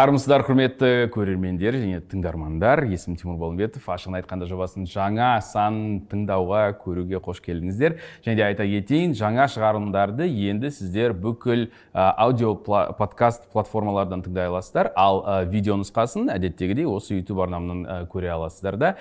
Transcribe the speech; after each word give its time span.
армысыздар 0.00 0.40
құрметті 0.46 1.10
көрермендер 1.12 1.76
және 1.76 1.98
тыңдармандар 2.08 2.86
есімім 2.88 3.18
тимур 3.20 3.36
болымбетов 3.40 3.84
ашығын 3.92 4.16
айтқанда 4.20 4.46
жобасының 4.48 4.86
жаңа 4.88 5.28
санын 5.44 5.98
тыңдауға 6.08 6.60
көруге 6.80 7.20
қош 7.20 7.42
келдіңіздер. 7.44 7.98
Және 8.24 8.38
де 8.38 8.46
айта 8.46 8.64
кетейін 8.64 9.12
жаңа 9.18 9.44
шығарылымдарды 9.52 10.24
енді 10.48 10.70
сіздер 10.72 11.12
бүкіл 11.12 11.66
аудио 11.92 12.54
подкаст 12.96 13.50
платформалардан 13.52 14.24
тыңдай 14.24 14.48
аласыздар. 14.48 14.92
Ал 14.96 15.20
ә, 15.20 15.44
видео 15.50 15.76
нұсқасын 15.82 16.32
әдеттегідей 16.32 16.88
осы 16.88 17.20
ютуб 17.20 17.42
арнамнан 17.44 18.08
көре 18.08 18.32
аласыздар 18.32 18.80
да. 18.80 18.94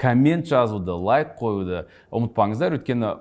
Коммент 0.00 0.50
жазуды 0.50 0.96
лайк 0.96 1.36
қоюды 1.38 1.84
ұмытпаңыздар. 2.10 2.80
Өйткені 2.80 3.14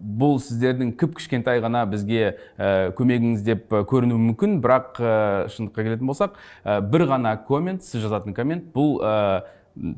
бұл 0.00 0.38
сіздердің 0.40 0.94
кіп 0.98 1.18
кішкентай 1.18 1.60
ғана 1.62 1.84
бізге 1.90 2.22
ә, 2.56 2.90
көмегіңіз 2.96 3.44
деп 3.46 3.68
көрінуі 3.70 4.20
мүмкін. 4.30 4.58
Бірақ 4.64 5.00
ә, 5.00 5.14
шындыққа 5.52 5.86
келетін 5.86 6.10
болсақ 6.10 6.36
ә, 6.64 6.80
бір 6.80 7.06
ғана 7.12 7.36
коммент 7.46 7.84
сіз 7.84 8.06
жазатын 8.06 8.36
коммент 8.36 8.70
бұл 8.74 8.98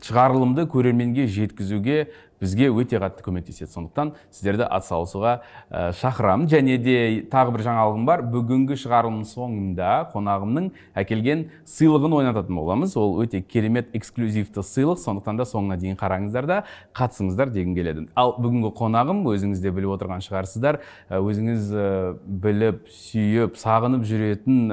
шығарылымды 0.05 0.66
көрерменге 0.70 1.27
жеткізуге 1.33 2.10
бізге 2.42 2.69
өте 2.74 2.98
қатты 2.98 3.23
көмектеседі. 3.23 3.70
Сондықтан 3.70 4.12
сіздерді 4.34 4.66
атсалысуға 4.66 5.38
ә, 5.70 5.92
шақырамын. 5.95 6.48
Және 6.51 6.77
де 6.82 6.96
тағы 7.30 7.55
бір 7.55 7.65
жаңалығым 7.68 8.06
бар. 8.09 8.24
Бүгінгі 8.34 8.77
шығарылымның 8.82 9.28
соңында 9.30 9.92
қонағымның 10.12 10.68
әкелген 10.98 11.46
сыйлығын 11.70 12.18
ойнататын 12.18 12.59
боламыз. 12.59 12.96
Ол 12.98 13.23
өте 13.23 13.41
керемет 13.41 13.95
эксклюзивті 13.95 14.66
сыйлық. 14.66 14.98
Сондықтан 15.02 15.38
да 15.38 15.46
соңына 15.46 15.78
дейін 15.78 15.96
қараңыздар 16.01 16.51
да 16.51 16.59
қатысыңыздар 16.98 17.55
дегім 17.55 17.77
келеді. 17.78 18.09
Ал 18.18 18.34
бүгінгі 18.43 18.74
қонағым 18.74 19.23
өзіңіз 19.30 19.62
де 19.62 19.70
біліп 19.70 19.95
отырған 19.96 20.27
шығарсыздар. 20.27 20.82
Өзіңіз 21.09 21.70
біліп 22.27 22.90
сүйіп 22.90 23.56
сағынып 23.62 24.04
жүретін 24.09 24.73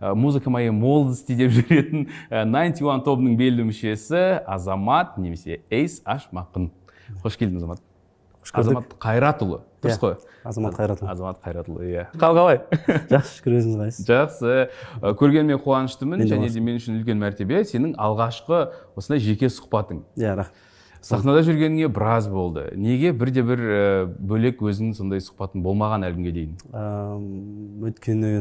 музыка 0.00 0.50
моей 0.50 0.70
молодости 0.70 1.34
деп 1.38 1.50
жүретін 1.52 2.08
найнти 2.46 2.84
уан 2.84 3.02
тобының 3.06 3.36
белді 3.38 3.66
мүшесі 3.68 4.42
азамат 4.46 5.18
немесе 5.18 5.60
эйс 5.70 6.00
ашмақын 6.06 6.70
қош 7.24 7.38
келдің 7.40 7.62
азамат. 7.62 7.82
Азамат 8.48 8.94
қайратұлы 9.02 9.58
дұрыс 9.82 9.98
қой. 10.00 10.14
Азамат 10.48 10.72
қайратұлы 10.78 11.10
азамат 11.12 11.40
қайратұлы 11.44 11.84
иә. 11.84 12.04
Қал 12.16 12.32
қалай? 12.38 12.62
Жақсы. 13.10 13.34
Шүкір 13.42 13.56
өзіңіз 13.58 13.74
қалайсыз 13.76 14.06
жақсы. 14.08 14.54
Көргеніме 15.20 15.58
қуаныштымын 15.60 16.24
және 16.24 16.48
де 16.48 16.62
мен 16.64 16.78
үшін 16.80 16.96
үлкен 17.02 17.20
мәртебе 17.20 17.60
сенің 17.68 17.92
алғашқы 18.00 18.62
осындай 18.96 19.20
жеке 19.20 19.50
сұхбатың. 19.52 20.00
Иә 20.16 20.38
рахмет. 20.38 20.64
Сахнада 21.04 21.44
жүргеніңе 21.44 21.90
біраз 21.92 22.26
болды. 22.32 22.70
Неге 22.74 23.12
бірде 23.12 23.44
бір 23.46 23.60
бөлек 24.18 24.64
өзіңнің 24.64 24.96
сондай 24.96 25.20
сұхбатың 25.22 25.62
болмаған 25.62 26.08
әлі 26.08 26.16
күнге 26.16 26.32
дейін? 26.38 26.56
Өйткені 27.84 28.32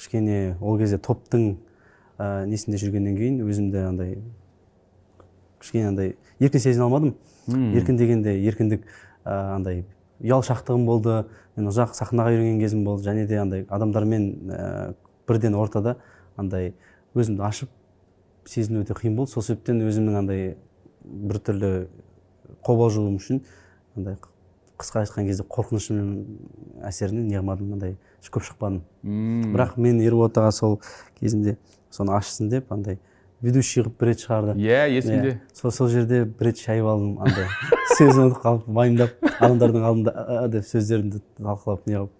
кішкене 0.00 0.56
ол 0.64 0.78
кезде 0.80 0.96
топтың 0.96 1.58
ә, 2.16 2.46
несінде 2.48 2.80
жүргеннен 2.80 3.18
кейін 3.18 3.42
өзімді 3.44 3.82
андай 3.84 4.14
кішкене 5.60 5.90
андай 5.90 6.14
еркін 6.40 6.60
сезіне 6.64 6.86
алмадым. 6.86 7.14
Еркін 7.76 7.98
дегенде 8.00 8.32
еркіндік 8.48 8.86
ә, 9.24 9.56
андай 9.56 9.84
ұялшақтығым 10.24 10.86
болды 10.88 11.16
мен 11.56 11.68
ұзақ 11.68 11.92
сахнаға 11.98 12.32
үйренген 12.32 12.60
кезім 12.62 12.84
болды 12.86 13.04
және 13.08 13.26
де 13.28 13.40
андай 13.40 13.66
адамдармен 13.68 14.26
ә, 14.48 14.94
бірден 15.28 15.56
ортада 15.60 15.96
андай 16.40 16.72
өзімді 17.14 17.44
ашып 17.44 17.70
сезіну 18.48 18.84
өте 18.84 18.96
қиын 18.96 19.16
болды. 19.16 19.32
Сол 19.34 19.44
себептен 19.44 19.82
өзімнің 19.84 20.20
андай 20.22 20.54
біртүрлі 21.04 21.88
қобалжуым 22.64 23.18
үшін 23.20 23.42
андай 23.96 24.16
қысқа 24.80 25.04
айтқан 25.04 25.28
кезде 25.28 25.44
қорқынышым 25.44 26.84
әсерінен 26.88 27.28
неғылмадым 27.28 27.74
андай 27.76 27.96
көп 28.28 28.44
шықпадым. 28.44 28.82
Бірақ 29.02 29.78
мен 29.80 30.00
ерболат 30.04 30.36
сол 30.52 30.80
кезінде 31.20 31.56
соны 31.90 32.12
ашсын 32.12 32.50
деп 32.50 32.72
андай 32.72 32.98
ведущий 33.40 33.82
қылып 33.82 33.96
бір 33.98 34.12
рет 34.12 34.20
шығарды. 34.20 34.54
Иә 34.60 34.88
есімде. 34.92 35.40
Сол 35.54 35.72
сол 35.72 35.88
жерде 35.88 36.24
бір 36.24 36.50
рет 36.50 36.58
шайып 36.60 36.86
алдым 36.86 37.18
андай. 37.24 37.48
Сөзін 37.96 38.28
ұмытып 38.28 38.42
қалып 38.44 38.68
уайымдап 38.68 39.30
адамдардың 39.40 39.86
алдында 39.88 40.48
деп 40.52 40.66
сөздерімді 40.68 41.22
талқылап 41.40 41.88
неғылып 41.88 42.12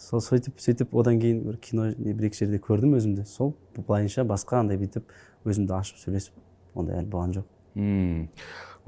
сол 0.00 0.22
сөйтіп 0.24 0.60
сөйтіп 0.60 0.94
одан 0.96 1.18
кейін 1.20 1.42
бір 1.44 1.56
кино 1.64 1.90
бір 1.96 2.28
екі 2.28 2.42
жерде 2.44 2.60
көрдім 2.62 2.96
өзімді. 2.98 3.24
Сол 3.28 3.54
былайынша 3.76 4.24
басқа 4.28 4.60
андай 4.60 4.80
бүйтіп 4.80 5.08
өзімді 5.48 5.76
ашып 5.76 6.00
сөйлесіп 6.00 6.76
ондай 6.76 7.00
әлі 7.00 7.10
болған 7.12 7.34
жоқ. 7.36 7.48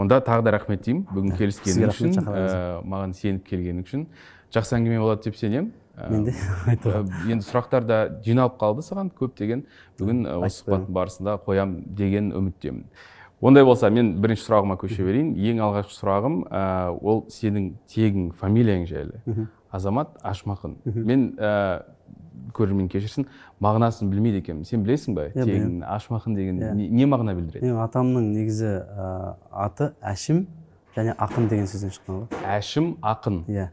Онда 0.01 0.21
тағы 0.25 0.47
да 0.47 0.55
рахмет 0.57 0.85
деймін 0.87 1.05
бүгін 1.13 1.37
келіскенің 1.37 1.93
үшін 1.93 2.17
маған 2.89 3.13
сеніп 3.17 3.45
келгенің 3.49 3.85
үшін. 3.85 4.07
Жақсы 4.53 4.77
әңгіме 4.79 5.01
болады 5.03 5.29
деп 5.29 5.37
сенемін. 5.37 5.73
Менде 5.97 6.35
енді 7.31 7.45
сұрақтар 7.47 7.87
да 7.87 7.99
жиналып 8.25 8.59
қалды 8.61 8.85
саған 8.87 9.11
көптеген. 9.17 9.65
Бүгін 10.01 10.27
осы 10.39 10.63
сұхбаттың 10.63 10.95
барысында 10.97 11.37
қоям 11.45 11.77
деген 11.97 12.33
үміттемін. 12.37 12.87
Ондай 13.43 13.65
болса 13.67 13.91
мен 13.91 14.15
бірінші 14.23 14.47
сұрағыма 14.47 14.77
көше 14.81 15.03
берейін. 15.03 15.33
Ең 15.35 15.63
алғашқы 15.67 15.97
сұрағым 15.97 16.39
ол 17.03 17.25
сенің 17.33 17.73
тегің 17.91 18.31
фамилияң 18.39 18.87
жайлы. 18.87 19.49
Азамат 19.73 20.15
ашмақын. 20.23 20.79
Мен 20.85 21.27
көрермен 22.55 22.89
кешірсін 22.93 23.27
мағынасын 23.63 24.11
білмейді 24.13 24.43
екенмін. 24.43 24.65
Сен 24.69 24.87
білесің 24.87 25.19
ба 25.19 25.29
тегін 25.35 25.83
ашмақын 25.85 26.39
деген 26.39 26.63
не 26.79 27.07
мағына 27.09 27.35
білдіреді? 27.37 27.67
Менің 27.67 27.83
атамның 27.85 28.33
негізі 28.37 28.73
аты 29.51 29.93
әшім 30.01 30.45
және 30.97 31.17
ақын 31.17 31.49
деген 31.51 31.71
сөзден 31.71 31.95
шыққан 31.97 32.23
ғой. 32.23 32.43
Әшім 32.57 32.93
ақын. 33.03 33.43
Иә 33.51 33.71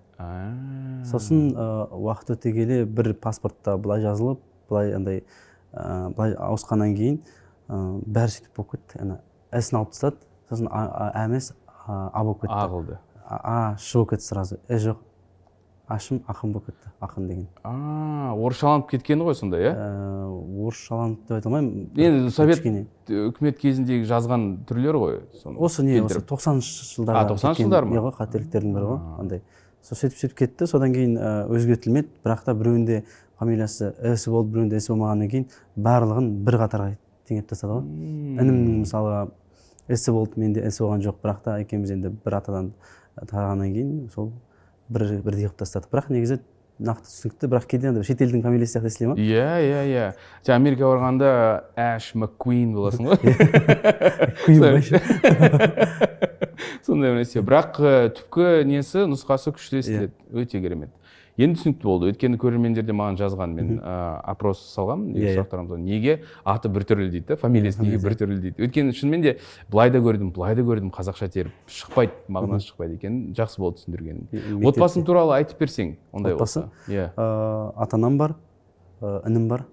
сосын 1.09 1.53
уақыт 1.55 2.35
өте 2.35 2.53
келе 2.53 2.83
бір 2.85 3.13
паспортта 3.15 3.77
былай 3.77 4.01
жазылып 4.03 4.41
былай 4.69 4.93
андай 4.95 5.23
былай 5.73 6.35
ауысқаннан 6.35 6.95
кейін 6.97 7.21
бәрі 7.69 8.35
сөйтіп 8.35 8.55
болып 8.57 8.75
кетті. 8.75 9.03
Ана 9.03 9.19
ісін 9.55 9.81
алып 9.81 9.93
тастады 9.93 10.17
сосын 10.49 10.71
а 10.71 11.11
емес 11.25 11.53
а 11.85 12.23
болып 12.23 12.41
кетті. 12.41 12.55
А 12.55 12.67
қылды. 12.67 12.97
А 13.29 13.77
ш 13.77 13.97
болып 13.97 14.15
кетті 14.15 14.25
сразу. 14.25 14.59
І 14.67 14.81
жоқ 14.81 15.05
ашым 15.89 16.19
ақын 16.29 16.53
болып 16.53 16.69
кетті 16.69 16.91
ақын 17.01 17.27
деген. 17.27 17.47
А 17.63 18.33
орысшаланып 18.37 18.89
кеткені 18.91 19.25
ғой 19.25 19.35
сонда 19.37 19.57
иә? 19.61 19.71
Орысшаланып 20.65 21.23
деп 21.25 21.37
айта 21.37 21.49
алмаймын. 21.49 21.87
Енді 21.97 22.33
совет 22.33 22.61
үкімет 22.61 23.57
кезіндегі 23.61 24.05
жазған 24.09 24.45
түрлері 24.69 25.01
ғой 25.01 25.17
осы 25.57 25.85
не 25.85 25.97
осы 26.03 26.21
тоқсаныншы 26.21 26.85
жылдары 26.93 27.23
а 27.23 27.29
тоқсаныншы 27.31 27.65
жылдар 27.65 27.89
ма? 27.89 27.97
не 27.97 28.03
ғой 28.05 28.13
қателіктердің 28.19 28.77
бірі 28.77 28.91
ғой 28.91 28.99
андай. 29.17 29.41
Сол 29.81 29.99
сөйтіп 29.99 30.17
сөйтіп 30.19 30.37
кетті. 30.37 30.67
Содан 30.67 30.93
кейін 30.93 31.17
өзгертілмеді. 31.49 32.11
Бірақ 32.25 32.43
та 32.45 32.53
біреуінде 32.57 33.03
фамилиясы 33.39 33.93
ісі 34.13 34.33
болды 34.33 34.53
біреуінде 34.55 34.79
ісі 34.79 34.93
болмағаннан 34.93 35.31
кейін 35.31 35.47
барлығын 35.77 36.29
бір 36.45 36.59
қатарға 36.63 36.91
теңеп 37.29 37.49
тастады 37.49 37.77
ғой. 37.77 37.83
Інімнің 38.43 38.83
мысалға 38.83 39.25
ісі 39.89 40.13
болды 40.15 40.43
менде 40.43 40.65
ісі 40.67 40.83
болған 40.83 41.05
жоқ. 41.07 41.19
Бірақ 41.23 41.43
та 41.45 41.57
екеуміз 41.63 41.95
енді 41.95 42.13
бір 42.25 42.39
атадан 42.41 42.71
тарағаннан 43.19 43.73
кейін 43.73 44.09
сол 44.13 44.31
бір 44.89 45.21
бірдей 45.23 45.47
қылып 45.47 45.59
тастады 45.63 45.89
бірақ 45.91 46.11
негізі 46.13 46.39
нақты 46.79 47.09
түсінікті 47.09 47.49
бірақ 47.51 47.65
кейде 47.69 47.89
андай 47.91 48.05
шетелдің 48.07 48.43
фамилиясы 48.45 48.77
сияқты 48.77 48.89
естіле 48.91 49.09
ма 49.11 49.15
иә 49.19 49.47
иә 49.65 49.81
иә. 49.89 50.05
Сен 50.45 50.55
америкаға 50.55 50.93
барғанда 50.95 51.31
әш 51.75 52.13
маккуин 52.15 52.71
боласың 52.77 53.09
ғой. 53.11 53.19
Сондай. 56.85 57.17
нәрсе. 57.19 57.43
Бірақ 57.43 57.81
түпкі 58.15 58.63
несі 58.69 59.03
нұсқасы 59.11 59.51
күшті 59.57 59.83
естіледі. 59.83 60.13
Өте 60.31 60.61
керемет. 60.63 60.95
Енді 61.39 61.55
түсінікті 61.59 61.87
болды. 61.87 62.09
Өйткені 62.11 62.37
көрермендер 62.39 62.83
де 62.83 62.93
маған 62.93 63.17
жазған 63.19 63.55
мен 63.55 63.79
ә, 63.79 64.19
опрос 64.27 64.61
салғанмын. 64.75 65.15
Иә 65.15 65.33
сұрақтарымда 65.37 65.79
неге 65.79 66.19
аты 66.43 66.69
біртүрлі 66.69 67.09
дейді 67.15 67.31
да 67.31 67.39
фамилиясы 67.39 67.81
неге 67.81 67.97
біртүрлі 68.03 68.39
дейді. 68.43 68.59
Өйткені 68.67 68.93
шынымен 68.93 69.23
де 69.23 69.35
былай 69.71 69.89
да 69.89 70.03
көрдім 70.03 70.33
былай 70.35 70.55
да 70.59 70.67
көрдім 70.67 70.91
қазақша 70.91 71.31
теріп 71.31 71.55
шықпайды 71.71 72.13
мағынасы 72.27 72.69
шықпайды 72.73 72.99
екенін 72.99 73.33
жақсы 73.39 73.63
болды 73.63 73.81
түсіндіргенің 73.81 74.67
отбасың 74.67 75.07
туралы 75.07 75.39
айтып 75.39 75.63
берсең 75.63 75.95
ондай 76.11 76.35
отбасы? 76.35 76.67
Иә. 76.91 77.09
Ата 77.15 77.95
анам 77.95 78.17
бар 78.19 78.35
інім 79.01 79.47
бар. 79.49 79.65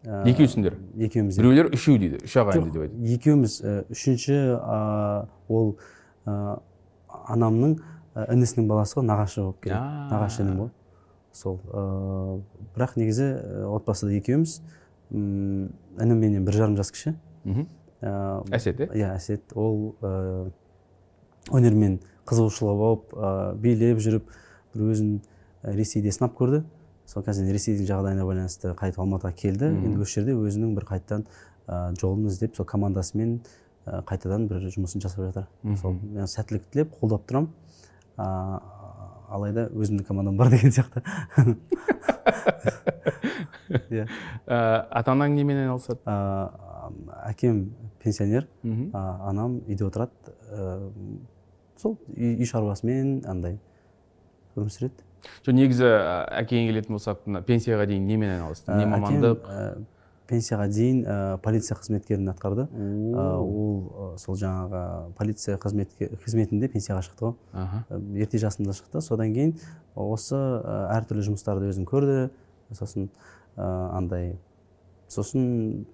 Екеусіңдер 0.00 0.78
екеуміз 0.96 1.36
біреулер 1.36 1.66
үшеу 1.76 1.98
дейді 2.00 2.22
үш 2.24 2.32
ағайынды 2.40 2.70
деп 2.72 2.86
айтады 2.86 3.16
екеуміз 3.18 3.58
үшінші 3.92 4.38
ол 5.52 5.74
анамның 7.04 7.74
інісінің 8.16 8.70
баласы 8.70 8.96
ғой 8.96 9.04
нағашы 9.10 9.42
болып 9.42 9.60
келеді. 9.66 9.82
Нағашы 10.08 10.40
інім 10.46 10.62
ғой. 10.62 10.70
Сол 11.32 11.60
ә, 11.70 12.40
бірақ 12.74 12.96
негізі 12.98 13.26
отбасыда 13.70 14.16
екеуміз 14.18 14.60
інім 15.10 16.18
менен 16.18 16.44
бір 16.46 16.54
жарым 16.54 16.76
жас 16.78 16.90
кіші. 16.94 17.14
Ә, 18.00 18.10
әсет 18.54 18.80
иә 18.80 18.88
иә 18.94 19.12
әсет. 19.16 19.52
Ол 19.54 19.94
ә, 20.00 20.50
өнермен 21.50 21.98
қызығушылығы 22.28 22.76
болып 22.78 23.14
ә, 23.14 23.54
билеп 23.60 24.00
жүріп 24.00 24.30
бір 24.74 24.92
өзін 24.94 25.16
ресейде 25.62 26.12
сынап 26.14 26.36
көрді. 26.38 26.62
Сол 27.10 27.24
қазір 27.26 27.50
ресейдің 27.50 27.88
жағдайына 27.90 28.24
байланысты 28.24 28.74
қайтып 28.78 29.02
алматыға 29.02 29.34
келді. 29.34 29.72
Енді 29.74 30.04
осы 30.04 30.20
жерде 30.20 30.36
өзінің 30.38 30.76
бір 30.78 30.86
қайтадан 30.92 31.26
ә, 31.66 31.92
жолын 32.00 32.28
іздеп 32.30 32.54
сол 32.56 32.66
командасымен 32.70 33.40
ә, 33.86 34.02
қайтадан 34.06 34.46
бір 34.48 34.70
жұмысын 34.70 35.02
жасап 35.02 35.26
жатыр. 35.26 35.48
Сол 35.82 35.98
мен 36.00 36.30
сәттілік 36.30 36.70
тілеп 36.70 36.94
қолдап 37.00 37.26
тұрамын. 37.26 37.50
Алайда 39.30 39.68
өзімнің 39.72 40.04
командам 40.08 40.36
бар 40.40 40.50
деген 40.52 40.72
сияқты. 40.74 41.00
Иә. 43.90 44.06
Ә, 44.46 44.86
ата 45.00 45.12
анаң 45.14 45.34
немен 45.36 45.58
айналысады? 45.64 46.00
А, 46.10 46.14
әкем 47.30 47.56
пенсионер 48.02 48.46
анам 48.94 49.58
үйде 49.68 49.84
отырады 49.86 50.34
ә, 50.50 50.90
сол 51.78 51.96
үй, 52.16 52.44
шаруасымен 52.48 53.20
андай 53.30 53.58
өмір 54.56 54.70
сүреді. 54.74 55.04
Жоқ 55.46 55.54
негізі 55.58 55.86
ә, 55.86 55.90
әкеңе 56.42 56.64
келетін 56.72 56.96
болсақ 56.96 57.18
пенсияға 57.46 57.84
дейін 57.90 58.04
немен 58.08 58.30
айналысты? 58.38 58.74
Не 58.74 58.84
Ә, 58.88 58.90
мамандық? 58.94 59.36
ә, 59.46 59.48
пенсияға 60.30 60.66
дейін 60.70 61.02
ә, 61.04 61.16
полиция 61.42 61.76
қызметкерін 61.76 62.30
атқарды. 62.32 62.66
Ә, 62.70 63.24
ол 63.42 63.80
ә, 63.90 64.06
сол 64.22 64.38
жаңағы 64.38 64.82
полиция 65.18 65.58
қызметке, 65.60 66.08
қызметінде 66.22 66.70
пенсияға 66.72 67.02
шықты 67.06 67.26
ғой. 67.26 67.34
Ә, 67.52 68.00
ерте 68.22 68.40
жасында 68.40 68.74
шықты. 68.78 69.02
Содан 69.04 69.34
кейін 69.34 69.56
осы 69.94 70.38
ә, 70.38 70.76
әртүрлі 70.96 71.26
жұмыстарды 71.28 71.70
өзім 71.72 71.88
көрді. 71.90 72.30
Сосын 72.78 73.10
ә, 73.56 73.66
андай 73.98 74.36
сосын 75.10 75.84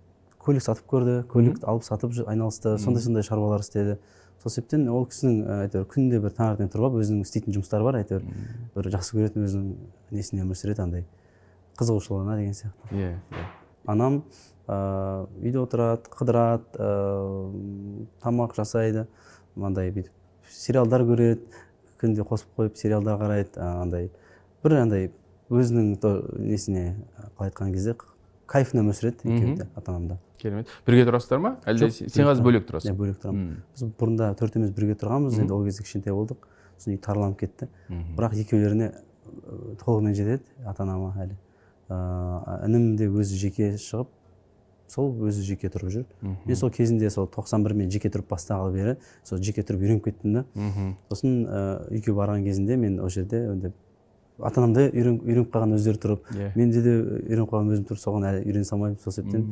көлік 0.45 0.63
сатып 0.63 0.87
көрді. 0.93 1.19
Көлік 1.33 1.65
алып 1.65 1.89
сатып 1.89 2.15
айналысты 2.27 2.77
сондай 2.79 3.03
сондай 3.03 3.27
шаруалар 3.27 3.65
істеді. 3.65 3.99
Сол 4.43 4.53
себептен 4.53 4.87
ол 4.93 5.09
кісінің 5.09 5.63
әйтеуір 5.65 5.87
күнде 5.91 6.21
бір 6.23 6.35
таңертең 6.37 6.69
тұрып 6.71 6.91
алып 6.91 7.03
өзінің 7.03 7.25
істейтін 7.25 7.57
жұмыстары 7.57 7.87
бар. 7.89 8.03
Әйтеуір 8.05 8.27
бір 8.77 8.91
жақсы 8.95 9.17
көретін 9.17 9.47
өзінің 9.49 9.71
несіне 10.15 10.45
өмір 10.45 10.61
сүреді 10.61 10.85
андай 10.85 11.07
қызығушылығына 11.81 12.37
деген 12.39 12.55
сияқты. 12.57 12.93
Иә 12.93 13.15
иә. 13.17 13.47
Анам 13.87 14.23
ә, 14.69 15.27
үйде 15.43 15.61
отырады 15.63 16.11
қыдырады 16.11 16.81
ә, 16.81 16.91
тамақ 18.23 18.55
жасайды 18.59 19.07
андай 19.57 19.91
бүйтіп 19.95 20.13
сериалдар 20.51 21.05
көреді 21.07 21.63
күнде 22.01 22.27
қосып 22.29 22.51
қойып 22.59 22.77
сериалдар 22.77 23.19
қарайды 23.21 23.61
андай 23.63 24.11
бір 24.65 24.79
андай 24.83 25.11
өзінің 25.51 25.97
то- 26.03 26.21
несіне 26.39 26.97
қалай 27.39 27.51
айтқан 27.51 27.73
кезде 27.73 27.95
кайфына 28.51 28.83
өмір 28.85 28.97
сүреді 28.99 29.27
екеуі 29.31 29.57
де 29.57 29.67
ата 29.75 29.91
анам 29.93 30.09
да. 30.09 30.19
Керемет. 30.39 30.69
Бірге 30.87 31.07
тұрасыздар 31.09 31.41
ма? 31.41 31.55
Әлде 31.67 31.87
Жоқ, 31.89 32.11
сен 32.13 32.27
қазір 32.29 32.45
бөлек 32.45 32.67
иә 32.67 32.69
тұрасың? 32.69 32.97
Бөлек 32.99 33.17
тұрамын. 33.23 33.55
Біз 33.73 33.85
бұрында 33.99 34.29
төртеуміз 34.37 34.71
бірге 34.77 34.95
тұрғанбыз 35.01 35.39
енді 35.41 35.55
ол 35.57 35.65
кезде 35.65 35.83
кішкентай 35.87 36.13
болдық. 36.13 36.45
Сосын 36.77 36.93
үй 36.93 36.99
тарланып 37.01 37.39
кетті. 37.41 37.69
Бірақ 37.89 38.37
екеулеріне 38.43 38.91
ә, 38.93 39.77
толығымен 39.81 40.15
жетеді 40.15 40.45
ата 40.67 40.85
анама 40.85 41.15
әлі. 41.25 41.39
Ә, 41.89 42.67
інім 42.67 42.97
де 42.97 43.09
өзі 43.09 43.39
жеке 43.41 43.73
шығып 43.81 44.13
сол 44.91 45.11
өзі 45.27 45.43
жеке 45.47 45.71
тұрып 45.73 45.91
жүр. 45.91 46.05
Мен 46.47 46.57
сол 46.57 46.71
кезінде 46.71 47.11
сол 47.11 47.27
91 47.27 47.75
мен 47.75 47.91
жеке 47.91 48.09
тұрып 48.09 48.29
бастағалы 48.31 48.73
бері 48.75 48.97
сол 49.25 49.39
жеке 49.43 49.63
тұрып 49.67 49.83
үйреніп 49.83 50.05
кеттім 50.05 50.33
да. 50.41 50.45
Сосын 51.11 51.43
ә, 51.47 51.65
үйге 51.91 52.15
барған 52.15 52.45
кезінде 52.47 52.77
мен 52.77 53.01
ол 53.01 53.11
жерде 53.11 53.43
енді 53.51 53.73
ата 54.39 54.61
анам 54.61 54.75
да 54.77 54.85
үйрен, 54.91 55.21
үйреніп 55.25 55.51
қалған 55.53 55.75
өздері 55.79 56.01
тұрып 56.01 56.27
иә. 56.35 56.51
менде 56.57 56.83
де 56.85 56.93
үйреніп 57.01 57.51
қалған 57.51 57.71
өзім 57.73 57.87
тұрып 57.89 58.03
соған 58.03 58.27
әлі 58.29 58.43
үйрене 58.45 58.69
салмаймын 58.69 58.99
сол 59.01 59.13
себептен. 59.13 59.47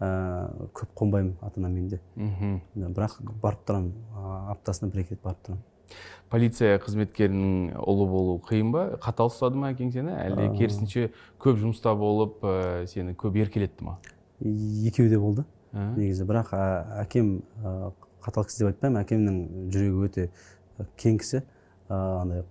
Ә, 0.00 0.70
көп 0.72 0.94
қонбаймын 0.96 1.34
ата 1.42 1.60
де 1.60 2.00
мхм. 2.16 2.60
бірақ 2.74 3.18
барып 3.42 3.66
тұрамын 3.68 3.92
аптасына 4.54 4.90
бір 4.90 5.02
екі 5.04 5.14
рет 5.14 5.22
барып 5.22 5.44
тұрамын. 5.44 5.62
Полиция 6.30 6.78
қызметкерінің 6.82 7.78
ұлы 7.82 8.06
болу 8.10 8.36
қиын 8.46 8.70
ба? 8.74 8.84
Қатал 9.02 9.30
ұстады 9.32 9.58
ма 9.58 9.72
әкең 9.72 9.90
сені? 9.94 10.14
Әлде 10.14 10.48
керісінше 10.58 11.08
көп 11.42 11.58
жұмыста 11.62 11.94
болып 11.98 12.44
ә, 12.46 12.86
сені 12.90 13.16
көп 13.18 13.38
еркелетті 13.42 13.86
ма? 13.88 13.96
Екеуі 14.40 15.10
де 15.10 15.18
болды 15.18 15.44
Ә? 15.72 15.90
негізі. 15.96 16.24
Бірақ 16.26 16.54
ә, 16.54 16.62
әкем 17.04 17.40
ә, 17.62 17.92
қатал 18.24 18.46
кісі 18.46 18.64
деп 18.64 18.72
айтпаймын. 18.72 19.02
Әкемнің 19.04 19.36
жүрегі 19.74 20.06
өте 20.06 20.28
ә, 20.78 20.86
кең 20.98 21.18
кісі. 21.22 21.42
Андай 21.90 22.44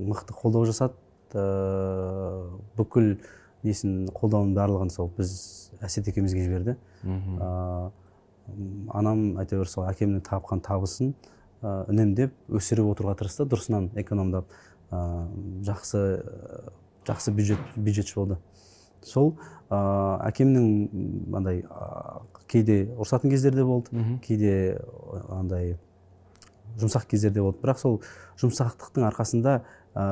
мықты 0.00 0.36
қолдау 0.36 0.66
жасады. 0.68 0.96
Ә, 1.32 1.44
бүкіл 2.76 3.14
несін 3.62 4.06
қолдауының 4.16 4.56
барлығын 4.56 4.92
сол 4.92 5.10
біз 5.16 5.32
әсет 5.84 6.08
екеумізге 6.08 6.46
жіберді. 6.48 6.76
Ә, 7.04 7.90
анам 8.96 9.20
әйтеуір 9.40 9.68
сол 9.70 9.86
әкемнің 9.88 10.24
тапқан 10.26 10.60
табысын 10.64 11.14
үнемдеп 11.62 12.34
өсіріп 12.48 12.92
отыруға 12.92 13.16
тырысты. 13.20 13.46
Дұрысынан 13.50 13.90
экономдап 14.00 14.48
жақсы 14.90 16.04
жақсы 17.06 17.32
бюджет 17.32 17.58
бюджетші 17.76 18.16
болды. 18.18 18.38
Сол 19.02 19.34
ә, 19.70 19.78
әкемнің 20.28 21.34
андай 21.36 21.62
ә, 21.64 22.20
кейде 22.50 22.82
ұрсатын 23.00 23.32
кездер 23.32 23.54
де 23.56 23.64
болды 23.64 24.04
кейде 24.24 24.80
андай 25.28 25.78
жұмсақ 26.80 27.06
кездер 27.08 27.32
де 27.32 27.40
болды. 27.40 27.58
Бірақ 27.62 27.80
сол 27.80 28.00
жұмсақтықтың 28.42 29.06
арқасында 29.08 29.60
ә, 29.94 30.04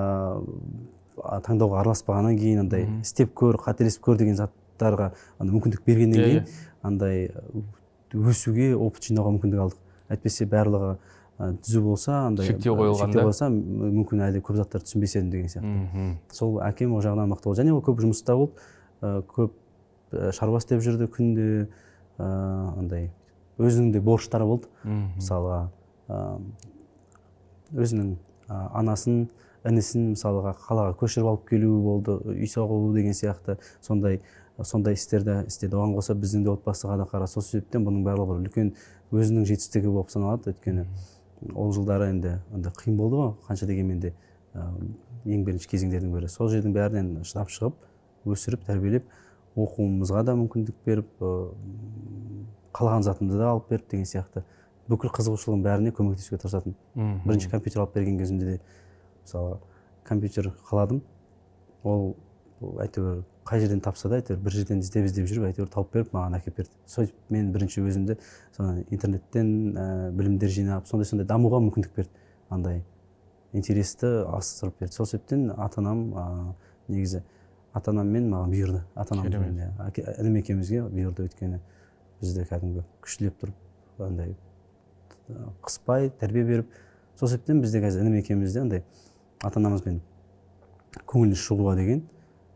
таңдауға 1.44 1.82
араласпағаннан 1.82 2.38
кейін 2.38 2.64
андай 2.64 2.88
істеп 3.02 3.34
көр 3.36 3.58
қателесіп 3.60 4.04
көр 4.06 4.18
деген 4.22 4.38
заттарға 4.38 5.12
мүмкіндік 5.42 5.84
бергеннен 5.86 6.18
Иә, 6.22 6.24
кейін 6.24 6.44
андай 6.82 7.30
өсуге 8.14 8.72
опыт 8.76 9.10
жинауға 9.10 9.34
мүмкіндік 9.36 9.64
алдық. 9.66 9.80
Әйтпесе 10.08 10.46
барлығы 10.48 10.96
түзу 11.38 11.82
болса 11.82 12.26
андай 12.26 12.46
Шектеу 12.46 12.75
қойылғанда? 12.75 13.12
шектеу 13.12 13.29
қойса 13.29 13.46
м- 13.46 13.93
мүмкін 14.00 14.23
әлі 14.26 14.40
көп 14.43 14.56
заттарды 14.58 14.87
түсінбес 14.88 15.14
едім 15.17 15.31
деген 15.31 15.46
сияқты. 15.52 16.17
Сол 16.35 16.58
әкем 16.67 16.94
ол 16.96 17.02
жағынан 17.05 17.31
мықты 17.31 17.44
болды. 17.46 17.62
Және 17.62 17.73
ол 17.76 17.82
көп 17.82 18.00
жұмыста 18.02 18.35
болды. 18.37 18.52
Ә, 19.02 19.23
көп 19.23 19.52
ә, 20.12 20.32
шаруа 20.32 20.58
істеп 20.58 20.82
жүрді 20.82 21.06
күнде. 21.14 21.69
Ә, 22.19 22.79
андай 22.79 23.11
өзінің 23.58 23.93
де 23.93 24.00
борыштары 24.00 24.44
болды. 24.46 24.67
Мхм. 24.82 25.19
мысалға 25.20 25.69
өзінің 27.76 28.14
анасын 28.49 29.29
інісін 29.69 30.12
мысалға 30.14 30.55
қалаға 30.64 30.94
көшіріп 30.99 31.26
алып 31.29 31.49
келу 31.50 31.81
болды 31.84 32.14
үй 32.32 32.46
соғу 32.49 32.94
деген 32.94 33.12
сияқты. 33.12 33.58
Сондай 33.84 34.20
сондай 34.64 34.94
істерді 34.94 35.44
істеді. 35.46 35.76
Оған 35.76 35.94
қоса 35.99 36.14
біздің 36.19 36.43
де 36.46 36.50
отбасыға 36.50 36.96
да 36.99 37.05
қара 37.11 37.26
сол 37.31 37.43
себептен 37.43 37.84
бұның 37.87 38.02
барлығы 38.06 38.38
бір 38.41 38.49
үлкен 38.49 38.73
өзінің 39.12 39.44
жетістігі 39.46 39.93
болып 39.93 40.11
саналады 40.11 40.50
өйткені. 40.55 40.87
Ол 41.55 41.73
жылдары 41.73 42.11
енді 42.12 42.38
андай 42.55 42.73
қиын 42.79 42.96
болды 42.99 43.17
ғой. 43.20 43.32
Қанша 43.46 43.67
дегенмен 43.69 44.00
де 44.00 44.12
ә, 44.55 44.67
ең 45.25 45.44
бірінші 45.46 45.70
кезеңдердің 45.70 46.12
бірі. 46.14 46.29
Сол 46.32 46.50
жердің 46.52 46.75
бәрінен 46.75 47.25
шыдап 47.25 47.52
шығып 47.55 47.79
өсіріп 48.29 48.64
тәрбиелеп 48.67 49.08
оқуымызға 49.58 50.25
да 50.26 50.37
мүмкіндік 50.38 50.79
беріп 50.87 51.23
ә, 51.23 51.32
қалаған 52.75 53.06
затымды 53.06 53.38
да 53.38 53.52
алып 53.52 53.70
беріп 53.70 53.90
деген 53.90 54.06
сияқты. 54.08 54.44
Бүкіл 54.88 55.12
қызығушылығын 55.12 55.64
бәріне 55.64 55.93
көмектесуге 55.93 56.40
тырысатын. 56.40 56.76
Бірінші 57.26 57.50
компьютер 57.52 57.82
алып 57.82 57.94
берген 57.94 58.19
кезімде 58.19 58.46
де 58.46 58.61
мысалы 59.25 59.58
компьютер 60.05 60.52
қаладым. 60.70 61.02
Ол 61.84 62.14
әйтеуір 62.81 63.25
қай 63.48 63.62
жерден 63.62 63.80
тапса 63.80 64.10
да 64.12 64.18
әйтеуір 64.20 64.42
бір 64.44 64.52
жерден 64.58 64.82
іздеп 64.84 65.06
іздеп 65.08 65.28
жүріп 65.31 65.46
әйтеуір 65.48 65.70
тауып 65.72 65.94
беріп 65.94 66.10
маған 66.12 66.36
әкеліп 66.36 66.58
берді. 66.60 66.74
Сөйтіп 66.84 67.32
мен 67.32 67.48
бірінші 67.55 67.81
өзімді 67.81 68.17
соны 68.56 68.84
интернеттен 68.93 69.48
ә, 69.72 69.86
білімдер 70.12 70.52
жинап 70.52 70.86
сондай 70.90 71.08
сондай 71.08 71.26
дамуға 71.26 71.62
мүмкіндік 71.64 71.94
берді. 71.96 72.12
Андай 72.52 72.82
интересті 73.56 74.10
асырып 74.28 74.82
берді. 74.82 74.94
Сол 74.98 75.08
себептен 75.08 75.48
ата 75.56 75.81
анам 75.81 76.02
ә, 76.12 76.26
негізі 76.93 77.22
ата 77.72 77.94
анаммен 77.94 78.28
маған 78.28 78.52
бұйырды. 78.52 78.82
Ата 78.94 79.17
анам 79.17 79.32
әке- 79.88 80.05
інім 80.20 80.36
екеумізге 80.43 80.82
бұйырды. 80.93 81.24
Өйткені 81.31 81.62
бізді 82.20 82.44
кәдімгі 82.50 82.84
күштілеп 83.00 83.40
тұрып 83.40 84.05
андай 84.05 84.34
қыспай 85.64 86.10
тәрбие 86.20 86.44
беріп 86.44 86.76
сол 87.17 87.28
себептен 87.28 87.60
бізде 87.62 87.81
қазір 87.81 88.05
інім 88.05 88.20
екеуміз 88.20 88.52
де 88.52 88.60
андай 88.60 88.84
ата 89.44 89.60
анамызбен 89.60 90.00
көңіліне 91.06 91.36
шығуға 91.38 91.76
деген 91.78 92.02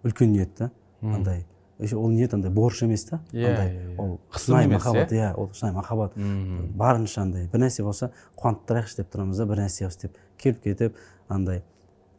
үлкен 0.04 0.32
ниет 0.32 0.54
та. 0.56 0.70
Андай 1.02 1.44
еще 1.78 1.96
ол 1.96 2.10
ниет 2.10 2.34
андай 2.34 2.50
борыш 2.50 2.82
емес 2.82 3.04
та? 3.04 3.20
Иә, 3.32 3.50
андай 3.50 3.70
иә, 3.72 3.94
иә. 3.94 3.96
ол 3.98 4.20
шынайы 4.30 4.68
махаббат 4.68 5.12
иә. 5.12 5.34
ол 5.34 5.50
шынайы 5.52 5.74
махаббат. 5.74 6.12
Барынша 6.16 7.22
андай 7.22 7.48
бір 7.48 7.64
нәрсе 7.66 7.82
болса 7.82 8.12
қуанып 8.36 8.64
тұрайықшы 8.68 8.96
деп 9.02 9.10
тұрамыз 9.14 9.36
да 9.36 9.46
бір 9.46 9.64
нәрсе 9.64 9.88
істеп 9.88 10.16
келіп 10.38 10.62
кетіп 10.62 10.96
андай 11.28 11.62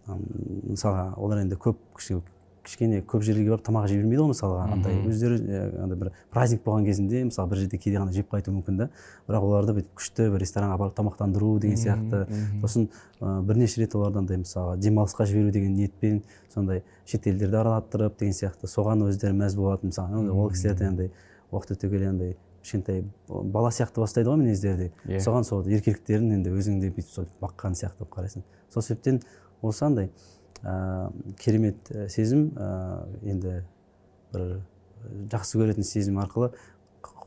мысалға 0.08 1.14
олар 1.16 1.44
енді 1.46 1.56
көп 1.56 1.78
кішкене 1.96 2.22
кішкене 2.64 3.02
көп 3.04 3.24
жерлерге 3.26 3.52
барып 3.52 3.66
тамақ 3.68 3.88
жей 3.92 4.00
бермейді 4.00 4.22
ғой 4.24 4.30
мысалға 4.32 4.68
андай 4.72 4.96
өздері 5.10 5.40
андай 5.84 5.98
бір 6.00 6.12
праздник 6.32 6.64
болған 6.64 6.86
кезінде 6.88 7.24
мысалы 7.28 7.50
бір 7.52 7.62
жерде 7.64 7.78
кейде 7.78 8.00
ғана 8.00 8.14
жеп 8.16 8.30
қайтуы 8.32 8.54
мүмкін 8.56 8.78
да. 8.80 8.88
Бірақ 9.28 9.48
оларды 9.50 9.76
бүйтіп 9.78 9.98
күшті 10.00 10.30
бір 10.32 10.44
ресторанға 10.46 10.78
апарып 10.78 10.96
тамақтандыру 10.96 11.60
деген 11.60 11.78
сияқты. 11.78 12.24
сосын 12.62 12.88
ә, 13.20 13.42
бірнеше 13.44 13.82
рет 13.82 13.96
оларды 13.96 14.24
андай 14.24 14.40
мысалға 14.44 14.78
демалысқа 14.80 15.28
жіберу 15.28 15.52
деген 15.52 15.76
ниетпен 15.76 16.24
сондай 16.54 16.84
шет 17.06 17.28
елдерді 17.28 17.60
аралаттырып 17.60 18.18
деген 18.20 18.34
сияқты. 18.34 18.72
Соған 18.72 19.04
өздері 19.10 19.36
мәз 19.36 19.58
болатын 19.60 19.92
мысалы 19.92 20.32
ол 20.32 20.50
кісілер 20.50 20.78
де 20.80 20.88
андай 20.88 21.12
уақыт 21.52 21.76
өте 21.76 21.90
келе 21.90 22.10
андай 22.10 22.36
кішкентай 22.64 23.04
бала 23.28 23.72
сияқты 23.72 24.00
бастайды 24.00 24.30
ғой 24.30 24.40
мінездері 24.40 24.78
де. 24.78 24.92
Иә. 25.06 25.20
соған 25.20 25.44
сол 25.44 25.68
еркеліктерін 25.68 26.38
енді 26.40 26.54
өзің 26.56 26.80
де 26.80 26.94
бүйтіп 26.96 27.12
сол 27.12 27.28
баққан 27.42 27.76
сияқты 27.76 28.06
болып 28.06 28.16
қарайсың. 28.16 28.44
Сол 28.72 28.82
себептен 28.82 29.20
осы 29.62 29.86
андай 29.86 30.10
ә, 30.64 31.12
керемет 31.40 31.92
ә, 31.92 32.08
сезім. 32.10 32.52
Ә, 32.58 33.08
енді 33.24 33.64
бір 34.34 34.62
жақсы 35.32 35.60
көретін 35.60 35.88
сезім 35.88 36.20
арқылы 36.24 36.52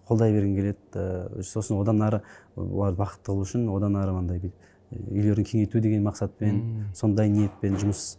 қолдай 0.09 0.33
бергім 0.33 0.57
келеді. 0.57 0.79
Ә, 0.95 1.43
сосын 1.45 1.81
одан 1.81 2.03
ары 2.03 2.23
оларды 2.57 3.01
бақытты 3.03 3.33
қылу 3.33 3.47
үшін 3.47 3.69
одан 3.75 3.97
ары 4.01 4.15
андай 4.17 4.53
үйлерін 4.91 5.47
кеңейту 5.47 5.81
деген 5.83 6.05
мақсатпен 6.07 6.61
сондай 6.95 7.29
ниетпен 7.33 7.77
жұмыс 7.81 8.17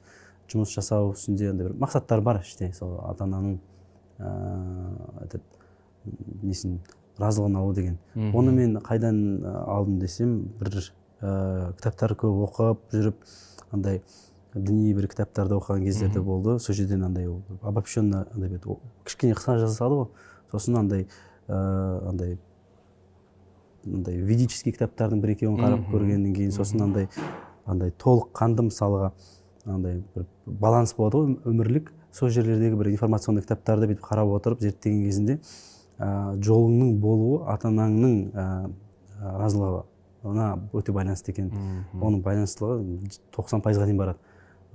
жұмыс 0.52 0.74
жасау 0.76 1.12
үстінде 1.14 1.52
андай 1.52 1.70
бір 1.70 1.78
мақсаттар 1.80 2.22
бар 2.22 2.42
іште. 2.44 2.72
Сол 2.76 3.00
ата 3.08 3.26
ананың 3.26 3.58
ыыы 4.20 5.26
этот 5.26 5.44
несін 6.44 6.80
разылығын 7.20 7.58
алу 7.60 7.74
деген. 7.74 7.98
Оны 8.16 8.54
мен 8.56 8.78
қайдан 8.84 9.44
алдым 9.44 10.00
десем 10.00 10.38
бір 10.60 10.80
ә, 11.22 11.74
кітаптар 11.78 12.16
көп 12.20 12.44
оқып 12.48 12.88
жүріп 12.94 13.28
андай 13.72 14.02
діни 14.56 14.94
бір 14.96 15.08
кітаптарды 15.12 15.58
оқыған 15.58 15.84
кездерде 15.86 16.22
болды. 16.22 16.60
Сол 16.60 16.76
жерден 16.76 17.04
андай 17.04 17.28
обобщенно 17.62 18.26
андай 18.34 18.60
кішкене 19.06 19.34
қысқа 19.34 19.58
жаза 19.60 19.74
салады 19.76 19.96
ғой. 19.96 20.08
Сосын 20.52 20.78
андай 20.80 21.08
ыыы 21.48 22.10
андай 22.10 22.38
андай 23.86 24.18
ведический 24.18 24.74
кітаптардың 24.74 25.22
бір 25.22 25.36
екеуін 25.36 25.60
қарап 25.60 25.90
көргеннен 25.92 26.34
кейін 26.36 26.52
сосын 26.56 26.84
андай 26.88 27.10
андай 27.66 27.92
толыққанды 27.92 28.68
мысалға 28.70 29.12
андай 29.66 30.02
бір 30.16 30.26
баланс 30.46 30.96
болады 30.98 31.18
ғой 31.18 31.38
өмірлік. 31.52 31.92
Сол 32.12 32.32
жерлердегі 32.34 32.80
бір 32.80 32.92
информационный 32.94 33.44
кітаптарды 33.44 33.92
бүйтіп 33.92 34.06
қарап 34.08 34.32
отырып 34.40 34.64
зерттеген 34.64 35.04
кезінде 35.04 35.40
ә, 36.00 36.34
жолыңның 36.42 36.96
болуы 37.04 37.44
ата 37.52 37.68
анаңның 37.70 38.16
ә, 38.32 38.46
разылығына 39.44 40.48
өте 40.74 40.96
байланысты 40.96 41.36
екен. 41.36 41.52
Оның 41.94 42.24
байланыстылығы 42.26 43.12
тоқсан 43.36 43.62
пайызға 43.62 43.86
дейін 43.86 44.02
барады. 44.02 44.27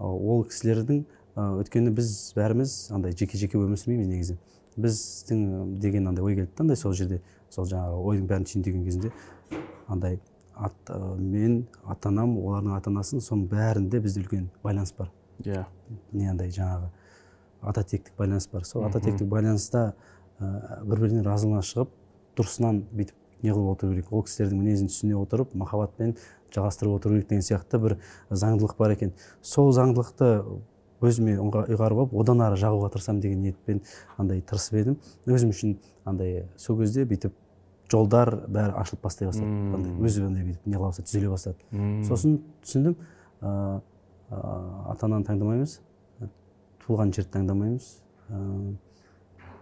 Ол 0.03 0.45
кісілердің 0.51 1.05
өйткені 1.37 1.93
біз 1.97 2.11
бәріміз 2.37 2.75
андай 2.93 3.15
жеке 3.17 3.39
жеке 3.39 3.59
өмір 3.61 3.81
сүрмейміз 3.81 4.11
негізі. 4.11 4.39
Біздің 4.77 5.79
деген 5.81 6.09
андай 6.11 6.25
ой 6.25 6.37
келді 6.37 6.51
да 6.57 6.65
андай 6.67 6.77
сол 6.81 6.95
жерде 6.97 7.21
сол 7.53 7.69
жаңағы 7.69 8.03
ойдың 8.11 8.29
бәрін 8.29 8.47
түйіндеген 8.49 8.85
кезінде 8.89 9.13
андай 9.89 10.19
ат, 10.55 10.75
ә, 10.89 11.17
мен 11.19 11.67
ата 11.85 12.09
анам 12.09 12.37
олардың 12.39 12.77
ата 12.77 12.91
анасын 12.91 13.23
соның 13.25 13.49
бәрінде 13.51 14.01
бізде 14.01 14.23
үлкен 14.23 14.49
байланыс 14.63 14.93
бар. 14.97 15.11
Иә. 15.45 15.65
Не 16.13 16.31
андай 16.31 16.53
жаңағы 16.53 16.91
ата 17.63 17.85
тектік 17.85 18.17
байланыс 18.19 18.49
бар. 18.53 18.65
Сол 18.65 18.85
ата 18.87 19.01
тектік 19.01 19.29
байланыста 19.29 19.93
ә, 20.39 20.83
бір 20.85 21.05
бірінен 21.05 21.27
разылығына 21.27 21.65
шығып 21.67 21.93
дұрысынан 22.39 22.83
бүйтіп 22.93 23.17
не 23.43 23.51
қылып 23.51 23.73
отыру 23.75 23.97
керек. 23.97 24.13
Ол 24.13 24.25
кісілердің 24.27 24.63
мінезін 24.63 24.93
түсіне 24.93 25.17
отырып 25.19 25.55
махаббатпен 25.59 26.17
жалғастырып 26.55 26.99
отыру 26.99 27.17
керек 27.17 27.29
деген 27.31 27.47
сияқты 27.47 27.81
бір 27.83 27.97
заңдылық 28.31 28.77
бар 28.79 28.95
екен. 28.97 29.13
Сол 29.43 29.73
заңдылықты 29.77 30.31
өзіме 31.03 31.37
ұйғарып 31.43 32.03
алып 32.05 32.13
одан 32.15 32.43
ары 32.45 32.59
жағуға 32.61 32.93
тырысамын 32.95 33.23
деген 33.23 33.41
ниетпен 33.43 33.81
андай 34.17 34.43
тырысып 34.47 34.77
едім. 34.79 34.99
Өзім 35.27 35.51
үшін 35.55 35.79
андай 36.05 36.45
сол 36.57 36.79
кезде 36.79 37.05
бүйтіп 37.09 37.35
жолдар 37.91 38.31
бәрі 38.47 38.77
ашылып 38.79 39.03
бастай 39.03 39.29
бастады. 39.29 39.49
Андай 39.77 39.97
өзі 40.07 40.27
андай 40.29 40.47
бүйтіп 40.47 40.69
неғыла 40.69 40.93
бастады 40.93 41.11
түзеле 41.11 41.33
бастады. 41.33 41.57
Сосын 42.07 42.39
түсіндім 42.63 42.95
ә, 43.43 43.81
ата 44.31 45.09
ананы 45.09 45.27
таңдамаймыз 45.27 45.81
туылған 46.87 47.13
жерді 47.15 47.35
таңдамаймыз 47.37 47.91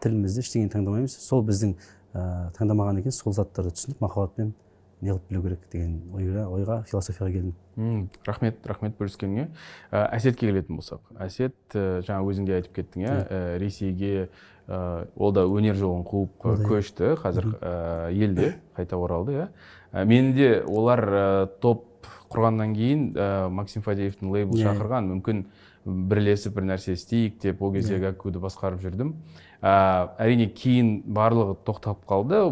тілімізді 0.00 0.44
ештеңені 0.44 0.72
таңдамаймыз. 0.76 1.16
Сол 1.24 1.42
біздің 1.48 1.74
ә, 2.14 2.50
таңдамаған 2.56 3.00
екен 3.00 3.16
сол 3.16 3.34
заттарды 3.36 3.72
түсініп 3.74 4.04
махаббатпен 4.04 4.54
неғылып 5.00 5.26
білу 5.30 5.42
керек 5.46 5.66
деген 5.72 5.96
ойға, 6.14 6.44
ойға 6.52 6.76
философияға 6.90 7.32
келдім. 7.32 8.08
Рахмет 8.26 8.66
рахмет 8.68 8.96
бөліскеніңе. 8.98 9.46
Ә, 9.90 10.04
әсетке 10.16 10.50
келетін 10.50 10.76
болсақ. 10.80 11.00
Әсет 11.18 11.56
ә, 11.74 12.02
жаңа 12.06 12.26
өзің 12.28 12.48
де 12.48 12.56
айтып 12.58 12.74
кеттің 12.76 13.04
иә 13.06 13.14
ә, 13.24 13.40
ресейге 13.62 14.28
ә, 14.68 15.06
ол 15.16 15.32
да 15.32 15.46
өнер 15.48 15.78
жолын 15.80 16.04
қуып 16.04 16.36
көшті 16.68 17.14
қазір 17.22 17.48
ә, 17.60 18.12
елде 18.12 18.54
қайта 18.76 19.00
оралды 19.00 19.38
иә. 19.38 19.48
Ә, 19.92 20.04
мені 20.04 20.34
де 20.36 20.50
олар 20.68 21.00
ә, 21.08 21.46
топ 21.60 21.86
құрғаннан 22.30 22.74
кейін 22.76 23.08
ә, 23.14 23.48
максим 23.48 23.82
фадеевтің 23.82 24.30
лейбл 24.30 24.58
Иә. 24.60 24.68
шақырған. 24.68 25.08
Мүмкін 25.16 25.44
бірлесіп 25.84 26.56
бір 26.58 26.66
нәрсе 26.72 26.94
істейік 26.96 27.38
деп 27.42 27.62
ол 27.62 27.72
кезде 27.72 27.98
гакуді 28.02 28.42
басқарып 28.42 28.82
жүрдім. 28.82 29.14
Ә, 29.60 29.72
әрине 30.20 30.48
кейін 30.52 31.00
барлығы 31.04 31.56
тоқтап 31.66 32.04
қалды. 32.08 32.42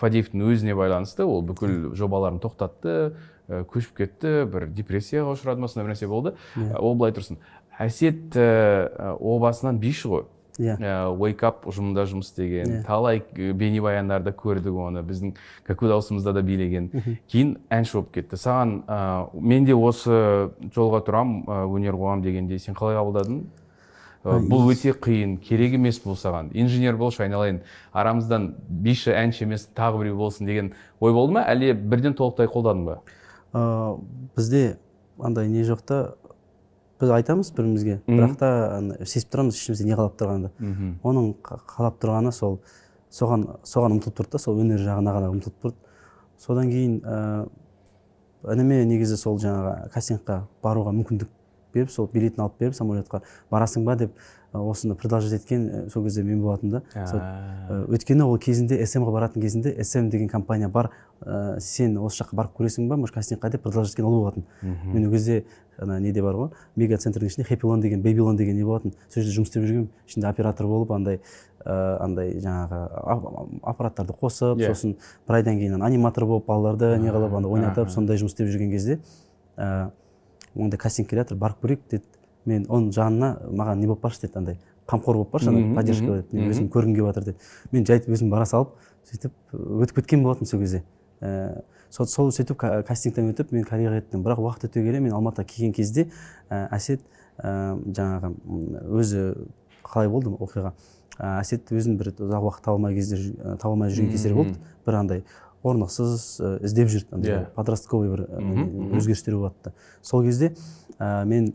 Фадеевтің 0.00 0.44
өзіне 0.48 0.76
байланысты 0.78 1.26
ол 1.26 1.44
бүкіл 1.48 1.92
жобаларын 1.98 2.40
тоқтатты 2.42 2.94
ә, 3.48 3.62
көшіп 3.68 3.96
кетті 4.02 4.34
бір 4.52 4.68
депрессияға 4.72 5.36
ұшырады 5.36 5.64
ма 5.64 5.68
сондай 5.68 5.88
бір 5.88 5.94
нәрсе 5.94 6.08
болды. 6.08 6.34
Иә. 6.56 6.72
Ә, 6.72 6.80
ол 6.80 6.96
былай 6.96 7.16
тұрсын. 7.16 7.40
Әсет 7.80 8.36
ә, 8.36 9.16
о 9.18 9.38
басынан 9.42 9.80
биші 9.82 10.12
ғой. 10.12 10.26
Иә 10.58 11.16
wake 11.16 11.46
up 11.48 11.64
ұжымында 11.68 12.04
жұмыс 12.10 12.28
істеген. 12.30 12.76
Иә. 12.78 12.82
талай 12.84 13.22
ә, 13.22 13.52
бейнебаяндарда 13.56 14.34
көрдік 14.36 14.76
оны. 14.76 15.02
Біздің 15.06 15.34
кәку 15.68 15.88
дауысымызда 15.88 16.34
да 16.36 16.42
билеген. 16.42 16.90
Кейін 17.30 17.56
әнші 17.72 18.00
болып 18.00 18.12
кетті. 18.18 18.36
Саған 18.36 18.82
ә, 18.84 18.98
мен 19.40 19.64
де 19.64 19.74
осы 19.74 20.50
жолға 20.74 21.02
тұрам 21.06 21.42
ә, 21.46 21.64
өнер 21.64 21.96
қуам 21.96 22.22
дегенде. 22.22 22.58
Сен 22.58 22.76
қалай 22.76 22.98
қабылдадың? 23.00 23.42
Ә, 24.22 24.38
бұл 24.46 24.68
өте 24.70 24.92
қиын 24.92 25.38
керек 25.42 25.78
емес 25.78 25.98
бұл 26.04 26.18
саған. 26.20 26.52
Инженер 26.54 27.00
болшы 27.00 27.24
айналайын 27.24 27.62
арамыздан 27.92 28.52
биші 28.68 29.16
әнші 29.16 29.48
емес 29.48 29.66
тағы 29.74 30.04
біреу 30.04 30.20
болсын 30.20 30.46
деген 30.46 30.72
ой 31.00 31.12
болды 31.16 31.38
ма? 31.38 31.46
Әлде 31.48 31.72
бірден 31.74 32.14
толықтай 32.14 32.46
қолдадың 32.46 32.84
ба? 32.86 33.00
Ә, 33.52 33.98
бізде 34.36 34.76
андай 35.18 35.48
не 35.48 35.64
жоқ 35.66 35.82
та 35.86 36.14
біз 37.02 37.10
айтамыз 37.18 37.50
бірімізге. 37.56 37.98
Бірақ 38.06 38.36
та 38.38 38.50
сезіп 39.04 39.32
тұрамыз 39.34 39.58
ішімізде 39.58 39.86
не 39.90 39.96
қалап 39.98 40.14
тұрғанын 40.20 40.52
мхм 40.62 40.92
оның 41.10 41.32
қа- 41.42 41.58
қалап 41.66 41.98
тұрғаны 42.02 42.32
сол 42.32 42.60
соған 43.12 43.46
соған 43.66 43.98
ұмтылып 43.98 44.16
тұрды 44.22 44.32
да 44.36 44.38
сол 44.40 44.60
өнер 44.62 44.80
жағына 44.80 45.12
ғана 45.18 45.30
ұмтылып 45.34 45.58
тұрды. 45.66 45.76
Содан 46.38 46.70
кейін 46.70 47.00
ә, 47.04 47.48
ініме 48.54 48.84
негізі 48.88 49.16
сол 49.20 49.36
жаңағы 49.42 49.90
кастингқа 49.94 50.40
баруға 50.64 50.94
мүмкіндік 50.96 51.28
беріп 51.74 51.90
сол 51.92 52.08
билетін 52.12 52.42
алып 52.46 52.56
беріп 52.60 52.74
самолетқа 52.78 53.20
барасың 53.50 53.84
ба 53.86 53.94
деп 53.96 54.16
осыны 54.52 54.94
предложить 54.94 55.32
еткен 55.32 55.68
ә, 55.68 55.90
сол 55.90 56.04
кезде 56.04 56.22
мен 56.22 56.40
болатын 56.42 56.70
да. 56.70 56.82
Ә, 57.70 57.84
өйткені 57.88 58.22
ол 58.26 58.38
кезінде 58.38 58.84
см 58.86 59.04
ға 59.08 59.12
баратын 59.12 59.42
кезінде 59.42 59.72
см 59.84 60.10
деген 60.10 60.28
компания 60.28 60.68
бар. 60.68 60.90
Ә, 61.22 61.58
сен 61.60 61.96
осы 61.98 62.22
жаққа 62.22 62.36
барып 62.36 62.56
көресің 62.58 62.88
ба? 62.88 62.96
Может 62.96 63.14
кастингқа 63.16 63.50
деп 63.50 63.62
предложить 63.62 63.94
еткен 63.94 64.04
ол 64.04 64.20
болатын. 64.20 64.44
Мен 64.92 65.06
ол 65.06 65.12
кезде 65.12 65.44
ана 65.78 65.98
неде 66.00 66.22
бар 66.22 66.34
ғой? 66.34 66.50
Мега 66.76 66.96
центрдің 66.96 67.26
ішінде 67.30 67.46
хэппилон 67.48 67.80
деген 67.80 68.02
бэбилон 68.02 68.36
деген 68.36 68.56
не 68.56 68.64
болатын? 68.64 68.92
Сол 69.08 69.22
жерде 69.22 69.36
жұмыс 69.38 69.48
істеп 69.48 69.62
жүргенмін. 69.64 69.88
Ішінде 70.06 70.28
оператор 70.28 70.66
болып 70.66 70.90
андай 70.92 71.20
ә, 71.64 71.96
андай 72.02 72.34
жаңағы 72.42 72.80
ап- 73.06 73.60
аппараттарды 73.62 74.12
қосып 74.20 74.58
Иә. 74.60 74.74
сосын 74.74 74.96
бір 75.28 75.34
айдан 75.40 75.58
кейін 75.58 75.80
аниматор 75.82 76.26
болып 76.26 76.46
балаларды 76.46 76.96
не 76.98 77.08
қылып 77.08 77.36
андай 77.38 77.50
ойнатып 77.52 77.88
сондай 77.90 78.16
жұмыс 78.18 78.34
істеп 78.34 78.48
жүрген 78.50 78.70
кезде 78.70 78.98
ә, 79.56 79.90
ондай 80.56 80.76
кастинг 80.78 81.08
келе 81.08 81.22
жатыр 81.22 81.38
барып 81.38 81.62
көрейік 81.62 81.80
деді. 81.90 82.04
Мен 82.46 82.64
оның 82.68 82.92
жанына 82.92 83.30
маған 83.50 83.80
не 83.80 83.86
болып 83.86 84.02
баршы 84.02 84.22
деді 84.26 84.38
андай 84.38 84.58
қамқор 84.88 85.14
болып 85.20 85.30
баршы 85.32 85.48
андай 85.52 85.74
поддержка 85.74 86.16
деді 86.22 86.36
мен 86.36 86.50
өзім 86.50 86.68
көргім 86.72 86.94
келіп 86.96 87.06
жатыр 87.12 87.24
деді. 87.24 87.38
Мен 87.72 87.86
жай 87.86 88.00
өзім 88.06 88.30
бара 88.30 88.44
салып 88.46 88.74
сөйтіп 89.10 89.32
өтіп 89.54 89.94
кеткен 90.00 90.22
болатын 90.22 90.46
сол 90.46 90.60
кезде. 90.60 90.82
Ә, 91.22 91.62
сол, 91.90 92.06
сол 92.06 92.30
сөйтіп 92.34 92.56
ка- 92.58 92.82
кастингтен 92.82 93.30
өтіп 93.32 93.52
мен 93.52 93.64
кореяға 93.64 94.00
кеттім. 94.00 94.24
Бірақ 94.26 94.40
уақыт 94.42 94.66
өте 94.70 94.82
келе 94.82 95.00
мен 95.00 95.12
алматыға 95.14 95.44
келген 95.46 95.72
кезде 95.72 96.08
ә, 96.50 96.66
әсет 96.74 97.00
ә, 97.38 97.78
жаңағы 97.94 98.34
өзі 98.98 99.22
қалай 99.86 100.08
болды 100.10 100.30
оқиға? 100.34 100.72
Ә, 101.18 101.38
әсет 101.40 101.70
өзін 101.70 101.96
бір 102.00 102.10
ұзақ 102.16 102.42
уақыт 102.48 102.64
таба 102.64 102.74
алмай 102.76 102.94
кездер 102.96 103.22
таба 103.60 103.74
алмай 103.74 103.90
жүрген 103.94 104.10
кездер 104.10 104.34
болды. 104.34 104.58
бір 104.86 104.94
андай 104.98 105.24
орнықсыз 105.62 106.40
іздеп 106.66 106.88
жүрді 106.90 107.12
андай 107.14 107.32
Иә. 107.36 107.42
подростковый 107.54 108.08
бір 108.10 108.22
өзгерістер 108.98 109.36
болады 109.36 109.72
сол 110.02 110.24
кезде 110.24 110.54
ә, 110.98 111.24
мен 111.24 111.52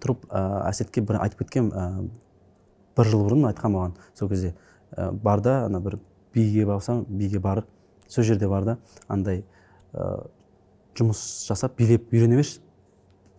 тұрып 0.00 0.26
ә, 0.30 0.42
әсетке 0.70 1.02
бір 1.04 1.20
айтып 1.22 1.44
кеткенмін 1.44 1.72
ә, 1.72 2.08
бір 2.96 3.10
жыл 3.12 3.26
бұрын 3.26 3.48
айтқан 3.50 3.74
маған 3.74 3.96
сол 4.18 4.28
кезде. 4.32 4.54
Ә, 4.96 5.10
бар 5.12 5.40
да 5.40 5.64
ана 5.66 5.80
бір 5.80 5.98
биге 6.34 6.66
барсаң 6.66 7.04
биге 7.08 7.40
барып 7.40 7.66
сол 8.08 8.24
жерде 8.24 8.48
бар 8.48 8.64
да 8.64 8.76
андай 9.08 9.44
ә, 9.92 10.26
жұмыс 10.98 11.46
жасап 11.48 11.76
билеп 11.78 12.12
үйрене 12.12 12.36
берші. 12.40 12.60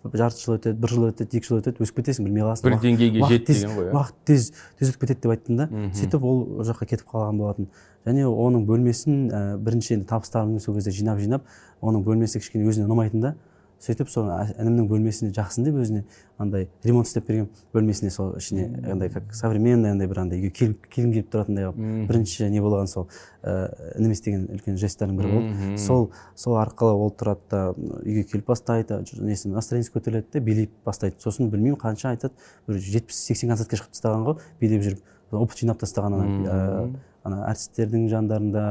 Жарты 0.04 0.42
жыл 0.42 0.58
өтеді 0.58 0.80
бір 0.84 0.92
жыл 0.92 1.06
өтеді 1.08 1.38
екі 1.38 1.48
жыл 1.48 1.62
өтеді 1.62 1.80
өсіп 1.86 2.02
кетесің 2.02 2.26
білмей 2.28 2.44
қаласың. 2.44 2.68
Бір 2.68 2.80
деңгейге 2.84 3.28
жет 3.30 3.46
деген 3.48 3.72
ғой 3.78 3.86
иә. 3.86 3.94
уақыт 3.96 4.18
тез 4.28 4.50
тез 4.80 4.90
өтіп 4.92 5.06
кетеді 5.06 5.22
деп 5.24 5.32
айттым 5.32 5.62
да. 5.62 5.68
Сөйтіп 5.96 6.26
ол 6.28 6.42
ол 6.44 6.66
жаққа 6.68 6.88
кетіп 6.90 7.08
қалған 7.08 7.40
болатын. 7.40 7.70
Және 8.04 8.26
оның 8.28 8.66
бөлмесін 8.68 9.22
ә, 9.32 9.42
бірінші 9.64 9.94
енді 9.96 10.10
табыстарымды 10.10 10.60
сол 10.60 10.76
кезде 10.76 10.92
жинап 10.92 11.22
жинап 11.24 11.48
оның 11.80 12.04
бөлмесі 12.04 12.42
кішкене 12.44 12.68
өзіне 12.68 12.90
ұнамайтын 12.90 13.24
да. 13.24 13.36
Сөйтіп 13.84 14.08
сол 14.10 14.30
інімнің 14.32 14.86
бөлмесіне 14.88 15.34
жақсын 15.36 15.66
деп 15.68 15.76
өзіне 15.82 16.04
андай 16.40 16.70
ремонт 16.88 17.08
істеп 17.10 17.26
берген 17.28 17.50
бөлмесіне 17.76 18.12
сол 18.16 18.30
ішіне 18.40 18.70
андай 18.94 19.10
как 19.12 19.34
современный 19.36 19.92
андай 19.92 20.08
бір 20.08 20.22
андай 20.24 20.40
үйге 20.40 20.52
келгім 20.56 21.12
келіп 21.12 21.28
тұратындай 21.34 21.68
қылып 21.68 22.08
бірінші 22.08 22.48
не 22.54 22.62
болған 22.64 22.88
сол 22.88 23.10
ә, 23.44 23.68
інім 24.00 24.16
істеген 24.16 24.46
үлкен 24.56 24.80
жесттардың 24.80 25.20
бірі 25.20 25.32
болды. 25.34 25.78
Сол 25.84 26.10
сол 26.36 26.56
арқылы 26.62 26.96
ол 26.96 27.12
тұрады 27.12 27.44
да 27.52 27.62
үйге 28.06 28.24
келіп 28.32 28.48
бастайды 28.54 29.02
ж- 29.04 29.20
несі 29.20 29.52
настроениесі 29.52 29.92
көтеріледі 29.92 30.32
де 30.34 30.40
билеп 30.40 30.72
бастайды. 30.86 31.20
Сосын 31.20 31.50
білмеймін 31.52 31.76
қанша 31.84 32.16
айтады 32.16 32.34
бір 32.68 32.80
жетпіс 32.80 33.20
сексен 33.28 33.50
концертке 33.52 33.76
шығып 33.82 33.92
тастаған 33.98 34.24
ғой 34.30 34.40
билеп 34.64 34.88
жүріп. 34.88 35.04
Опыт 35.34 35.60
жинап 35.60 35.80
тастаған 35.84 36.14
ана 36.14 36.26
ә, 36.48 36.90
ана 37.24 37.44
әртістердің 37.52 38.08
жандарында 38.12 38.66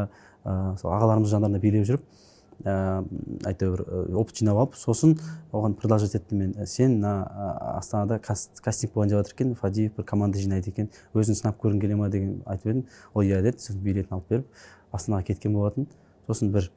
ә, 0.45 0.77
сол 0.81 0.93
ағаларымыз 0.97 1.29
жандарында 1.37 1.61
билеп 1.61 1.85
жүріп. 1.89 2.05
Әйтеуір 2.65 3.83
ә, 3.83 4.15
опыт 4.15 4.39
жинап 4.39 4.59
алып 4.61 4.77
сосын 4.79 5.17
оған 5.53 5.75
предложить 5.75 6.15
еттім 6.15 6.39
мен. 6.39 6.53
«Ә, 6.55 6.67
сен 6.67 6.99
мына 7.01 7.27
астанада 7.79 8.19
кас- 8.19 8.51
кастинг 8.63 8.93
болайын 8.95 9.11
деп 9.11 9.19
жатыр 9.23 9.35
екен 9.35 9.55
фадиев 9.55 9.97
бір 9.97 10.05
команда 10.05 10.39
жинайды 10.39 10.71
екен 10.71 10.91
өзің 11.15 11.35
сынап 11.41 11.59
көргің 11.63 11.81
келе 11.81 11.97
ма 11.97 12.09
деген 12.09 12.43
айтып 12.47 12.67
едім. 12.67 12.85
Ол 13.15 13.23
иә 13.23 13.43
деді 13.43 13.59
сосын 13.59 13.83
билетін 13.83 14.15
алып 14.19 14.29
беріп 14.29 14.47
астанаға 14.93 15.25
кеткен 15.27 15.53
болатын. 15.53 15.89
Сосын 16.29 16.53
бір 16.53 16.71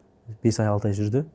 бес 0.44 0.60
ай 0.60 0.68
алты 0.68 0.88
ай 0.90 0.94
жүрді. 0.94 1.26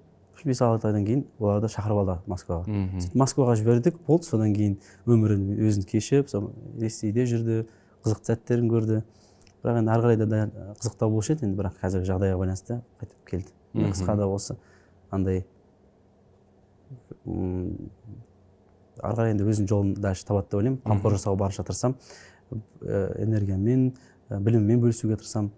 Бес 0.45 0.61
алты 0.65 0.89
айдан 0.89 1.05
кейін 1.05 1.27
оларды 1.39 1.69
шақырып 1.69 1.99
алды 2.01 2.19
москваға. 2.27 2.65
Сөйтіп 2.97 3.15
москваға 3.15 3.57
жібердік 3.61 3.99
болды. 4.07 4.25
Содан 4.25 4.55
кейін 4.55 4.79
өмірін 5.07 5.51
өзін 5.61 5.85
кешіп 5.85 6.31
сол 6.33 6.51
ресейде 6.81 7.27
жүрді 7.29 7.67
қызықты 8.05 8.33
сәттерін 8.33 8.71
көрді. 8.73 9.03
Бірақ 9.63 9.83
енді 9.83 9.93
ары 9.93 10.03
қарай 10.03 10.17
да 10.17 10.75
қызықтау 10.81 11.11
болушы 11.13 11.35
еді 11.35 11.45
енді 11.45 11.61
бірақ 11.61 11.77
қазіргі 11.83 12.09
жағдайға 12.09 12.39
байланысты 12.41 12.81
қайтып 13.03 13.29
келді. 13.29 13.53
Қысқа 13.75 14.17
да 14.17 14.27
болса 14.27 14.57
андай 15.11 15.45
ары 19.01 19.15
қарай 19.17 19.33
енді 19.35 19.47
өзінің 19.47 19.71
жолын 19.71 19.95
дальше 19.95 20.27
табады 20.27 20.51
деп 20.51 20.59
ойлаймын. 20.61 20.81
Қамқор 20.85 21.17
жасауға 21.17 21.39
барынша 21.45 21.65
тырысамын. 21.65 21.97
Энергиямен 23.23 23.91
біліммен 24.31 24.81
бөлісуге 24.83 25.17
тырысамын. 25.21 25.51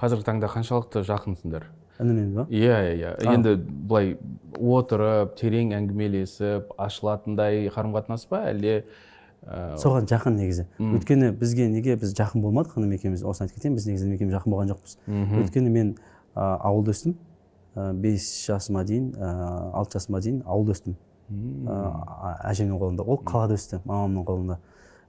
Қазіргі 0.00 0.26
таңда 0.26 0.50
қаншалықты 0.52 1.02
жақынсыңдар? 1.08 1.66
Інімен 2.00 2.34
ба? 2.34 2.46
Иә 2.48 2.76
иә 2.86 2.94
иә. 2.96 3.10
Енді 3.34 3.56
былай 3.60 4.14
отырып 4.56 5.34
терең 5.40 5.74
әңгімелесіп 5.76 6.72
ашылатындай 6.80 7.68
қарым 7.74 7.92
қатынас 7.96 8.24
па 8.30 8.46
әлде 8.48 8.84
соған 9.80 10.08
жақын 10.08 10.36
негізі. 10.36 10.66
Өйткені 10.80 11.32
бізге 11.36 11.68
неге 11.72 11.96
біз 12.00 12.14
жақын 12.16 12.44
болмадық 12.44 12.78
інім 12.80 12.96
екеуміз 12.96 13.24
осыны 13.24 13.48
айтып 13.48 13.60
кетейін 13.60 13.76
біз 13.76 13.86
негізі 13.88 14.06
інім 14.06 14.16
екеуміз 14.16 14.34
жақын 14.38 14.54
болған 14.54 14.72
жоқпыз. 14.72 14.96
Мхм. 15.06 15.44
өйткені 15.44 15.70
мен 15.72 15.94
ауылда 16.34 16.94
өстім. 16.94 17.16
Ә, 17.74 17.92
бес 17.94 18.26
жасыма 18.46 18.84
дейін 18.84 19.12
ә, 19.14 19.32
алты 19.78 19.98
жасыма 19.98 20.20
дейін 20.20 20.42
ауылда 20.46 20.76
өстім. 20.76 20.96
Ә, 21.30 21.80
әжемнің 22.50 22.80
қолында. 22.80 23.06
Ол 23.06 23.20
қалада 23.24 23.58
өсті 23.58 23.82
мамамның 23.84 24.26
қолында. 24.26 24.58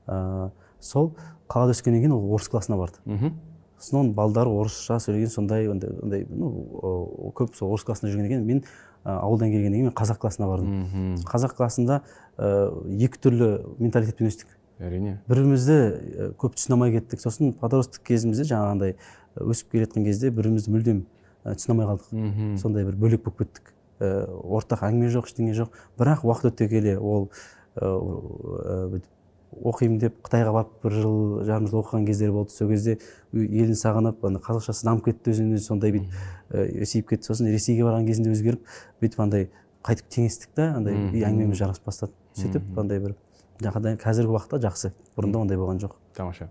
Ә, 0.08 0.50
сол 0.80 1.14
қалада 1.50 1.74
өскеннен 1.76 2.04
кейін 2.04 2.14
ол 2.18 2.36
орыс 2.36 2.50
классына 2.50 2.78
барды. 2.78 3.02
Мхм. 3.06 3.34
сосын 3.82 4.00
оның 4.04 4.14
балдары 4.14 4.50
орысша 4.50 5.00
сөйлеген 5.02 5.30
сондай 5.34 5.68
ондай 5.68 6.26
ну 6.30 7.32
көп 7.34 7.56
сол 7.58 7.72
орыс 7.74 7.86
классында 7.86 8.12
жүргеннен 8.14 8.30
кейін 8.30 8.46
мен 8.46 8.64
ауылдан 9.04 9.50
келгеннен 9.50 9.74
кейін 9.80 9.90
мен 9.90 9.96
қазақ 9.98 10.20
классына 10.22 10.48
бардым. 10.48 11.16
Қазақ 11.26 11.56
классында 11.58 12.02
ә, 12.38 12.70
екі 13.02 13.18
түрлі 13.18 13.50
менталитетпен 13.80 14.30
өстік. 14.30 14.54
Әрине. 14.82 15.20
Бірімізді 15.30 15.74
ә, 15.74 16.30
көп 16.38 16.56
түсіне 16.58 16.78
алмай 16.78 16.94
кеттік. 16.94 17.22
Сосын 17.22 17.54
подросток 17.58 18.06
кезімізде 18.06 18.46
жаңағындай 18.54 18.96
өсіп 19.42 19.74
келе 19.74 19.88
жатқан 19.88 20.06
кезде 20.06 20.30
бірімізді 20.30 20.74
мүлдем 20.74 21.04
түсіне 21.46 21.74
алмай 21.74 21.88
қалдық. 21.92 22.60
Сондай 22.62 22.86
бір 22.86 22.96
бөлек 22.96 23.24
болып 23.26 23.38
кеттік. 23.44 23.74
Ә, 24.02 24.28
ортақ 24.28 24.86
әңгіме 24.88 25.10
жоқ 25.14 25.30
ештеңе 25.30 25.56
жоқ. 25.58 25.74
Бірақ 26.00 26.24
уақыт 26.26 26.52
өте 26.52 26.68
келе 26.70 26.98
ол 26.98 27.30
бүйтіп 27.76 29.10
оқимын 29.52 29.98
деп 30.00 30.16
қытайға 30.24 30.52
барып 30.56 30.76
бір 30.84 30.94
жыл 30.96 31.16
жарым 31.44 31.68
жыл 31.68 31.82
оқыған 31.82 32.06
кездері 32.08 32.32
болды. 32.32 32.54
Сол 32.56 32.70
кезде 32.72 32.98
елін 33.34 33.76
сағынып 33.76 34.24
ана 34.24 34.40
қазақшасы 34.40 34.86
дамып 34.88 35.10
кетті 35.10 35.34
өзінен 35.34 35.58
өзі 35.58 35.66
сондай 35.66 35.92
бүйтіп 35.92 36.80
есейіп 36.86 37.10
кетті. 37.10 37.28
Сосын 37.28 37.52
ресейге 37.52 37.84
барған 37.84 38.08
кезінде 38.08 38.32
өзгеріп 38.32 38.64
бүйтіп 39.04 39.20
андай 39.26 39.50
қайтып 39.84 40.08
теңестік 40.16 40.56
та 40.56 40.72
андай 40.78 40.96
әңгімеміз 40.96 41.60
жарасып 41.60 41.92
бастады. 41.92 42.16
Сөйтіп 42.40 42.80
андай 42.80 43.04
бір 43.04 43.18
жақында 43.60 43.98
қазіргі 44.00 44.38
уақытта 44.38 44.64
жақсы. 44.70 44.96
Бұрында 45.18 45.44
ондай 45.44 45.60
болған 45.60 45.84
жоқ. 45.84 46.00
Тамаша. 46.16 46.48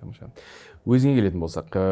Тамаша. 0.00 0.30
Өзіңе 0.88 1.14
келетін 1.18 1.42
болсақ 1.42 1.76
ә, 1.78 1.84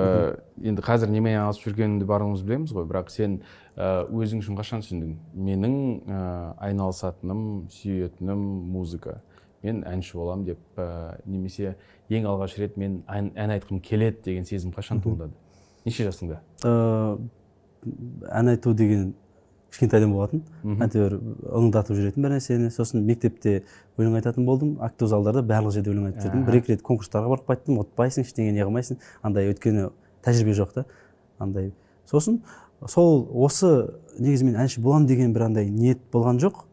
енді 0.62 0.84
қазір 0.86 1.10
немен 1.12 1.36
айналысып 1.36 1.70
жүргеніңді 1.70 2.08
барлығымыз 2.08 2.44
білеміз 2.46 2.74
ғой 2.76 2.86
бірақ 2.88 3.10
сен 3.12 3.40
ә, 3.76 4.06
өзің 4.08 4.42
үшін 4.44 4.58
қашан 4.58 4.84
түсіндің? 4.84 5.16
Менің 5.34 5.76
ә, 6.06 6.20
айналысатыным 6.68 7.42
сүйетінім 7.74 8.44
музыка. 8.72 9.20
Мен 9.66 9.82
әнші 9.88 10.18
боламын 10.18 10.46
деп 10.52 10.80
ә, 10.80 11.18
немесе 11.26 11.74
ең 12.08 12.28
алғаш 12.30 12.56
рет 12.60 12.76
мен 12.78 13.00
ән, 13.10 13.32
ән 13.34 13.56
айтқым 13.56 13.80
келеді 13.82 14.22
деген 14.30 14.46
сезім 14.46 14.72
қашан 14.76 15.02
туындады? 15.02 15.34
Неше 15.86 16.06
жасыңда? 16.08 16.40
Э, 16.66 17.16
ән 18.30 18.52
айту 18.52 18.74
деген 18.74 19.14
кішкентайдан 19.72 20.12
болатын. 20.12 20.42
Әйтеуір 20.64 21.16
ыңылдатып 21.50 21.98
жүретін 21.98 22.24
бір 22.24 22.34
нәрсені. 22.36 22.70
Сосын 22.72 23.04
мектепте 23.06 23.62
өлең 23.98 24.16
айтатын 24.20 24.46
болдым. 24.46 24.76
Актовый 24.80 25.10
залдарда 25.10 25.42
барлық 25.46 25.74
жерде 25.76 25.92
өлең 25.92 26.10
айтып 26.10 26.26
жүрдім. 26.26 26.44
Бір 26.46 26.58
екі 26.60 26.72
рет 26.74 26.84
конкурстарға 26.86 27.32
барып 27.32 27.50
қайттым. 27.50 27.80
Ұтпайсың 27.82 28.26
ештеңе 28.26 28.54
не 28.56 28.64
қылмайсың 28.64 29.00
андай 29.26 29.50
өйткені 29.50 29.90
тәжірибе 30.24 30.56
жоқ 30.56 30.72
та 30.78 30.86
андай. 31.38 31.72
Сосын 32.08 32.40
сол 32.88 33.26
осы 33.34 33.72
негізі 34.18 34.48
мен 34.48 34.58
әнші 34.62 34.80
боламын 34.84 35.08
деген 35.10 35.32
бір 35.34 35.48
андай 35.50 35.70
ниет 35.70 36.00
болған 36.12 36.40
жоқ. 36.40 36.64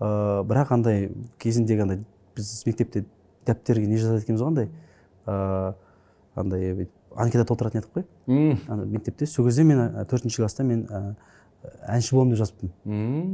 Ә, 0.00 0.44
бірақ 0.46 0.72
андай 0.76 1.10
кезіндегі 1.42 1.86
андай 1.86 2.04
біз 2.36 2.62
мектепте 2.66 3.06
дәптерге 3.46 3.86
не 3.88 3.98
жазады 4.00 4.24
екенбіз 4.24 4.42
ғой 4.44 4.52
андай. 4.52 4.68
Ә, 5.26 5.74
андай 6.36 6.74
бүйтіп 6.76 6.92
анкета 7.16 7.46
толтыратын 7.48 7.80
едік 7.80 7.94
қой. 7.96 8.04
Мектепте 8.84 9.26
сол 9.26 9.46
кезде 9.48 9.64
мен 9.64 9.80
ә, 9.80 10.04
төртінші 10.04 10.42
класста 10.42 10.64
мен 10.64 10.84
әнші 11.88 12.14
боламын 12.16 12.34
деп 12.34 12.40
жазыппын 12.42 12.72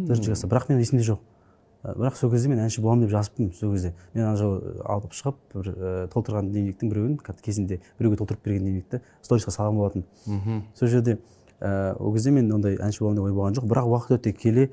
төртінші 0.09 0.33
класста. 0.33 0.49
Бірақ 0.51 0.69
менің 0.71 0.83
есімде 0.85 1.07
жоқ. 1.07 1.21
Бірақ 1.83 2.17
сол 2.19 2.31
кезде 2.31 2.49
мен 2.53 2.63
әнші 2.63 2.83
боламын 2.83 3.07
деп 3.07 3.13
жазыппын 3.15 3.53
сол 3.59 3.73
кезде. 3.75 3.93
Мен 4.15 4.25
ана 4.27 4.37
жол 4.39 4.59
алып 4.85 5.17
шығып 5.19 5.39
бір 5.55 5.71
ә, 5.73 5.93
толтырған 6.13 6.53
дневниктің 6.53 6.93
біреуін 6.93 7.19
кезінде 7.43 7.81
біреуге 7.99 8.21
толтырып 8.21 8.45
берген 8.45 8.69
дневникті 8.69 9.03
сторисқа 9.23 9.51
салған 9.51 9.81
болатын. 9.81 10.05
Мхм. 10.27 10.63
сол 10.75 10.89
жерде 10.89 11.19
ә, 11.61 11.97
ол 11.99 12.15
кезде 12.15 12.31
мен 12.31 12.53
ондай 12.53 12.77
әнші 12.79 13.03
боламын 13.03 13.19
деп 13.19 13.25
ой 13.25 13.33
болған 13.33 13.59
жоқ 13.59 13.67
бірақ 13.67 13.91
уақыт 13.91 14.19
өте 14.21 14.33
келе 14.33 14.71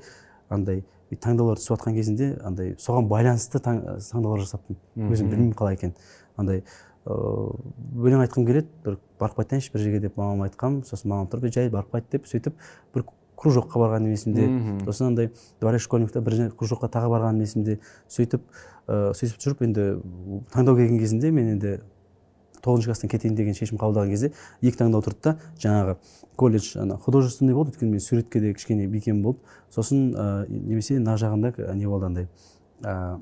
андай 0.48 0.84
таңдаулар 1.10 1.58
түсіп 1.58 1.74
жатқан 1.74 1.96
кезінде 1.96 2.36
андай 2.46 2.76
соған 2.78 3.08
байланысты 3.10 3.58
таң, 3.58 3.80
таңдаулар 3.98 4.44
жасаппын. 4.44 4.78
Өзім 5.10 5.32
білмеймін 5.32 5.56
қалай 5.58 5.74
екенін. 5.74 5.96
Андай 6.38 6.62
ыыы 7.08 8.06
өлең 8.06 8.22
айтқым 8.26 8.46
келеді 8.46 8.68
бір 8.84 8.98
барып 9.20 9.40
қайтайыншы 9.40 9.72
бір 9.72 9.84
жерге 9.84 10.00
деп 10.04 10.18
мамама 10.20 10.48
айтқанмын 10.48 10.84
сосын 10.88 11.10
мамам 11.10 11.30
тұрып 11.32 11.48
«Е, 11.48 11.52
жай 11.54 11.70
барып 11.72 11.94
қайт 11.94 12.10
деп 12.12 12.28
сөйтіп 12.28 12.58
бір 12.94 13.04
кружокқа 13.40 13.80
барғаным 13.80 14.12
есімде 14.12 14.48
сосын 14.84 15.12
андай 15.12 15.30
дворец 15.60 15.86
школьникта 15.86 16.20
бір 16.20 16.36
жерге 16.36 16.56
кружокқа 16.56 16.90
тағы 16.92 17.12
барғаным 17.14 17.46
есімде 17.46 17.78
сөйтіп 18.08 18.44
ыыы 18.86 19.14
сөйтіп 19.16 19.40
жүріп 19.46 19.64
енді 19.68 19.86
таңдау 20.52 20.76
келген 20.76 21.00
кезінде 21.00 21.32
мен 21.32 21.54
енді 21.56 21.78
тоғызыншы 22.60 22.90
класстан 22.90 23.10
кетейін 23.10 23.36
деген 23.38 23.56
шешім 23.56 23.80
қабылдаған 23.80 24.12
кезде 24.12 24.32
екі 24.60 24.76
таңдау 24.82 25.04
тұрды 25.04 25.22
да 25.24 25.36
жаңағы 25.62 25.96
колледж 26.36 26.76
ана 26.76 26.98
художественный 26.98 27.54
болды? 27.54 27.72
Өйткені 27.74 27.96
мен 27.96 28.00
суретке 28.00 28.40
де 28.40 28.54
кішкене 28.54 28.86
бикем 28.86 29.22
болды. 29.22 29.40
Сосын 29.72 30.12
ә, 30.14 30.46
немесе 30.48 30.98
мына 30.98 31.16
жағында 31.20 31.74
не 31.74 31.86
болды 31.86 32.06
андай? 32.06 32.28
Ә, 32.82 33.20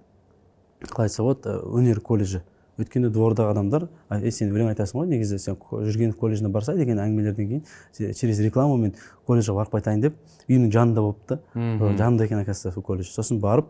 қалай 0.85 1.09
айтса 1.09 1.22
болады? 1.22 1.54
Ә, 1.54 1.62
өнер 1.78 2.00
колледжі. 2.00 2.42
Өйткені 2.79 3.11
двордағы 3.11 3.51
адамдар 3.53 3.88
«А, 4.09 4.21
е 4.21 4.31
сен 4.31 4.53
өлең 4.55 4.71
айтасың 4.73 5.01
ғой 5.01 5.09
негізі 5.11 5.38
сен 5.43 5.57
жүргенов 5.59 6.17
колледжіне 6.21 6.49
барса 6.55 6.77
деген 6.79 6.99
әңгімелерден 7.03 7.49
кейін 7.49 8.14
через 8.14 8.41
рекламу 8.41 8.77
мен 8.79 8.95
колледжге 9.27 9.57
барып 9.57 9.75
қайтайын 9.75 10.01
деп 10.05 10.17
үйімнің 10.49 10.71
жанында 10.73 11.03
болыпты 11.03 11.41
жанында 11.55 12.25
екен 12.25 12.38
оказывается 12.38 12.73
сол 12.73 12.83
колледж. 12.83 13.11
Сосын 13.11 13.41
барып 13.43 13.67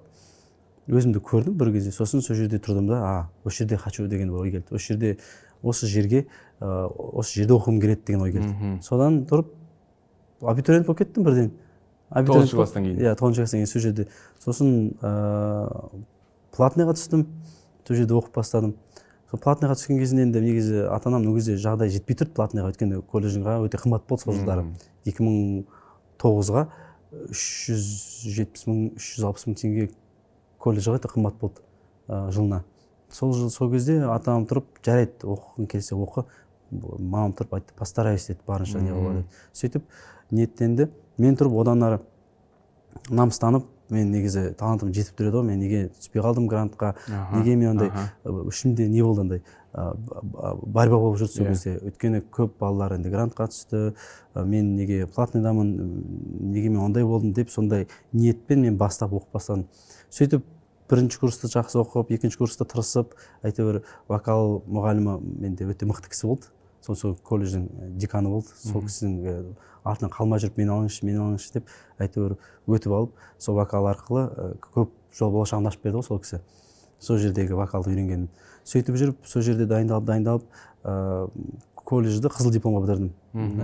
өзімді 0.88 1.21
көрдім 1.25 1.57
бір 1.57 1.73
кезде. 1.73 1.90
Сосын 1.92 2.23
сол 2.23 2.37
жерде 2.37 2.61
тұрдым 2.61 2.88
да 2.88 3.01
а 3.01 3.29
осы 3.44 3.64
жерде 3.64 3.77
хочу 3.77 4.07
деген 4.09 4.31
ой 4.31 4.51
келді. 4.51 4.66
Осы 4.71 4.92
жерде 4.92 5.18
осы 5.62 5.87
жерге 5.87 6.27
ә, 6.61 6.87
осы 6.88 7.40
жерде 7.40 7.57
оқығым 7.57 7.81
келеді 7.81 8.05
деген 8.07 8.23
ой 8.23 8.33
келді. 8.33 8.79
Содан 8.83 9.25
тұрып 9.29 9.55
абитуриент 10.40 10.87
болып 10.87 10.99
кеттім 11.03 11.25
бірден. 11.25 11.51
Тоғызыншы 12.09 12.57
класстан 12.57 12.85
кейін. 12.85 13.01
Иә 13.03 13.16
тоғызыншы 13.18 13.42
класстан 13.42 13.61
кейін 13.61 13.73
сол 13.73 13.83
жерде. 13.85 14.09
Сосын 14.44 14.94
ыыы 15.03 16.05
платныйға 16.57 16.94
түстім. 16.97 17.27
Сол 17.85 17.97
жерде 17.97 18.14
оқып 18.16 18.35
бастадым. 18.37 18.75
Сол 19.29 19.41
платныйға 19.45 19.77
түскен 19.77 20.01
кезінде 20.01 20.25
енді 20.25 20.41
негізі 20.41 20.85
ата 20.88 21.11
анам 21.11 21.27
ол 21.29 21.37
кезде 21.37 21.59
жағдай 21.61 21.93
жетпей 21.93 22.17
тұрды 22.17 22.33
платныйға. 22.38 22.73
Өйткені 22.73 23.03
колледжға 23.12 23.59
өте 23.67 23.81
қымбат 23.83 24.07
болды 24.09 24.25
сол 24.25 24.38
жылдары. 24.38 24.64
Екі 25.05 25.27
мың 25.27 25.37
тоғызға 26.23 26.64
үш 27.29 27.45
жүз 27.69 27.87
жетпіс 28.38 28.67
мың 28.69 28.83
үш 28.97 29.12
жүз 29.14 29.29
алпыс 29.29 29.47
мың 29.49 29.59
теңге 29.61 29.87
колледжға 30.64 30.99
өте 30.99 31.12
қымбат 31.12 31.38
болды 31.41 31.61
ә, 32.09 32.31
жылына. 32.33 32.62
Сол 33.12 33.33
жыл 33.37 33.53
сол 33.53 33.71
кезде 33.73 34.01
ата 34.09 34.33
анам 34.33 34.49
тұрып 34.49 34.81
жарайды 34.85 35.29
оқығың 35.29 35.69
келсе 35.73 35.97
оқы. 35.97 36.25
Мамам 36.71 37.33
тұрып 37.37 37.55
айтты 37.57 37.77
постараюсь 37.77 38.27
деді 38.29 38.45
барынша 38.47 38.81
не 38.81 38.93
қылуға 38.93 39.14
деді. 39.21 39.41
Сөйтіп 39.57 39.87
ниеттенді 40.31 40.91
мен 41.17 41.37
тұрып 41.37 41.57
одан 41.62 41.85
ары 41.87 42.01
намыстанып 43.09 43.64
мен 43.90 44.11
негізі 44.12 44.53
талантым 44.59 44.92
жетіп 44.92 45.16
тұр 45.18 45.29
еді 45.31 45.37
ғой 45.38 45.46
мен 45.48 45.61
неге 45.62 45.81
түспей 45.96 46.22
қалдым 46.24 46.48
грантқа 46.51 46.94
неге 47.35 47.57
мен 47.57 47.70
андай 47.77 47.90
ішімде 48.24 48.88
не 48.88 49.03
болды 49.03 49.20
андай 49.24 49.42
борьба 49.74 50.98
болып 50.98 51.18
жүрді 51.20 51.33
сол 51.33 51.46
Иә. 51.46 51.48
кезде. 51.53 51.74
Өйткені 51.85 52.22
көп 52.33 52.59
балалар 52.61 52.96
енді 52.96 53.11
грантқа 53.12 53.48
түсті 53.53 53.94
мен 54.35 54.74
неге 54.77 55.07
платныйдамын 55.07 55.72
неге 56.53 56.68
мен 56.68 56.81
ондай 56.83 57.05
болдым 57.05 57.33
деп 57.33 57.51
сондай 57.51 57.87
ниетпен 58.12 58.61
мен 58.62 58.77
бастап 58.77 59.12
оқып 59.12 59.33
бастадым. 59.33 59.66
Сөйтіп 60.11 60.44
бірінші 60.88 61.20
курсты 61.20 61.51
жақсы 61.53 61.79
оқып 61.83 62.11
екінші 62.16 62.38
курста 62.40 62.64
тырысып 62.64 63.12
әйтеуір 63.44 63.83
вокал 64.09 64.62
мұғалімі 64.66 65.18
менде 65.20 65.68
өте 65.68 65.87
мықты 65.87 66.09
кісі 66.09 66.27
болды. 66.33 66.48
Сол 66.85 66.97
сол 66.97 67.17
колледждің 67.25 67.64
э, 67.69 67.88
деканы 67.99 68.31
болды. 68.33 68.55
Сол 68.57 68.85
кісінің 68.87 69.14
э, 69.27 69.37
артынан 69.85 70.12
қалмай 70.12 70.43
жүріп 70.43 70.59
мені 70.61 70.75
алыңызшы 70.75 71.07
мені 71.07 71.23
алыңызшы 71.25 71.59
деп 71.59 71.73
әйтеуір 71.99 72.37
өтіп 72.67 72.95
алып 72.95 73.23
сол 73.38 73.59
вокал 73.59 73.88
арқылы 73.91 74.25
э, 74.29 74.51
көп 74.75 74.93
жол 75.19 75.33
болашағын 75.37 75.71
ашып 75.71 75.87
берді 75.87 76.01
ғой 76.01 76.07
сол 76.09 76.23
кісі. 76.23 76.43
Сол 76.99 77.19
жердегі 77.23 77.59
вокалды 77.59 77.93
үйренгенмін 77.93 78.29
сөйтіп 78.69 78.99
жүріп 79.01 79.27
сол 79.29 79.43
жерде 79.47 79.67
дайындалып 79.71 80.07
дайындалып 80.09 80.45
ыыы 80.85 81.31
колледжді 81.88 82.29
қызыл 82.29 82.53
дипломға 82.53 82.83
бітірдім. 82.85 83.12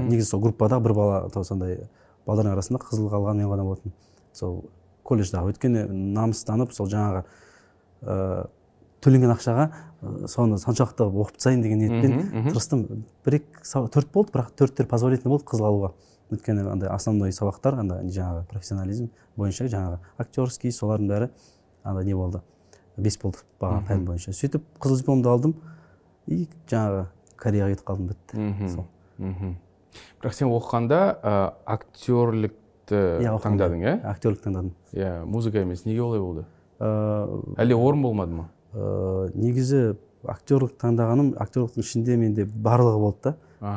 Негізі 0.08 0.30
сол 0.30 0.40
группада 0.40 0.78
бір 0.80 0.94
бала 0.96 1.44
сондай 1.44 1.82
балдардың 2.26 2.54
арасында 2.54 2.80
қызыл 2.80 3.10
қалған 3.12 3.42
мен 3.42 3.50
ғана 3.50 3.66
болатынмын 3.66 3.96
сол 4.32 4.62
колледждағы 5.04 5.52
өйткені 5.52 5.84
намыстанып 6.16 6.72
сол 6.72 6.88
жаңағы 6.88 7.24
ыыы 8.06 8.46
төленген 9.04 9.34
ақшаға 9.34 9.68
соны 10.30 10.58
соншалықты 10.58 11.06
оқып 11.06 11.36
тастайын 11.38 11.62
деген 11.64 11.82
ниетпен 11.82 12.48
тырыстым. 12.50 13.04
Бір 13.24 13.38
екі 13.40 13.88
төрт 13.92 14.10
болды 14.12 14.34
бірақ 14.34 14.50
төрттер 14.58 14.88
позволительный 14.90 15.34
болды 15.34 15.46
қызыл 15.50 15.68
алуға. 15.68 15.92
Өйткені 16.32 16.64
андай 16.72 16.88
основной 16.88 17.32
сабақтар 17.36 17.78
андай 17.80 18.08
жаңағы 18.08 18.46
профессионализм 18.50 19.10
бойынша 19.36 19.68
жаңағы 19.68 20.00
актерский 20.18 20.72
солардың 20.72 21.10
бәрі 21.12 21.30
андай 21.84 22.08
не 22.08 22.16
болды 22.16 22.40
бес 22.96 23.18
болды 23.20 23.44
баға 23.60 23.82
пән 23.88 24.06
бойынша. 24.08 24.32
Сөйтіп 24.32 24.64
қызыл 24.80 25.02
дипломды 25.02 25.28
алдым 25.28 25.54
и 26.26 26.48
жаңағы 26.70 27.06
кореяға 27.40 27.74
кетіп 27.74 27.86
қалдым 27.88 28.10
бітті. 28.12 28.68
Сол. 28.72 28.86
мхм. 29.18 29.56
Бірақ 30.22 30.34
сен 30.34 30.50
оқығанда 30.50 31.00
ә, 31.22 31.34
актерлікті 31.66 33.00
Иә, 33.22 33.34
таңдадың 33.40 33.84
иә? 33.84 33.94
Актерлік 34.10 34.42
таңдадым. 34.44 34.72
Иә 34.92 35.24
музыка 35.24 35.62
емес 35.62 35.84
неге 35.84 36.02
олай 36.02 36.20
болды? 36.20 36.46
Ыыы 36.80 37.54
әлде 37.62 37.76
орын 37.78 38.02
болмады 38.02 38.34
ма? 38.40 38.48
Ыыы 38.74 39.30
негізі 39.34 39.80
актерлік 40.26 40.76
таңдағаным 40.80 41.34
актерліктің 41.40 41.84
ішінде 41.84 42.16
менде 42.16 42.44
барлығы 42.44 42.98
болды 43.00 43.18
да. 43.24 43.34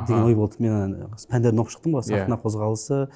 Деген 0.07 0.23
ой 0.23 0.35
болды. 0.35 0.55
Мен 0.59 0.73
ана 0.73 1.09
пәндерін 1.29 1.61
оқып 1.63 1.73
шықтым 1.75 1.97
ғой. 1.97 2.01
Иә. 2.01 2.21
сахна 2.25 2.39
қозғалысы 2.43 3.07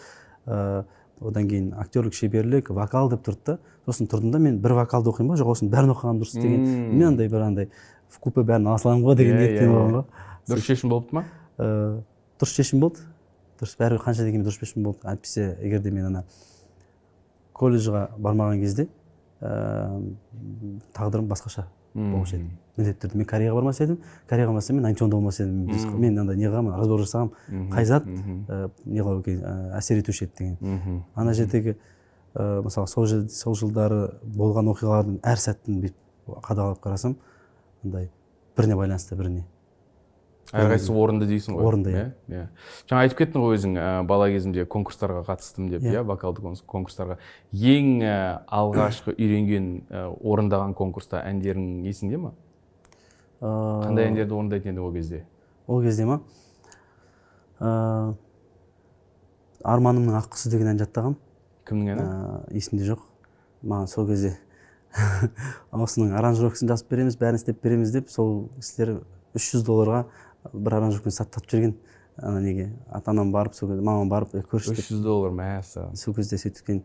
ыыы 0.45 0.83
одан 1.21 1.47
кейін 1.47 1.73
актерлік 1.77 2.13
шеберлік 2.17 2.69
вокал 2.69 3.09
деп 3.09 3.23
тұрды 3.25 3.45
да. 3.45 3.57
Сосын 3.85 4.07
тұрдым 4.09 4.31
да 4.31 4.39
мен 4.39 4.59
бір 4.61 4.73
вокалды 4.81 5.09
оқимын 5.11 5.33
ба 5.33 5.39
жоқ 5.39 5.51
осының 5.55 5.71
бәрін 5.71 5.93
оқығаным 5.95 6.21
дұрыс 6.21 6.37
деген. 6.39 6.65
Мен 6.97 7.07
андай 7.13 7.29
бір 7.29 7.41
андай 7.47 7.69
в 8.09 8.19
купе 8.19 8.41
бәрін 8.41 8.67
ала 8.67 8.77
саламын 8.77 9.03
ғой 9.05 9.15
деген 9.15 9.37
Иә, 9.37 9.47
ниетпен 9.47 9.71
болған 9.71 9.89
иә. 9.89 9.93
ғой. 9.93 10.05
Дұрыс 10.49 10.65
шешім 10.65 10.89
болыпты 10.89 11.15
ма? 11.15 11.23
Ыыы 11.57 12.03
дұрыс 12.41 12.55
шешім 12.57 12.79
болды. 12.81 13.05
Дұрыс 13.61 13.75
бәрібір 13.77 14.01
қанша 14.05 14.25
дегенмен 14.25 14.45
дұрыс 14.47 14.59
шешім 14.59 14.83
болды. 14.83 14.99
Әйтпесе 15.05 15.57
егер 15.61 15.81
де 15.81 15.91
мен 15.91 16.05
ана 16.09 16.23
колледжға 17.53 18.07
бармаған 18.17 18.61
кезде 18.61 18.87
ыыы 19.41 20.79
тағдырым 20.95 21.27
басқаша 21.29 21.67
болушы 21.93 22.37
еді. 22.37 22.49
Міндетті 22.77 23.05
түрде. 23.05 23.17
Мен 23.19 23.27
кореяға 23.27 23.57
бармас 23.59 23.79
едім. 23.81 23.97
Кореяға 24.29 24.53
бармасам 24.53 24.77
мен 24.77 24.85
антионда 24.87 25.17
болмас 25.17 25.39
едім. 25.41 25.65
Мен 25.99 26.19
андай 26.21 26.37
не 26.37 26.47
қылғанмын 26.47 26.77
разбор 26.77 27.01
жасағанмын 27.03 27.71
қай 27.73 27.85
зат 27.85 28.05
ә, 28.05 28.69
не 28.85 29.01
ә, 29.01 29.55
әсер 29.77 29.99
етуші 29.99 30.25
еді 30.25 30.33
деген. 30.37 31.03
Ана 31.15 31.33
жердегі 31.33 31.75
ә, 32.33 32.61
мысалы 32.63 32.87
сол 32.87 33.07
сол 33.29 33.55
жылдары 33.59 34.13
болған 34.23 34.71
оқиғалардың 34.71 35.19
әр 35.23 35.37
сәтін 35.37 35.81
бүйтіп 35.83 36.37
қадағалап 36.47 36.79
қарасам 36.79 37.17
андай 37.83 38.09
біріне 38.55 38.75
байланысты 38.79 39.15
біріне. 39.19 39.43
Әрқайсысы 40.51 40.93
орынды 40.95 41.27
дейсің 41.29 41.55
ғой. 41.57 41.65
Орынды, 41.69 41.91
иә. 41.91 42.05
иә. 42.27 42.43
жаңа 42.89 43.01
айтып 43.05 43.19
кеттің 43.21 43.43
ғой 43.45 43.55
өзің 43.57 43.75
ә, 43.79 44.03
бала 44.07 44.27
кезімде 44.29 44.65
конкурстарға 44.65 45.23
қатыстым 45.27 45.69
деп 45.71 45.81
Иә. 45.81 45.93
иә 45.99 46.03
вокалды 46.03 46.41
конс- 46.43 46.63
конкурстарға. 46.67 47.17
Ең 47.53 48.01
ә, 48.03 48.15
алғашқы 48.51 49.15
үйренген 49.15 49.69
ә, 49.89 50.03
орындаған 50.21 50.73
конкурста 50.75 51.21
әндерің 51.25 51.85
есіңде 51.87 52.17
ма? 52.17 52.33
Қандай 53.41 54.11
әндерді 54.11 54.35
орындайтын 54.37 54.73
едің 54.75 54.85
ол 54.85 54.93
кезде? 54.93 55.23
ол 55.67 55.81
кезде 55.81 56.05
ма? 56.05 56.19
Ыыы 57.61 58.15
арманымның 59.63 60.15
ақ 60.17 60.31
құсы 60.33 60.49
деген 60.49 60.71
ән 60.73 60.79
жаттағанмын 60.81 61.17
кімнің 61.69 61.91
әні? 61.93 62.05
Ә, 62.05 62.53
есімде 62.57 62.87
жоқ. 62.87 63.03
Маған 63.61 63.87
сол 63.91 64.07
кезде 64.09 64.31
осының 65.71 66.15
аранжировкасын 66.17 66.67
жасап 66.71 66.89
береміз 66.91 67.15
бәрін 67.21 67.37
істеп 67.37 67.61
береміз 67.63 67.93
деп 67.93 68.09
сол 68.09 68.49
кісілер 68.57 68.95
үш 69.37 69.45
жүз 69.53 69.63
долларға 69.67 70.01
бір 70.53 70.75
аранжировканы 70.79 71.11
сатып 71.11 71.49
жіберген. 71.49 71.75
Ана 72.21 72.41
неге? 72.41 72.71
Ата 72.91 73.11
анам 73.11 73.31
барып 73.31 73.53
сол 73.55 73.69
кезде 73.69 73.81
мамам 73.81 74.09
барып 74.09 74.35
«Е, 74.35 74.41
көрші 74.43 74.73
үш 74.75 74.89
жүз 74.91 74.99
доллар 75.01 75.31
мәссаған 75.31 75.95
сол 75.95 76.13
кезде 76.13 76.37
сөйткен 76.37 76.81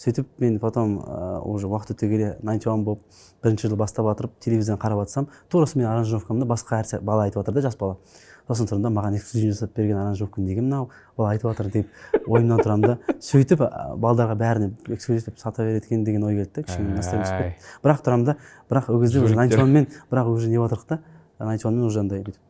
сөйтіп 0.00 0.26
мен 0.40 0.58
потом 0.58 0.96
уже 1.44 1.68
уақыт 1.68 1.92
өте 1.92 2.08
келе 2.08 2.30
найнти 2.42 2.68
уан 2.70 2.82
болып 2.84 3.02
бірінші 3.44 3.68
жыл 3.68 3.76
бастап 3.76 4.06
жатырып 4.08 4.32
телевизордан 4.40 4.80
қарап 4.80 5.02
жатсам 5.04 5.28
тура 5.52 5.68
осы 5.68 5.78
менің 5.78 5.90
аранжировкамды 5.92 6.46
басқа 6.48 6.80
әр 6.80 6.88
сә- 6.88 7.00
бала 7.04 7.26
айтып 7.28 7.42
жатыр 7.42 7.54
да 7.54 7.60
жас 7.68 7.76
бала. 7.76 7.98
Сосын 8.48 8.66
тұрдым 8.66 8.82
да 8.88 8.90
маған 8.90 9.14
эксклюзив 9.20 9.52
жасап 9.52 9.76
берген 9.76 9.98
аранжировка 10.00 10.40
неге 10.40 10.62
мынау 10.64 10.88
бала 11.16 11.30
айтып 11.36 11.52
жатыр 11.52 11.68
деп 11.70 12.26
ойымнан 12.26 12.58
тұрамын 12.64 12.86
да. 12.86 12.98
Сөйтіп 13.20 13.60
балдарға 14.00 14.34
бәріне 14.40 14.72
эксклюзив 14.88 15.28
деп 15.28 15.38
сата 15.38 15.62
береді 15.62 15.86
екен 15.86 16.04
деген 16.04 16.24
ой 16.24 16.34
келді 16.40 16.50
да 16.56 16.62
кішкене 16.62 16.96
түсіп 16.98 17.20
кетті 17.20 17.54
бірақ 17.84 18.02
тұрамын 18.02 18.24
да 18.24 18.36
бірақ 18.70 18.90
ол 18.90 19.00
кезде 19.04 19.20
уже 19.20 19.36
найнти 19.36 19.60
уанмен 19.60 19.86
бірақ 20.10 20.32
уже 20.32 20.48
не 20.48 20.56
жатырмық 20.58 20.86
та 20.88 20.98
найнти 21.38 21.66
уанмен 21.68 21.84
уже 21.84 22.00
андай 22.00 22.24
бүйтіп. 22.24 22.40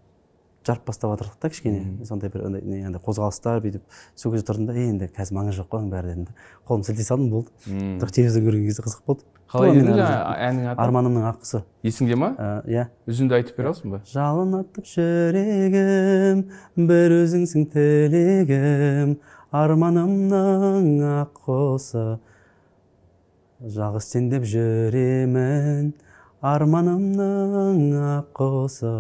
Жарып 0.67 0.87
бастап 0.87 1.15
жатырмық 1.15 1.39
та 1.41 1.51
кішкене. 1.51 2.05
Сондай 2.05 2.31
бір 2.31 2.47
андай 2.47 3.01
қозғалыстар 3.01 3.63
бүйтіп 3.65 3.83
сол 4.15 4.35
кезде 4.35 4.47
тұрдым 4.53 4.69
да 4.69 4.77
«Е, 4.77 4.87
енді 4.93 5.09
қазір 5.17 5.37
маңызы 5.39 5.63
жоқ 5.63 5.71
қой 5.73 5.81
оның 5.81 5.93
бәрі 5.95 6.13
дедім 6.13 6.25
да. 6.29 6.35
Қолымды 6.69 6.91
сілтей 6.91 7.07
салдым 7.09 7.31
болды. 7.33 7.51
Бірақ 7.67 8.13
телевизор 8.13 8.45
көрген 8.45 8.67
кезде 8.69 8.85
қызық 8.85 9.05
болды. 9.07 9.25
Қалай 9.51 9.75
жаңа 9.75 10.09
әннің 10.47 10.67
аты? 10.71 10.83
арманымның 10.85 11.25
аққысы 11.27 11.63
есіңде 11.83 12.15
ма? 12.21 12.29
Ә, 12.39 12.51
иә. 12.71 12.85
Үзінді 13.11 13.35
айтып 13.41 13.57
бере 13.59 13.73
аласың 13.73 13.97
ба? 13.97 13.99
Жалын 14.07 14.53
атып 14.61 14.87
жүрегім 14.87 16.45
бір 16.87 17.17
өзіңсің 17.17 17.67
тілегім 17.73 19.17
арманымның 19.51 21.01
ақ 21.25 21.41
құсы 21.49 22.05
жалғыз 23.75 24.07
сен 24.07 24.31
деп 24.31 24.47
жүремін 24.47 25.91
арманымның 26.41 27.81
ақ 28.01 28.31
құсы 28.39 28.93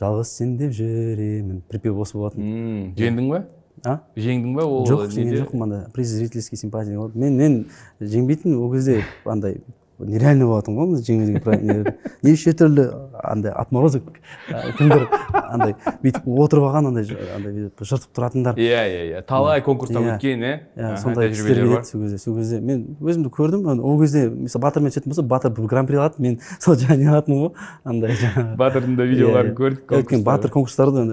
жалғыз 0.00 0.32
сен 0.38 0.56
деп 0.60 0.72
жүремін. 0.76 1.60
Припев 1.68 1.98
осы 2.00 2.16
болатын. 2.16 2.94
Жеңдің 2.96 3.28
ба? 3.32 3.42
А? 3.84 3.98
Жеңдің 4.16 4.54
ба 4.56 4.64
ол 4.64 4.86
жоқ 4.88 5.10
жеңген 5.12 5.42
жоқпын 5.42 5.66
анда. 5.66 5.80
Приз 5.94 6.14
зрительский 6.16 6.58
симпатия. 6.58 6.96
Мен 7.14 7.36
мен 7.36 7.58
жеңбейтін 8.00 8.56
ол 8.56 8.72
кезде 8.72 9.02
андай. 9.24 9.60
Нереально 9.98 10.46
болатын 10.46 10.76
ғой 10.76 10.96
деген 11.00 11.64
не- 11.64 11.94
неше 12.22 12.52
түрлі 12.52 12.84
андай 13.24 13.52
отморозок 13.52 14.02
кімдер 14.78 15.06
андай 15.32 15.74
бүйтіп 16.02 16.26
отырып 16.26 16.66
алған 16.68 16.88
андай 16.90 17.06
андай 17.36 17.70
жыртып 17.80 18.10
тұратындар. 18.16 18.58
Иә 18.60 18.82
иә 18.84 19.02
иә. 19.14 19.22
Талай 19.26 19.62
конкурстан 19.64 20.02
Иә. 20.04 20.16
өткен 20.18 20.42
иә 20.44 20.52
иә 20.76 20.96
сондай 21.00 21.30
кісілер 21.30 21.62
келеді 21.64 21.84
сол 21.88 22.02
кезде 22.02 22.18
сол 22.18 22.36
кезде. 22.36 22.60
Мен 22.60 22.96
өзімді 23.00 23.30
көрдім 23.32 23.64
ол 23.80 24.00
кезде 24.00 24.28
мысалы 24.28 24.62
батырмен 24.66 24.90
түсетін 24.92 25.08
болса 25.14 25.22
батыр 25.22 25.50
бір 25.56 25.66
гран 25.66 25.86
при 25.86 25.96
алады 25.96 26.20
мен 26.20 26.38
сол 26.60 26.74
жаңағы 26.76 26.98
не 26.98 27.08
алатынмын 27.08 27.40
ғой 27.46 27.52
андай 27.84 28.10
жаңағы 28.20 28.56
батырдың 28.56 28.96
да 28.96 29.02
Иә, 29.06 29.08
видеоларын 29.14 29.52
иә. 29.52 29.56
көрдік 29.56 29.96
өйткені 29.96 30.22
батыр 30.24 30.50
конкурстарды 30.50 31.06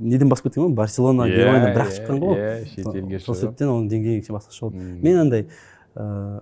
неден 0.00 0.28
басып 0.28 0.46
кеткен 0.50 0.62
ғой 0.68 0.74
барселона 0.78 1.26
Иә, 1.26 1.36
германиядан 1.36 1.74
бірақ 1.74 1.90
иә, 1.90 1.96
шыққан 1.98 2.22
ғой. 2.22 2.38
иә, 2.38 2.66
шетелге 2.74 3.18
сол 3.18 3.34
шығып. 3.34 3.40
себептен 3.40 3.68
оның 3.68 3.88
деңгейі 3.90 4.30
басқаша 4.30 4.60
болды. 4.68 4.78
Мен 5.02 5.18
андай 5.18 5.48
ыыы 5.96 6.40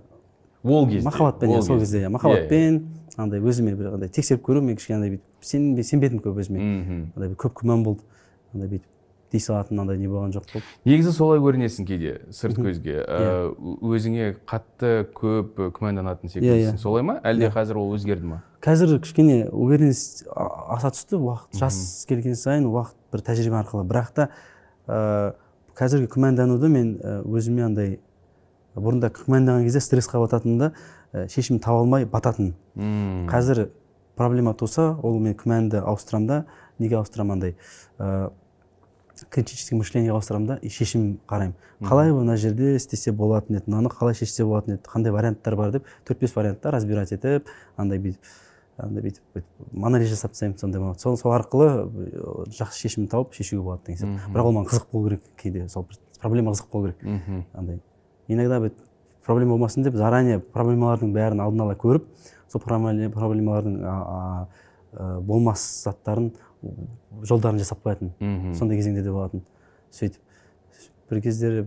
ол 0.69 0.87
кезде 0.87 1.05
махаббатпен 1.05 1.49
иә 1.49 1.61
сол 1.61 1.79
кезде. 1.79 2.03
иә 2.05 2.09
махаббатпен 2.09 2.81
андай 3.17 3.39
өзіме 3.39 3.75
бір 3.75 3.93
андай 3.95 4.09
тексеріп 4.09 4.43
көру 4.45 4.61
мен 4.61 4.75
кішкене 4.75 4.97
андай 4.99 5.09
бүйтіп. 5.15 5.23
Сен 5.41 5.83
сенбедім 5.83 6.19
көп 6.19 6.37
өзіме. 6.43 7.09
Андай 7.15 7.33
көп 7.35 7.53
күмән 7.61 7.83
болды. 7.83 8.01
Андай 8.53 8.67
бүйтіп 8.69 8.93
дей 9.31 9.41
салатын 9.43 9.79
андай 9.79 9.97
не 9.97 10.07
болған 10.07 10.31
жоқ 10.31 10.45
болды. 10.53 10.65
Негізі 10.85 11.11
солай 11.11 11.39
көрінесің 11.43 11.85
кейде 11.85 12.21
сырт 12.31 12.55
көзге. 12.57 12.93
Иә. 12.93 13.03
Ә, 13.03 13.49
ö- 13.51 13.95
өзіңе 13.97 14.35
қатты 14.47 15.07
көп 15.13 15.57
і, 15.59 15.71
күмәнданатын 15.75 16.29
Иә, 16.29 16.31
секілдісің. 16.37 16.75
иә. 16.75 16.77
солай 16.79 17.03
ма? 17.03 17.19
Әлде 17.27 17.49
қазір 17.51 17.75
ол 17.81 17.91
өзгерді 17.97 18.23
ма? 18.23 18.43
Қазір 18.63 18.99
кішкене 19.03 19.49
уверенность 19.51 20.23
аса 20.33 20.87
түсті. 20.95 21.19
Уақыт 21.19 21.59
жас 21.59 22.05
келген 22.07 22.35
сайын 22.35 22.65
уақыт 22.71 22.95
бір 23.11 23.19
тәжірибе 23.27 23.59
арқылы. 23.59 23.83
Бірақ 23.83 24.13
та 24.15 24.29
ыыы 24.87 25.33
қазіргі 25.77 26.07
күмәндануды 26.07 26.69
мен 26.71 26.95
өзіме 27.27 27.65
андай 27.65 27.99
бұрында 28.77 29.11
күмәнданған 29.13 29.67
кезде 29.67 29.81
стрессқа 29.83 30.21
бататынмын 30.23 30.59
да 30.59 30.71
і, 31.13 31.27
шешім 31.33 31.59
таба 31.59 31.83
алмай 31.83 32.05
бататынмын 32.05 32.55
Мм. 32.75 33.29
қазір 33.29 33.69
проблема 34.15 34.53
туса 34.53 34.95
ол 35.03 35.19
мен 35.19 35.35
күмәнді 35.37 35.83
ауыстырамын 35.83 36.27
да 36.27 36.45
неге 36.79 36.97
ауыстырамын 36.97 37.37
андай? 37.39 37.55
Ыыы 37.99 38.29
критический 39.31 39.75
мышлениеге 39.75 40.13
ауыстырамын 40.13 40.47
да 40.47 40.55
и 40.61 40.69
шешім 40.69 41.19
қараймын. 41.27 41.55
Қалай 41.81 42.11
мына 42.13 42.35
жерде 42.37 42.75
істесе 42.75 43.11
болатын 43.11 43.57
еді 43.57 43.71
мынаны 43.71 43.89
қалай 43.89 44.13
шешсе 44.13 44.45
болатын 44.45 44.75
еді 44.75 44.83
қандай 44.85 45.11
варианттар 45.11 45.55
бар 45.57 45.71
деп 45.71 45.87
төрт 46.05 46.19
бес 46.21 46.35
вариантта 46.35 46.69
разбирать 46.71 47.11
етіп 47.15 47.49
андай 47.77 47.97
бүйтіп 47.97 48.29
андай 48.77 49.03
бүйтіп 49.07 49.23
бүйтіп 49.33 49.85
анализ 49.89 50.11
жасап 50.13 50.35
тастаймын 50.35 50.59
сондай 50.61 50.81
болады 50.81 51.01
сол, 51.01 51.17
сол 51.17 51.33
арқылы 51.33 51.69
ы, 51.87 52.45
жақсы 52.59 52.85
шешім 52.85 53.07
тауып 53.09 53.33
шешуге 53.33 53.63
болады 53.63 53.87
деген 53.87 54.03
сияқты. 54.03 54.31
Бірақ 54.33 54.51
ол 54.51 54.53
маған 54.59 54.69
қызық 54.69 54.91
болу 54.91 55.09
керек 55.09 55.23
кейде 55.41 55.67
сол 55.67 55.87
бір 55.89 55.97
проблема 56.21 56.53
қызық 56.53 56.69
болу 56.71 56.93
керек. 56.93 57.47
Андай. 57.53 57.81
Иногда 58.27 58.59
бүйтіп 58.63 58.83
проблема 59.25 59.55
болмасын 59.57 59.83
деп 59.83 59.95
заранее 59.99 60.39
проблемалардың 60.39 61.13
бәрін 61.15 61.41
алдын 61.43 61.61
ала 61.65 61.75
көріп 61.75 62.05
сол 62.51 62.61
проблема- 62.61 63.09
проблемалардың 63.11 63.77
а, 63.83 64.47
ә, 64.93 65.19
болмас 65.21 65.63
заттарын 65.83 66.31
жолдарын 67.27 67.59
жасап 67.59 67.83
қоятын 67.85 68.11
сондай 68.55 68.77
кезеңде 68.79 69.03
де 69.03 69.11
болатын. 69.11 69.43
Сөйтіп 69.91 70.21
бір 71.09 71.21
кездері 71.21 71.65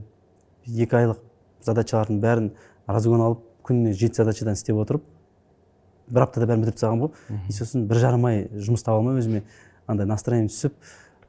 екі 0.67 0.97
айлық 0.97 1.21
задачалардың 1.65 2.21
бәрін 2.21 2.51
разгон 2.89 3.21
алып 3.21 3.45
күніне 3.65 3.93
жеті 3.95 4.23
задачадан 4.23 4.55
істеп 4.59 4.77
отырып 4.83 5.05
бір 6.11 6.23
аптада 6.27 6.47
бәрін 6.51 6.65
бітіріп 6.65 6.77
тастағанмын 6.81 7.07
ғой 7.07 7.39
и 7.49 7.53
сосын 7.53 7.87
бір 7.89 8.01
жарым 8.03 8.25
ай 8.27 8.49
жұмыс 8.57 8.83
таба 8.85 8.99
алмай 8.99 9.21
өзіме 9.21 9.43
андай 9.87 10.07
настроением 10.11 10.49
түсіп 10.51 10.73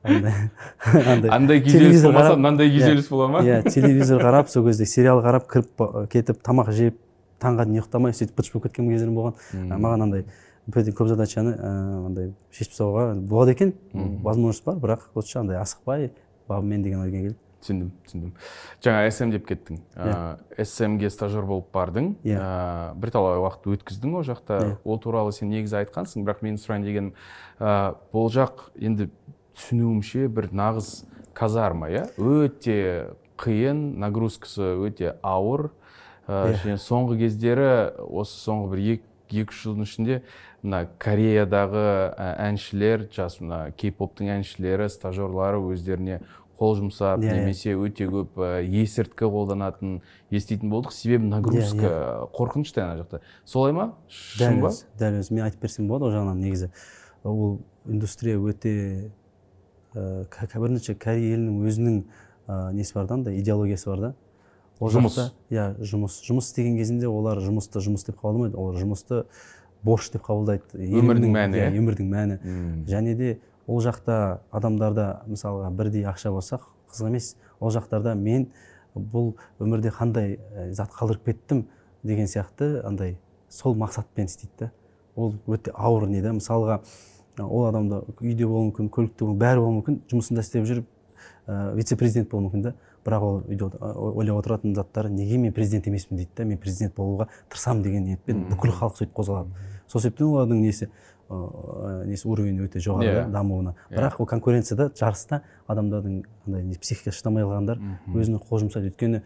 андай 1.13 1.29
андай 1.29 1.61
күйзеліс 1.61 2.03
болмаса 2.07 2.35
мынандай 2.35 2.71
иә, 2.71 2.77
күйзеліс 2.79 3.09
бола 3.11 3.27
ма? 3.29 3.43
иә 3.45 3.61
телевизор 3.69 4.23
қарап 4.23 4.49
сол 4.49 4.65
кезде 4.65 4.85
сериал 4.89 5.21
қарап 5.21 5.45
кіріп 5.51 5.85
кетіп 6.09 6.41
тамақ 6.41 6.71
жеп 6.73 6.97
таңға 7.41 7.65
дейін 7.67 7.81
ұйықтамай 7.81 8.15
сөйтіп 8.15 8.37
быт 8.37 8.49
болып 8.53 8.67
кеткен 8.67 8.89
кездерім 8.91 9.17
болған. 9.17 9.37
Маған 9.81 10.05
андай 10.05 10.25
көп 10.69 11.09
задачаны 11.09 11.55
ә, 11.57 11.71
андай 12.07 12.33
шешіп 12.53 12.75
тастауға 12.75 13.05
болады 13.29 13.55
екен. 13.55 13.73
Возможность 13.93 14.65
бар 14.65 14.77
бірақ 14.81 15.07
лучше 15.15 15.39
андай 15.41 15.57
асықпай 15.61 16.11
бабымен 16.47 16.83
деген 16.85 17.01
ойға 17.05 17.17
келдім. 17.17 17.39
Түсіндім 17.61 17.89
түсіндім. 18.07 18.29
Жаңа 18.81 19.09
см 19.13 19.33
деп 19.35 19.45
кеттің. 19.49 19.81
Ә, 19.93 20.65
смге 20.65 21.11
стажер 21.13 21.45
болып 21.45 21.67
бардың. 21.73 22.15
Иә. 22.25 22.37
ә, 22.37 22.93
бірталай 22.97 23.37
уақыт 23.41 23.67
өткіздің 23.75 24.15
ол 24.17 24.25
жақта. 24.25 24.57
Иә. 24.61 24.77
ол 24.83 24.97
туралы 24.97 25.33
сен 25.33 25.49
негізі 25.53 25.77
айтқансың 25.83 26.25
бірақ 26.25 26.41
менің 26.41 26.57
сұрайын 26.57 26.87
дегенім 26.87 27.13
бұл 27.61 28.31
жақ 28.33 28.71
енді 28.81 29.11
түсінуімше 29.61 30.25
бір 30.33 30.49
нағыз 30.51 30.89
казарма 31.37 31.89
иә? 31.93 32.07
Өте 32.17 33.13
қиын 33.41 33.95
нагрузкасы 34.01 34.73
өте 34.81 35.15
ауыр. 35.21 35.69
Ә, 36.27 36.51
Иә. 36.51 36.57
және 36.63 36.77
соңғы 36.79 37.17
кездері 37.23 37.69
осы 38.07 38.37
соңғы 38.45 38.69
бір 38.71 38.81
екі 38.95 39.41
екі 39.41 39.49
үш 39.51 39.61
жылдың 39.65 39.87
ішінде 39.87 40.19
мына 40.61 40.83
кореядағы 41.01 41.81
ә, 42.13 42.27
әншілер 42.49 43.07
жас 43.15 43.39
мына 43.41 43.71
кей 43.75 43.91
поптың 43.91 44.29
әншілері 44.37 44.87
стажерлары 44.93 45.57
өздеріне 45.71 46.19
қол 46.61 46.75
жұмсап 46.77 47.23
Иә, 47.25 47.31
иә. 47.31 47.39
немесе 47.41 47.73
өте 47.73 48.05
көп 48.11 48.37
ә, 48.37 48.61
есірткі 48.61 49.25
қолданатын 49.33 50.01
еститін 50.29 50.69
болдық. 50.69 50.93
Себебі 50.93 51.25
нагрузка 51.31 52.27
қорқынышты 52.37 52.83
ана 52.85 52.99
жақта. 53.01 53.21
Солай 53.45 53.73
ма? 53.73 53.95
Шын 54.07 54.61
ба? 54.61 54.69
дәл 54.99 55.17
өзі 55.23 55.33
мен 55.33 55.47
айтып 55.49 55.61
берсем 55.65 55.87
болады 55.89 56.05
ол 56.05 56.13
жағынан 56.13 56.37
негізі. 56.43 56.69
Ол 57.23 57.59
индустрия 57.89 58.37
өте 58.37 59.09
бірінші 59.93 60.95
корея 60.95 61.35
елінің 61.35 61.61
өзінің 61.67 61.97
ә, 62.47 62.71
несі 62.73 62.93
бар 62.95 63.07
да 63.07 63.13
андай 63.19 63.39
идеологиясы 63.41 63.89
бар 63.89 63.99
да? 63.99 64.13
Ол 64.79 64.89
Жұмыс. 64.89 65.17
иә 65.51 65.75
жұмыс. 65.77 66.21
Жұмыс 66.25 66.47
істеген 66.49 66.77
кезінде 66.77 67.07
олар 67.07 67.37
жұмысты 67.37 67.83
жұмыс 67.85 68.05
деп 68.07 68.17
қабылдамайды 68.17 68.57
олар 68.57 68.79
жұмысты 68.81 69.25
борыш 69.83 70.09
деп 70.09 70.23
қабылдайды. 70.25 70.63
Өмірдің 70.73 71.35
мәні, 71.35 71.59
иә 71.59 71.69
өмірдің 71.77 72.09
мәні. 72.09 72.39
Және 72.89 73.15
де 73.15 73.39
ол 73.67 73.81
жақта 73.81 74.39
адамдарда 74.51 75.21
мысалға 75.27 75.69
бірдей 75.69 76.07
ақша 76.09 76.31
болса 76.33 76.59
қызық 76.89 77.11
емес. 77.11 77.35
Ол 77.59 77.69
жақтарда 77.69 78.15
мен 78.15 78.47
бұл 78.95 79.35
өмірде 79.59 79.93
қандай 79.93 80.39
ә, 80.39 80.71
зат 80.73 80.89
қалдырып 80.97 81.25
кеттім 81.29 81.67
деген 82.03 82.25
сияқты 82.25 82.81
андай 82.83 83.19
сол 83.49 83.75
мақсатпен 83.75 84.25
істейді 84.25 84.65
да. 84.65 84.71
Ол 85.15 85.35
өте 85.47 85.71
ауыр 85.75 86.07
не 86.09 86.21
да? 86.21 86.33
Мысалға 86.33 86.81
ол 87.37 87.65
адамда 87.67 88.03
үйде 88.19 88.47
болуы 88.47 88.71
мүмкін 88.71 88.89
көлікте 88.91 89.25
бәрі 89.25 89.63
болуы 89.63 89.77
мүмкін 89.79 89.99
жұмысында 90.11 90.43
істеп 90.43 90.65
жүріп 90.67 90.87
ә, 91.47 91.73
вице 91.75 91.95
президент 91.95 92.29
болуы 92.31 92.49
мүмкін 92.49 92.65
да. 92.69 92.73
Бірақ 93.05 93.23
ол 93.25 93.37
үйде 93.49 93.69
ойлап 93.91 94.41
отыратын 94.43 94.75
заттары 94.75 95.09
неге 95.09 95.37
мен 95.37 95.53
президент 95.53 95.87
емеспін 95.87 96.17
дейді 96.17 96.31
да 96.37 96.45
мен 96.45 96.59
президент 96.61 96.95
болуға 96.95 97.29
тырысамын 97.49 97.81
деген 97.81 98.03
ниетпен 98.05 98.43
бүкіл 98.51 98.75
халық 98.77 98.99
сөйтіп 98.99 99.15
қозғалады. 99.17 99.49
Сол 99.87 100.01
себептен 100.01 100.27
олардың 100.27 100.61
несі 100.61 100.89
ыыы 101.31 102.05
несі 102.11 102.27
уровені 102.27 102.67
өте 102.67 102.79
жоғары 102.83 103.07
Иә. 103.07 103.23
да, 103.23 103.39
дамуына. 103.39 103.73
Бірақ 103.89 104.19
ол 104.19 104.27
конкуренцияда 104.27 104.91
жарыста. 104.93 105.41
Адамдардың 105.67 106.23
андай 106.45 106.77
психикасы 106.77 107.17
шыдамай 107.17 107.43
қалғандар 107.43 107.81
өзіне 108.13 108.41
қол 108.43 108.61
жұмсайды. 108.65 108.91
Өйткені 108.91 109.23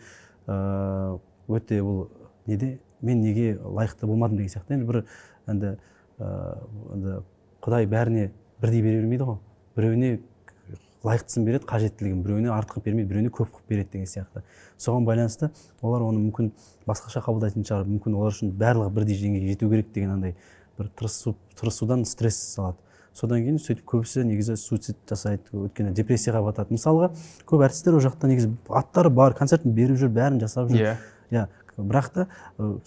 ыыы 0.48 1.20
өте 1.50 1.82
бұл 1.82 2.08
неде 2.46 2.80
мен 3.02 3.22
неге 3.22 3.58
лайықты 3.60 4.06
болмадым 4.06 4.38
деген 4.38 4.54
сияқты. 4.54 4.78
Енді 4.78 4.86
бір 4.86 5.06
енді 5.48 5.78
ыыы 6.20 6.94
енді 6.94 7.18
құдай 7.66 7.90
бәріне 7.90 8.30
бірдей 8.62 8.82
бере 8.86 9.02
бермейді 9.02 9.26
ғой. 9.26 9.38
Біреуіне 9.76 10.20
лайықтысын 11.06 11.46
береді 11.46 11.68
қажеттілігін 11.70 12.22
біреуіне 12.26 12.52
артық 12.54 12.78
қылып 12.78 12.86
бермейді 12.86 13.10
біреуіне 13.10 13.32
көп 13.34 13.52
қылып 13.54 13.70
береді 13.70 13.90
деген 13.94 14.10
сияқты. 14.10 14.44
Соған 14.78 15.06
байланысты 15.06 15.52
олар 15.82 16.06
оны 16.06 16.22
мүмкін 16.24 16.52
басқаша 16.88 17.22
қабылдайтын 17.26 17.66
шығар. 17.66 17.86
Мүмкін 17.90 18.18
олар 18.18 18.34
үшін 18.34 18.54
барлығы 18.58 18.94
бірдей 18.96 19.20
деңгейге 19.22 19.54
жету 19.54 19.70
керек 19.70 19.92
деген 19.94 20.16
андай 20.16 20.36
бір 20.80 20.90
тырысу 20.98 21.36
тырысудан 21.60 22.06
стресс 22.06 22.40
салады. 22.56 22.78
Содан 23.14 23.46
кейін 23.46 23.60
сөйтіп 23.62 23.86
көбісі 23.88 24.26
негізі 24.28 24.58
суицид 24.60 24.98
жасайды 25.08 25.54
өйткені 25.56 25.94
депрессияға 25.96 26.42
батады. 26.50 26.76
Мысалға 26.76 27.14
көп 27.48 27.64
әртістер 27.64 27.96
ол 27.96 28.04
жақта 28.04 28.28
негізі 28.28 28.50
аттары 28.68 29.10
бар 29.14 29.38
концертін 29.38 29.72
беріп 29.78 30.02
жүр 30.02 30.12
бәрін 30.18 30.42
жасап 30.42 30.68
жүр. 30.74 30.82
Иә. 30.82 30.98
Иә. 31.32 31.46
Бірақ 31.78 32.10
та 32.12 32.26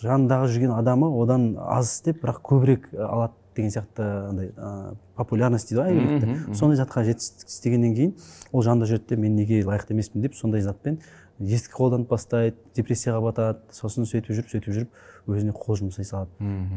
жанындағы 0.03 0.51
жүрген 0.53 0.75
адамы 0.77 1.09
одан 1.23 1.55
аз 1.65 1.95
істеп 1.95 2.21
бірақ 2.25 2.43
көбірек 2.45 2.91
алады. 2.93 3.33
Деген 3.59 3.75
сияқты 3.75 4.07
андай 4.31 4.53
ы, 4.57 4.97
популярность 5.19 5.69
дейді 5.69 5.83
ғой 5.83 5.99
мхм. 5.99 6.55
сондай 6.55 6.79
затқа 6.81 7.05
жетістік 7.05 7.51
істегеннен 7.51 7.95
кейін 7.95 8.15
ол 8.53 8.63
жанында 8.63 8.89
жүреді 8.89 9.11
де 9.11 9.21
мен 9.21 9.37
неге 9.37 9.63
лайықты 9.67 9.97
емеспін 9.97 10.23
деп 10.25 10.39
сондай 10.39 10.63
затпен 10.63 11.01
ескі 11.39 11.75
қолданып 11.75 12.09
бастайды 12.11 12.57
депрессияға 12.75 13.21
батады 13.23 13.61
сосын 13.75 14.07
сөйтіп 14.09 14.35
жүріп 14.35 14.53
сөйтіп 14.55 14.75
жүріп 14.75 15.31
өзіне 15.31 15.55
қол 15.55 15.79
жұмсай 15.79 16.07
салады. 16.07 16.31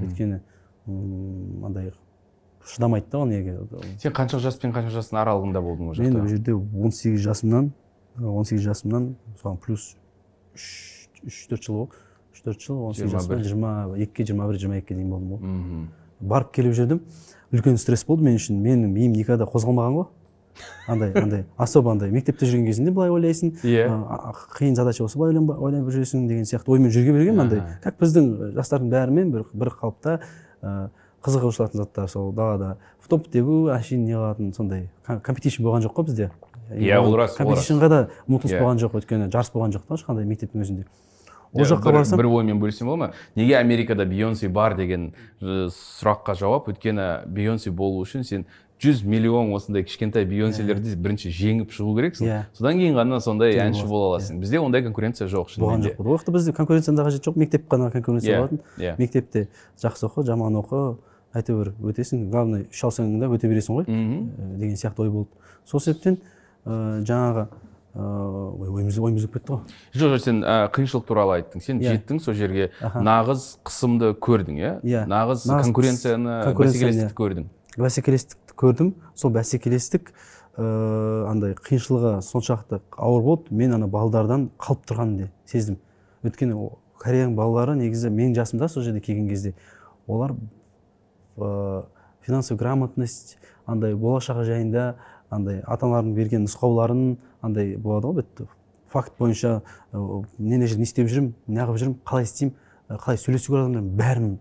Өйткені 0.06 0.42
андай 1.66 1.94
шыдамайды 2.66 3.10
да 3.12 3.20
ол 3.20 3.26
неге? 3.26 3.58
Сен 3.98 4.14
қанша 4.14 4.40
жас 4.40 4.60
пен 4.62 4.74
қанша 4.74 4.94
жастың 4.94 5.18
аралығында 5.22 5.62
болдың 5.66 5.90
ол 5.90 5.98
мен 5.98 6.16
ол 6.16 6.28
жақта 6.28 6.30
жерде 6.30 6.54
18 6.54 7.18
жасымнан 7.26 7.72
18 8.20 8.62
жасымнан 8.62 9.16
соған 9.42 9.58
плюс 9.66 9.96
үш 10.54 11.40
төрт 11.50 11.66
жыл 11.66 11.80
ғой 11.80 11.88
үш 12.36 12.44
төрт 12.46 12.62
жыл 12.62 12.84
он 12.86 12.94
сегіз 12.94 13.14
21. 13.14 13.18
жасымнан 13.18 13.44
жиырма 13.48 13.74
екіге 13.98 14.28
жиырма 14.30 14.48
бір 14.52 14.62
жиырма 14.62 14.78
екіге 14.82 15.00
дейін 15.00 15.10
болдым 15.10 15.34
ғой 15.34 15.42
мхм 15.42 15.88
барып 16.22 16.52
келіп 16.56 16.74
жүрдім. 16.78 17.02
Үлкен 17.52 17.78
стресс 17.78 18.06
болды 18.08 18.24
мен 18.24 18.38
үшін. 18.40 18.62
Менің 18.64 18.92
миым 18.94 19.14
никогда 19.18 19.46
қозғалмаған 19.50 19.98
ғой. 19.98 20.08
Андай 20.88 21.12
андай 21.24 21.46
особо 21.58 21.92
андай. 21.92 22.12
Мектепте 22.12 22.46
жүрген 22.46 22.66
кезінде 22.68 22.92
былай 22.92 23.10
ойлайсың. 23.12 23.56
Иә. 23.64 23.88
а, 23.90 24.34
қиын 24.58 24.76
задача 24.76 25.04
болса 25.04 25.20
былай 25.20 25.36
ойлап 25.36 25.90
жүресің 25.92 26.28
деген 26.28 26.46
сияқты 26.48 26.72
оймен 26.72 26.92
жүрге 26.92 27.14
бергенмін 27.16 27.46
андай. 27.46 27.62
Как 27.84 27.98
біздің 28.00 28.54
жастардың 28.58 28.92
бәрімен 28.92 29.32
бір, 29.34 29.46
бір 29.54 29.74
қалыпта 29.82 30.20
ә, 30.62 30.90
қызығушылатын 31.24 31.82
заттар 31.82 32.10
сол 32.10 32.32
далада. 32.34 32.78
В 33.00 33.08
топ 33.08 33.28
тебу 33.32 33.68
әшейін 33.74 34.06
не 34.06 34.16
қылатын 34.18 34.54
сондай. 34.56 34.90
Компетишн 35.08 35.64
болған 35.64 35.86
жоқ 35.88 35.96
қой 36.00 36.10
бізде. 36.12 36.32
Иә, 36.72 37.00
ол 37.00 37.16
рас, 37.16 37.36
ол 37.40 37.52
рас. 37.52 37.66
компетишнға 37.68 37.90
да 37.90 38.02
ұмтылыс 38.28 38.54
Иә. 38.56 38.62
болған 38.62 38.80
жоқ 38.80 38.94
өйткені 39.02 39.32
жарыс 39.32 39.52
болған 39.52 39.74
жоқ 39.76 39.88
та 39.88 39.98
ешқандай 39.98 40.26
мектептің 40.26 40.64
өзінде. 40.64 40.86
Ол 41.54 41.62
Иә, 41.62 41.66
жаққа 41.74 41.92
барсам? 41.92 42.18
бір 42.18 42.26
оймен 42.32 42.60
бөлсем 42.60 42.88
бола 42.88 42.98
ма? 42.98 43.12
Неге 43.36 43.58
америкада 43.58 44.06
бейонсе 44.06 44.50
бар 44.50 44.76
деген 44.76 45.14
э, 45.42 45.68
сұраққа 45.70 46.36
жауап? 46.40 46.68
Өйткені 46.72 47.26
бейонсе 47.28 47.72
болу 47.72 48.02
үшін 48.06 48.24
сен 48.24 48.46
100 48.82 49.04
миллион 49.06 49.52
осындай 49.54 49.84
кішкентай 49.84 50.26
бейонселерді 50.26 50.96
бірінші 50.98 51.30
жеңіп 51.30 51.70
шығу 51.70 51.92
керексің. 52.00 52.26
Иә. 52.26 52.40
содан 52.58 52.80
кейін 52.80 52.96
ғана 52.98 53.20
сондай 53.22 53.54
әнші 53.62 53.86
бола 53.86 54.16
аласың. 54.16 54.40
Бізде 54.42 54.58
ондай 54.60 54.82
конкуренция 54.82 55.28
жоқ 55.28 55.52
болған 55.60 55.84
жоқ. 55.86 56.00
Ол 56.02 56.16
уақытта 56.16 56.32
бізде 56.34 56.52
конкуренцияның 56.58 56.98
да 56.98 57.04
қажеті 57.06 57.30
жоқ. 57.30 57.38
Мектеп 57.38 57.68
қана 57.70 57.92
конкуренция 57.92 58.34
Иә, 58.34 58.38
болатын. 58.40 58.60
иә. 58.80 58.96
мектепте 58.98 59.48
жақсы 59.78 60.08
оқы 60.10 60.26
жаман 60.26 60.56
оқы. 60.64 60.98
Әйтеуір 61.32 61.76
өтесің. 61.80 62.26
Главное 62.32 62.66
үш 62.74 62.82
алсаң 62.84 63.20
да 63.20 63.28
өте 63.30 63.48
бересің 63.48 63.78
ғой. 63.78 63.86
Мхм. 63.86 64.32
Э, 64.36 64.58
деген 64.58 64.76
сияқты 64.76 65.00
ой 65.06 65.10
болды. 65.12 65.30
Сол 65.64 65.80
себептен 65.80 66.18
ә, 66.66 67.04
жаңағы 67.06 67.48
ойымыз 67.96 68.98
ойымыз 69.00 69.26
өтіп 69.26 69.34
кетті 69.40 69.54
ғой. 69.56 69.62
Жоқ 69.94 70.14
жоқ 70.14 70.22
сен 70.24 70.42
ә, 70.48 70.70
қиыншылық 70.72 71.06
туралы 71.08 71.40
айттың. 71.40 71.62
Сен 71.64 71.82
Иә. 71.82 71.96
жеттің 71.96 72.22
сол 72.24 72.34
жерге. 72.34 72.70
Нағыз 72.80 73.58
қысымды 73.68 74.14
көрдің 74.16 74.60
иә? 74.62 74.72
Иә. 74.82 75.04
нағыз 75.12 75.44
Нағыз 75.50 75.68
конкуренцияны 75.68 76.38
бәсекелестікті 76.56 77.18
көрдің. 77.20 77.50
Бәсекелестікті 77.78 78.56
көрдім. 78.56 78.94
Сол 79.14 79.32
бәсекелестік 79.36 80.14
ыыы 80.58 81.26
андай 81.28 81.56
қиыншылығы 81.60 82.22
соншалықты 82.24 82.82
ауыр 82.96 83.24
болды. 83.24 83.52
Мен 83.52 83.76
ана 83.76 83.88
балдардан 83.88 84.50
қалып 84.58 84.88
тұрғанымды 84.88 85.30
сездім. 85.46 85.80
Өйткені 86.24 86.56
кореяның 87.02 87.36
балалары 87.36 87.76
негізі 87.76 88.12
менің 88.14 88.36
жасымда 88.40 88.70
сол 88.70 88.84
жерде 88.84 89.02
келген 89.02 89.28
кезде 89.28 89.54
олар 90.08 90.36
ыыы 91.38 91.84
финансовый 92.22 92.60
грамотность 92.60 93.38
андай 93.66 93.96
болашағы 93.96 94.44
жайында 94.46 94.96
андай 95.32 95.64
ата 95.66 95.88
аналардың 95.88 96.14
берген 96.14 96.46
нұсқауларын 96.46 97.18
андай 97.42 97.76
болады 97.78 98.12
ғой 98.12 98.22
бітті. 98.22 98.48
Факт 98.92 99.14
бойынша 99.20 99.62
ы, 99.94 100.24
не 100.38 100.58
не 100.58 100.68
жерде 100.68 100.84
не 100.84 100.90
істеп 100.90 101.10
жүрмін 101.12 101.34
неғып 101.48 101.80
жүрмін 101.82 102.00
қалай 102.06 102.28
істеймін 102.28 102.56
қалай 102.90 103.20
сөйлесу 103.22 103.54
керек 103.54 103.66
адамдармен 103.66 103.94
бәрін 103.98 104.32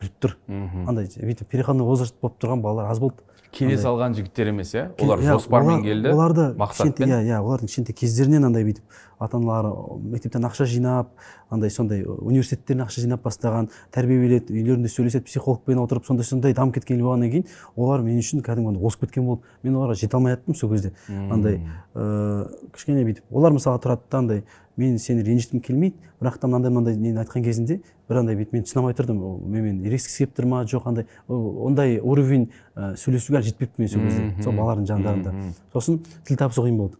біліп 0.00 0.16
тұр. 0.20 0.36
Мхм. 0.48 0.86
Андай 0.88 1.10
бүйтіп 1.10 1.50
переходной 1.52 1.86
возраст 1.86 2.16
болып 2.20 2.40
тұрған 2.40 2.62
балалар 2.64 2.90
аз 2.90 3.00
болды. 3.02 3.22
Келе 3.52 3.76
салған 3.80 4.14
жігіттер 4.16 4.50
емес 4.52 4.74
иә? 4.74 4.88
Олар 5.02 5.20
иә, 5.22 5.34
жоспармен 5.34 5.82
келді 5.84 6.12
оларды 6.14 6.48
мақсатпен. 6.58 7.08
иә 7.10 7.20
иә 7.26 7.38
олардың 7.42 7.70
кішкентай 7.70 7.96
кездерінен 7.96 8.46
андай 8.48 8.64
бүйтіп 8.64 8.98
ата 9.20 9.36
аналары 9.36 9.72
мектептен 10.00 10.46
ақша 10.48 10.64
жинап 10.64 11.10
андай 11.50 11.70
сондай 11.70 12.04
университеттерден 12.06 12.86
ақша 12.86 13.02
жинап 13.04 13.24
бастаған 13.26 13.68
тәрбиеледі 13.92 14.54
үйлерінде 14.54 14.88
сөйлеседі 14.88 15.26
психологпен 15.28 15.82
отырып 15.82 16.06
сондай 16.08 16.24
сондай 16.24 16.54
дамып 16.56 16.78
кеткен 16.78 17.02
болғаннан 17.04 17.34
кейін 17.34 17.46
олар 17.76 18.00
мен 18.06 18.22
үшін 18.22 18.40
кәдімгі 18.46 18.80
озып 18.80 19.04
кеткен 19.04 19.26
болды 19.26 19.42
мен 19.62 19.76
оларға 19.76 19.98
жете 20.00 20.16
алмай 20.16 20.36
жаттым 20.36 20.54
сол 20.54 20.72
кезде. 20.72 20.94
Андай 21.08 21.60
ыыы 21.94 22.48
кішкене 22.72 23.04
бүйтіп 23.04 23.24
олар 23.30 23.52
мысалы 23.52 23.82
тұрады 23.82 24.08
да 24.10 24.18
андай 24.24 24.44
мен 24.80 24.96
сені 24.98 25.22
ренжіткім 25.26 25.60
келмейді. 25.60 25.96
Бірақ 26.20 26.38
та 26.40 26.48
мынандай 26.48 26.72
мынандай 26.72 26.96
нені 26.96 27.20
айтқан 27.20 27.44
кезінде 27.44 27.80
бір 28.08 28.22
андай 28.22 28.36
бүйтіп 28.38 28.56
мен 28.56 28.64
түсіне 28.64 28.80
алмай 28.80 28.96
тұрдым. 28.96 29.20
Ол 29.20 29.36
менімен 29.44 29.84
ерегіскісі 29.84 30.24
келіп 30.24 30.34
тұр 30.40 30.48
ма? 30.50 30.62
Жоқ 30.64 30.88
андай 30.88 31.06
ондай 31.28 32.00
уровень 32.00 32.48
ә, 32.74 32.96
сөйлесуге 32.96 33.38
әлі 33.40 33.52
жетпепті 33.52 33.84
мен 33.84 33.92
сол 33.92 34.02
кезде 34.08 34.42
сол 34.42 34.56
балалардың 34.56 34.88
жандарында. 34.90 35.34
Сосын 35.72 36.00
тіл 36.26 36.40
табысу 36.40 36.64
қиын 36.66 36.80
болды. 36.80 36.98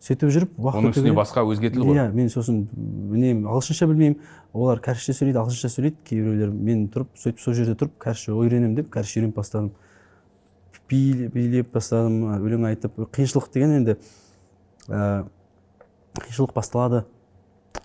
Сөйтіп 0.00 0.30
жүріп 0.32 0.54
уақыт 0.56 0.80
оның 0.80 0.94
үстіне 0.94 1.12
басқа 1.12 1.44
өзге 1.44 1.70
тіл 1.74 1.84
ғой. 1.84 1.98
Иә 1.98 2.06
мен 2.16 2.30
сосын 2.32 2.62
білмеймін 2.72 3.44
ағылшынша 3.52 3.88
білмеймін. 3.90 4.16
Олар 4.56 4.80
кәрісше 4.80 5.12
сөйлейді 5.12 5.42
ағылшынша 5.42 5.68
сөйлейді. 5.74 5.98
Кейбіреулер 6.08 6.54
мен 6.56 6.86
тұрып 6.88 7.10
сөйтіп 7.20 7.42
сол 7.44 7.58
жерде 7.58 7.74
тұрып 7.76 7.98
кәрісше 8.00 8.32
үйренемін 8.32 8.78
деп 8.80 8.88
кәрісше 8.94 9.20
үйреніп 9.20 9.36
бастадым. 9.36 9.74
Би- 10.88 11.28
билеп 11.28 11.68
бастадым 11.74 12.32
өлең 12.40 12.64
айтып 12.66 12.96
қиыншылық 13.12 13.52
деген 13.52 13.76
енді 13.76 13.98
ә, 14.88 15.26
қиыншылық 16.26 16.54
басталады. 16.54 17.04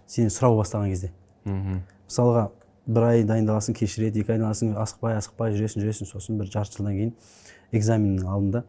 Сені 0.08 0.30
сұрау 0.34 0.60
бастаған 0.60 0.92
кезде. 0.92 1.12
Мхм. 1.46 1.82
мысалға 2.08 2.50
бір 2.86 3.04
ай 3.08 3.24
дайындаласың 3.26 3.76
кешіреді 3.78 4.22
екі 4.22 4.34
ай 4.34 4.38
дайындаласың 4.38 4.76
асықпай 4.82 5.18
асықпай 5.18 5.56
жүресің 5.58 5.84
жүресің. 5.84 6.10
Сосын 6.10 6.40
бір 6.40 6.50
жарты 6.54 6.78
жылдан 6.78 6.98
кейін 6.98 7.14
экзаменнің 7.74 8.30
алдында 8.30 8.64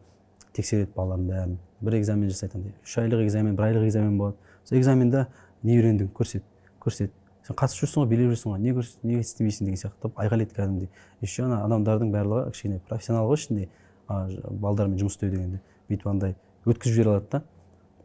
тексереді 0.57 0.91
балалардың 0.95 1.27
бәрін. 1.29 1.57
Бір 1.81 1.99
экзамен 1.99 2.29
жасайды 2.31 2.57
андай. 2.57 2.73
Үш 2.83 2.97
айлық 2.97 3.23
экзамен 3.27 3.55
бір 3.55 3.69
айлық 3.69 3.87
экзамен 3.87 4.17
болады. 4.17 4.37
Сол 4.65 4.79
экзаменда 4.79 5.27
не 5.63 5.77
үйрендің? 5.77 6.09
Көрсет 6.17 6.43
көрсет. 6.81 7.13
Сен 7.45 7.55
қатысып 7.55 7.85
жүрсің 7.85 8.03
ғой 8.03 8.09
билеп 8.09 8.33
жүрсің 8.33 8.55
ғой. 8.55 8.59
Не 8.65 8.73
көрсет 8.73 9.05
неге 9.05 9.21
істемейсің 9.21 9.69
деген 9.69 9.81
сияқты. 9.83 10.11
Айқайлайды 10.17 10.57
кәдімгідей. 10.57 10.89
Еще 11.21 11.45
ана 11.45 11.61
адамдардың 11.67 12.11
барлығы 12.11 12.51
кішкене 12.51 12.81
профессионал 12.89 13.29
ғой 13.29 13.37
ішінде. 13.37 13.69
Балдармен 14.09 14.97
жұмыс 14.99 15.19
істеу 15.19 15.31
дегенде. 15.31 15.61
Бүйтіп 15.89 16.11
андай 16.11 16.35
өткізіп 16.65 16.99
жібере 16.99 17.15
алады 17.15 17.31
да. 17.37 17.43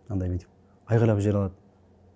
Андай 0.09 0.35
бүйтіп. 0.37 0.52
Айқайлап 0.93 1.21
жібере 1.21 1.39
алады. 1.39 1.55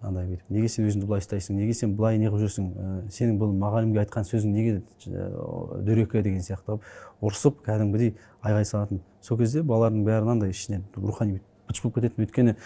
Андай 0.07 0.27
бүйтіп 0.29 0.51
неге 0.53 0.69
сен 0.69 0.87
өзіңді 0.87 1.07
былай 1.09 1.23
ұстайсың? 1.25 1.57
Неге 1.57 1.75
сен 1.75 1.95
былай 1.97 2.19
неғып 2.21 2.43
жүрсің? 2.43 2.67
Ә, 2.77 2.89
сенің 3.11 3.39
бұл 3.41 3.55
мұғалімге 3.57 4.03
айтқан 4.05 4.27
сөзің 4.29 4.53
неге 4.53 4.75
ә, 5.09 5.29
дөрекі 5.87 6.21
деген 6.23 6.45
сияқты 6.45 6.77
қылып 6.77 7.25
ұрысып 7.25 7.63
кәдімгідей 7.65 8.13
айғай 8.45 8.69
салатын. 8.69 9.01
Сол 9.25 9.41
кезде 9.41 9.63
балалардың 9.67 10.05
бәрі 10.07 10.31
андай 10.37 10.53
ішінен 10.53 10.85
рухани 10.95 11.41
быт 11.67 11.81
болып 11.83 11.97
кететін. 11.97 12.27
Өйткені 12.27 12.57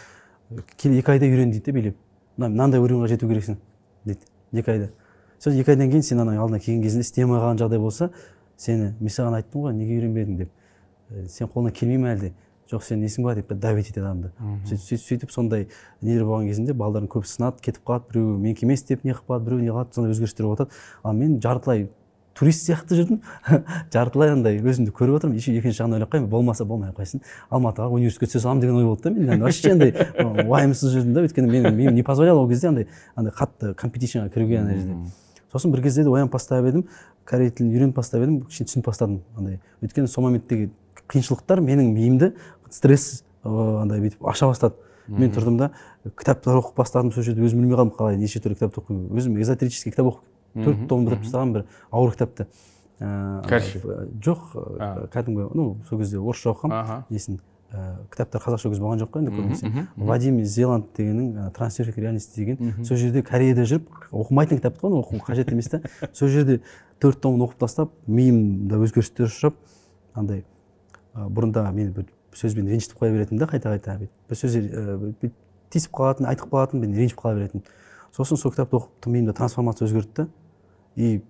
кел 0.76 0.98
екі 0.98 1.14
айда 1.14 1.30
үйрен 1.30 1.54
дейді 1.54 1.64
де 1.64 1.72
билеп. 1.72 1.96
Мына- 2.36 2.50
мынандай 2.50 2.82
уровеньға 2.82 3.08
жету 3.14 3.30
керексің 3.30 3.56
дейді. 4.04 4.26
Екі 4.52 4.74
айда. 4.74 4.90
Сол 5.38 5.54
екі 5.54 5.70
айдан 5.70 5.88
кейін 5.88 6.02
сен 6.02 6.20
ана 6.20 6.34
алдына 6.36 6.58
келген 6.58 6.82
кезінде 6.82 7.06
істей 7.06 7.24
алмай 7.24 7.40
қалған 7.40 7.62
жағдай 7.62 7.78
болса 7.78 8.10
сені 8.58 8.94
мен 9.00 9.08
саған 9.08 9.38
айттым 9.38 9.62
ғой 9.62 9.72
неге 9.72 10.00
үйренбедің 10.00 10.36
деп. 10.36 10.50
«Ә, 11.10 11.26
сен 11.28 11.48
қолыңнан 11.48 11.72
келмей 11.72 11.98
ме 11.98 12.12
әлде? 12.14 12.32
Жоқ 12.70 12.84
сен 12.86 13.02
несің 13.02 13.26
ба 13.26 13.34
деп 13.34 13.52
давить 13.52 13.90
етеді 13.90 14.06
адамды. 14.06 14.32
Сөйтіп 14.66 14.84
сөйтіп 14.86 15.06
сөйтіп 15.06 15.32
сондай 15.34 15.68
нелер 16.00 16.26
болған 16.28 16.50
кезінде 16.50 16.74
балалардың 16.74 17.10
көбісі 17.10 17.38
сынады 17.38 17.64
кетіп 17.64 17.86
қалады 17.86 18.12
біреуі 18.12 18.36
менікі 18.38 18.66
емес 18.66 18.84
деп 18.86 19.04
не 19.04 19.14
қылып 19.16 19.26
қалады 19.28 19.48
біреу 19.48 19.64
не 19.64 19.72
қылады 19.72 19.94
сондай 19.94 20.14
өзгерістер 20.14 20.46
болып 20.46 20.62
жатады 20.62 20.84
ал 21.02 21.18
мен 21.18 21.40
жартылай 21.42 21.88
турист 22.40 22.64
сияқты 22.64 22.96
жүрдім. 22.96 23.20
жартылай 23.92 24.32
андай 24.32 24.60
өзімді 24.62 24.94
көріп 24.96 25.18
отырмын. 25.18 25.36
Еще 25.36 25.52
екінші 25.58 25.82
жағынан 25.82 25.98
ойлап 25.98 26.12
қоямын 26.14 26.30
болмаса 26.30 26.64
болмай 26.64 26.90
ақ 26.90 27.00
қойсын. 27.02 27.20
Алматыға 27.50 27.90
университетке 27.92 28.30
түсе 28.30 28.44
саламын 28.44 28.62
деген 28.64 28.78
ой 28.80 28.86
болды 28.88 29.08
да 29.08 29.10
менде. 29.10 29.36
Вообще 29.42 29.74
андай 29.74 29.92
уайымсыз 30.46 30.94
жүрдім 30.94 31.14
да. 31.16 31.24
Өйткені 31.26 31.50
менің 31.50 31.76
миым 31.76 31.94
не 31.94 32.04
позволял 32.06 32.40
ол 32.40 32.48
кезде 32.48 32.70
андай 32.70 32.88
андай 33.14 33.34
қатты 33.36 33.74
компетишнға 33.74 34.30
кіруге 34.32 34.60
ана 34.62 34.76
жерде. 34.78 34.96
Сосын 35.52 35.74
бір 35.74 35.82
кезде 35.84 36.06
де 36.06 36.14
оянып 36.14 36.32
бастап 36.32 36.64
едім 36.64 36.86
корей 37.28 37.50
тілін 37.50 37.74
үйреніп 37.74 37.98
бастап 37.98 38.24
едім. 38.24 38.40
Кішкене 38.46 38.70
түсініп 38.70 38.88
бастадым 38.88 39.20
андай. 39.36 39.60
Өйткені 39.82 40.08
сол 40.08 40.30
моменттегі 40.30 40.70
қиыншылықтар 41.10 41.60
менің 41.64 41.92
миымды 41.92 42.32
стресс 42.70 43.24
андай 43.44 44.00
бүйтіп 44.00 44.24
аша 44.26 44.46
бастады. 44.50 44.74
Мен 45.10 45.32
тұрдым 45.34 45.56
да 45.58 45.70
кітаптар 46.16 46.60
оқып 46.60 46.76
бастадым 46.78 47.12
сол 47.12 47.24
жерде 47.26 47.42
өзім 47.42 47.64
білмей 47.64 47.76
қалдым. 47.76 47.94
Қалай 47.96 48.16
неше 48.16 48.38
түрлі 48.40 48.54
кітапты 48.54 48.80
оқимын? 48.82 49.08
Өзім 49.10 49.38
эзотерический 49.42 49.90
кітап 49.90 50.12
оқып 50.12 50.64
төрт 50.64 50.84
том 50.86 51.06
бітіріп 51.06 51.24
тастағанмын 51.24 51.54
бір 51.56 51.64
ауыр 51.90 52.14
кітапты. 52.14 52.46
Ә, 53.00 53.42
жоқ 54.22 54.38
кәдімгі 55.10 55.48
ну 55.56 55.64
сол 55.88 55.98
кезде 55.98 56.20
орысша 56.20 56.52
оқығанмын. 56.52 57.08
Несін 57.10 57.40
кітаптар 58.10 58.42
қазақша 58.44 58.70
кезде 58.70 58.84
болған 58.84 59.02
жоқ 59.02 59.10
қой 59.14 59.24
енді 59.24 59.34
көбінесе. 59.34 59.86
вадим 59.96 60.44
зеланд 60.44 60.86
дегеннің 60.96 61.50
трансферфик 61.54 61.98
реальность 61.98 62.34
деген 62.36 62.84
сол 62.84 62.96
жерде 62.96 63.22
кореяда 63.22 63.62
жүріп 63.62 63.86
оқымайтын 64.10 64.58
кітап 64.58 64.78
қой 64.82 64.90
оқу 65.00 65.20
қажет 65.22 65.52
емес 65.52 65.70
та. 65.70 65.80
Сол 66.12 66.28
жерде 66.28 66.60
төрт 67.00 67.20
томын 67.22 67.46
оқып 67.46 67.62
тастап 67.62 67.92
миымда 68.06 68.78
өзгерістер 68.82 69.30
ұшырап 69.30 69.54
андай 70.14 70.44
бұрында 71.14 71.70
бір 71.72 72.10
сөзбен 72.36 72.68
ренжітіп 72.70 73.00
қоя 73.00 73.12
беретін 73.14 73.38
да 73.40 73.48
қайта 73.50 73.72
қайта 73.74 73.96
бүйтіп. 74.00 74.12
Бір 74.30 74.36
ә, 74.60 74.96
бүйтіп 75.00 75.34
тиісіп 75.70 75.94
қалатын 75.94 76.28
айтып 76.30 76.52
қалатын 76.52 76.82
мен 76.82 76.94
ренжіп 76.96 77.20
қала 77.20 77.38
беретін. 77.38 77.64
Сосын 78.14 78.38
сол 78.38 78.52
кітапты 78.54 78.78
оқып 78.78 79.10
миымда 79.10 79.34
трансформация 79.38 79.88
өзгерді 79.88 80.14
да. 80.16 80.28
И 80.96 81.22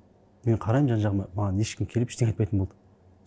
мен 0.45 0.59
қараймын 0.61 0.95
жан 0.95 1.03
жағыма 1.05 1.29
маған 1.37 1.61
ешкім 1.61 1.87
келіп 1.87 2.13
ештеңе 2.13 2.33
айтпайтын 2.33 2.65
болды. 2.65 2.80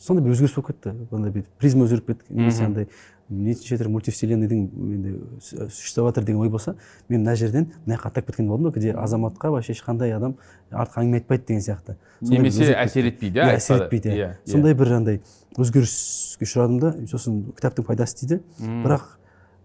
Сондай 0.04 0.26
бір 0.26 0.36
өзгеріс 0.36 0.54
болып 0.58 0.68
кетті. 0.74 0.94
Андай 1.16 1.32
бүйтіп 1.32 1.60
призма 1.60 1.86
өзгеріп 1.88 2.10
кетті. 2.12 2.34
Немесе 2.36 2.66
андай 2.68 2.88
нешінші 3.34 3.78
түрлі 3.80 3.94
мультивселенныйдың 3.96 4.64
енді 4.94 5.12
су- 5.40 5.70
существовать 5.72 6.20
деген 6.20 6.42
ой 6.44 6.50
болса 6.52 6.76
мен 7.10 7.24
мына 7.24 7.36
жерден 7.40 7.70
мына 7.86 7.96
жаққа 7.96 8.08
аттап 8.12 8.28
кеткен 8.28 8.48
болдым 8.48 8.68
да 8.70 8.78
где 8.78 8.92
азаматқа 8.92 9.50
вообще 9.50 9.74
ешқандай 9.74 10.12
адам 10.14 10.36
артық 10.70 11.00
әңгіме 11.02 11.22
айтпайды 11.22 11.46
деген 11.48 11.64
сияқты. 11.64 11.96
Немесе 12.22 12.62
өзгеріп 12.62 12.84
әсер 12.84 13.08
етпейді 13.10 13.40
иә 13.40 13.48
иә 13.48 13.56
әсер 13.56 13.80
айтпады. 13.80 13.96
етпейді 13.96 14.10
иә. 14.20 14.30
Иә 14.44 14.52
сондай 14.52 14.74
бір 14.76 14.92
андай 15.00 15.22
өзгеріске 15.58 16.46
ұшырадым 16.46 16.80
да 16.84 16.92
сосын 17.08 17.40
кітаптың 17.56 17.88
пайдасы 17.88 18.20
тиді. 18.20 18.42
Бірақ 18.60 19.08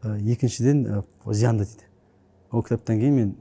екіншіден 0.07 1.03
зиянды 1.27 1.67
тиді. 1.67 1.85
Ол 2.53 2.63
кітаптан 2.63 3.03
кейін 3.03 3.15
мен 3.17 3.35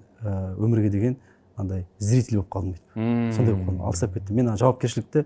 өмірге 0.58 0.90
деген 0.90 1.18
андай 1.56 1.86
зритель 2.00 2.42
болып 2.42 2.50
қалдым. 2.50 2.76
Дейді 2.96 3.36
сондай 3.38 3.54
болып 3.54 3.70
қалдым 3.70 3.86
алыстап 3.86 4.14
кеттім. 4.18 4.36
Мен 4.36 4.58
жауапкершілікті 4.58 5.26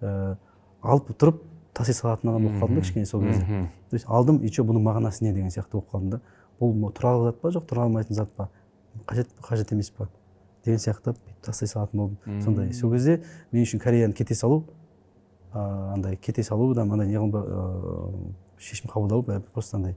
ә, 0.00 0.36
алып 0.82 1.10
тұрып 1.18 1.42
таси 1.74 1.92
салатын 1.92 2.30
адам 2.30 2.48
болып 2.48 2.62
қалдым 2.62 2.74
да 2.74 2.80
кішкене 2.80 3.06
сол 3.06 3.22
кезде. 3.22 3.68
То 3.90 3.96
есть 3.96 4.06
алдым 4.08 4.42
и 4.42 4.50
че 4.50 4.62
бұның 4.62 4.82
мағынасы 4.82 5.24
не 5.24 5.32
деген 5.32 5.50
сияқты 5.50 5.72
болып 5.78 5.90
қалдым 5.92 6.10
да. 6.10 6.20
Бұл 6.60 6.92
туралы 6.92 7.30
зат 7.30 7.40
па 7.40 7.52
жоқ 7.54 7.68
тұра 7.70 7.86
алмайтын 7.86 8.14
зат 8.14 8.32
па? 8.36 8.48
Қажет 9.06 9.28
қажет 9.42 9.72
емес 9.72 9.90
па? 9.90 10.08
Деген 10.64 10.78
сияқты 10.78 11.14
тастай 11.42 11.68
салатын 11.68 11.98
болдым 12.00 12.42
сондай. 12.42 12.72
Сол 12.72 12.92
кезде 12.92 13.22
мен 13.52 13.62
үшін 13.62 13.80
кореяны 13.80 14.12
кете 14.12 14.34
салу 14.34 14.64
ә, 15.54 15.94
андай 15.94 16.16
кете 16.16 16.42
салу 16.42 16.74
да 16.74 16.82
андай 16.82 17.06
неғылым 17.08 17.32
ә, 17.32 18.34
шешім 18.58 18.90
қабылдау 18.90 19.22
просто 19.54 19.76
андай 19.76 19.96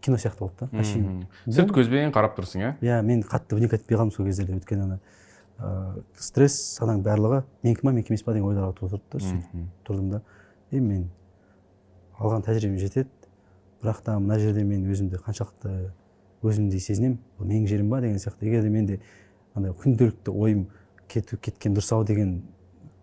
кино 0.00 0.16
сияқты 0.16 0.38
болды 0.38 0.54
да 0.60 0.82
әшейін 0.82 1.26
сырт 1.48 1.72
көзбен 1.74 2.12
қарап 2.14 2.36
тұрсың 2.36 2.62
иә? 2.62 2.72
Иә 2.84 3.00
мен 3.02 3.22
қатты 3.26 3.56
вник 3.56 3.72
етпей 3.72 3.96
қалдым 3.96 4.12
сол 4.14 4.26
кездерде 4.28 4.54
өйткені 4.58 4.84
ана 4.84 5.00
ә, 5.58 6.02
стресс 6.18 6.78
ананың 6.82 7.02
барлығы 7.06 7.42
менікі 7.64 7.86
ма 7.86 7.92
менікі 7.96 8.12
емес 8.12 8.24
па 8.26 8.34
деген 8.34 8.48
ойларға 8.50 8.74
тұрды 8.78 9.00
да 9.12 9.20
сөйтіп 9.22 9.86
тұрдым 9.86 10.10
да. 10.10 10.22
И 10.70 10.80
мен 10.80 11.06
алған 12.18 12.44
тәжірибем 12.46 12.78
жетеді. 12.80 13.10
Бірақ 13.82 14.02
та 14.04 14.18
мына 14.18 14.38
жерде 14.40 14.64
мен 14.64 14.84
өзімді 14.90 15.20
қаншалықты 15.24 15.92
өзімдей 16.42 16.80
сезінемін 16.80 17.18
бұл 17.38 17.48
менің 17.50 17.66
жерім 17.70 17.90
ба 17.92 18.00
деген 18.00 18.18
сияқты. 18.18 18.48
Егер 18.48 18.62
де 18.64 18.70
менде 18.72 19.00
андай 19.54 19.72
күнделікті 19.72 20.32
ойым 20.32 20.66
кету 21.08 21.36
кеткен 21.36 21.76
дұрыс 21.76 21.92
ау 21.94 22.04
деген 22.04 22.42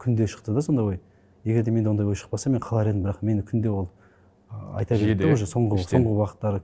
күнде 0.01 0.27
шықты 0.27 0.53
да 0.53 0.61
сондай 0.61 0.85
ой. 0.85 1.01
Егер 1.43 1.63
де 1.63 1.71
менде 1.71 1.89
ондай 1.89 2.05
ой 2.05 2.15
шықпаса 2.15 2.49
мен 2.49 2.61
қалар 2.61 2.89
едім. 2.89 3.03
Бірақ 3.05 3.21
мені 3.21 3.45
күнде 3.45 3.69
ол 3.69 3.89
айта 4.73 4.97
да 4.97 5.33
уже. 5.33 5.45
Соңғы 5.45 5.85
соңғы 5.85 6.17
уақыттары 6.17 6.63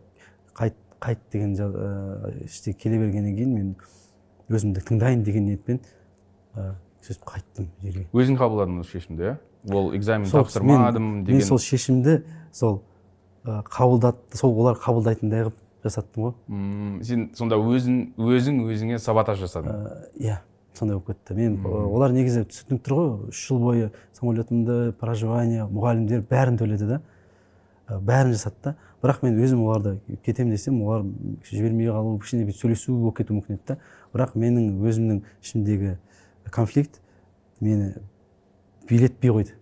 қайт 0.58 0.76
қайт 1.00 1.20
деген 1.32 1.56
ә, 1.56 2.46
іште 2.46 2.74
келе 2.74 3.00
бергеннен 3.00 3.36
кейін 3.38 3.54
мен 3.56 3.76
өзімді 4.50 4.84
тыңдайын 4.88 5.24
деген 5.24 5.46
ниетпен 5.46 5.80
ә, 6.56 6.74
сөйтіп 7.06 7.26
қайттым 7.30 7.70
жерге. 7.84 8.06
Өзің 8.14 8.40
қабылдадың 8.40 8.82
осы 8.84 8.98
шешімді 8.98 9.28
иә? 9.30 9.38
Ол 9.70 9.94
экзамен 9.96 10.30
тапсырмадым 10.32 11.04
мен, 11.04 11.24
деген 11.26 11.42
мен 11.42 11.48
сол 11.48 11.60
шешімді 11.64 12.24
сол 12.52 12.82
ә, 13.46 13.62
қабылдады 13.70 14.38
сол 14.40 14.58
олар 14.60 14.80
қабылдайтындай 14.82 15.48
қылып 15.48 15.58
жасаттым 15.84 16.24
ғой. 16.24 16.34
Мм, 16.48 17.02
сен 17.04 17.30
сонда 17.38 17.60
өзің 17.60 18.16
өзің 18.18 18.64
өзіңе 18.68 19.00
саботаж 19.00 19.40
жасадың. 19.44 19.70
Ә, 19.70 20.10
иә 20.20 20.40
сондай 20.74 20.98
болып 20.98 21.14
кетті. 21.14 21.36
Мен 21.36 21.60
олар 21.66 22.14
негізі 22.16 22.46
түсініп 22.50 22.84
тұр 22.86 22.98
ғой 22.98 23.30
үш 23.30 23.46
жыл 23.48 23.60
бойы 23.64 23.92
самолетымды 24.18 24.94
проживание 25.00 25.68
мұғалімдер 25.68 26.24
бәрін 26.30 26.60
төледі 26.60 26.88
да. 26.88 27.02
Бәрін 27.90 28.36
жасады 28.36 28.56
да. 28.64 28.76
Бірақ 29.04 29.24
мен 29.24 29.38
өзім 29.40 29.64
оларды 29.64 30.00
кетемін 30.26 30.52
десем 30.56 30.82
олар 30.84 31.06
жібермей 31.48 31.90
қалу 31.90 32.18
кішкене 32.20 32.46
бүйтіп 32.48 32.60
сөйлесу 32.60 32.96
болып 32.98 33.18
кетуі 33.20 33.40
мүмкін 33.40 33.56
еді 33.56 33.64
да. 33.68 33.78
Бірақ 34.14 34.36
менің 34.36 34.82
өзімнің 34.84 35.22
ішімдегі 35.42 35.98
конфликт 36.52 37.00
мені 37.60 37.94
билетпей 38.90 39.32
қойды. 39.32 39.56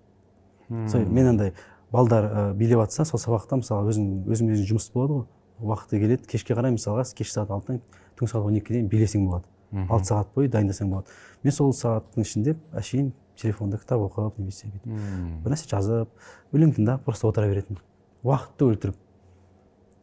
Сол 0.90 1.06
мен 1.06 1.28
андай 1.34 1.54
балдар 1.92 2.26
ә, 2.26 2.54
билеп 2.54 2.82
жатса 2.86 3.06
сол 3.06 3.20
сабақта 3.22 3.60
мысалы 3.62 3.92
өзің 3.92 4.26
өзің 4.28 4.54
өзің 4.56 4.68
жұмыс 4.72 4.90
болады 4.94 5.22
ғой. 5.22 5.26
Уақыты 5.60 6.00
келеді 6.02 6.28
кешке 6.28 6.56
қарай 6.58 6.74
мысалға 6.76 7.06
кешкі 7.14 7.34
сағат 7.34 7.54
алтыдан 7.56 7.82
түнгі 8.18 8.32
сағат 8.32 8.50
он 8.50 8.58
екіге 8.60 8.80
дейін 8.80 8.90
билесең 8.92 9.26
болады. 9.28 9.46
Алты 9.90 10.12
сағат 10.12 10.34
бойы 10.36 10.52
дайындасаң 10.52 10.92
болады. 10.92 11.08
Мен 11.44 11.56
сол 11.56 11.74
сағаттың 11.74 12.24
ішінде 12.24 12.56
әшейін 12.78 13.12
телефонда 13.38 13.78
кітап 13.78 14.02
оқып 14.06 14.38
немесе 14.40 14.70
бүйтіп 14.70 15.44
бір 15.44 15.54
нәрсе 15.54 15.68
жазып 15.70 16.54
өлең 16.54 16.72
тыңдап 16.78 17.04
просто 17.06 17.28
отыра 17.30 17.50
беретінмін 17.50 17.82
уақытты 18.26 18.70
өлтіріп. 18.72 18.96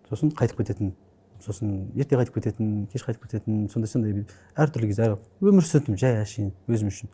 Сосын 0.09 0.33
қайтып 0.37 0.63
кететін 0.63 0.95
сосын 1.45 1.91
ерте 1.97 2.17
қайтып 2.17 2.39
кететін 2.39 2.87
кеш 2.93 3.05
қайтып 3.05 3.27
кететін 3.27 3.69
сондай 3.73 3.91
сондай 3.91 4.25
әртүрлі 4.57 4.89
кезде 4.91 5.11
өмір 5.43 5.67
сүрдім 5.67 5.99
жай 6.01 6.19
әшейін 6.23 6.53
өзім 6.69 6.91
үшін. 6.91 7.11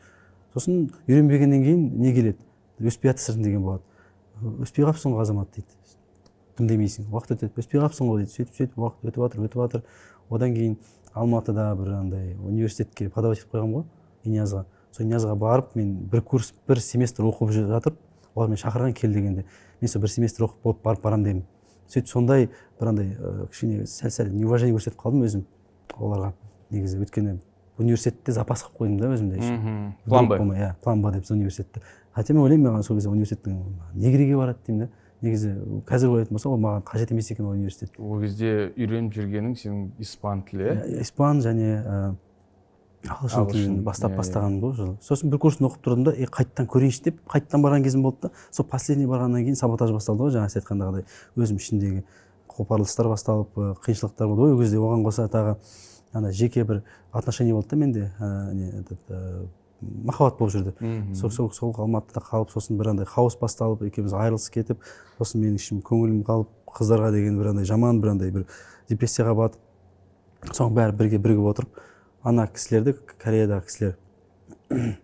Сосын 0.55 0.89
үйренбегеннен 1.09 1.65
кейін 1.65 1.85
не 2.01 2.13
келеді? 2.15 2.39
Өспей 2.81 3.11
жатырсың 3.13 3.43
деген 3.45 3.65
болады. 3.65 3.83
Өспей 4.63 4.87
қалыпсың 4.87 5.15
ғой 5.15 5.25
азамат 5.25 5.51
дейді. 5.55 5.75
Дым 6.59 6.85
уақыт 7.13 7.37
өтеді. 7.37 7.53
Өспей 7.57 7.81
қалыпсың 7.81 8.11
ғой 8.11 8.23
дейді. 8.23 8.35
Сөйтіп 8.35 8.57
сөйтіп 8.59 8.79
уақыт 8.79 9.11
өтіп 9.11 9.23
жатыр 9.25 9.45
өтіп 9.47 9.61
жатыр 9.65 9.85
одан 10.31 10.55
кейін 10.55 10.77
алматыда 11.15 11.71
бір 11.77 11.95
андай 12.01 12.35
университетке 12.39 13.09
подавать 13.11 13.41
етіп 13.41 13.55
қойғанмын 13.55 13.81
ғой 13.81 14.31
инязға. 14.31 14.65
Сол 14.93 15.07
инязға 15.07 15.37
барып 15.39 15.77
мен 15.77 15.95
бір 16.11 16.23
курс 16.23 16.53
бір 16.69 16.83
семестр 16.83 17.29
оқып 17.31 17.55
жатып 17.55 17.97
олар 18.35 18.51
мені 18.51 18.61
шақырған 18.61 18.95
кел 18.95 19.13
дегенде. 19.13 19.47
Мен 19.81 19.89
сол 19.89 20.03
бір 20.03 20.11
семестр 20.11 20.49
оқып 20.49 20.63
болып 20.65 20.83
барып 20.85 21.03
барамын 21.05 21.25
дедім 21.25 21.45
сөйтіп 21.91 22.09
сондай 22.09 22.49
бір 22.81 22.93
андай 22.93 23.13
кішкене 23.51 23.87
сәл 23.87 24.11
сәл 24.15 24.33
неуважение 24.33 24.77
көрсетіп 24.77 24.99
қалдым 25.01 25.27
өзім. 25.27 25.45
Оларға 25.99 26.33
негізі 26.71 27.01
өйткені 27.03 27.39
университетте 27.81 28.33
запас 28.33 28.63
қылып 28.65 28.79
қойдым 28.79 28.99
да 29.01 29.11
өзімде 29.15 29.41
план 30.07 30.29
б. 30.29 30.39
иә 30.55 30.75
план 30.83 31.03
б 31.03 31.13
деп 31.13 31.31
университетті. 31.31 31.83
Хотя 32.15 32.35
мен 32.35 32.43
ойлаймын 32.43 32.71
маған 32.71 32.83
сол 32.83 32.97
кезде 32.97 33.11
университеттің 33.11 33.59
не 33.95 34.11
керегі 34.13 34.37
бар 34.37 34.55
еді 34.55 34.67
деймін 34.67 34.87
да. 34.87 34.91
Негізі 35.21 35.51
қазір 35.87 36.15
ойлайтын 36.15 36.35
болсам 36.35 36.53
ол 36.53 36.61
маған 36.61 36.85
қажет 36.89 37.13
емес 37.13 37.31
екен 37.31 37.47
ол 37.47 37.53
университет. 37.53 37.93
Ол 37.99 38.21
кезде 38.21 38.73
үйреніп 38.77 39.13
жүргенің 39.17 39.57
сенің 39.61 39.83
испан 40.01 40.43
тілі 40.49 40.65
иә? 40.71 41.01
Испан 41.03 41.43
және 41.45 42.17
ағылшын 43.09 43.47
тілін 43.51 43.77
бастап 43.85 44.17
бастағаным 44.19 44.61
ғой 44.61 44.75
жылы 44.77 44.97
сосын 45.05 45.31
бір 45.33 45.41
курсын 45.41 45.69
оқып 45.71 45.85
тұрдым 45.87 46.09
да 46.11 46.13
е 46.13 46.27
қайтадан 46.29 46.69
көрейінші 46.69 47.05
деп 47.07 47.21
қайтадан 47.33 47.63
барған 47.65 47.85
кезім 47.87 48.03
болды 48.05 48.29
да 48.29 48.31
сол 48.51 48.67
последний 48.69 49.09
барғаннан 49.09 49.47
кейін 49.47 49.57
саботаж 49.57 49.93
басталды 49.95 50.27
ғой 50.27 50.35
жаңа 50.37 50.51
сіз 50.53 50.61
айтқандағыдай 50.61 51.07
өзім 51.41 51.63
ішімдегі 51.63 52.05
қопарылыстар 52.61 53.09
басталып 53.09 53.57
қиыншылықтар 53.85 54.29
болды 54.29 54.43
ғой. 54.43 54.55
Ол 54.55 54.61
кезде 54.61 54.81
оған 54.81 55.05
қоса 55.07 55.27
тағы 55.31 55.57
ана 56.13 56.33
жеке 56.33 56.65
бір 56.65 56.83
отношение 57.13 57.55
болды 57.55 57.71
да 57.71 57.77
менде. 57.77 58.11
Не 58.53 58.71
этот 58.81 59.49
махаббат 59.81 60.39
болып 60.39 60.55
жүрді. 60.55 61.15
Сол 61.15 61.31
сол 61.31 61.51
сол 61.53 61.75
алматыда 61.79 62.21
қалып 62.21 62.53
сосын 62.53 62.79
бір 62.79 62.93
андай 62.93 63.07
хаос 63.07 63.39
басталып 63.41 63.83
екеуміз 63.89 64.13
айырылысып 64.13 64.55
кетіп 64.59 64.83
сосын 65.19 65.41
менің 65.41 65.61
ішім 65.61 65.81
көңілім 65.87 66.25
қалып 66.27 66.51
қыздарға 66.69 67.13
деген 67.15 67.39
бір 67.41 67.55
андай 67.55 67.65
жаман 67.65 68.01
бір 68.03 68.13
андай 68.15 68.35
бір 68.35 68.47
депрессияға 68.91 69.35
батып 69.39 70.53
соның 70.53 70.77
бәрі 70.77 70.97
бірге 70.99 71.19
бірігіп 71.23 71.49
отырып 71.55 71.81
ана 72.23 72.47
кісілерді 72.47 72.95
кореядағы 73.23 73.67
кісілер. 73.67 73.97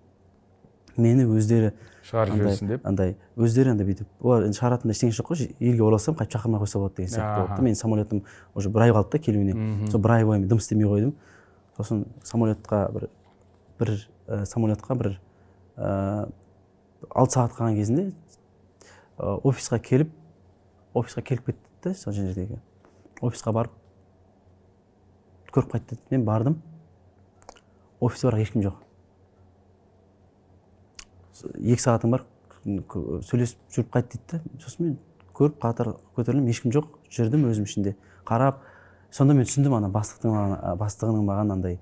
Мені 0.97 1.27
өздері 1.29 1.73
шығарып 2.07 2.39
жіберсін 2.39 2.71
деп? 2.71 2.87
андай 2.89 3.17
өздері 3.37 3.73
андай 3.75 3.87
бүйтіп 3.89 4.25
олар 4.25 4.47
енді 4.47 4.57
шығаратын 4.57 4.93
ештеңесі 4.93 5.21
жоқ 5.21 5.31
қой 5.33 5.49
елге 5.61 5.85
оралсам 5.85 6.17
қайтып 6.17 6.39
шақырмай 6.39 6.63
қойса 6.63 6.81
болады 6.81 6.97
деген 7.01 7.13
сияқты 7.13 7.41
болды 7.41 7.57
да 7.57 7.67
менің 7.67 7.79
самолетім 7.81 8.23
уже 8.55 8.71
бір 8.73 8.87
ай 8.87 8.93
қалды 8.97 9.11
да 9.13 9.19
келуіне. 9.19 9.91
Сол 9.91 10.01
бір 10.01 10.15
ай 10.17 10.25
бойы 10.25 10.47
дым 10.47 10.59
істемей 10.63 10.89
қойдым. 10.89 11.13
Сосын 11.77 12.07
самолетқа 12.25 12.93
бір 12.95 13.09
бір 13.79 13.93
ә, 14.29 14.45
самолетқа 14.47 14.97
бір 14.97 15.19
ә, 15.77 16.31
алты 17.11 17.37
сағат 17.37 17.59
қалған 17.59 17.77
кезінде 17.77 18.07
ә, 19.19 19.37
офисқа 19.43 19.81
келіп 19.83 20.15
офисқа 20.95 21.23
келіп 21.23 21.51
кетті 21.51 21.61
да 21.85 21.95
сол 21.95 22.17
жердегі. 22.17 22.61
Офисқа 23.21 23.53
барып 23.53 23.77
көріп 25.53 25.75
қайт 25.75 25.91
деді 25.91 26.01
мен 26.11 26.25
бардым. 26.25 26.63
Офисте 28.07 28.29
бірақ 28.29 28.47
ешкім 28.47 28.65
жоқ. 28.67 28.77
Екі 31.61 31.83
сағатың 31.83 32.15
бар 32.15 32.25
сөйлесіп 33.27 33.59
жүріп 33.75 33.91
қайт 33.95 34.09
дейді 34.15 34.25
да 34.31 34.63
сосын 34.63 34.87
мен 34.87 34.97
көріп 35.37 35.59
қатар 35.63 35.93
көтерілдім 36.17 36.49
ешкім 36.51 36.73
жоқ 36.75 36.89
жүрдім 37.13 37.45
өзім 37.51 37.67
ішінде. 37.69 37.97
Қарап 38.27 38.63
сонда 39.11 39.37
мен 39.37 39.47
түсіндім 39.47 39.77
ана 39.77 39.91
бастықтың 39.93 40.33
маған 40.33 40.79
бастығының 40.81 41.27
маған 41.29 41.53
андай 41.55 41.79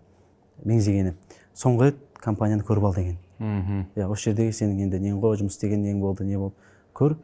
меңзегені. 0.65 1.15
Соңғы 1.55 1.91
рет 1.91 2.03
компанияны 2.21 2.67
көріп 2.67 2.89
ал 2.89 2.95
деген. 2.95 3.19
Мхм. 3.39 3.87
Иә 3.97 4.09
осы 4.11 4.31
жердегі 4.31 4.53
сенің 4.55 4.85
енді 4.87 5.01
нең 5.03 5.21
ғой 5.23 5.39
жұмыс 5.41 5.57
істеген 5.57 5.83
нең 5.87 6.01
болды 6.03 6.27
не 6.27 6.39
болды. 6.39 6.55
Көр 6.95 7.17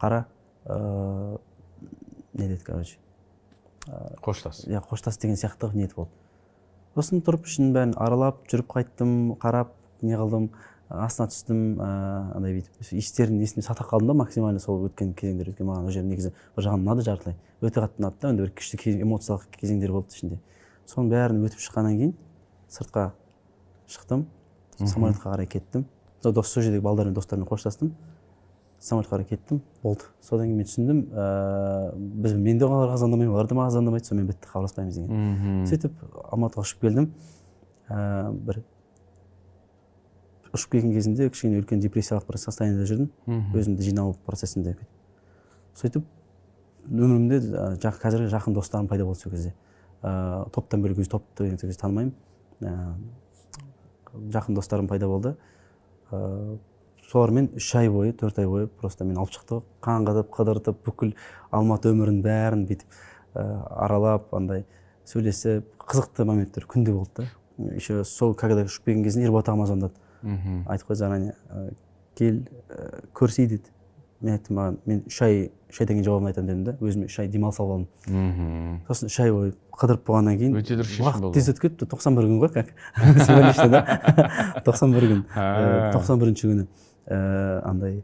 қара 0.00 0.26
ыыы 0.66 1.38
не 2.34 2.48
деді 2.48 2.62
короче? 2.64 2.98
Қоштас. 4.22 4.66
Иә 4.68 4.82
қоштас 4.84 5.18
деген 5.18 5.36
сияқты 5.36 5.72
ниет 5.74 5.94
болды. 5.94 6.10
Сосын 6.98 7.22
тұрып 7.22 7.46
ішінің 7.46 7.74
бәрін 7.76 7.92
аралап 8.02 8.42
жүріп 8.50 8.72
қайттым 8.74 9.12
қарап 9.38 9.70
не 10.02 10.18
қылдым 10.18 10.48
астына 10.88 11.28
түстім 11.30 11.58
ыыы 11.78 12.22
андай 12.34 12.54
бүйтіп 12.56 12.92
иістерін 12.96 13.42
есіме 13.44 13.62
сақтап 13.62 13.90
қалдым 13.92 14.10
да 14.10 14.16
максимально 14.22 14.58
сол 14.62 14.86
өткен 14.88 15.12
кезеңдер 15.14 15.52
өйткені 15.52 15.68
маған 15.68 15.86
ол 15.86 15.94
жер 15.94 16.06
негізі 16.08 16.32
бір 16.56 16.64
жағынан 16.64 16.86
ұнады 16.86 17.04
жартылай. 17.06 17.36
Өте 17.60 17.82
қатты 17.84 18.00
ұнады 18.00 18.22
да 18.22 18.32
андай 18.32 18.46
бір 18.46 18.54
күшті 18.56 18.94
эмоциялық 19.04 19.46
кезеңдер 19.60 19.92
болды 19.92 20.16
ішінде. 20.16 20.40
Соның 20.88 21.12
бәрін 21.12 21.44
өтіп 21.44 21.60
шыққаннан 21.60 21.98
кейін 22.00 22.14
сыртқа 22.72 23.10
шықтым 23.86 24.24
самолетқа 24.80 25.34
қарай 25.34 25.46
кеттім. 25.46 25.84
Сол 26.22 26.32
жердегі 26.62 26.82
балдармен 26.82 27.14
достарыммен 27.14 27.48
қоштастым. 27.50 27.92
Самолетқа 28.80 29.16
қарай 29.16 29.26
кеттім. 29.28 29.60
Болды. 29.82 30.06
Содан 30.22 30.46
кейін 30.46 30.58
мен 30.58 30.66
түсіндім 30.68 30.98
ыыы 31.10 31.92
біз 32.22 32.34
мен 32.38 32.58
де 32.58 32.64
оларға 32.66 32.96
звондамаймын 33.00 33.34
олар 33.34 33.48
да 33.50 33.54
маған 33.58 33.72
звондамайды 33.74 34.06
сонымен 34.06 34.28
бітті 34.30 34.50
хабарласпаймыз 34.52 34.94
деген. 34.98 35.66
Сөйтіп 35.66 35.92
алматыға 36.32 36.62
ұшып 36.62 36.84
келдім. 36.86 37.08
Ыыы 37.88 38.32
бір 38.46 38.62
ұшып 40.54 40.70
келген 40.76 40.94
кезінде 40.94 41.28
кішкене 41.28 41.58
үлкен 41.62 41.82
депрессиялық 41.82 42.28
бір 42.30 42.38
состояниеда 42.38 42.86
жүрдім. 42.88 43.10
Өзімді 43.58 43.82
жинау 43.84 44.14
процесінде 44.26 44.76
сөйтіп 45.78 46.06
өмірімде 46.88 47.42
жақ, 47.82 47.98
қазіргі 48.00 48.30
жақын 48.32 48.54
достарым 48.56 48.88
пайда 48.88 49.04
болды 49.04 49.20
сол 49.20 49.32
кезде. 49.32 49.52
Ыыы 50.02 50.48
топтан 50.54 50.82
бөлек 50.82 51.02
өзі 51.02 51.10
топты 51.10 51.50
кезде 51.50 51.76
танымаймын 51.82 52.14
ыыы 52.62 54.30
жақын 54.32 54.54
достарым 54.56 54.88
пайда 54.88 55.06
болды 55.06 55.36
ыыы 56.10 56.58
солармен 57.08 57.48
үш 57.56 57.68
ай 57.78 57.88
бойы 57.88 58.12
төрт 58.12 58.38
ай 58.38 58.46
бойы 58.46 58.66
просто 58.68 59.04
мен 59.04 59.18
алып 59.18 59.32
шықты 59.32 59.62
қаңғытып 59.84 60.28
қыдыртып 60.34 60.82
бүкіл 60.86 61.14
алматы 61.50 61.92
өмірін 61.94 62.20
бәрін 62.24 62.66
бүйтіп 62.68 62.98
ә, 63.34 63.44
аралап 63.86 64.34
андай 64.36 64.66
сөйлесіп 65.08 65.64
қызықты 65.88 66.26
моменттер 66.28 66.68
күнде 66.68 66.92
болды 66.92 67.24
да. 67.24 67.28
Еще 67.74 68.04
сол 68.04 68.34
когда 68.34 68.66
ұшып 68.68 68.84
келген 68.84 69.04
кезінде 69.04 69.26
ерболат 69.26 69.48
ағама 69.48 69.66
звондады 69.66 69.94
айтып 70.68 70.90
қойды 70.90 71.00
заранее 71.00 71.34
кел 72.18 72.42
ә, 72.68 73.02
көрісейік 73.16 73.56
деді 73.56 73.72
мен 74.20 74.34
айттым 74.34 74.58
маған 74.58 74.76
мен 74.84 75.02
үш 75.06 75.20
ай 75.22 75.36
үш 75.70 75.80
айдан 75.80 75.98
кейін 75.98 76.06
жауабын 76.06 76.30
айтамын 76.32 76.48
дедім 76.48 76.64
да 76.66 76.74
өзіме 76.82 77.06
үш 77.06 77.18
ай 77.22 77.28
демалыс 77.30 77.60
алып 77.62 77.72
алдым. 77.76 78.80
Сосын 78.88 79.10
үш 79.10 79.18
ай 79.22 79.32
бойы 79.32 79.52
қыдырып 79.78 80.04
болғаннан 80.08 80.38
кейін 80.40 80.56
өте 80.58 80.74
дұрыс 80.74 80.90
шешім 80.90 81.04
болды. 81.04 81.28
уақыт 81.28 81.38
тез 81.38 81.50
өтіп 81.52 81.62
кетті 81.68 81.88
тоқсан 81.92 82.18
бір 82.18 82.26
күн 82.26 82.40
ғой 82.42 82.50
как. 82.56 82.72
Да? 83.70 83.82
Тоқсан 84.66 84.94
бір 84.96 85.06
күн. 85.12 85.22
Тоқсан 85.94 86.18
бірінші 86.18 86.50
күні. 86.50 86.66
Ә, 87.08 87.60
андай 87.64 88.02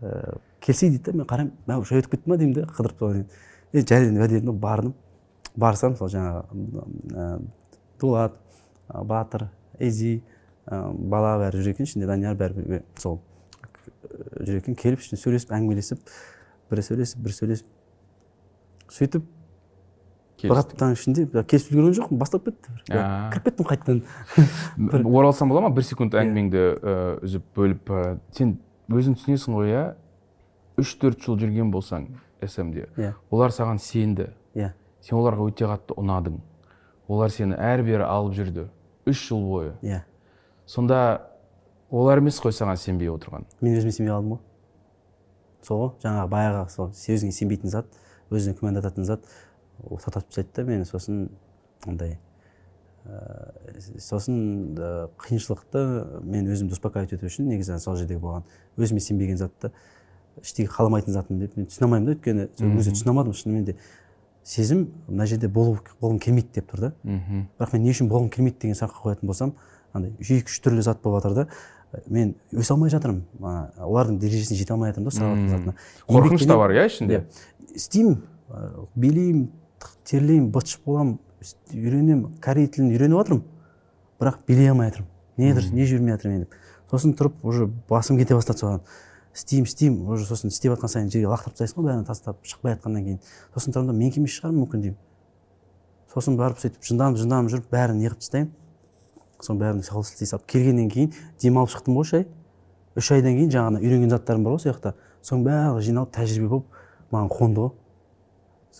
ә, 0.00 0.38
келсей 0.60 0.90
дейді 0.90 1.10
да 1.10 1.18
мен 1.18 1.26
қараймын 1.26 1.52
мә 1.66 1.78
ай 1.78 2.00
өтіп 2.00 2.16
кетті 2.16 2.30
ма 2.30 2.38
деймін 2.40 2.54
да 2.54 2.66
қыдырып 2.70 2.98
кейін 2.98 3.26
е 3.72 3.82
жарайды 3.82 4.20
уәде 4.20 4.40
етдім 4.40 4.58
бардым 4.60 4.94
барсам 5.56 5.96
сол 5.96 6.10
жаңағы 6.12 7.38
дулат 8.00 8.36
батыр 8.88 9.48
эзи 9.78 10.22
бала 10.66 11.36
бәрі 11.40 11.62
жүр 11.62 11.74
екен 11.74 11.88
ішінде 11.88 12.06
данияр 12.08 12.36
бәрі 12.38 12.82
сол 12.98 13.20
жүр 14.40 14.60
екен 14.60 14.76
келіп 14.78 15.02
сөйлесіп 15.06 15.52
әңгімелесіп 15.56 16.12
бірі 16.70 16.86
сөйлесіп 16.86 17.22
бірі 17.24 17.38
сөйлесіп 17.40 18.92
сөйтіп 18.98 19.30
бір 20.42 20.60
аптаның 20.60 20.96
ішінде 20.96 21.26
келісіп 21.48 21.72
үлгерген 21.72 21.96
жоқпын 21.96 22.20
бастап 22.20 22.44
кетті 22.44 22.74
кіріп 22.90 23.46
кеттім 23.46 23.68
қайтадан. 23.70 24.02
Оралсам 25.04 25.48
бола 25.48 25.64
ма? 25.64 25.70
Бір 25.74 25.86
секунд 25.88 26.16
әңгімеңді 26.18 26.64
үзіп 27.24 27.46
бөліп 27.56 27.92
сен 28.36 28.58
өзің 28.92 29.16
түсінесің 29.20 29.56
ғой 29.56 29.72
иә? 29.72 29.84
Үш 30.80 30.92
төрт 31.00 31.22
жыл 31.24 31.38
жүрген 31.40 31.70
болсаң 31.72 32.10
смде 32.46 32.88
иә. 32.96 33.14
олар 33.30 33.50
саған 33.50 33.80
сенді. 33.80 34.28
Иә. 34.54 34.74
Сен 35.00 35.16
оларға 35.18 35.48
өте 35.48 35.66
қатты 35.66 35.96
ұнадың. 35.96 36.36
Олар 37.08 37.30
сені 37.30 37.56
әрі 37.56 37.86
бері 37.86 38.04
алып 38.04 38.36
жүрді 38.36 38.68
үш 39.06 39.28
жыл 39.28 39.42
бойы. 39.46 39.72
Иә. 39.82 40.02
Сонда 40.66 41.30
олар 41.90 42.18
емес 42.18 42.40
қой 42.42 42.52
саған 42.52 42.76
сенбей 42.76 43.08
отырған? 43.08 43.46
Мен 43.60 43.78
өзіме 43.78 43.94
сенбей 43.94 44.12
қалдым 44.12 44.36
ғой. 44.36 44.40
Сол 45.62 45.80
ғой 45.80 45.92
жаңағы 46.04 46.30
баяғы 46.30 46.62
сол 46.74 46.90
өзіңе 46.90 47.32
сенбейтін 47.32 47.72
зат 47.72 47.86
өзіңе 48.30 48.58
күмәндататын 48.58 49.06
зат. 49.06 49.24
Тоқтатып 49.82 50.30
тастайды 50.30 50.54
да 50.54 50.64
мені 50.64 50.84
сосын 50.88 51.28
андай 51.86 52.18
ә, 53.04 53.98
сосын 54.00 54.76
ә, 54.76 55.08
қиыншылықты 55.20 56.22
мен 56.22 56.48
өзімді 56.50 56.76
успокаивать 56.76 57.12
ету 57.16 57.28
үшін 57.28 57.50
негізі 57.50 57.78
сол 57.82 57.96
жердегі 57.96 58.20
болған 58.22 58.48
өзіме 58.76 59.00
сенбеген 59.00 59.38
затты 59.40 59.72
іштей 60.42 60.66
қаламайтын 60.66 61.14
затым 61.14 61.40
деп 61.40 61.56
мен 61.56 61.68
түсіне 61.68 61.86
алмаймын 61.86 62.08
да 62.08 62.16
өйткені 62.16 62.48
сол 62.58 62.74
өзі 62.80 62.96
түсіне 62.96 63.12
алмадым. 63.12 63.34
шынымен 63.34 63.64
де 63.64 63.76
сезім 64.44 64.88
мына 65.08 65.26
жерде 65.26 65.48
болу 65.48 65.78
болғым 66.00 66.18
келмейді 66.20 66.52
деп 66.54 66.70
тұр 66.72 66.80
да. 66.80 66.92
Мхм 67.02 67.46
бірақ 67.58 67.72
мен 67.72 67.82
не 67.82 67.94
үшін 67.94 68.10
болғым 68.10 68.30
келмейді 68.30 68.60
деген 68.62 68.76
сұраққа 68.78 69.02
қоятын 69.02 69.26
болсам 69.26 69.54
андай 69.92 70.12
екі 70.20 70.44
үш 70.44 70.60
түрлі 70.62 70.84
зат 70.84 71.02
болып 71.02 71.24
жатыр 71.24 71.46
да 71.46 72.02
мен 72.06 72.34
өсе 72.52 72.74
алмай 72.74 72.90
жатырмын. 72.90 73.24
Олардың 73.80 74.20
дәрежесіне 74.20 74.58
жете 74.58 74.74
алмай 74.74 74.92
жатырмын 74.92 75.08
да 75.10 75.16
сұрап 75.16 75.36
жатқан 75.36 75.50
затына. 75.54 75.74
Қорқыныш 76.08 76.46
та 76.46 76.56
бар 76.60 76.74
иә 76.76 76.86
ішінде? 76.90 77.20
иә. 77.20 77.74
Істеймін 77.74 78.20
билеймін 78.94 79.48
терлеймін 80.04 80.50
бытшып 80.54 80.84
боламын 80.86 81.18
іс- 81.40 81.56
үйренемін 81.72 82.38
корей 82.40 82.66
тілін 82.68 82.92
үйреніп 82.94 83.18
жатырмын 83.20 83.42
бірақ 84.20 84.38
билей 84.46 84.70
алмай 84.70 84.90
жатырмын 84.90 85.10
не 85.36 85.52
дұрыс 85.52 85.72
не 85.72 85.86
жібермей 85.86 86.16
жатырмын 86.16 86.38
мен 86.38 86.44
деп. 86.46 86.54
Сосын 86.90 87.14
тұрып 87.18 87.42
уже 87.42 87.66
басым 87.88 88.16
кете 88.18 88.34
бастады 88.34 88.62
соған. 88.62 88.80
Істеймін 89.36 89.66
істеймін 89.66 90.06
уже 90.08 90.24
сосын 90.24 90.48
істеп 90.48 90.72
жатқан 90.72 90.88
сайын 90.88 91.10
жерге 91.10 91.28
лақтырып 91.28 91.58
тастайсың 91.58 91.82
ғой 91.82 91.90
бәрін 91.90 92.06
тастап 92.06 92.38
шықпай 92.46 92.76
жатқаннан 92.76 93.04
кейін. 93.04 93.18
Сосын 93.52 93.74
тұрамын 93.74 93.90
да 93.90 93.96
менікі 93.98 94.22
емес 94.22 94.36
шығар 94.38 94.54
мүмкін 94.56 94.84
деймін. 94.86 94.96
Сосын 96.14 96.38
барып 96.38 96.62
сөйтіп 96.62 96.86
жынданып 96.88 97.18
жынданып 97.20 97.52
жүріп 97.52 97.66
бәрін 97.74 98.00
неғып 98.00 98.22
тастаймын. 98.22 98.52
Соның 99.42 99.60
бәрін 99.60 99.82
сол 99.84 100.06
істей 100.06 100.30
салып 100.30 100.46
келгеннен 100.48 100.88
кейін 100.88 101.12
демалып 101.42 101.74
шықтым 101.74 101.98
ғой 101.98 102.06
үш 102.06 102.14
ай. 102.16 102.26
Үш 102.96 103.10
айдан 103.12 103.36
кейін 103.36 103.50
жаңағы 103.52 103.82
үйренген 103.82 104.14
заттарым 104.14 104.46
бар 104.46 104.56
ғой 104.56 104.62
сол 104.62 104.72
жақта. 104.72 104.94
Соның 105.20 105.44
барлығы 105.44 105.82
жиналып 105.84 106.14
тәжірибе 106.16 106.48
болып 106.48 106.80
маған 107.12 107.28
қонды 107.28 107.66
ғой. 107.66 107.74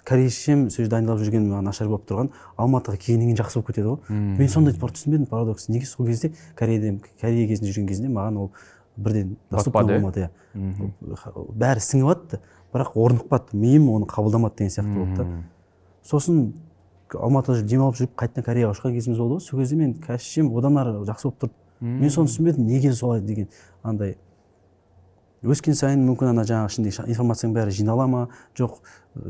Корейшем 0.05 0.69
сол 0.71 0.85
жерде 0.85 0.97
дайындалып 0.97 1.25
жүрген 1.25 1.47
маған 1.51 1.69
нашар 1.71 1.89
болып 1.89 2.07
тұрған 2.09 2.31
алматыға 2.57 2.99
келгеннен 3.01 3.31
кейін 3.33 3.41
жақсы 3.41 3.59
болып 3.59 3.71
кетеді 3.71 3.89
ғой. 3.89 4.19
Мен 4.39 4.49
сондай 4.49 4.75
бір 4.75 4.93
түсінбедім 4.93 5.27
парадокс. 5.31 5.69
Неге 5.69 5.87
сол 5.87 6.07
кезде 6.07 6.33
кореяда 6.55 6.99
корея 7.21 7.49
кезінде 7.49 7.73
жүрген 7.73 7.89
кезде 7.89 8.09
маған 8.09 8.39
ол 8.43 8.51
бірден 8.97 9.37
иә? 9.51 10.01
болмады 10.01 10.27
иә. 10.27 10.31
Бәрі 11.55 11.85
сіңіп 11.85 12.11
жатты 12.11 12.41
бірақ 12.73 12.95
орнықпады. 12.95 13.57
Миым 13.57 13.91
оны 13.91 14.07
қабылдамады 14.07 14.59
деген 14.59 14.73
сияқты 14.73 14.95
болды 14.95 15.17
да 15.17 15.27
сосын 16.07 16.55
алматыда 17.15 17.61
жүріп 17.61 17.71
демалып 17.71 17.99
жүріп 18.01 18.15
қайтадан 18.19 18.47
кореяға 18.47 18.75
ұшқан 18.77 18.95
кезіміз 18.95 19.19
болды 19.19 19.39
ғой. 19.39 19.41
Сол 19.41 19.61
кезде 19.61 19.77
мен 19.77 19.95
кәшем 20.03 20.53
одан 20.57 20.79
ары 20.79 20.95
жақсы 21.07 21.29
болып 21.29 21.41
тұрды. 21.45 21.55
Мен 21.81 22.11
соны 22.11 22.31
түсінбедім 22.31 22.67
неге 22.67 22.93
солай 22.93 23.21
деген 23.21 23.49
андай 23.83 24.17
өскен 25.45 25.77
сайын 25.77 26.05
мүмкін 26.07 26.33
ана 26.33 26.45
жаңағы 26.49 26.73
ішінде 26.73 26.93
информацияның 27.13 27.57
бәрі 27.57 27.75
жинала 27.77 28.07
ма 28.09 28.23
жоқ 28.57 28.79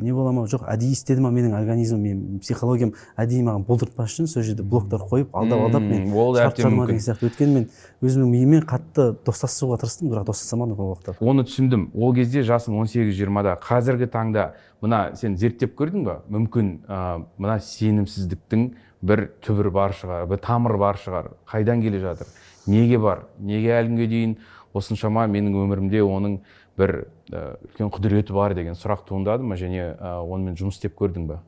не 0.02 0.12
бола 0.14 0.32
ма 0.34 0.44
жоқ 0.50 0.66
әдейі 0.70 0.94
істеді 0.96 1.22
ма 1.22 1.30
менің 1.34 1.54
организмім 1.58 2.02
менің 2.02 2.38
психологиям 2.42 2.92
әдейі 3.18 3.44
маған 3.46 3.66
болдыртпас 3.66 4.14
үшін 4.14 4.30
сол 4.30 4.44
жерде 4.46 4.62
блоктар 4.62 5.02
қойып 5.06 5.34
алдап 5.36 5.66
алдап 5.66 5.82
мен 5.82 6.08
ол 6.12 6.38
әбден 6.38 6.72
мүмкін. 6.72 6.86
деген 6.86 7.04
сияқты 7.04 7.28
өйткені 7.28 7.54
мен 7.54 7.68
өзімнің 8.02 8.32
миыммен 8.32 8.64
қатты 8.66 9.08
достасуға 9.26 9.78
тырыстым 9.82 10.10
бірақ 10.10 10.26
достаса 10.30 10.56
алмадым 10.56 10.80
ол 10.80 10.94
уақытта? 10.94 11.16
Оны 11.20 11.44
түсіндім. 11.46 11.90
Ол 11.94 12.14
кезде 12.14 12.42
жасың 12.46 12.78
18-20-да 12.82 13.56
қазіргі 13.62 14.10
таңда 14.10 14.48
мына 14.82 15.14
сен 15.16 15.36
зерттеп 15.36 15.76
көрдің 15.78 16.06
ба? 16.06 16.18
Мүмкін 16.30 16.72
ә, 16.88 17.22
мына 17.38 17.60
сенімсіздіктің 17.62 18.68
бір 19.06 19.28
түбірі 19.44 19.70
бар 19.70 19.94
шығар 19.94 20.26
бір 20.30 20.42
тамыры 20.42 20.78
бар 20.82 20.98
шығар. 20.98 21.32
Қайдан 21.46 21.82
келе 21.84 22.00
жатыр? 22.02 22.26
Неге 22.66 22.98
бар? 22.98 23.26
Неге 23.38 23.76
әлі 23.78 23.92
күнге 23.92 24.06
дейін 24.10 24.36
осыншама 24.76 25.26
менің 25.32 25.56
өмірімде 25.64 26.04
оның 26.04 26.40
бір 26.78 26.94
ә, 27.32 27.56
үлкен 27.68 27.92
құдіреті 27.92 28.36
бар 28.36 28.54
деген 28.54 28.76
сұрақ 28.78 29.06
туындады 29.08 29.46
ма? 29.46 29.58
Және 29.58 29.94
ә, 29.96 30.16
онымен 30.22 30.58
жұмыс 30.60 30.78
істеп 30.78 30.98
көрдің 30.98 31.28
ба 31.32 31.42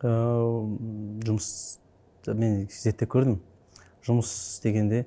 Ыыы, 0.00 1.20
жұмыс 1.28 1.46
мен 2.32 2.62
зерттеп 2.72 3.10
көрдім. 3.12 3.36
Жұмыс 4.06 4.30
істегенде 4.54 5.02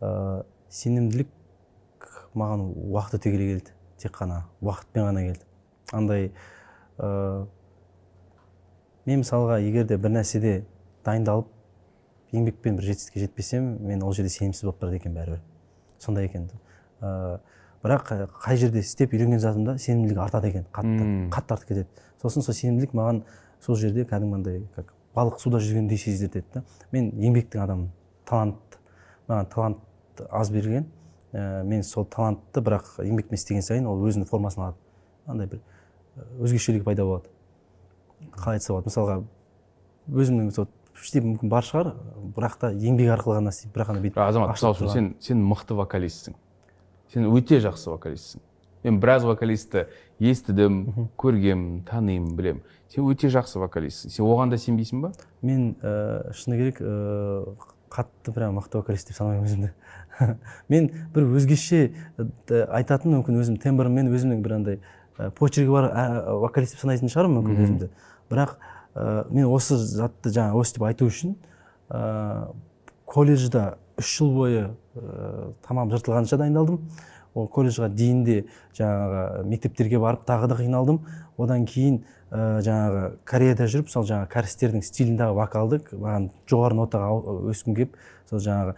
ә, 0.00 0.42
сенімділік 0.72 2.08
маған 2.38 2.64
уақыт 2.94 3.18
өте 3.18 3.32
келе 3.34 3.48
келді. 3.50 3.74
Тек 4.00 4.16
қана 4.16 4.46
уақытпен 4.64 5.04
ғана 5.04 5.26
келді. 5.26 5.44
Андай 5.92 6.30
ә, 6.96 7.44
мен 9.04 9.20
мысалға 9.20 9.60
егер 9.66 9.84
де 9.90 10.00
бір 10.00 10.16
нәрседе 10.16 10.62
дайындалып 11.04 11.52
еңбекпен 12.32 12.80
бір 12.80 12.88
жетістікке 12.88 13.26
жетпесем 13.26 13.74
мен 13.84 14.00
ол 14.02 14.16
жерде 14.16 14.32
сенімсіз 14.32 14.64
болып 14.64 14.80
барады 14.80 15.02
екенмін 15.02 15.20
бәрібір. 15.20 15.44
Сондай 16.02 16.26
екен. 16.26 16.48
Ә, 17.00 17.38
бірақ 17.82 18.10
ә, 18.14 18.26
қай 18.42 18.58
жерде 18.58 18.82
істеп 18.82 19.14
үйренген 19.14 19.40
затымда 19.42 19.76
сенімділік 19.78 20.18
артады 20.22 20.50
екен 20.50 20.66
қатты 20.74 21.06
қатты 21.32 21.56
артып 21.56 21.68
кетеді. 21.68 21.88
Сосын 22.22 22.44
сол 22.44 22.54
сенімділік 22.54 22.94
маған 22.98 23.22
сол 23.62 23.78
жерде 23.78 24.04
кәдімгі 24.08 24.66
как 24.74 24.92
балық 25.14 25.38
суда 25.40 25.60
жүргендей 25.62 25.98
сездіртеді 25.98 26.46
да. 26.54 26.64
Мен 26.92 27.10
еңбектің 27.18 27.62
адамымын 27.64 27.90
талант 28.28 28.78
маған 29.28 29.50
талант 29.52 30.24
аз 30.30 30.50
берілген 30.50 30.86
ә, 31.32 31.62
мен 31.64 31.82
сол 31.82 32.06
талантты 32.06 32.62
бірақ 32.62 32.96
еңбекпен 33.04 33.38
істеген 33.38 33.62
сайын 33.62 33.86
ол 33.86 34.02
өзінің 34.06 34.28
формасын 34.30 34.66
алады. 34.66 34.78
Андай 35.26 35.46
бір 35.46 35.62
өзгешелігі 36.40 36.84
пайда 36.86 37.06
болады. 37.06 37.30
Қалай 38.36 38.58
айтса 38.58 38.72
болады. 38.72 38.90
Мысалға 38.90 39.18
өзімнің 40.10 40.50
сол 40.54 40.68
іште 41.02 41.22
мүмкін 41.24 41.50
бар 41.50 41.66
шығар. 41.66 41.92
Бірақ 42.36 42.56
та 42.60 42.70
еңбек 42.72 43.10
арқылы 43.16 43.40
ғана 43.40 43.52
істеймін 43.52 43.74
бірақ 43.74 43.92
ана 43.92 44.02
бүйтіп 44.04 44.16
бірақ 44.16 44.32
азамат 44.32 44.54
мысалы 44.54 44.78
үшін 44.78 44.92
сен 44.92 45.10
сен 45.20 45.42
мықты 45.50 45.76
вокалистсің. 45.78 46.38
Сен 47.12 47.28
өте 47.28 47.58
жақсы 47.64 47.90
вокалистсің. 47.90 48.44
Мен 48.82 48.98
біраз 49.02 49.26
вокалистті 49.26 49.86
естідім 50.18 51.08
көргенмін 51.20 51.82
танимын 51.86 52.32
білемін. 52.38 52.62
Сен 52.90 53.06
өте 53.06 53.30
жақсы 53.30 53.60
вокалистсің. 53.62 54.14
Сен 54.14 54.26
оған 54.26 54.50
да 54.50 54.58
сенбейсің 54.58 55.04
ба? 55.04 55.12
Мен 55.42 55.74
ә, 55.82 56.32
шыны 56.34 56.58
керек 56.58 56.80
ә, 56.82 57.54
қатты 57.92 58.32
прям 58.34 58.58
мықты 58.58 58.80
вокалист 58.80 59.10
деп 59.10 59.16
санамаймын 59.18 59.46
өзімді. 59.46 59.70
Мен 60.72 60.90
бір 61.14 61.28
өзгеше 61.38 61.92
ә, 62.18 62.64
айтатын 62.78 63.16
мүмкін 63.18 63.40
өзім 63.42 63.58
тембрыммен 63.62 64.10
өзімнің 64.12 64.42
бір 64.44 64.56
андай 64.58 64.80
ә, 65.18 65.30
почергі 65.36 65.72
бар 65.74 65.90
ә, 65.90 66.04
вокалист 66.42 66.76
деп 66.76 66.82
санайтын 66.84 67.12
шығармын 67.12 67.38
мүмкін 67.38 67.62
өзімді. 67.66 67.90
Бірақ 68.32 68.56
ә, 68.94 69.24
мен 69.30 69.48
осы 69.50 69.76
затты 69.76 70.32
жаңа 70.34 70.58
өстіп 70.60 70.86
айту 70.88 71.08
үшін 71.10 71.36
ә, 71.90 72.52
колледжда 73.06 73.76
үш 74.00 74.16
жыл 74.18 74.32
бойы 74.36 74.62
ә, 74.96 75.52
тамам 75.66 75.92
жыртылғанша 75.92 76.38
дайындалдым. 76.40 76.80
Ол 77.32 77.46
колледжға 77.48 77.88
дейін 77.88 78.24
де 78.24 78.38
жаңағы 78.76 79.44
мектептерге 79.48 80.00
барып 80.00 80.26
тағы 80.28 80.50
да 80.52 80.58
қиналдым. 80.58 81.00
Одан 81.40 81.64
кейін 81.64 82.02
ә, 82.30 82.60
жаңағы 82.64 83.04
кореяда 83.28 83.68
жүріп 83.72 83.88
сол 83.92 84.04
жаңағы 84.08 84.28
кәрістердің 84.32 84.84
стиліндегі 84.84 85.36
вокалды 85.36 85.80
маған 85.92 86.28
жоғары 86.50 86.76
нотаға 86.76 87.38
өскім 87.52 87.76
келіп 87.76 87.96
сол 88.30 88.42
жаңағы 88.44 88.76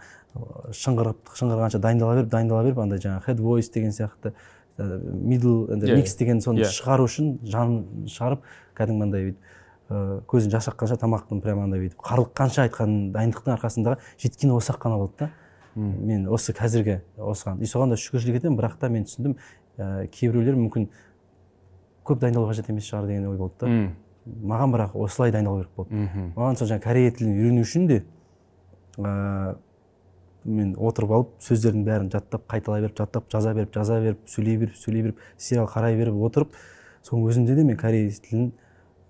шыңғырып 0.75 1.35
шыңғырғанша 1.39 1.79
дайындала 1.83 2.17
беріп 2.19 2.31
дайындала 2.31 2.63
беріп 2.67 2.81
андай 2.83 2.99
жаңағы 3.03 3.29
head 3.29 3.43
voice 3.43 3.71
деген 3.73 3.93
сияқты 3.95 4.33
мидл 4.77 5.69
Иә, 5.71 5.95
микс 5.95 6.17
деген 6.19 6.41
соны 6.43 6.67
шығару 6.67 7.07
үшін 7.07 7.37
жанын 7.47 8.09
шығарып 8.11 8.43
кәдімгі 8.75 9.07
андай 9.07 9.29
бүйтіп 9.29 9.53
ә, 9.89 10.21
көзін 10.29 10.51
жас 10.53 10.69
аққанша 10.71 10.97
тамақтың 11.01 11.41
прямо 11.43 11.65
андай 11.65 11.83
бүйтіп 11.83 12.01
қарлыққанша 12.05 12.65
айтқан 12.65 13.11
дайындықтың 13.13 13.55
арқасында 13.55 13.97
жеткені 14.21 14.55
осы 14.55 14.73
ақ 14.73 14.79
қана 14.85 14.97
болды 15.01 15.19
да. 15.19 15.29
Мен 15.75 16.27
осы 16.31 16.53
қазіргі 16.55 17.01
осыған 17.19 17.61
и 17.61 17.67
соған 17.67 17.91
да 17.91 17.99
шүкіршілік 17.99 18.39
етемін 18.39 18.57
бірақ 18.57 18.77
та 18.79 18.89
мен 18.89 19.03
түсіндім 19.05 19.35
ә, 19.77 20.07
кейбіреулер 20.07 20.55
мүмкін 20.55 20.87
көп 22.07 22.21
дайындалу 22.21 22.47
қажет 22.49 22.69
емес 22.71 22.87
шығар 22.87 23.09
деген 23.09 23.27
ой 23.29 23.37
болды 23.37 23.59
да. 23.59 23.91
Маған 24.25 24.73
бірақ 24.73 24.95
осылай 24.95 25.35
дайындалу 25.35 25.65
керек 25.65 25.75
болды. 25.75 26.07
Маған 26.35 26.57
сол 26.57 26.71
жаңағы 26.71 26.83
корея 26.87 27.11
тілін 27.11 27.35
үйрену 27.35 27.65
үшін 27.67 27.87
де 27.91 28.01
ә, 28.97 29.57
мен 30.45 30.75
отырып 30.77 31.11
алып 31.11 31.31
сөздердің 31.43 31.85
бәрін 31.85 32.11
жаттап 32.13 32.45
қайталай 32.49 32.85
беріп 32.85 32.97
жаттап 32.97 33.29
жаза 33.33 33.53
беріп 33.53 33.73
жаза 33.73 33.99
беріп 33.99 34.27
сөйлей 34.29 34.57
беріп 34.61 34.75
сөйлей 34.77 35.07
беріп 35.07 35.21
сериал 35.37 35.67
қарай 35.67 35.97
беріп 35.97 36.19
отырып 36.27 36.55
соның 37.03 37.31
өзінде 37.31 37.55
де 37.57 37.63
мен 37.65 37.77
корей 37.77 38.11
тілін 38.11 38.51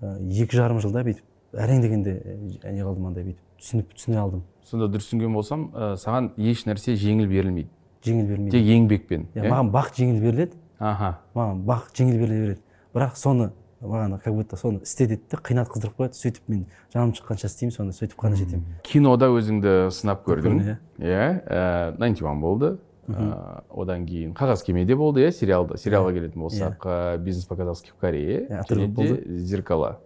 екі 0.01 0.57
жарым 0.57 0.81
жылда 0.83 1.03
бүйтіп 1.07 1.23
әрең 1.55 1.81
дегенде 1.83 2.15
ә, 2.63 2.71
не 2.71 2.83
қылдым 2.83 3.07
андай 3.09 3.23
бүйтіп. 3.23 3.41
түсініп 3.61 3.93
түсіне 3.95 4.19
алдым. 4.19 4.43
Сонда 4.65 4.89
дұрыс 4.91 5.09
түсінген 5.09 5.33
болсам 5.33 5.69
ә, 5.73 5.95
саған 5.97 6.31
еш 6.37 6.65
нәрсе 6.67 6.95
жеңіл 6.99 7.29
берілмейді. 7.31 7.69
Жеңіл 8.05 8.27
бермейді 8.29 8.57
тек 8.57 8.65
еңбекпен 8.75 9.27
иә, 9.33 9.45
иә? 9.45 9.51
маған 9.51 9.69
бақ 9.73 9.93
жеңіл 9.95 10.19
беріледі. 10.21 10.57
Аха. 10.79 11.19
Маған 11.35 11.61
бақ 11.65 11.93
жеңіл 11.95 12.19
беріле 12.19 12.41
береді. 12.41 12.61
Бірақ 12.95 13.15
соны 13.15 13.51
маған 13.81 14.19
как 14.23 14.33
будто 14.33 14.57
соны 14.57 14.81
істе 14.83 15.07
деді 15.07 15.21
де 15.31 15.37
қинат 15.37 15.69
қыздырып 15.71 15.95
қояды 15.99 16.19
сөйтіп 16.19 16.49
мен 16.49 16.65
жаным 16.93 17.13
шыққанша 17.15 17.47
істеймін 17.47 17.75
соны 17.75 17.95
сөйтіп 17.95 18.19
қана 18.19 18.35
жетемін. 18.39 18.65
Кинода 18.83 19.29
өзіңді 19.31 19.91
сынап 19.91 20.25
көрдің. 20.27 20.77
Иә 20.99 21.27
ә, 21.45 21.97
91 21.99 22.41
болды. 22.41 22.77
Ә, 23.07 23.63
одан 23.69 24.05
кейін 24.05 24.33
қағаз 24.37 24.63
кемеде 24.65 24.95
болды 24.95 25.25
иә 25.25 25.31
сериалда. 25.31 25.77
Сериалға 25.77 26.13
келетін 26.15 26.41
болсақ 26.41 26.85
ә, 26.85 27.17
бизнес 27.17 27.45
по 27.45 27.55
казахски 27.55 27.91
в 27.91 27.99
корее 28.01 28.47
Иә, 28.49 28.63
және 28.69 28.87
де 28.87 29.39
зеркала. 29.39 29.99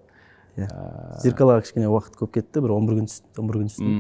Иә. 0.58 0.68
Зеркалаға 1.24 1.64
кішкене 1.64 1.88
уақыт 1.88 2.18
көп 2.20 2.34
кетті 2.40 2.62
бір 2.66 2.76
он 2.76 2.88
бір 2.90 3.02
күн 3.02 3.12
он 3.38 3.48
бір 3.48 3.62
күн 3.62 3.70
түстім. 3.72 3.92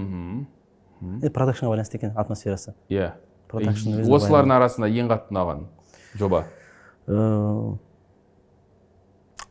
Мхм 1.01 1.31
продакшнға 1.33 1.71
байланысты 1.71 1.97
екен 1.97 2.15
атмосферасы. 2.19 2.73
Иә. 2.89 3.13
Өзіне 3.49 4.03
осылардың 4.05 4.53
арасында 4.53 4.89
ең 4.91 5.07
қатты 5.09 5.33
ұнаған 5.33 5.63
жоба. 6.19 6.43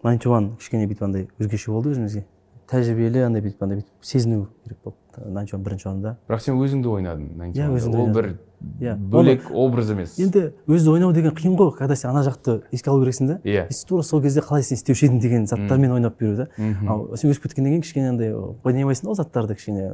Найнти 0.04 0.28
уан 0.30 0.52
кішкене 0.60 0.86
бүйтіп 0.86 1.06
андай 1.08 1.28
өзгеше 1.40 1.72
болды 1.72 1.94
өзімізге. 1.96 2.26
Тәжірибелі 2.68 3.22
андай 3.24 3.42
бүйтіп 3.44 3.62
андай 3.64 3.80
бүйтіп 3.80 4.04
сезіну 4.04 4.46
керек 4.64 4.78
болды 4.84 5.32
нанчуан 5.32 5.62
бірінші 5.64 5.88
орында. 5.88 6.16
Бірақ 6.28 6.42
сен 6.44 6.58
өзіңді 6.60 6.90
ойнадың 6.92 7.52
Иә, 7.56 7.68
өзімді 7.74 8.02
ол 8.02 8.12
бір 8.14 8.28
Иә, 8.82 8.96
бөлек 8.98 9.46
образ 9.54 9.90
емес. 9.94 10.16
енді 10.18 10.48
өзді 10.66 10.90
ойнау 10.92 11.12
деген 11.14 11.32
қиын 11.34 11.54
ғой 11.56 11.70
когда 11.78 11.96
сен 11.96 12.10
ана 12.10 12.24
жақты 12.26 12.62
еске 12.72 12.90
алу 12.90 13.04
керексің 13.04 13.26
да. 13.26 13.36
Иә. 13.44 13.68
тура 13.86 14.02
сол 14.02 14.20
кезде 14.22 14.40
қалай 14.40 14.62
сен 14.62 14.76
істеуші 14.76 15.06
едің 15.06 15.20
деген 15.20 15.46
заттармен 15.46 15.92
ойнап 15.92 16.18
беру 16.18 16.36
да. 16.36 16.48
Ал 16.88 17.16
сен 17.16 17.30
өсіп 17.30 17.46
кеткеннен 17.46 17.70
кейін 17.78 17.82
кішкене 17.82 18.08
андай 18.10 18.34
ойнамайсың 18.34 19.04
да 19.04 19.10
ол 19.10 19.14
заттарды 19.14 19.54
кішкене 19.54 19.92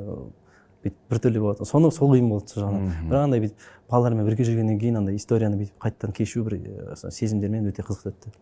бүйтіп 0.84 0.96
біртүрлі 1.10 1.40
болады. 1.40 1.64
Соны 1.68 1.90
сол 1.92 2.14
қиын 2.16 2.28
болды 2.28 2.48
сол 2.48 2.64
жағынан. 2.64 2.88
Бірақ 3.10 3.24
андай 3.28 3.40
бүйтіп 3.44 3.68
балалармен 3.90 4.24
бірге 4.24 4.44
жүргеннен 4.48 4.80
кейін 4.80 4.96
андай 5.02 5.16
историяны 5.16 5.60
бүйтіп 5.60 5.78
қайтадан 5.84 6.12
кешу 6.16 6.44
бір 6.44 6.58
сезімдермен 6.96 7.68
өте 7.68 7.84
қызықты 7.84 8.12
өтті. 8.12 8.32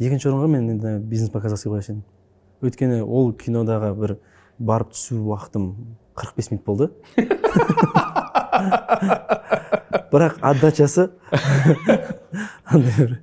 Екінші 0.00 0.28
орынға 0.32 0.48
мен 0.48 0.70
енді 0.72 0.98
бизнес 1.04 1.30
по 1.30 1.40
казахски 1.40 1.68
қояр 1.68 1.84
едім 1.84 2.02
өйткені 2.62 3.02
ол 3.02 3.32
кинодағы 3.36 3.92
бір 3.98 4.16
барып 4.58 4.92
түсу 4.94 5.18
уақытым 5.32 5.72
45 6.14 6.50
минут 6.52 6.64
болды. 6.64 6.90
Бірақ 10.12 10.38
отдачасы 10.44 11.08
андай 12.68 12.92
бір 12.98 13.14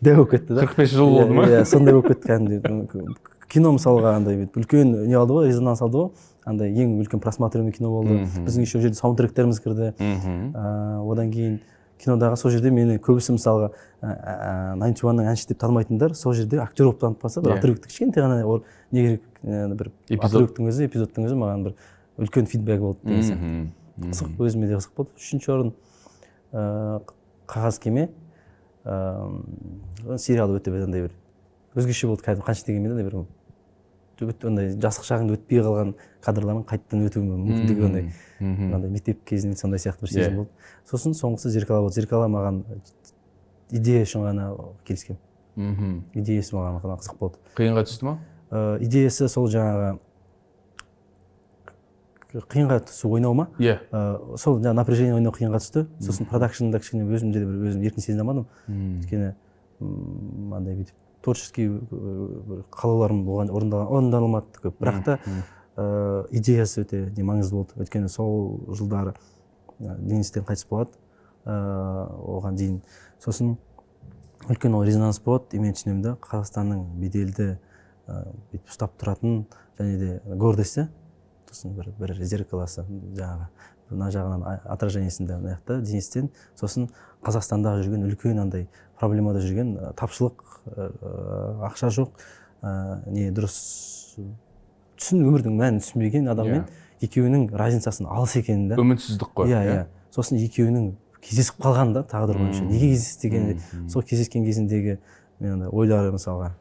дәу 0.00 0.16
болып 0.16 0.30
кетті 0.34 0.54
да. 0.54 0.66
45 0.66 0.90
жыл 0.92 1.10
болды 1.14 1.34
ма? 1.36 1.46
иә 1.48 1.64
сондай 1.68 1.96
болып 1.96 2.12
кетті 2.12 2.28
кәдімгідей. 2.30 3.16
Кино 3.52 3.72
мысалға 3.76 4.16
андай 4.18 4.36
бүйтіп 4.40 4.58
үлкен 4.60 4.92
не 5.06 5.16
алды 5.16 5.36
ғой 5.36 5.48
резонанс 5.48 5.82
алды 5.84 6.02
ғой. 6.02 6.10
Андай 6.46 6.70
ең 6.70 6.98
үлкен 7.02 7.22
просматриваемый 7.22 7.74
кино 7.74 7.90
болды. 7.90 8.20
Біздің 8.46 8.66
еще 8.66 8.78
ол 8.78 8.84
жерде 8.84 8.98
саундтректеріміз 9.00 9.60
кірді. 9.64 9.92
Одан 9.96 11.32
кейін 11.32 11.60
кинодағы 12.02 12.36
сол 12.36 12.50
жерде 12.52 12.70
мені 12.70 12.98
көбісі 13.02 13.36
мысалға 13.36 13.70
найнти 14.80 15.06
уанның 15.06 15.30
әнші 15.32 15.48
деп 15.50 15.60
танымайтындар 15.62 16.14
сол 16.14 16.34
жерде 16.36 16.60
актер 16.60 16.86
болып 16.88 17.00
танып 17.00 17.22
қалса 17.24 17.42
бір 17.42 17.54
Иә. 17.54 17.58
отрывокты 17.58 17.88
кішкентай 17.88 18.22
ғана 18.24 18.62
не 18.92 19.02
керек 19.02 19.22
бір 19.42 19.90
отрывоктың 20.18 20.68
өзі 20.70 20.86
эпизодтың 20.88 21.26
өзі 21.28 21.38
маған 21.40 21.64
бір 21.66 21.74
үлкен 22.18 22.46
фидбек 22.46 22.80
болды 22.80 23.00
деген 23.04 23.22
сияқты. 23.22 24.10
қызық 24.10 24.40
өзіме 24.44 24.66
де 24.68 24.76
қызық 24.76 24.96
болды. 24.96 25.10
Үшінші 25.16 25.52
орын 25.52 25.72
ыыы 26.52 27.00
қағаз 27.48 27.80
кеме. 27.80 28.10
Ыыы 28.84 30.18
сериал 30.18 30.52
өте 30.56 30.70
бір 30.70 30.84
андай 30.84 31.06
бір 31.08 31.14
өзгеше 31.76 32.06
болды 32.10 32.22
кәдімгі 32.26 32.46
қанша 32.46 32.66
дегенмен 32.66 32.92
андай 32.92 33.04
бір 33.08 33.24
андай 34.24 34.70
жастық 34.80 35.04
шағыңда 35.10 35.36
өтпей 35.36 35.60
қалған 35.60 35.90
кадрлардың 36.24 36.64
қайтадан 36.70 37.04
өту 37.08 37.20
мүмкіндігі 37.26 37.84
андай 37.84 38.06
Мхм. 38.40 38.74
андай 38.74 38.90
мектеп 38.90 39.24
кезінде 39.28 39.56
сондай 39.56 39.78
сияқты 39.78 40.00
бір 40.06 40.08
Иә. 40.08 40.14
сезім 40.14 40.36
болды. 40.36 40.50
Сосын 40.88 41.12
соңғысы 41.16 41.48
зеркала 41.50 41.80
болды. 41.82 41.94
Зеркала 42.00 42.28
маған 42.28 42.62
идея 43.70 44.02
үшін 44.04 44.24
ғана 44.24 44.48
келіскенмін 44.84 45.20
мхм 45.56 46.02
идеясы 46.14 46.56
маған 46.56 46.80
ғана 46.82 46.96
қызық 47.00 47.18
болды. 47.18 47.36
Қиынға 47.56 47.84
түсті 47.88 48.04
ма? 48.04 48.18
Ыыы 48.50 48.84
идеясы 48.86 49.28
сол 49.28 49.48
жаңағы 49.48 49.98
қиынға 52.52 52.80
түсу 52.90 53.08
ойнау 53.16 53.32
ма? 53.34 53.46
Иә. 53.58 53.78
Ыыы 53.92 54.36
сол 54.38 54.58
жаңағы 54.60 54.76
напряжение 54.76 55.14
ойнау 55.16 55.32
қиынға 55.32 55.60
түсті. 55.62 55.86
Сосын 56.04 56.26
продакшнда 56.28 56.80
кішкене 56.82 57.06
өзімде 57.08 57.40
де 57.40 57.46
бір 57.48 57.70
өзім 57.70 57.82
еркін 57.86 58.02
сезіне 58.04 58.20
алмадым. 58.26 58.46
Өйткені 58.68 59.34
андай 59.80 60.76
бүйтіп 60.78 60.94
творческий 61.24 61.68
бір 61.68 62.64
қалауларым 62.70 63.24
орындалған 63.28 63.90
орындалмады 63.90 64.62
көп. 64.62 64.78
Бірақ 64.80 65.02
та 65.04 65.18
ыыы 65.76 66.26
идеясы 66.38 66.84
өте 66.84 67.02
не 67.16 67.24
маңызды 67.26 67.58
болды. 67.58 67.76
Өйткені 67.82 68.08
сол 68.08 68.60
жылдары 68.72 69.14
ә, 69.80 69.96
денистен 69.98 70.46
қайтыс 70.46 70.68
болады. 70.70 70.96
Ыыы 71.44 72.06
оған 72.38 72.56
дейін. 72.56 72.80
Сосын 73.22 73.56
үлкен 74.48 74.74
ол 74.74 74.84
резонанс 74.84 75.20
болады. 75.20 75.56
И 75.56 75.60
мен 75.60 75.74
түсінемін 75.74 76.02
да 76.02 76.16
қазақстанның 76.22 76.84
беделді 77.02 77.56
ә, 78.06 78.22
бүйтіп 78.52 78.70
ұстап 78.70 78.96
тұратын 79.00 79.44
және 79.78 79.98
де 79.98 80.36
гордости 80.36 80.86
сосын 81.50 81.74
бір 81.76 81.92
бір 81.98 82.14
зеркаласы 82.24 82.84
жаңағы 82.86 83.48
мына 83.90 84.10
жағынан 84.14 84.44
отражениесінде 84.72 85.36
мына 85.38 85.56
жақта 85.56 85.80
денистен. 85.82 86.30
Сосын 86.58 86.88
қазақстандағы 87.26 87.84
жүрген 87.86 88.06
үлкен 88.08 88.40
андай 88.42 88.66
проблемада 88.98 89.42
жүрген 89.44 89.76
тапшылық 89.98 90.42
ә, 90.74 90.88
ақша 91.70 91.90
жоқ. 91.94 92.20
Ә, 92.62 93.02
не 93.12 93.30
дұрыс 93.34 93.56
түсін 94.96 95.26
өмірдің 95.28 95.58
мәнін 95.58 95.82
түсінбеген 95.84 96.30
адаммен 96.32 96.64
екеуінің 97.04 97.50
разницасының 97.52 98.10
алыс 98.12 98.36
екенін 98.40 98.70
да. 98.72 98.78
Үмітсіздік 98.80 99.34
қой 99.36 99.52
иә 99.52 99.62
иә. 99.66 99.82
сосын 100.14 100.40
екеуінің 100.40 100.94
кездесіп 101.20 101.60
қалған 101.60 101.92
да 101.92 102.02
тағдыр 102.08 102.40
бойынша. 102.40 102.64
Неге 102.64 102.94
кездесті 102.94 103.28
деген 103.28 103.60
сол 103.92 104.02
кездескен 104.02 104.44
кезіндегі 104.46 104.98
мен 105.40 105.58
андай 105.58 105.68
ойлары 105.68 106.14
мысалға. 106.14 106.54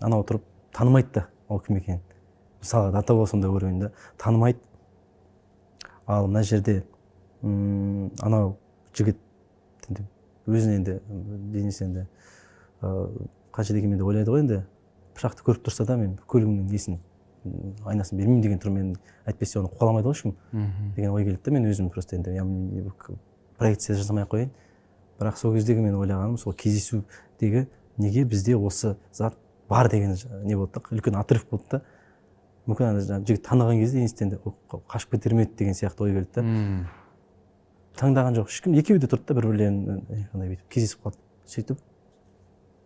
Анау 0.00 0.26
тұрып 0.28 0.44
танымайды 0.76 1.14
да 1.14 1.26
ол 1.48 1.62
кім 1.64 1.80
екенін 1.80 2.02
мысалға 2.60 2.92
до 2.92 3.02
того 3.02 3.26
сондай 3.26 3.50
уровень 3.50 3.80
да 3.80 3.92
танымайды. 4.18 4.58
Ал 6.08 6.26
мына 6.26 6.42
жерде 6.42 6.82
м, 7.42 8.10
анау 8.24 8.56
жігіт 8.96 9.18
енді 9.88 10.06
өзін 10.48 10.74
енді 10.78 10.98
денис 11.52 11.80
енді 11.84 12.06
ыыы, 12.82 13.28
қанша 13.52 13.76
дегенмен 13.76 13.98
де 14.00 14.04
ойлайды 14.04 14.32
ғой 14.32 14.40
енді. 14.46 14.62
Пышақты 15.14 15.44
көріп 15.44 15.64
тұрса 15.66 15.84
да 15.86 15.96
мен 15.98 16.16
көлігімнің 16.30 16.70
несін 16.70 16.98
айнасын 17.84 18.18
бермеймін 18.18 18.42
деген 18.42 18.60
түрмен 18.62 18.92
әйтпесе 19.26 19.58
оны 19.60 19.68
қуаламайды 19.72 20.08
ғой 20.08 20.16
ешкім. 20.16 20.34
Деген 20.96 21.10
ой 21.12 21.24
келді 21.26 21.42
да 21.44 21.50
мен 21.54 21.66
өзім 21.70 21.90
просто 21.90 22.16
енді 22.16 22.34
проекция 23.58 23.96
жасамай 23.98 24.24
ақ 24.24 24.30
қояйын. 24.30 24.50
Бірақ 25.18 25.36
сол 25.36 25.54
кездегі 25.54 25.82
мен 25.82 25.96
ойлағаным 25.98 26.36
сол 26.38 26.52
кездесудегі 26.54 27.66
неге 27.98 28.24
бізде 28.24 28.54
осы 28.56 28.96
зат 29.12 29.34
бар 29.68 29.88
деген 29.90 30.14
не 30.44 30.54
болды 30.54 30.78
да 30.78 30.82
үлкен 30.94 31.18
отрыв 31.18 31.48
болды 31.50 31.64
да. 31.70 31.82
Мүмкін 32.68 32.86
ана 32.90 33.00
жаңағы 33.02 33.26
жігіт 33.30 33.44
таныған 33.48 33.78
кезде 33.80 34.02
институтте 34.04 34.38
«О, 34.44 34.52
қ- 34.70 34.82
қашып 34.92 35.14
кетер 35.16 35.34
ме 35.34 35.42
еді 35.46 35.54
деген 35.58 35.74
сияқты 35.74 36.04
ой 36.04 36.12
келді 36.12 36.28
да. 36.34 36.42
Таңдаған 37.98 38.36
жоқ. 38.36 38.50
Ешкім 38.52 38.74
екеуі 38.78 39.00
де 39.02 39.08
тұрды 39.10 39.26
да 39.26 39.34
бір 39.34 39.46
бірлерін 39.50 40.02
андай 40.32 40.50
бүйтіп 40.52 40.68
кездесіп 40.70 41.00
қалды. 41.06 41.18
Сөйтіп 41.48 41.80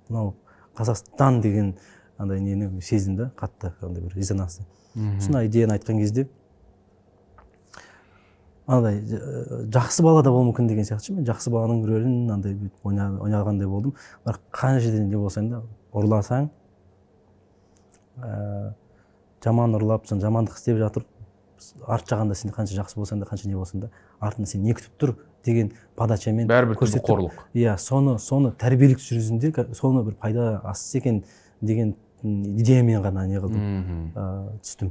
мынау 0.09 0.35
қазақстан 0.78 1.41
деген 1.43 1.74
андай 2.18 2.41
нені 2.41 2.70
сездім 2.80 3.16
да 3.18 3.33
қатты 3.37 3.72
андай 3.83 4.03
бір 4.07 4.14
резонансты. 4.16 4.64
Сосын 4.95 5.43
идеяны 5.47 5.74
айтқан 5.76 5.99
кезде 5.99 6.28
андай 8.66 9.01
э, 9.03 9.66
жақсы 9.74 10.03
бала 10.07 10.22
да 10.22 10.30
болуы 10.30 10.53
мүмкін 10.53 10.68
деген 10.70 10.85
сияқты 10.87 11.11
ше 11.11 11.14
мен 11.16 11.26
жақсы 11.26 11.51
баланың 11.51 11.83
рөлін 11.89 12.30
андай 12.33 12.55
ойнағандай 12.85 13.66
болдым. 13.68 13.95
Бірақ 14.24 14.39
қай 14.55 14.80
жерден 14.80 15.09
не 15.11 15.16
болсаң 15.18 15.51
да 15.51 15.62
ұрласаң 15.93 16.49
ә, 18.22 18.72
жаман 19.45 19.74
ұрлап 19.78 20.07
сон 20.09 20.20
жамандық 20.22 20.57
істеп 20.59 20.78
жатыр. 20.78 21.05
Арт 21.86 22.09
жағында 22.11 22.34
сен 22.34 22.51
қанша 22.51 22.74
жақсы 22.80 22.99
болсаң 22.99 23.20
да 23.22 23.26
қанша 23.28 23.47
не 23.47 23.55
болсаң 23.55 23.84
да 23.84 23.90
артында 24.20 24.49
сен 24.51 24.62
не 24.66 24.74
күтіп 24.74 24.97
тұр 24.99 25.12
деген 25.47 25.70
подачамен 25.97 26.49
бәрібір 26.51 26.78
көрсетіп 26.80 27.05
қорлық. 27.07 27.36
Иә 27.55 27.76
соны 27.78 28.16
соны 28.18 28.51
тәрбиелік 28.59 28.99
жүргізінде 28.99 29.53
ка- 29.55 29.68
соны 29.74 30.03
бір 30.07 30.16
пайда 30.18 30.61
асыз 30.64 30.97
екен 30.99 31.22
деген 31.61 31.95
идеямен 32.22 33.03
ғана 33.03 33.26
не 33.26 33.38
қылдым. 33.38 34.11
Ә, 34.14 34.59
түстім 34.62 34.90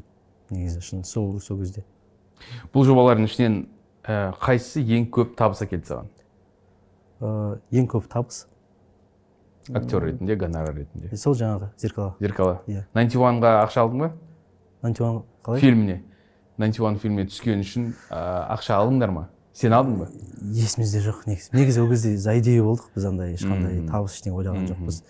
негізі 0.49 0.81
шын 0.81 1.03
сол 1.03 1.39
сол 1.39 1.59
кезде. 1.59 1.83
Бұл 2.73 2.87
жобалардың 2.87 3.27
ішінен 3.27 3.59
ә, 4.07 4.31
қайсысы 4.39 4.79
ең 4.83 5.09
көп 5.11 5.35
табыс 5.35 5.61
әкелді 5.67 5.91
саған? 5.91 6.09
Ә, 7.21 7.59
ең 7.71 7.87
көп 7.91 8.07
табыс? 8.11 8.45
Актер 9.75 10.01
ретінде 10.07 10.35
гонорар 10.35 10.73
ретінде. 10.75 11.15
Сол 11.17 11.35
жаңағы 11.35 11.69
зеркала. 11.77 12.15
Зеркала. 12.19 12.61
Иә. 12.67 12.85
91-ға 12.95 13.51
ақша 13.67 13.83
алдың 13.85 13.99
ба? 14.07 14.11
Антиуан 14.81 15.23
қалай? 15.45 15.61
Фильміне. 15.61 16.01
91 16.57 16.99
фильміне 17.01 17.27
түскен 17.29 17.63
үшін 17.63 17.87
ә, 18.09 18.21
ақша 18.55 18.77
алдыңдар 18.77 19.13
ма? 19.13 19.25
Сен 19.53 19.73
алдың 19.75 19.97
ба? 20.03 20.07
Есімізде 20.55 21.01
жоқ 21.03 21.25
негізі. 21.27 21.49
Негізі 21.55 21.81
ол 21.81 21.89
кезде 21.91 22.13
за 22.17 22.37
идея 22.39 22.63
болдық 22.63 22.93
біз 22.95 23.07
андай 23.09 23.33
ешқандай 23.35 23.81
табыс 23.89 24.15
ештеңе 24.19 24.37
ойлаған 24.37 24.69
жоқпыз. 24.69 25.01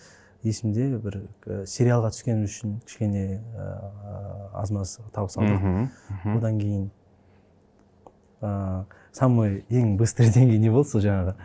Есімде 0.48 0.88
бір 1.04 1.20
ә, 1.46 1.62
сериалға 1.70 2.10
түскен 2.16 2.46
үшін 2.48 2.80
кішкене 2.88 3.26
ә, 3.38 3.68
аз 4.64 4.72
маз 4.74 4.98
табыс 5.14 5.38
алдық. 5.38 5.92
Одан 6.38 6.58
кейін 6.62 6.90
ә, 8.42 8.86
самый 9.12 9.64
ең 9.70 9.98
быстрый 10.00 10.32
деңгей 10.36 10.60
не 10.62 10.72
болды 10.74 10.90
сол 10.90 11.06
жаңағы 11.06 11.36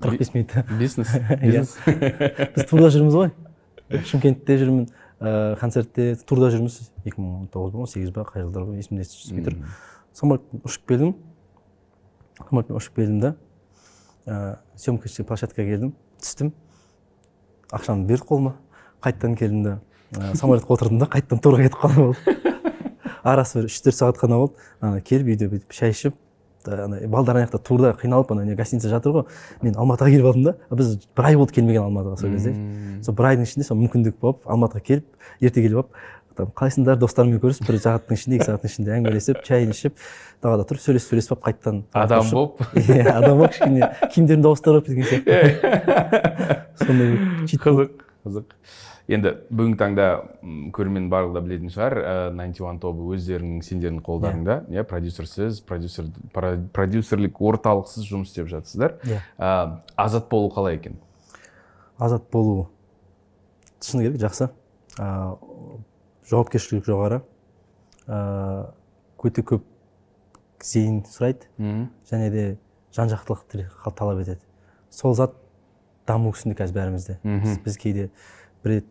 қырық 0.00 0.18
бес 0.18 0.32
минут. 0.34 0.54
Бизнес? 0.78 1.08
Иә. 1.14 1.40
бизнес? 1.42 1.76
Біз 1.86 2.68
турда 2.68 2.90
жүрміз 2.94 3.18
ғой. 3.18 3.32
Шымкентте 4.10 4.58
жүрмін. 4.62 4.86
Ә, 5.20 5.56
концертте 5.60 6.14
турда 6.26 6.50
жүрміз. 6.52 6.78
Екі 7.04 7.20
мың 7.20 7.42
он 7.42 7.48
тоғыз 7.52 7.72
ба 7.74 7.84
он 7.84 7.90
сегіз 7.90 8.12
ба 8.14 8.26
қай 8.28 8.44
жылдар 8.44 8.68
есімде 8.76 9.06
түспей 9.08 9.44
тұр 9.46 9.56
самолетпен 10.16 10.62
ұшып 10.66 10.86
келдім. 10.90 11.14
Самолетпен 12.42 12.80
ұшып 12.80 13.00
келдім 13.00 13.20
да 13.22 13.32
ә, 14.26 14.58
съемкачный 14.76 15.26
площадкаға 15.28 15.68
келдім 15.70 15.94
түстім. 16.20 16.52
Ақшамды 17.72 18.10
берді 18.12 18.28
қолыма 18.28 18.54
қайтадан 19.04 19.38
келдім 19.38 19.64
да 19.64 19.78
ә, 20.12 20.34
самолетқа 20.36 20.76
отырдым 20.76 21.00
да 21.00 21.10
қайтадан 21.10 21.42
турға 21.42 21.66
кетіп 21.66 21.80
қалдым 21.80 22.14
арасы 23.26 23.60
бір 23.60 23.70
үш 23.70 23.80
төрт 23.82 23.98
сағат 23.98 24.20
қана 24.20 24.42
болды. 24.42 24.60
Ана 24.80 25.00
келіп 25.00 25.32
үйде 25.32 25.50
бүйтіп 25.50 25.74
шай 25.74 25.94
ішіп 25.96 26.14
та 26.66 26.80
ана 26.84 27.00
балдар 27.06 27.38
ана 27.38 27.46
жақта 27.46 27.62
турда 27.62 27.92
қиналып 28.00 28.32
ана 28.34 28.44
не 28.44 28.56
гостиница 28.58 28.90
жатыр 28.90 29.14
ғой. 29.20 29.24
Мен 29.62 29.78
алматыға 29.78 30.10
келіп 30.10 30.30
алдым 30.32 30.48
да 30.50 30.56
біз 30.74 30.96
бір 31.16 31.30
ай 31.30 31.38
болды 31.38 31.56
келмеген 31.56 31.86
алматыға 31.86 32.18
сол 32.20 32.34
кезде. 32.34 32.52
Сол 33.06 33.16
бір 33.16 33.30
айдың 33.32 33.48
ішінде 33.48 33.68
сол 33.68 33.80
мүмкіндік 33.80 34.18
болып 34.20 34.44
алматыға 34.44 34.84
келіп 34.90 35.06
ерте 35.40 35.62
келіп 35.62 35.84
алып 35.84 36.04
там 36.36 36.50
қалайсыңдар 36.52 36.98
достарыммен 37.00 37.40
көрісіп 37.40 37.70
бір 37.70 37.78
сағаттың 37.80 38.18
ішінде 38.18 38.36
екі 38.36 38.46
сағаттың 38.50 38.72
ішінде 38.72 38.92
әңгімелесіп 38.96 39.38
чайын 39.46 39.72
ішіп 39.72 40.02
далада 40.44 40.66
тұрып 40.68 40.82
сөйлесіп 40.84 41.14
сөйлесіп 41.14 41.32
алып 41.32 41.46
қайтадан 41.46 41.78
адам 41.96 42.28
болып. 42.32 42.60
Иә 42.76 43.06
адам 43.14 43.38
болып 43.40 43.54
кішкене 43.54 43.88
киімдерімді 44.12 44.50
ауыстырып 44.50 44.90
деген 44.90 45.08
сияқты. 45.08 45.32
Сондай 46.82 47.16
қызық. 47.56 48.05
Қызық. 48.26 48.54
Енді 49.06 49.32
бүгінгі 49.48 49.78
таңда 49.78 50.06
көрермен 50.74 51.06
барлығы 51.12 51.36
да 51.38 51.42
білетін 51.46 51.70
шығар 51.70 51.96
найнти 52.34 52.64
уан 52.64 52.80
тобы 52.82 53.06
өздеріңнің 53.14 53.62
сендердің 53.62 54.02
қолдарыңда. 54.06 54.56
Иә. 54.74 54.82
Продюсерсіз 54.90 55.60
продюсер 55.66 56.10
продюсерлік 56.34 57.38
орталықсыз 57.38 58.08
жұмыс 58.10 58.32
істеп 58.34 58.50
жатсыздар. 58.50 58.98
Иә. 59.06 59.22
Азат 59.94 60.28
болу 60.28 60.50
қалай 60.50 60.80
екен? 60.80 60.98
Азат 61.98 62.26
болу. 62.32 62.68
Шыны 63.80 64.08
керек 64.08 64.18
жақсы. 64.26 64.50
Ә, 64.98 65.38
жауапкершілік 66.26 66.84
жоғары. 66.88 67.22
Ә, 68.10 68.72
өте 69.22 69.46
көп 69.46 69.62
зейін 70.66 71.04
сұрайды. 71.06 71.46
Және 72.10 72.30
де 72.34 72.44
жан 72.96 73.10
жақтылық 73.12 73.46
талап 73.94 74.22
етеді. 74.24 74.40
Сол 74.90 75.14
зат 75.14 75.34
даму 76.06 76.30
үстінде 76.32 76.56
қазір 76.58 76.74
бәрімізде 76.76 77.18
біз 77.64 77.78
кейде 77.78 78.10
бір 78.64 78.70
рет 78.70 78.86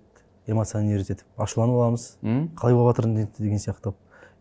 эмоционировать 0.47 1.09
етіп 1.09 1.41
ашуланып 1.41 1.75
аламыз. 1.75 2.17
Қалай 2.55 2.75
болып 2.75 2.95
жатыр 2.95 3.27
деген 3.39 3.57
сияқты. 3.59 3.93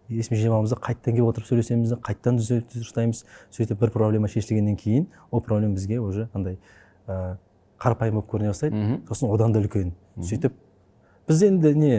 Есіме 0.09 0.37
жинап 0.37 0.59
аламыз 0.59 0.75
да 0.75 0.77
қайтадан 0.77 1.17
келіп 1.17 1.31
отырып 1.31 1.49
сөйлесеміз 1.49 1.95
де 1.95 1.97
қайтадан 1.97 2.37
дұрыстаймыз 2.37 3.23
сөйтіп 3.55 3.81
бір 3.81 3.91
проблема 3.95 4.29
шешілгеннен 4.29 4.77
кейін 4.77 5.07
ол 5.31 5.41
проблема 5.41 5.75
бізге 5.79 5.99
уже 5.99 6.29
андай 6.35 6.59
ә, 7.09 7.39
қарапайым 7.81 8.19
болып 8.19 8.29
көріне 8.29 8.53
бастайды. 8.53 9.01
Сосын 9.09 9.33
одан 9.33 9.53
да 9.53 9.63
үлкен. 9.65 9.95
Сөйтіп 10.21 10.53
біз 11.29 11.43
енді 11.49 11.75
не 11.75 11.95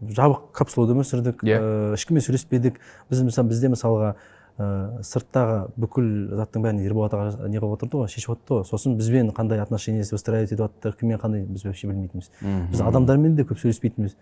жабық 0.00 0.50
капсулада 0.56 0.96
өмір 0.96 1.04
сүрдік 1.04 1.44
иә. 1.44 1.92
ешкіммен 1.92 2.24
сөйлеспедік. 2.24 2.80
Біз 3.10 3.20
мысалы 3.28 3.52
бізде 3.52 3.68
мысалға 3.68 4.14
ә, 4.60 5.00
сырттағы 5.06 5.60
бүкіл 5.80 6.08
заттың 6.36 6.64
бәрін 6.64 6.82
ерболат 6.84 7.14
аға 7.16 7.48
не 7.48 7.60
қылып 7.60 7.78
отырды 7.78 8.00
ғой 8.02 8.10
шешіп 8.12 8.34
отырды 8.34 8.58
ғой. 8.58 8.66
Сосын 8.68 8.96
бізбен 8.98 9.32
қандай 9.36 9.62
отношение 9.62 10.04
выстраивать 10.04 10.52
етіп 10.52 10.66
жатыр 10.66 10.96
кіммен 11.00 11.20
қандай 11.22 11.46
біз 11.48 11.64
вообще 11.64 11.88
білмейтінбіз. 11.88 12.30
Біз 12.74 12.84
адамдармен 12.84 13.36
де 13.38 13.46
көп 13.48 13.62
сөйлеспейтінбіз. 13.62 14.16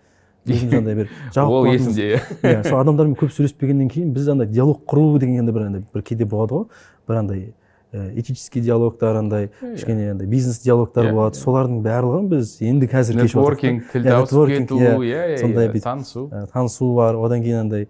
Өзіміз 0.47 0.77
андай 0.79 0.95
бір 0.95 1.09
ол 1.43 1.67
есімде. 1.67 2.21
Иә 2.43 2.63
сол 2.63 2.79
адамдармен 2.79 3.17
көп 3.19 3.33
сөйлеспегеннен 3.35 3.91
кейін 3.91 4.13
біз 4.15 4.29
андай 4.31 4.47
диалог 4.47 4.85
құру 4.87 5.19
деген 5.19 5.51
бір 5.51 5.67
андай 5.67 5.83
бір 5.93 6.05
кейде 6.07 6.25
болады 6.29 6.61
ғой. 6.61 6.69
Бір 7.09 7.23
андай 7.23 7.49
этический 7.91 8.61
диалогтар 8.61 9.17
андай 9.17 9.49
кішкене 9.59 10.11
андай 10.11 10.27
бизнес 10.27 10.61
диалогтар 10.61 11.11
болады. 11.11 11.35
солардың 11.35 11.81
барлығын 11.81 12.27
біз 12.29 12.57
енді 12.61 12.87
қазір 12.87 13.23
нетворкинг 13.23 13.89
тіл 13.91 14.03
табысып 14.05 14.47
кету 14.53 14.77
иә. 14.77 15.39
сондай 15.41 15.73
танысу. 15.81 16.29
танысу 16.53 16.93
бар. 16.95 17.15
Одан 17.17 17.41
кейін 17.41 17.65
андай 17.65 17.87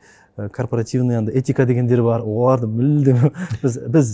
корпоративный 0.54 1.18
андай 1.18 1.36
этика 1.36 1.66
дегендер 1.66 2.04
бар. 2.04 2.22
Оларды 2.22 2.68
мүлдем 2.68 3.34
біз 3.64 3.78
біз 3.88 4.12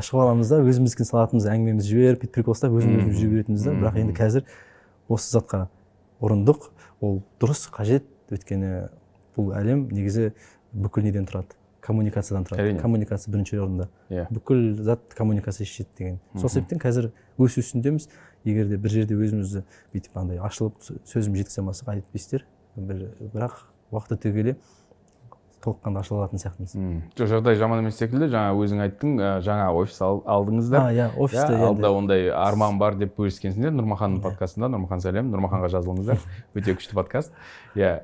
шығып 0.00 0.20
аламыз 0.24 0.52
да 0.52 0.60
өзіміздікін 0.62 1.08
салатынбыз 1.08 1.48
әңгімемізді 1.50 1.90
жіберіп 1.90 2.22
бүйтіп 2.22 2.34
прикол 2.36 2.56
ұстап 2.56 2.76
өзіміз 2.78 3.02
өзіміз 3.02 3.18
жүре 3.20 3.32
беретінбіз 3.34 3.66
да. 3.66 3.74
Бірақ 3.80 3.98
енді 4.02 4.16
қазір 4.18 4.46
осы 5.08 5.34
затқа 5.36 5.66
ұрындық. 6.24 6.70
Ол 7.04 7.20
дұрыс 7.42 7.66
қажет. 7.74 8.06
Өйткені 8.32 8.88
бұл 9.36 9.52
әлем 9.58 9.88
негізі 9.92 10.30
бүкіл 10.72 11.04
неден 11.08 11.26
тұрады? 11.28 11.58
Коммуникациядан 11.84 12.46
тұрады. 12.48 12.62
Әрине. 12.64 12.80
Коммуникация 12.80 13.32
бірінші 13.34 13.58
орында. 13.60 13.90
Иә. 14.08 14.24
Бүкіл 14.32 14.78
зат 14.80 15.12
коммуникация 15.18 15.66
шешеді 15.68 15.90
деген. 15.98 16.16
Сол 16.40 16.48
себептен 16.48 16.80
қазір 16.80 17.10
өсу 17.36 17.60
үстіндеміз 17.60 18.08
егер 18.44 18.68
де 18.68 18.78
бір 18.80 18.92
жерде 18.92 19.16
өзімізді 19.18 19.64
бүйтіп 19.92 20.16
андай 20.20 20.40
ашылып 20.44 20.80
сөзімді 21.08 21.42
жеткізе 21.42 21.62
алмасақ 21.62 21.92
айтпайсыздар 21.94 22.44
бір 22.76 23.04
бірақ 23.34 23.60
уақыт 23.92 24.16
өте 24.18 24.32
келе 24.34 24.56
толыққанды 25.64 26.00
ашыла 26.00 26.20
алатын 26.22 26.40
сияқтымыз. 26.42 26.74
Жоқ 27.16 27.30
жағдай 27.30 27.56
жаман 27.58 27.80
емес 27.82 27.96
секілді. 27.98 28.28
Жаңа 28.32 28.52
өзің 28.60 28.82
айттың 28.84 29.14
жаңа 29.44 29.70
офис 29.74 29.98
алдыңыздар 30.04 30.90
иә 30.92 31.08
офисте 31.16 31.56
алдыда 31.56 31.90
ондай 31.96 32.28
арман 32.30 32.78
бар 32.78 32.98
деп 33.00 33.16
бөліскенсіңдер. 33.18 33.72
Нұрмаханның 33.78 34.20
подкастында 34.24 34.70
нұрмахан 34.74 35.02
сәлем. 35.04 35.32
Нұрмаханға 35.32 35.72
жазылыңыздар. 35.74 36.22
Өте 36.58 36.76
күшті 36.76 36.98
подкаст. 36.98 37.34
Иә 37.74 37.96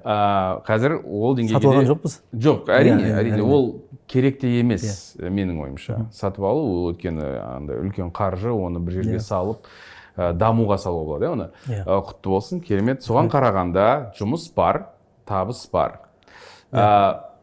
қазір 0.67 0.99
ол 1.05 1.39
деңгейге 1.39 1.61
сатып 1.61 1.73
алған 1.75 1.89
жоқпыз? 1.93 2.19
Жоқ 2.49 2.73
әрине 2.75 3.15
әрине. 3.21 3.45
ол 3.45 3.71
керек 4.11 4.41
те 4.41 4.51
емес 4.59 5.17
менің 5.21 5.63
ойымша. 5.63 6.07
Сатып 6.13 6.45
алу 6.45 6.67
ол 6.67 6.93
өйткені 6.95 7.31
андай 7.45 7.79
үлкен 7.85 8.11
қаржы 8.11 8.51
оны 8.51 8.83
бір 8.83 9.01
жерге 9.01 9.21
салып 9.23 9.69
дамуға 10.17 10.79
салуға 10.83 11.07
болады 11.07 11.29
иә 11.29 11.33
оны. 11.37 11.51
Құтты 11.87 12.33
болсын 12.35 12.61
керемет. 12.61 13.05
Соған 13.07 13.31
қарағанда 13.31 14.13
жұмыс 14.19 14.51
бар 14.57 14.89
табыс 15.31 15.69
бар. 15.73 16.01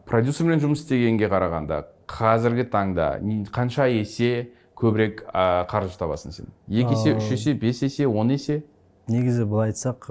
Продюсермен 0.07 0.61
жұмыс 0.63 0.83
істегенге 0.83 1.27
қарағанда 1.31 1.81
қазіргі 2.07 2.67
таңда 2.71 3.07
қанша 3.53 3.87
есе 3.91 4.51
көбірек 4.77 5.25
қаржы 5.33 5.97
табасың 5.99 6.35
сен? 6.35 6.51
Екі 6.69 6.95
есе 6.95 7.15
үш 7.17 7.31
есе 7.33 7.53
бес 7.53 7.81
есе 7.83 8.07
он 8.07 8.31
есе? 8.31 8.63
негізі 9.07 9.45
былай 9.47 9.71
айтсақ 9.71 10.07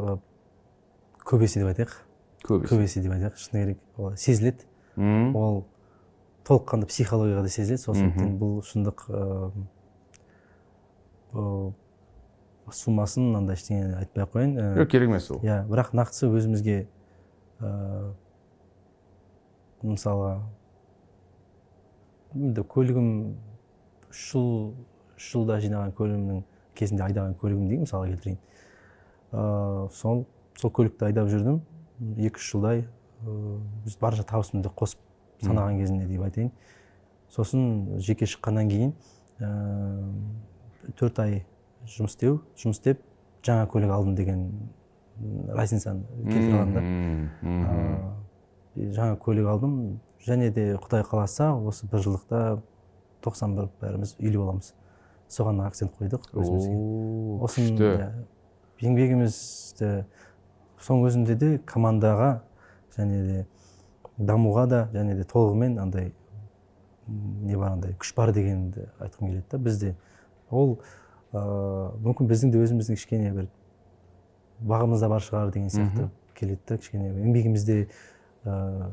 көп 1.26 1.42
есе 1.44 1.60
деп 1.60 1.70
айтайық. 1.72 1.94
Көп 2.46 2.66
көп 2.70 2.82
есе 2.84 3.02
деп 3.04 3.12
айтайық. 3.12 3.36
Шыны 3.36 3.62
керек 3.62 3.78
ол 3.96 4.16
сезіледі. 4.16 4.66
Ол 5.36 5.64
толыққанды 6.48 6.86
психологияға 6.88 7.42
да 7.44 7.52
сезіледі. 7.52 7.82
Сол 7.82 7.94
себептен 7.98 8.36
бұл 8.40 8.60
шындық 8.64 9.06
суммасын 12.72 13.28
мынандай 13.28 13.58
ештеңе 13.58 13.96
айтпай 14.00 14.24
ақ 14.24 14.32
қояйын. 14.32 14.54
Жоқ 14.80 14.88
керек 14.90 15.10
емес 15.10 15.30
ол. 15.30 15.42
иә 15.44 15.60
бірақ 15.68 15.92
нақтысы 15.94 16.26
өзімізге 16.30 16.78
мысалға 19.86 20.32
енді 22.34 22.64
көлігім 22.74 23.10
үш 24.10 24.24
жыл 24.32 24.48
үш 25.16 25.30
жылда 25.32 25.58
жинаған 25.62 25.94
көлігімнің 25.96 26.42
кезінде 26.76 27.06
айдаған 27.06 27.36
көлігім 27.40 27.68
дейін 27.70 27.84
мысалға 27.86 28.10
келтірейін. 28.12 28.38
Ыыы 29.32 29.88
сол 29.96 30.24
сол 30.60 30.72
көлікті 30.76 31.08
айдап 31.08 31.30
жүрдім. 31.32 31.60
Екі 32.16 32.40
үш 32.40 32.50
жылдай 32.52 32.84
біз 33.24 33.96
барынша 34.00 34.26
табысымды 34.28 34.72
қосып 34.76 35.00
санаған 35.42 35.80
кезінде 35.80 36.06
деп 36.10 36.26
айтайын. 36.28 36.52
Сосын 37.32 37.98
жеке 38.00 38.28
шыққаннан 38.28 38.68
кейін 38.70 38.92
төрт 40.96 41.18
ай 41.24 41.40
жұмыс 41.86 42.14
істеу 42.14 42.40
жұмыс 42.56 42.78
істеп 42.80 43.02
жаңа 43.46 43.66
көлік 43.70 43.92
алдым 43.92 44.14
деген 44.18 44.46
разницаны 45.48 46.04
келтіре 46.24 46.54
аламын 46.60 46.74
да. 46.76 48.25
Жаңа 48.76 49.16
көлік 49.20 49.50
алдым. 49.50 50.00
Және 50.26 50.50
де 50.50 50.74
құдай 50.74 51.04
қаласа 51.06 51.52
осы 51.54 51.86
бір 51.90 52.02
жылдықта 52.02 52.62
тоқсан 53.22 53.54
бір 53.56 53.68
бәріміз 53.80 54.16
үйлі 54.18 54.42
боламыз. 54.42 54.72
Соған 55.30 55.62
акцент 55.66 55.94
қойдық 55.98 56.30
өзімізге. 56.34 56.74
Күшті. 57.42 58.26
еңбегімізді 58.84 59.90
соның 60.84 61.08
өзінде 61.08 61.36
де 61.40 61.50
командаға 61.64 62.42
және 62.96 63.22
де 63.24 63.46
дамуға 64.18 64.66
да 64.68 64.80
және 64.92 65.16
де 65.16 65.24
толығымен 65.28 65.78
андай 65.80 66.12
не 67.06 67.56
бар 67.56 67.76
андай 67.76 67.94
күш 67.96 68.12
бар 68.16 68.32
дегенді 68.36 68.88
айтқым 69.00 69.30
келеді 69.30 69.46
да 69.50 69.58
бізде. 69.58 69.94
Ол 70.50 70.78
ыыы 71.32 71.94
мүмкін 72.04 72.28
біздің 72.28 72.52
де 72.52 72.64
өзіміздің 72.64 73.00
кішкене 73.00 73.32
бір 73.36 73.48
бағымызда 74.60 75.08
бар 75.08 75.24
шығар 75.24 75.52
деген 75.54 75.72
сияқты 75.72 76.10
келеді 76.36 76.60
да 76.68 76.78
кішкене. 76.78 77.12
Еңбегімізде 77.24 77.86
ыыы 78.46 78.92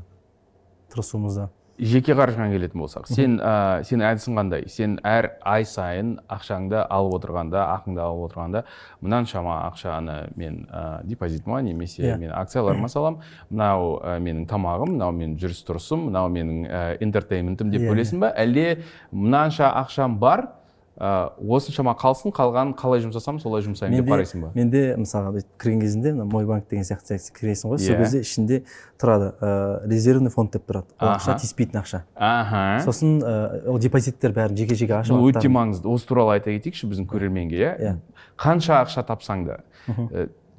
тырысуымызда. 0.93 1.49
Жеке 1.82 2.14
қаржыға 2.14 2.51
келетін 2.51 2.84
болсақ 2.84 3.08
сен 3.10 3.39
ә, 3.41 3.82
сенің 3.82 4.06
әдісің 4.12 4.36
қандай? 4.38 4.68
Сен 4.70 4.99
әр 5.10 5.32
ай 5.41 5.66
сайын 5.66 6.20
ақшаңды 6.30 6.84
алып 6.86 7.16
отырғанда 7.18 7.64
ақыңды 7.80 8.04
алып 8.04 8.28
отырғанда 8.28 8.62
мынаншама 9.01 9.56
ақшаны 9.72 10.20
мен 10.38 10.68
ә, 10.70 11.01
депозитыма 11.04 11.64
немесе 11.66 12.04
иә. 12.06 12.20
мен 12.22 12.30
акцияларыма 12.30 12.88
саламын 12.93 13.26
мынау 13.49 13.97
ә, 14.06 14.20
менің 14.22 14.45
тамағым 14.54 14.93
мынау 14.93 15.18
менің 15.18 15.39
жүріс 15.41 15.66
тұрысым 15.66 16.12
мынау 16.12 16.30
менің 16.30 16.68
ә, 16.70 16.84
интертейментім 17.01 17.74
деп 17.74 17.82
Иә, 17.82 17.89
бөлесің 17.89 18.22
ба? 18.22 18.30
Әлде 18.38 18.84
мынанша 19.12 19.74
ақшам 19.82 20.20
бар 20.22 20.51
ә, 21.00 21.32
осыншама 21.41 21.96
қалсын 21.98 22.34
қалғанын 22.36 22.76
қалай 22.78 23.02
жұмсасам 23.02 23.39
солай 23.41 23.64
жұмсаймын 23.66 23.98
деп 24.02 24.12
қарайсың 24.12 24.44
ба? 24.46 24.52
менде 24.54 24.82
мысалға 25.00 25.32
бүйтіп 25.38 25.56
кірген 25.64 25.82
кезінде 25.82 26.12
мына 26.14 26.28
мой 26.30 26.46
банк 26.46 26.68
деген 26.70 26.86
сияқты 26.86 27.18
кіресің 27.34 27.74
ғой 27.74 27.82
сол 27.82 27.96
Иә. 27.96 28.04
кезде 28.04 28.22
ішінде 28.22 28.60
тұрады 29.02 29.32
ыыы 29.41 29.89
резервный 29.89 30.30
фонд 30.30 30.54
деп 30.54 30.68
тұрады. 30.70 30.94
Ол 31.02 31.10
ақша 31.16 31.38
тиіспейтін 31.41 31.82
ақша. 31.82 32.04
Аха. 32.16 32.62
Сосын 32.86 33.18
ол 33.66 33.80
депозиттер 33.82 34.32
бәрін 34.38 34.56
жеке 34.58 34.76
жеке 34.76 35.00
ашып 35.00 35.18
бұл 35.18 35.34
өте 35.34 35.50
маңызды. 35.50 35.89
Осы 35.89 36.08
туралы 36.08 36.38
айта 36.38 36.54
кетейікші 36.54 36.88
біздің 36.94 37.10
көрерменге 37.10 37.58
иә. 37.58 37.74
Иә. 37.82 37.98
қанша 38.38 38.84
ақша 38.86 39.04
тапсаң 39.08 39.46
да 39.50 39.60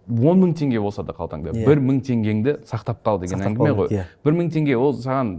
он 0.08 0.40
мың 0.42 0.52
теңге 0.52 0.80
болса 0.82 1.02
да 1.02 1.12
қалтаңда 1.16 1.52
Иә. 1.54 1.64
бір 1.64 1.80
мың 1.80 2.00
теңгеңді 2.04 2.52
сақтап 2.68 2.98
қал 3.04 3.20
деген 3.20 3.38
Сақтап 3.38 3.46
әңгіме 3.56 3.70
ғой. 3.78 3.88
керек, 3.88 4.00
иә. 4.00 4.04
бір 4.24 4.32
мың 4.36 4.50
теңге 4.52 4.76
ол 4.76 4.92
саған 4.92 5.30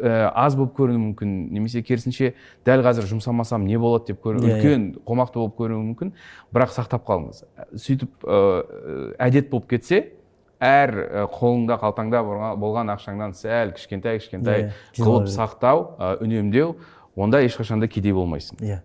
ә, 0.00 0.32
аз 0.34 0.56
болып 0.56 0.72
көрінуі 0.78 1.02
мүмкін 1.10 1.34
немесе 1.52 1.82
керісінше 1.82 2.32
дәл 2.64 2.80
қазір 2.86 3.04
жұмсамасам 3.12 3.66
не 3.68 3.76
болады 3.78 4.06
деп 4.14 4.22
көру 4.24 4.40
Иә, 4.40 4.56
үлкен 4.56 4.86
қомақты 5.04 5.34
болып 5.42 5.56
көрінуі 5.60 5.84
мүмкін 5.92 6.12
бірақ 6.54 6.72
сақтап 6.72 7.04
қалыңыз. 7.04 7.44
Сөйтіп 7.76 8.24
ә, 8.24 9.16
әдет 9.20 9.50
болып 9.50 9.68
кетсе 9.68 10.12
әр 10.60 11.28
қолыңда 11.36 11.76
қалтаңда 11.80 12.24
болған- 12.56 12.94
ақшаңнан 12.96 13.32
сәл 13.36 13.72
кішкентай 13.76 14.18
кішкентай 14.18 14.70
қылып 14.96 15.28
сақтау 15.28 15.96
ә, 15.98 16.16
үнемдеу 16.24 16.76
онда 17.16 17.42
ешқашан 17.44 17.80
да 17.80 17.88
кедей 17.88 18.12
болмайсың. 18.12 18.56
Иә. 18.60 18.80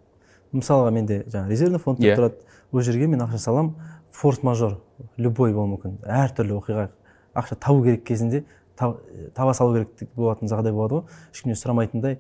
Мысалға 0.56 0.92
менде 0.92 1.24
жаңағы 1.28 1.50
резервный 1.50 1.80
фонд 1.80 2.00
деп 2.00 2.12
Иә. 2.12 2.16
тұрады. 2.20 2.36
Ол 2.72 2.82
жерге 2.82 3.08
мен 3.08 3.20
ақша 3.22 3.38
салам 3.38 3.76
форс 4.16 4.42
мажор 4.44 4.78
любой 5.18 5.54
болуы 5.54 5.76
мүмкін. 5.76 5.98
Әртүрлі 6.08 6.56
оқиға 6.60 6.88
ақша 7.36 7.58
табу 7.60 7.84
керек 7.84 8.06
кезінде 8.08 8.44
тап- 8.80 9.02
таба 9.36 9.54
салу 9.54 9.74
керек 9.76 10.10
болатын 10.16 10.48
жағдай 10.52 10.72
болады 10.76 11.02
ғой. 11.02 11.04
Ешкімнен 11.34 11.60
сұрамайтындай 11.60 12.18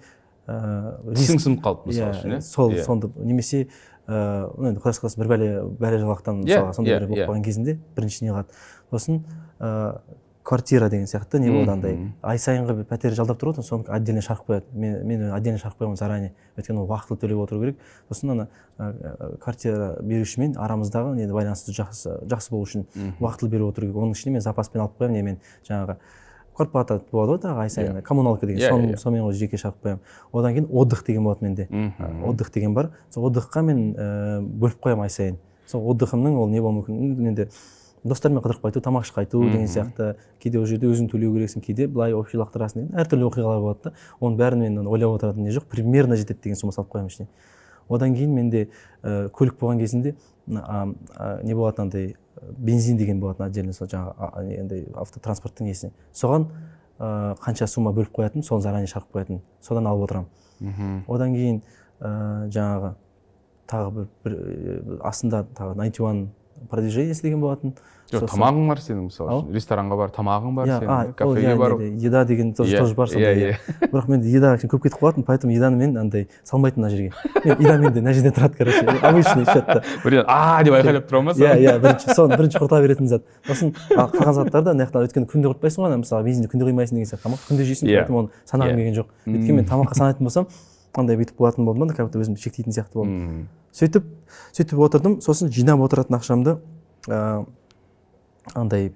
ыыы 0.48 1.16
тісің 1.16 1.40
сынып 1.42 1.64
қалды 1.66 1.90
мысалы 1.90 2.12
иә 2.12 2.20
үшін 2.20 2.36
иә? 2.36 2.42
сол 2.46 2.72
Иә. 2.76 2.84
сонды 2.86 3.10
немесе 3.18 3.64
ыыы 4.08 4.52
ну 4.58 4.68
енді 4.70 4.82
құдай 4.84 4.94
сақтасын 5.00 5.24
бір 5.24 5.32
бәле 5.32 5.48
бәле 5.80 6.02
жалақтан 6.04 6.44
Иә, 6.44 6.60
мысалға 6.60 6.74
сондай 6.78 7.00
бір 7.00 7.08
болып 7.08 7.30
қалған 7.32 7.44
кезінде 7.48 7.80
бірінші 7.96 8.26
не 8.28 8.30
қылады. 8.30 8.54
Сосын 8.92 9.24
ыыы 9.60 10.00
квартира 10.46 10.90
деген 10.90 11.08
сияқты 11.10 11.40
не 11.40 11.50
болады 11.50 11.72
андай. 11.72 11.96
Ай 12.22 12.38
сайынғы 12.38 12.84
пәтер 12.86 13.16
жалдап 13.18 13.42
ғой 13.42 13.64
соны 13.66 13.88
отдельно 13.90 14.22
шығарып 14.22 14.46
қояды. 14.46 14.66
Мен 14.74 15.08
мен 15.08 15.24
отдельно 15.34 15.58
шығарып 15.58 15.80
қоямын 15.80 15.98
заранее. 15.98 16.34
Өйткені 16.56 16.84
ол 16.84 16.90
уақытылы 16.92 17.18
төлеп 17.20 17.42
отыру 17.42 17.62
керек. 17.64 17.80
Сосын 18.12 18.36
ана 18.36 18.48
квартира 19.42 19.96
берушімен 20.02 20.54
арамыздағы 20.54 21.16
не 21.18 21.26
байланысты 21.26 21.74
жақсы 21.74 22.20
жақсы 22.30 22.54
болу 22.54 22.68
үшін 22.68 22.86
уақытылы 23.20 23.50
беріп 23.50 23.72
отыру 23.72 23.88
керек. 23.88 23.98
Оның 23.98 24.14
ішіне 24.14 24.38
мен 24.38 24.46
запаспен 24.46 24.86
алып 24.86 25.00
қоямын 25.02 25.18
не 25.18 25.24
мен 25.24 25.40
жаңағы 25.68 25.98
квартплата 26.56 27.02
болады 27.12 27.34
ғой 27.34 27.42
тағы 27.42 27.66
ай 27.66 27.70
сайын 27.70 28.02
коммуналка 28.04 28.46
деген. 28.46 28.62
Иә, 28.62 28.94
иә. 28.94 28.98
сонымен 29.02 29.26
қойып 29.26 29.40
жеке 29.40 29.58
шығарып 29.58 29.82
қоямын. 29.82 30.00
Одан 30.32 30.54
кейін 30.54 30.70
отдых 30.70 31.04
деген 31.08 31.24
болады 31.24 31.44
менде. 31.44 31.68
Отдых 32.24 32.52
деген 32.54 32.74
бар. 32.74 32.92
Сол 33.10 33.32
отдыхқа 33.32 33.64
мен 33.66 33.96
ііі 33.96 34.46
бөліп 34.62 34.80
қоямын 34.80 35.04
ай 35.04 35.10
сайын. 35.10 35.40
Сол 35.68 35.90
отдыхымның 35.92 36.38
ол 36.38 36.48
не 36.48 36.62
болуы 36.62 36.86
мүмкін 36.86 37.28
енді 37.34 37.50
достармен 38.06 38.44
қыдырып 38.44 38.64
қайту 38.68 38.82
тамақ 38.86 39.08
ішіп 39.08 39.18
қайту 39.18 39.42
деген 39.50 39.68
сияқты. 39.68 40.16
Кейде 40.40 40.60
ол 40.60 40.66
жерде 40.70 40.88
өзің 40.88 41.10
төлеу 41.10 41.34
керексің 41.34 41.64
кейде 41.66 41.88
былай 41.88 42.14
общий 42.14 42.38
лақтырасың 42.38 42.84
деген. 42.84 43.00
Әртүрлі 43.02 43.26
оқиғалар 43.30 43.64
болады 43.64 43.90
да. 43.90 43.94
Оның 44.20 44.38
бәрін 44.38 44.62
мен 44.62 44.88
ойлап 44.88 45.18
отыратын 45.18 45.44
не 45.44 45.54
жоқ? 45.56 45.66
Примерно 45.72 46.16
жетеді 46.16 46.44
деген 46.44 46.60
сома 46.60 46.76
салып 46.76 46.94
қоямын 46.94 47.10
ішіне. 47.10 47.28
Одан 47.90 48.14
кейін 48.14 48.34
менде 48.34 48.68
ә, 49.02 49.30
көлік 49.30 49.58
болған 49.60 49.82
кезінде 49.82 50.16
не 50.46 51.56
болатын 51.56 51.88
андай 51.88 52.16
бензин 52.58 52.98
деген 52.98 53.20
болатын 53.20 53.46
отдельно 53.46 53.74
сол 53.74 53.88
жаңағы 53.88 54.60
андай 54.62 54.86
автотранспорттың 54.94 55.70
несі 55.70 55.92
соған 56.14 56.48
ә, 57.00 57.36
қанша 57.42 57.68
сумма 57.68 57.94
бөліп 57.96 58.14
қоятын 58.16 58.46
соны 58.46 58.62
заранее 58.62 58.90
шығарып 58.92 59.18
қоятын. 59.18 59.42
Содан 59.62 59.88
алып 59.90 60.10
отырамын. 60.10 61.04
Одан 61.08 61.34
кейін 61.34 61.62
ә, 62.00 62.50
жаңағы 62.54 62.96
тағы 63.70 63.92
бір, 63.96 64.08
бір 64.24 65.00
астында 65.06 65.46
тағы 65.58 65.76
91 65.76 66.28
продвижениесі 66.70 67.26
деген 67.26 67.42
болатын. 67.42 67.76
Жоқ 68.12 68.28
тамағың 68.30 68.68
бар 68.70 68.80
сенің 68.84 69.06
мысалы 69.08 69.34
үшін. 69.34 69.54
Ресторанға 69.56 69.96
бар 69.98 70.12
тамағың 70.14 70.56
бар 70.56 70.68
сенің. 70.70 71.14
кафеге 71.18 71.56
бару. 71.58 71.80
еда 71.82 72.24
деген 72.26 72.54
тоже, 72.54 72.78
тоже 72.78 72.96
бар 72.96 73.08
сондай 73.10 73.36
иә. 73.36 73.58
бірақ 73.82 74.10
мен 74.10 74.22
еда 74.22 74.54
кішкене 74.56 74.72
көп 74.72 74.84
кетіп 74.84 75.00
қалатын 75.02 75.24
поэтому 75.26 75.54
еданы 75.54 75.76
мен 75.76 75.98
андай 75.98 76.28
салмайтын 76.44 76.84
мына 76.84 76.90
жерге. 76.90 77.14
Мен 77.44 77.58
еда 77.60 77.78
менде 77.78 78.02
мына 78.02 78.14
жерде 78.14 78.30
тұрады 78.30 78.58
короче. 78.58 78.86
Обычный 79.02 79.46
счетта 79.46 79.84
бірден 80.04 80.26
а 80.28 80.64
деп 80.64 80.74
айқайлап 80.78 81.10
тұра 81.10 81.22
ма 81.26 81.32
иә 81.34 81.58
иә 81.58 81.80
бірінші 81.82 82.14
соны 82.14 82.38
бірінші 82.38 82.62
құрта 82.62 82.82
беретін 82.86 83.08
зат. 83.08 83.26
Сосын 83.48 83.74
ал 83.98 84.10
қалған 84.14 84.34
заттарды 84.38 84.70
ана 84.76 84.86
жақтан 84.86 85.10
өйткені 85.10 85.26
күнде 85.26 85.50
құртпайсың 85.50 85.82
ғой 85.82 85.90
ана 85.90 85.98
мысалы 86.04 86.24
бензинді 86.30 86.52
күнде 86.54 86.70
құймайсың 86.70 87.02
деген 87.02 87.10
сияқты. 87.10 87.26
Тамақ 87.26 87.50
күнде 87.50 87.66
жейсің 87.66 87.90
поэтому 87.90 88.20
оны 88.20 88.30
санағым 88.46 88.78
келген 88.78 88.96
жоқ. 89.02 89.12
Өйткені 89.26 89.60
мен 89.60 89.66
тамаққа 89.66 89.98
санайтын 89.98 90.30
болсам 90.30 90.48
андай 90.94 91.18
бүйтіп 91.18 91.38
болатын 91.38 91.66
болдым 91.66 91.88
да 91.90 91.94
как 91.94 92.08
будто 92.08 92.22
өзімді 92.22 92.40
шектейтін 92.40 92.72
сияқты 92.72 92.94
болдым. 92.94 93.48
Сөйтіп 93.76 94.06
сөйтіп 94.56 94.80
отырдым. 94.80 95.20
Сосын 95.22 95.52
жинап 95.52 95.82
отыратын 95.84 96.16
ақшамды 96.16 96.58
ыыы 97.10 97.46
андай 98.54 98.92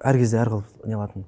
әр 0.00 0.18
кезде 0.18 0.40
әр 0.42 0.50
қылып 0.52 0.86
не 0.88 0.96
қылатын 0.98 1.24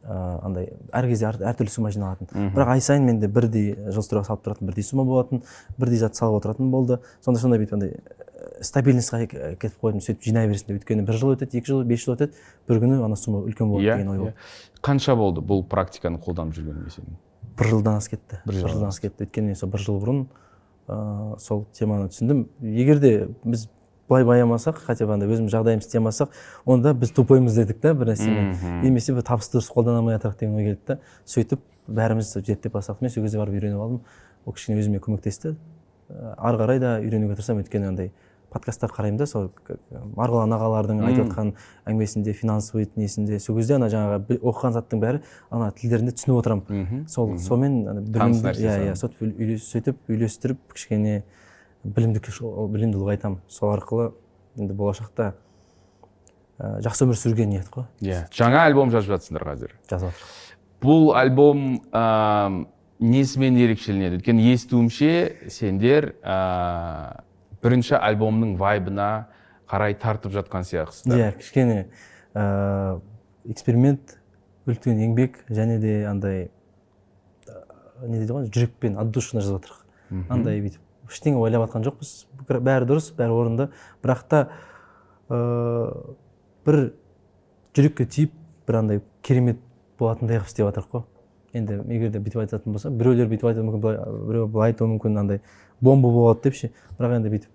ыыы 0.00 0.38
андай 0.46 0.70
әр 0.96 1.08
кезде 1.10 1.28
әр, 1.28 1.38
әртүрлі 1.52 1.72
сумма 1.72 1.90
жиналатын. 1.92 2.30
Бірақ 2.54 2.72
ай 2.72 2.80
сайын 2.84 3.04
менде 3.04 3.28
бірдей 3.28 3.74
жылыстыруға 3.90 4.30
салып 4.30 4.44
тұратын 4.46 4.70
бірдей 4.70 4.84
сумма 4.86 5.04
болатын 5.04 5.42
бірдей 5.78 6.00
зат 6.00 6.16
салып 6.16 6.40
отыратын 6.40 6.70
болды. 6.72 7.00
Сондай 7.24 7.42
сондай 7.42 7.60
бүйтіп 7.60 7.76
андай 7.76 7.92
ә, 7.96 8.64
стабильностьқа 8.64 9.26
кетіп 9.60 9.76
қойдым 9.82 10.00
сөйтіп 10.00 10.24
жинай 10.24 10.48
берсін 10.48 10.72
деп. 10.72 10.80
Өйткені 10.80 11.04
бір 11.04 11.20
жыл 11.20 11.34
өтеді 11.34 11.60
екі 11.60 11.72
жыл 11.72 11.84
бес 11.84 12.04
жыл 12.04 12.16
өтеді 12.16 12.32
бір 12.68 12.80
күні 12.84 13.00
ана 13.04 13.16
сумма 13.20 13.42
үлкен 13.44 13.68
болады 13.68 13.90
иә 13.90 13.98
деген 14.00 14.12
ой 14.14 14.16
иә. 14.16 14.22
болды 14.22 14.80
қанша 14.80 15.16
болды 15.20 15.44
бұл 15.44 15.66
практиканы 15.68 16.20
қолданып 16.24 16.56
жүргеніңе 16.56 16.94
сенің 16.96 17.18
бір 17.60 17.68
жылдан 17.74 18.00
асып 18.00 18.16
кетті. 18.16 18.40
Бір 18.46 18.62
жылдан 18.62 18.88
асып 18.88 19.08
кетті. 19.08 19.26
Өйткені 19.26 19.52
мен 19.52 19.60
сол 19.60 19.68
бір 19.70 19.84
жыл 19.84 20.00
бұрын 20.00 20.24
ыыы 20.88 21.38
сол 21.40 21.66
теманы 21.76 22.08
түсіндім. 22.08 22.46
Егер 22.64 23.00
де 23.04 23.12
біз 23.44 23.68
былай 24.10 24.24
баямасақ 24.26 24.82
хотя 24.84 25.06
бы 25.06 25.14
андай 25.14 25.30
өзіміз 25.30 25.54
жағдайымыз 25.54 25.86
істемасақ 25.86 26.34
онда 26.66 26.92
біз 26.94 27.12
тупоймыз 27.14 27.54
дедік 27.54 27.80
та 27.80 27.94
бір 27.94 28.12
нәрсемен. 28.12 28.54
Мгм. 28.54 28.80
немесе 28.82 29.14
бір 29.14 29.22
табысты 29.22 29.58
дұрыс 29.58 29.70
қолдана 29.70 30.02
алмай 30.02 30.18
жатырық 30.18 30.38
деген 30.40 30.56
ой 30.56 30.64
келді 30.64 30.80
да 30.86 30.98
сөйтіп 31.26 31.60
бәріміз 31.86 32.32
зерттеп 32.34 32.74
бастадық. 32.74 33.00
Мен 33.00 33.10
сол 33.10 33.22
кезде 33.24 33.38
барып 33.38 33.54
үйреніп 33.54 33.78
алдым. 33.78 34.00
Ол 34.46 34.52
кішкене 34.52 34.80
өзіме 34.80 34.98
көмектесті. 34.98 35.54
Ары 36.10 36.58
қарай 36.58 36.80
да 36.82 36.98
үйренуге 36.98 37.38
тырысамын. 37.38 37.62
Өйткені 37.62 37.88
андай 37.88 38.12
подкасттар 38.50 38.90
қараймын 38.90 39.20
да 39.20 39.26
сол 39.30 39.50
марғұлан 40.18 40.54
ағалардың 40.56 41.02
айтып 41.06 41.28
жатқан 41.28 41.52
әңгімесінде 41.86 42.32
финансовый 42.34 42.88
несінде 42.98 43.38
сол 43.38 43.60
кезде 43.60 43.76
ана 43.76 43.86
жаңағы 43.92 44.40
оқыған 44.40 44.74
заттың 44.74 45.02
бәрі 45.02 45.20
ана 45.50 45.70
тілдерінде 45.70 46.16
түсініп 46.16 46.40
отырамын. 46.40 47.04
Сол 47.08 47.36
сонымен 47.38 48.02
білімді 48.10 48.54
иә 48.58 48.90
иә 48.90 48.96
сөйтіп 48.98 50.10
үйлестіріп 50.10 50.74
кішкене 50.74 51.22
білімді 51.84 52.20
күш- 52.20 52.42
ол 52.44 52.68
білімді 52.68 52.98
ұлғайтамын. 53.00 53.38
Сол 53.48 53.72
арқылы 53.74 54.12
енді 54.58 54.74
болашақта 54.74 55.32
ә, 56.58 56.80
жақсы 56.84 57.06
өмір 57.06 57.16
сүруге 57.16 57.46
ниет 57.46 57.68
қой. 57.72 57.86
Иә 58.04 58.26
жаңа 58.34 58.66
альбом 58.66 58.90
жазып 58.92 59.14
жатсыңдар 59.16 59.46
қазір. 59.48 59.74
Жазып 59.88 60.12
бұл 60.82 61.12
альбом 61.16 61.80
ә, 61.92 62.66
несімен 63.00 63.56
ерекшеленеді? 63.56 64.20
Өйткені 64.20 64.52
естуімше 64.52 65.48
сендер 65.48 66.14
ә, 66.22 67.22
бірінші 67.62 67.96
альбомның 68.00 68.56
вайбына 68.60 69.28
қарай 69.70 69.94
тартып 69.94 70.32
жатқан 70.36 70.64
сияқтысыздар. 70.68 71.16
Иә 71.16 71.32
кішкене 71.38 71.86
ә, 72.34 73.00
эксперимент 73.48 74.18
үлкен 74.68 75.00
еңбек 75.00 75.40
және 75.48 75.78
де 75.80 76.04
андай 76.08 76.50
ә, 77.48 78.06
не 78.06 78.18
дейді 78.20 78.32
ғой 78.36 78.48
жүрекпен 78.52 78.98
отдушина 79.00 79.40
жазып 79.40 79.64
жатырмық 79.64 80.32
андай 80.32 80.60
бүйтіп. 80.60 80.80
Ештеңе 81.10 81.36
ойлап 81.42 81.66
жатқан 81.68 81.84
жоқпыз. 81.86 82.10
Бәрі- 82.48 82.86
дұрыс 82.88 83.10
бәрі 83.18 83.34
орынды. 83.36 83.68
Бірақ 84.02 84.22
та 84.28 84.42
ыыы 85.30 86.16
бір 86.66 86.78
жүрекке 87.74 88.06
тиіп 88.06 88.32
бір 88.68 88.78
андай 88.80 89.00
керемет 89.22 89.58
болатындай 89.98 90.38
қылып 90.40 90.50
істеп 90.50 90.66
жатырмық 90.70 90.90
қой. 90.94 91.04
Енді 91.52 91.80
егер 91.90 92.10
де 92.14 92.18
бүйтіп 92.22 92.42
айтатын 92.44 92.72
болса 92.72 92.90
біреулер 92.90 93.26
бүйтіп 93.30 93.48
айтуы 93.50 93.64
мүмкін 93.66 93.80
былай 93.82 93.96
біреу 94.28 94.46
былай 94.48 94.72
айтуы 94.72 94.88
мүмкін 94.94 95.18
андай 95.20 95.40
бомба 95.80 96.10
болады 96.14 96.42
депші. 96.48 96.70
Бірақ 96.98 97.16
енді 97.18 97.32
бүйтіп 97.32 97.50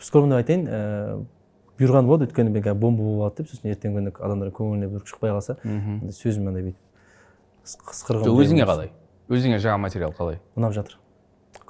скромно 0.00 0.36
айтайын 0.40 0.66
ііі 0.66 1.26
бұйырған 1.80 2.06
болады 2.08 2.26
өйткені 2.28 2.50
мен 2.52 2.62
қазір 2.64 2.78
бомба 2.80 3.02
болады 3.04 3.36
деп 3.42 3.48
сосын 3.52 3.70
ертеңгі 3.72 3.96
күні 4.00 4.12
адамдар 4.20 4.50
көңіліне 4.52 4.88
бір 4.92 5.04
шықпай 5.08 5.32
қалса 5.32 5.56
сөзім 6.16 6.48
андай 6.52 6.66
бүйтіп 6.68 6.80
қыс- 7.64 7.78
қысқырғым 7.88 8.26
жоқ, 8.28 8.40
өзіңе 8.44 8.66
қалай? 8.68 8.90
Өзіңе 9.30 9.58
жаңа 9.62 9.78
материал 9.80 10.12
қалай? 10.16 10.40
Ұнап 10.56 10.72
жатыр. 10.76 10.98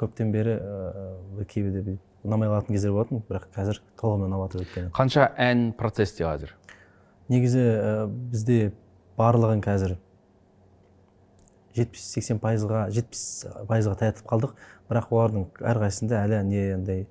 Көптен 0.00 0.32
бері 0.34 0.56
ыыы 0.58 1.46
кейбірде 1.50 1.84
бүйтіп 1.86 2.26
ұнамай 2.26 2.50
қалатын 2.50 2.76
кездер 2.76 2.94
болатын 2.96 3.24
бірақ 3.28 3.48
қазір 3.54 3.80
толығымен 4.00 4.28
ұнап 4.28 4.46
жатыр 4.46 4.64
өйткені 4.64 4.92
қанша 4.96 5.26
ән 5.40 5.70
процессте 5.78 6.26
қазір? 6.26 6.54
Негізі 7.30 7.62
ә, 7.62 7.92
бізде 8.08 8.72
барлығын 9.20 9.62
қазір 9.64 9.96
жетпіс 11.76 12.06
сексен 12.14 12.40
пайызға 12.42 12.86
жетпіс 12.94 13.24
пайызға 13.68 13.96
таятып 14.00 14.26
қалдық. 14.30 14.54
Бірақ 14.90 15.12
олардың 15.14 15.46
әрқайсысында 15.70 16.22
әлі 16.24 16.40
не 16.48 16.62
андай 16.74 17.04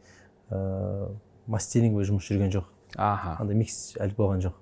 ыыы 0.51 1.13
мастеринговый 1.49 2.07
жұмыс 2.09 2.27
жүрген 2.27 2.51
жоқ. 2.53 2.67
Аха. 2.97 3.37
Андай 3.39 3.57
микс 3.57 3.95
әлі 4.01 4.17
болған 4.17 4.43
жоқ. 4.43 4.57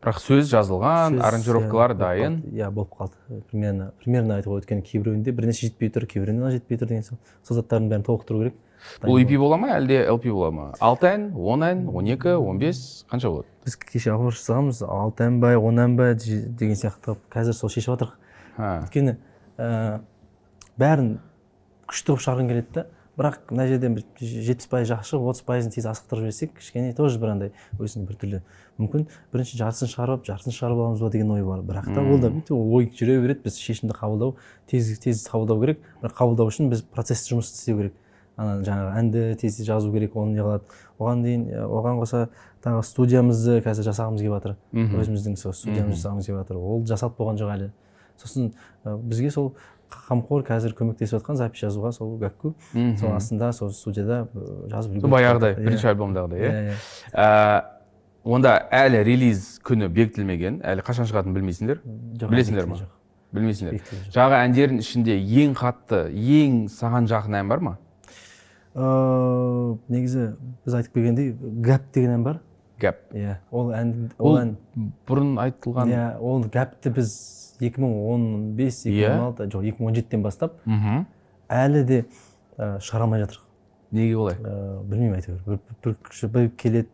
Бірақ 0.00 0.18
сөз 0.24 0.48
жазылған 0.48 1.18
аранжировкалар 1.20 1.92
иә, 1.92 1.98
дайын. 1.98 2.40
иә 2.48 2.70
болып 2.72 2.94
қалды. 2.96 3.42
Примерно 3.50 3.92
примерно 4.00 4.38
айтуға 4.38 4.60
өйткені 4.62 4.84
кейбіреуінде 4.86 5.34
бір 5.36 5.50
нәрсе 5.50 5.68
жетпей 5.68 5.92
тұр 5.92 6.06
кейбіреуінде 6.08 6.54
жетпей 6.56 6.80
тұр 6.80 6.88
деген 6.88 7.04
сияқты. 7.04 7.36
Сол 7.44 7.60
заттардың 7.60 7.90
бәрін 7.92 8.06
толықтыру 8.08 8.40
керек. 8.40 8.56
Бұл 9.04 9.20
EP 9.20 9.34
бола 9.36 9.58
ма 9.60 9.74
әлде 9.76 10.00
LP 10.08 10.30
бола 10.32 10.50
ма? 10.50 10.68
алты 10.80 11.10
ән 11.10 11.26
он 11.36 11.64
ән 11.66 11.82
он 11.92 12.08
екі 12.08 12.32
он 12.40 12.58
бес 12.58 13.04
қанша 13.12 13.28
болады? 13.28 13.48
Біз 13.66 13.76
кеше 13.76 14.14
ауыр 14.14 14.32
жасағанбыз 14.32 14.80
алты 14.88 15.26
ән 15.26 15.40
ба 15.42 15.52
он 15.58 15.82
ән 15.84 15.96
ба 15.98 16.14
деген 16.14 16.76
сияқты. 16.80 17.12
Қылып 17.12 17.26
қазір 17.28 17.52
сол 17.52 17.68
шешіп 17.68 17.92
жатырмық 17.92 18.16
өйткені 18.86 19.18
ә, 19.58 20.00
бәрін 20.80 21.18
күшті 21.90 22.14
қылып 22.14 22.24
шығарғым 22.24 22.48
келеді 22.54 22.72
да 22.78 22.86
бірақ 23.20 23.52
мына 23.52 23.66
жерден 23.68 23.98
бір 23.98 24.04
жетпіс 24.16 24.70
пайыз 24.72 24.88
жақсы 24.88 25.12
шығып 25.12 25.30
отыз 25.34 25.44
пайызын 25.44 25.74
тез 25.74 25.86
асықтырып 25.90 26.24
жіберсек 26.24 26.54
кішкене 26.56 26.94
тоже 26.96 27.20
бір 27.20 27.34
андай 27.34 27.52
өзінің 27.76 28.06
біртүрлі 28.08 28.40
мүмкін 28.80 29.06
бірінші 29.34 29.58
жартысын 29.60 29.90
шығарып 29.92 30.24
жартысын 30.24 30.56
шығарып 30.56 30.80
аламыз 30.80 31.02
ба 31.04 31.10
деген 31.12 31.30
ой 31.34 31.44
бар. 31.44 31.60
бірақ 31.60 31.90
та 31.92 32.00
ол 32.00 32.18
да 32.18 32.32
ол 32.54 32.76
ой 32.78 32.88
жүре 32.88 33.20
береді 33.20 33.44
біз 33.44 33.58
шешімді 33.60 33.92
қабылдау 33.98 34.36
тез 34.70 34.98
тез 34.98 35.26
қабылдау 35.28 35.60
керек. 35.60 35.82
Бірақ 36.00 36.16
қабылдау 36.16 36.48
үшін 36.48 36.70
біз 36.72 36.82
процесс 36.82 37.26
жұмыс 37.28 37.50
істеу 37.52 37.76
керек. 37.76 37.98
Ана 38.40 38.62
жаңағы 38.64 38.94
әнді 39.00 39.24
тез 39.40 39.58
тез 39.58 39.66
жазу 39.66 39.92
керек 39.92 40.16
оны 40.16 40.38
не 40.38 40.40
қылады. 40.40 40.64
Оған 40.98 41.24
дейін 41.26 41.44
оған 41.66 42.00
қоса 42.00 42.28
тағы 42.64 42.84
студиямызды 42.86 43.60
қазір 43.66 43.90
жасағымыз 43.90 44.24
келіп 44.24 44.36
жатыр. 44.38 44.56
Өзіміздің 44.72 45.36
сол 45.36 45.52
студиямызды 45.52 46.00
жасағымыз 46.00 46.30
келіп 46.30 46.40
жатыр. 46.40 46.56
Ол 46.56 46.86
жасалып 46.88 47.18
болған 47.20 47.40
жоқ 47.40 47.52
әлі. 47.56 47.70
Сосын 48.20 48.52
бізге 48.84 49.30
сол 49.30 49.54
қамқор 49.90 50.44
қазір 50.46 50.74
көмектесіп 50.78 51.18
жатқан 51.18 51.36
запись 51.40 51.62
жазуға 51.64 51.92
сол 51.92 52.16
гәкку 52.20 52.54
Мгм. 52.74 52.96
сол 53.00 53.12
астында 53.16 53.52
сол 53.52 53.70
студияда 53.72 54.26
жазып 54.70 54.92
үлгеріп 54.96 55.10
баяғыдай 55.14 55.54
жатыр. 55.54 55.64
бірінші 55.66 55.86
Иә. 55.86 55.90
альбомдағыдай 55.94 56.40
иә? 56.40 56.50
Иә 56.50 56.70
иә. 56.70 56.78
Ә, 57.12 57.64
онда 58.24 58.54
әлі 58.70 59.02
релиз 59.04 59.60
күні 59.64 59.88
бекітілмеген 59.88 60.60
әлі 60.62 60.82
қашан 60.86 61.06
шығатынын 61.10 61.34
білмейсіңдер? 61.38 61.80
Білесіңдер 62.30 62.66
ма? 62.66 62.76
білмейсіңдер. 63.32 63.80
Жаңағы 64.10 64.38
әндердің 64.46 64.78
ішінде 64.82 65.14
ең 65.44 65.54
қатты 65.54 66.04
ең 66.10 66.64
саған 66.68 67.06
жақын 67.10 67.36
ән 67.40 67.48
бар 67.48 67.60
ма? 67.62 67.76
Ыыы 68.74 69.78
негізі 69.90 70.28
біз 70.64 70.74
айтып 70.78 70.94
келгендей 70.94 71.32
гәп 71.34 71.88
деген 71.94 72.12
ән 72.20 72.22
бар. 72.24 72.40
Гәп 72.80 73.00
иә 73.18 73.36
ол 73.50 73.72
ән 73.74 73.90
ол 74.18 74.36
ән. 74.38 74.52
бұрын 75.08 75.34
айтылған 75.42 75.90
иә 75.90 76.04
ол 76.22 76.44
гәпті 76.46 76.92
біз 76.94 77.10
2015 77.60 78.86
Иә? 78.90 79.14
2016 79.14 79.52
жоқ 79.54 79.66
2017-тен 79.78 80.22
бастап 80.24 80.56
мхм. 80.64 81.06
әлі 81.48 81.84
де 81.84 81.98
ә, 82.56 82.78
шығара 82.80 83.06
алмай 83.06 83.22
жатырмық 83.24 83.46
неге 83.92 84.16
олай? 84.16 84.36
Ә, 84.40 84.82
білмеймін 84.84 85.18
әйтеуір. 85.18 85.42
бір, 85.46 85.60
бір, 85.84 85.96
бір, 86.06 86.30
бір 86.34 86.50
келеді 86.56 86.88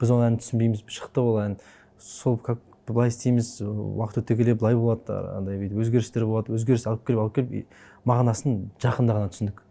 біз 0.00 0.10
ол 0.12 0.22
әнді 0.26 0.42
түсінбейміз 0.44 0.84
шықты 0.88 1.20
ол 1.22 1.38
ән. 1.40 1.56
Сол 1.98 2.36
как 2.38 2.60
былай 2.86 3.08
істейміз 3.10 3.56
уақыт 3.64 4.20
өте 4.22 4.36
келе 4.38 4.54
былай 4.54 4.76
болады 4.76 5.16
андай 5.36 5.58
бүйтіп 5.58 5.80
өзгерістер 5.82 6.26
болады 6.28 6.54
өзгеріс 6.54 6.86
алып 6.86 7.06
келіп 7.08 7.22
алып 7.24 7.34
келіп 7.38 7.78
мағынасын 8.06 8.60
жақында 8.82 9.16
ғана 9.16 9.32
түсіндік. 9.32 9.62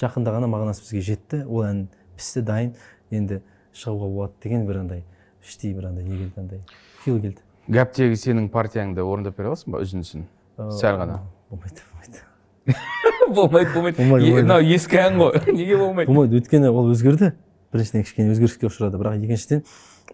Жақында 0.00 0.32
ғана 0.36 0.48
мағынасы 0.48 0.84
бізге 0.86 1.02
жетті 1.10 1.42
ол 1.44 1.66
ән 1.66 1.82
пісті 2.16 2.44
дайын 2.46 2.72
енді 3.10 3.42
шығуға 3.74 4.08
болады 4.14 4.32
деген 4.42 4.64
бір 4.70 4.80
андай 4.84 5.04
іштей 5.44 5.74
бір 5.74 5.90
андай 5.90 6.04
не 6.06 6.16
келді 6.16 6.40
андай 6.40 6.62
фил 7.02 7.20
келді. 7.20 7.42
Гәптегі 7.68 8.16
сенің 8.18 8.48
партияңды 8.52 9.04
орындап 9.04 9.36
бере 9.38 9.50
аласың 9.52 9.74
ба 9.74 9.82
үзіндісін 9.84 10.26
Ә, 10.58 10.70
сәл 10.74 10.96
ғана. 10.98 11.20
болмайды 11.50 11.82
болмайды. 11.92 12.22
Болмайды 13.28 13.72
болмайды. 13.74 14.32
Мынау 14.34 14.64
ескі 14.64 14.98
ән 14.98 15.18
ғой. 15.20 15.36
Неге 15.54 15.76
болмайды? 15.78 16.08
Болмайды 16.10 16.40
өйткені 16.40 16.70
ол 16.72 16.88
өзгерді. 16.90 17.32
Біріншіден 17.72 18.02
кішкене 18.08 18.32
өзгеріске 18.32 18.66
ұшырады. 18.66 18.98
Бірақ 18.98 19.20
екіншіден 19.22 19.62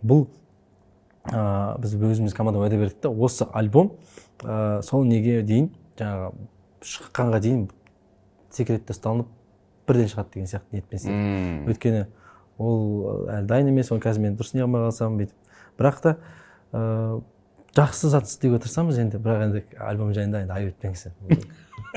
бұл 0.02 0.26
ә, 1.30 1.78
біз 1.80 1.94
өзіміз 1.96 2.34
командаға 2.36 2.66
уәде 2.68 2.80
бердік 2.82 3.00
та 3.06 3.08
осы 3.14 3.46
альбом 3.56 3.92
ә, 4.42 4.82
сол 4.82 5.06
неге 5.08 5.40
дейін 5.46 5.70
жаңағы 5.96 6.32
шыққанға 6.84 7.40
дейін 7.40 7.62
секретте 8.52 8.92
ұсталынып 8.92 9.30
бірден 9.88 10.10
шығады 10.12 10.34
деген 10.34 10.50
сияқты 10.50 10.76
ниетпен 10.76 10.98
істедік 11.00 11.70
өйткені 11.72 12.02
ол 12.58 13.24
әлі 13.32 13.46
дайын 13.48 13.70
емес 13.72 13.92
оны 13.94 14.02
қазір 14.04 14.26
мен 14.26 14.36
дұрыс 14.36 14.52
не 14.58 14.62
қылмай 14.66 14.84
қалсам 14.90 15.16
бүйтіп. 15.18 15.56
Бірақ 15.80 16.02
та 16.04 16.16
ә, 16.74 17.22
жақсы 17.74 18.08
зат 18.12 18.28
істеуге 18.30 18.58
тырысамыз 18.62 18.98
енді 19.02 19.18
бірақ 19.22 19.44
енді 19.48 19.62
альбом 19.82 20.12
жайында 20.14 20.44
енді 20.44 20.54
ай 20.54 20.68
өтпеңіз 20.70 21.08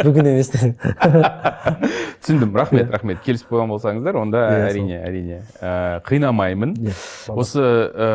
бүгін 0.04 0.30
емес 0.30 0.50
түсіндім. 2.22 2.54
Рахмет 2.58 2.92
рахмет. 2.94 3.22
Келісіп 3.26 3.50
қойған 3.52 3.72
болсаңыздар 3.72 4.18
онда 4.20 4.42
Иә, 4.52 4.66
әрине 4.70 4.98
әрине 5.06 5.38
ә, 5.62 6.02
қинамаймын. 6.06 6.74
Иә, 6.82 6.94
осы 7.34 7.62
ә, 7.64 8.10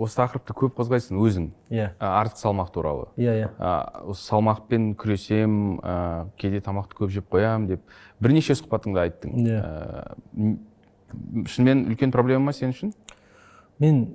осы 0.00 0.16
тақырыпты 0.20 0.56
көп 0.56 0.76
қозғайсың 0.78 1.20
өзің. 1.20 1.48
Иә. 1.72 1.90
Ә, 1.98 2.10
артық 2.22 2.40
салмақ 2.40 2.70
туралы. 2.72 3.08
Иә 3.20 3.34
иә. 3.42 3.50
Осы 4.08 4.28
салмақпен 4.30 4.94
күресем 5.00 5.58
ә, 5.80 6.28
кейде 6.40 6.62
тамақты 6.64 6.96
көп 7.02 7.12
жеп 7.16 7.28
қоямын 7.32 7.68
деп 7.74 7.84
бірнеше 8.24 8.56
сұхбатыңда 8.60 9.04
айттың. 9.08 9.36
Иә. 9.44 9.60
М- 10.36 11.46
шынымен 11.48 11.84
үлкен 11.92 12.12
проблема 12.14 12.48
ма 12.48 12.56
сен 12.56 12.72
үшін? 12.72 12.94
Мен 13.82 14.06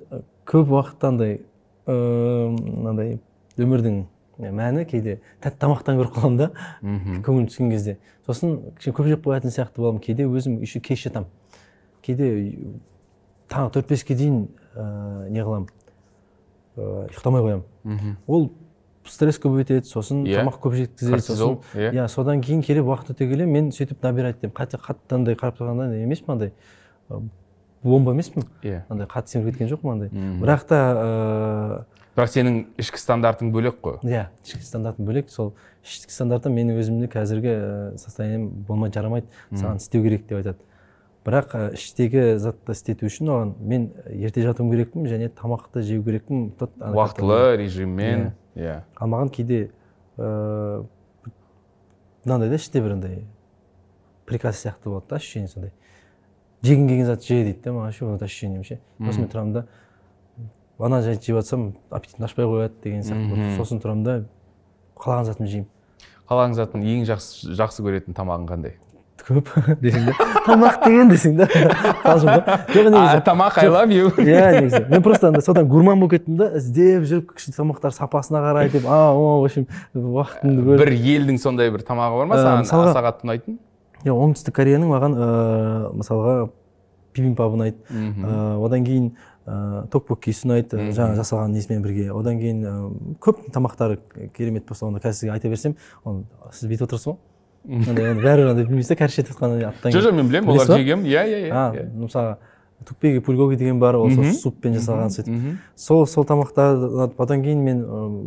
көп 0.49 0.71
уақытта 0.73 1.11
андай 1.13 1.41
мынандай 1.89 3.19
өмірдің 3.57 3.99
мәні 4.39 4.85
кейде 4.87 5.17
тәтті 5.43 5.59
тамақтан 5.65 5.99
көріп 5.99 6.15
қаламын 6.15 6.37
да. 6.39 6.49
Мхм. 6.81 7.19
Көңіл 7.25 7.49
түскен 7.49 7.71
кезде. 7.73 7.97
Сосын 8.27 8.59
кішкене 8.77 8.95
көп 8.95 9.09
жеп 9.11 9.25
қоятын 9.25 9.51
сияқты 9.51 9.81
боламын. 9.81 9.99
Кейде 10.03 10.27
өзім 10.29 10.61
еще 10.63 10.79
кеш 10.79 11.03
жатамын 11.07 11.27
кейде 12.05 12.29
таңғы 13.49 13.73
төрт 13.75 13.89
беске 13.89 14.15
дейін 14.15 14.47
ә, 14.75 15.27
не 15.29 15.43
қыламын? 15.43 15.67
Ә, 16.77 16.87
ұйықтамай 17.09 17.43
қоямын. 17.43 18.15
Ол 18.27 18.51
стресс 19.09 19.39
көбейтеді 19.41 19.87
сосын 19.89 20.23
Иә. 20.27 20.43
тамақ 20.43 20.59
көп 20.61 20.75
жеткізеді 20.77 21.21
сосын 21.25 21.57
иә. 21.73 21.91
иә 21.97 22.07
содан 22.07 22.41
кейін 22.45 22.61
келіп 22.61 22.85
уақыт 22.85 23.15
өте 23.15 23.27
келе 23.27 23.45
мен 23.49 23.71
сөйтіп 23.73 24.03
набирать 24.05 24.37
етемін 24.37 24.53
қатты 24.53 25.15
андай 25.15 25.35
қарап 25.35 25.57
тұрғанда 25.57 25.87
емеспін 26.03 26.35
андай? 26.35 26.51
Бомба 27.83 28.13
емеспін. 28.13 28.45
Иә. 28.63 28.83
Андай 28.89 29.07
қатты 29.07 29.35
семіріп 29.35 29.57
кеткен 29.57 29.71
жоқпын 29.71 29.91
андай. 29.93 30.09
Бірақ 30.41 30.65
та 30.67 30.79
ыыы 30.93 31.99
бірақ 32.19 32.31
сенің 32.33 32.57
ішкі 32.81 32.99
стандартың 32.99 33.51
бөлек 33.53 33.79
қой. 33.83 33.99
Иә 34.03 34.27
ішкі 34.43 34.65
стандартым 34.65 35.07
бөлек. 35.07 35.29
Сол 35.31 35.53
ішкі 35.85 36.11
стандартым 36.11 36.57
менің 36.57 36.81
өзімді 36.81 37.07
қазіргі 37.13 37.53
ә, 37.53 37.97
состоянием 38.01 38.49
болмай 38.67 38.91
жарамайды. 38.91 39.29
Саған 39.53 39.79
істеу 39.79 40.03
керек 40.03 40.27
деп 40.27 40.41
айтады. 40.41 40.59
Бірақ 41.23 41.55
ә, 41.55 41.63
іштегі 41.77 42.37
затты 42.41 42.75
істету 42.75 43.07
үшін 43.07 43.31
оған 43.31 43.55
мен 43.59 43.89
ерте 44.11 44.43
жатуым 44.43 44.71
керекпін 44.73 45.07
және 45.07 45.29
тамақты 45.31 45.83
жеу 45.87 46.03
керекпін. 46.03 46.49
Уақытылы 46.59 47.55
режиммен. 47.61 48.33
Иә. 48.55 48.81
Ал 48.99 49.07
маған 49.07 49.31
кейде 49.31 49.69
ыыы 50.17 50.87
мынандай 52.25 52.49
да 52.49 52.59
іште 52.59 52.81
бір 52.83 52.97
андай 52.97 53.21
приказ 54.27 54.59
сияқты 54.59 54.89
болады 54.89 55.07
да 55.09 55.15
ощущение 55.15 55.47
сондай. 55.47 55.71
Жегің 56.63 56.87
келген 56.87 57.05
затты 57.05 57.27
же 57.27 57.43
дейді 57.43 57.61
да 57.63 57.71
маған 57.71 57.89
вообще 57.89 58.05
вот 58.05 58.23
ощущением 58.23 58.63
ше 58.63 58.79
сосын 58.99 59.21
мен 59.21 59.31
тұрамын 59.31 59.53
да 59.53 59.65
ана 60.79 61.01
жайды 61.01 61.23
жеп 61.25 61.39
жатсам 61.39 61.73
аппетитім 61.89 62.25
ашпай 62.25 62.45
қояды 62.45 62.83
деген 62.83 63.03
сияқты 63.03 63.55
сосын 63.57 63.81
тұрамын 63.83 64.03
да 64.03 64.19
қалаған 64.99 65.29
затымды 65.29 65.51
жеймін 65.51 65.69
қалған 66.29 66.53
заттың 66.53 66.83
ең 66.85 67.07
жақсы 67.09 67.55
жақсы 67.57 67.83
көретін 67.85 68.17
тамағың 68.17 68.47
қандай 68.49 68.75
көп 69.25 69.49
десең 69.81 70.09
да 70.09 70.27
тамақ 70.45 70.83
деген 70.85 71.09
десең 71.11 71.37
да 71.39 71.47
қалжың 72.03 72.29
жоқ 72.35 72.49
негізі 72.75 73.23
тамақ 73.25 73.57
I 73.61 73.71
love 73.71 73.93
you. 73.93 74.11
Иә 74.17 74.59
негізі 74.59 74.83
мен 74.89 75.03
просто 75.05 75.29
андай 75.29 75.43
содан 75.45 75.67
гурман 75.69 75.99
болып 75.99 76.17
кеттім 76.17 76.37
да 76.39 76.51
іздеп 76.59 77.07
жүріп 77.09 77.33
күшті 77.33 77.55
тамақтар 77.57 77.95
сапасына 77.95 78.43
қарай 78.45 78.71
деп 78.73 78.87
а 78.87 79.11
о 79.13 79.41
в 79.41 79.49
общем 79.49 79.67
уақытымды 79.95 80.65
бөліп 80.67 80.83
бір 80.83 80.93
елдің 80.95 81.41
сондай 81.41 81.73
бір 81.73 81.83
тамағы 81.87 82.21
бар 82.21 82.31
ма 82.31 82.39
саған 82.69 82.95
қатты 82.95 83.27
ұнайтын 83.27 83.59
иә 84.05 84.13
оңтүстік 84.15 84.55
кореяның 84.55 84.89
маған 84.93 85.15
ыыы 85.17 85.93
мысалға 85.99 86.35
бибимпап 87.15 87.55
ұнайды. 87.57 87.77
Ыыы, 87.89 88.65
одан 88.65 88.85
кейін 88.85 89.07
ыыы 89.49 89.87
токбоккиси 89.91 90.45
ұнайды 90.47 90.77
Мгм. 90.77 90.91
жаңа 90.93 91.15
жасалған 91.17 91.55
несімен 91.55 91.81
бірге. 91.83 92.11
Одан 92.13 92.37
кейін 92.39 93.17
көп 93.19 93.41
тамақтары 93.51 93.97
керемет 94.37 94.67
болса 94.67 94.85
оны 94.85 94.99
қазір 95.01 95.13
сізге 95.23 95.31
айта 95.33 95.49
берсем 95.49 95.75
оны 96.05 96.23
сіз 96.53 96.69
бүйтіп 96.69 96.85
отырсыз 96.87 97.07
ғой. 97.11 97.17
Андай 97.89 98.11
оны 98.13 98.21
бәрібір 98.23 98.51
андай 98.53 98.65
білмейсіз 98.69 98.93
да 98.93 98.95
кәріш 99.01 99.17
етіп 99.19 99.33
жатқан 99.35 99.57
аттан 99.67 99.91
жоқ 99.91 100.05
жоқ 100.05 100.15
мен 100.15 100.29
білемін 100.29 100.53
олар 100.53 100.67
жегенмін 100.79 101.09
иә 101.09 101.25
иә 101.27 101.39
иә 101.49 101.89
мысалға 101.97 102.37
тупеги 102.87 103.19
пульгоги 103.19 103.57
деген 103.59 103.79
бар 103.81 103.97
ол 103.99 104.09
сол 104.11 104.23
суппен 104.31 104.77
жасалған 104.77 105.11
сөйтіп 105.11 105.57
сол 105.75 106.05
сол 106.07 106.23
тамақтар 106.23 106.77
ұнады. 106.79 107.13
одан 107.17 107.43
кейін 107.43 107.59
мен 107.65 107.81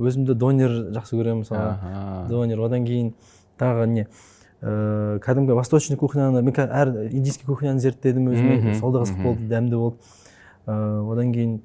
өзімді 0.05 0.35
донер 0.35 0.71
жақсы 0.93 1.17
көремін 1.17 1.47
мысалға 1.47 1.71
Аха. 1.71 2.27
донер. 2.29 2.61
Одан 2.61 2.85
кейін 2.85 3.15
тағы 3.59 3.87
не? 3.87 4.07
Ыыы 4.63 5.19
кәдімгі 5.23 5.57
восточный 5.59 5.99
кухняны 5.99 6.43
мен 6.43 6.55
әр 6.55 6.93
индийский 7.11 7.47
кухняны 7.47 7.83
зерттедім 7.83 8.31
өзіме 8.31 8.75
сол 8.79 8.93
да 8.95 9.03
қызық 9.03 9.23
болды 9.23 9.49
дәмді 9.51 9.77
болды. 9.77 9.97
Ыыы 10.67 11.13
одан 11.13 11.33
кейін 11.35 11.57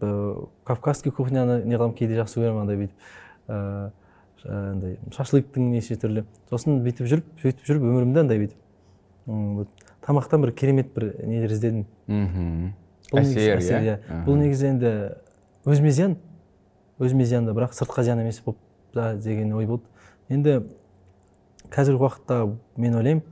ыыы 0.00 0.48
кавказский 0.64 1.12
кухняны 1.12 1.62
не 1.64 1.76
қыламын 1.76 1.96
кейде 1.98 2.16
жақсы 2.16 2.40
көремін 2.40 2.64
андай 2.64 2.80
бүйтіп. 2.80 2.96
Ыыы 3.48 3.90
андай 4.72 4.96
шашлыктың 5.12 5.68
неше 5.74 5.98
түрлі. 6.00 6.24
Сосын 6.48 6.80
бүйтіп 6.80 7.10
жүріп 7.12 7.28
сөйтіп 7.42 7.68
жүріп 7.68 7.84
өмірімде 7.90 8.24
андай 8.24 8.40
бүйтіп. 8.40 9.68
Тамақтан 10.06 10.40
бір 10.46 10.54
керемет 10.56 10.94
бір 10.94 11.10
нелер 11.26 11.52
іздедім. 11.52 11.84
Мхм 12.06 12.72
әсер 13.12 13.60
иә? 13.60 13.82
иә. 13.84 14.24
Бұл 14.24 14.40
негізі 14.40 14.70
енді 14.72 14.92
өзіме 15.68 15.92
зиян. 15.92 16.16
Өзіме 16.98 17.26
зиян 17.28 17.44
да 17.44 17.52
бірақ 17.52 17.76
сыртқа 17.76 18.06
зиян 18.06 18.22
емес 18.22 18.40
болып 18.40 19.20
деген 19.20 19.52
ой 19.52 19.66
болды. 19.66 19.84
Енді 20.28 20.62
қазіргі 21.74 22.00
уақытта 22.02 22.38
мен 22.80 22.94
ойлаймын 22.98 23.22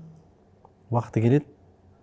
уақыты 0.92 1.22
келеді 1.24 1.46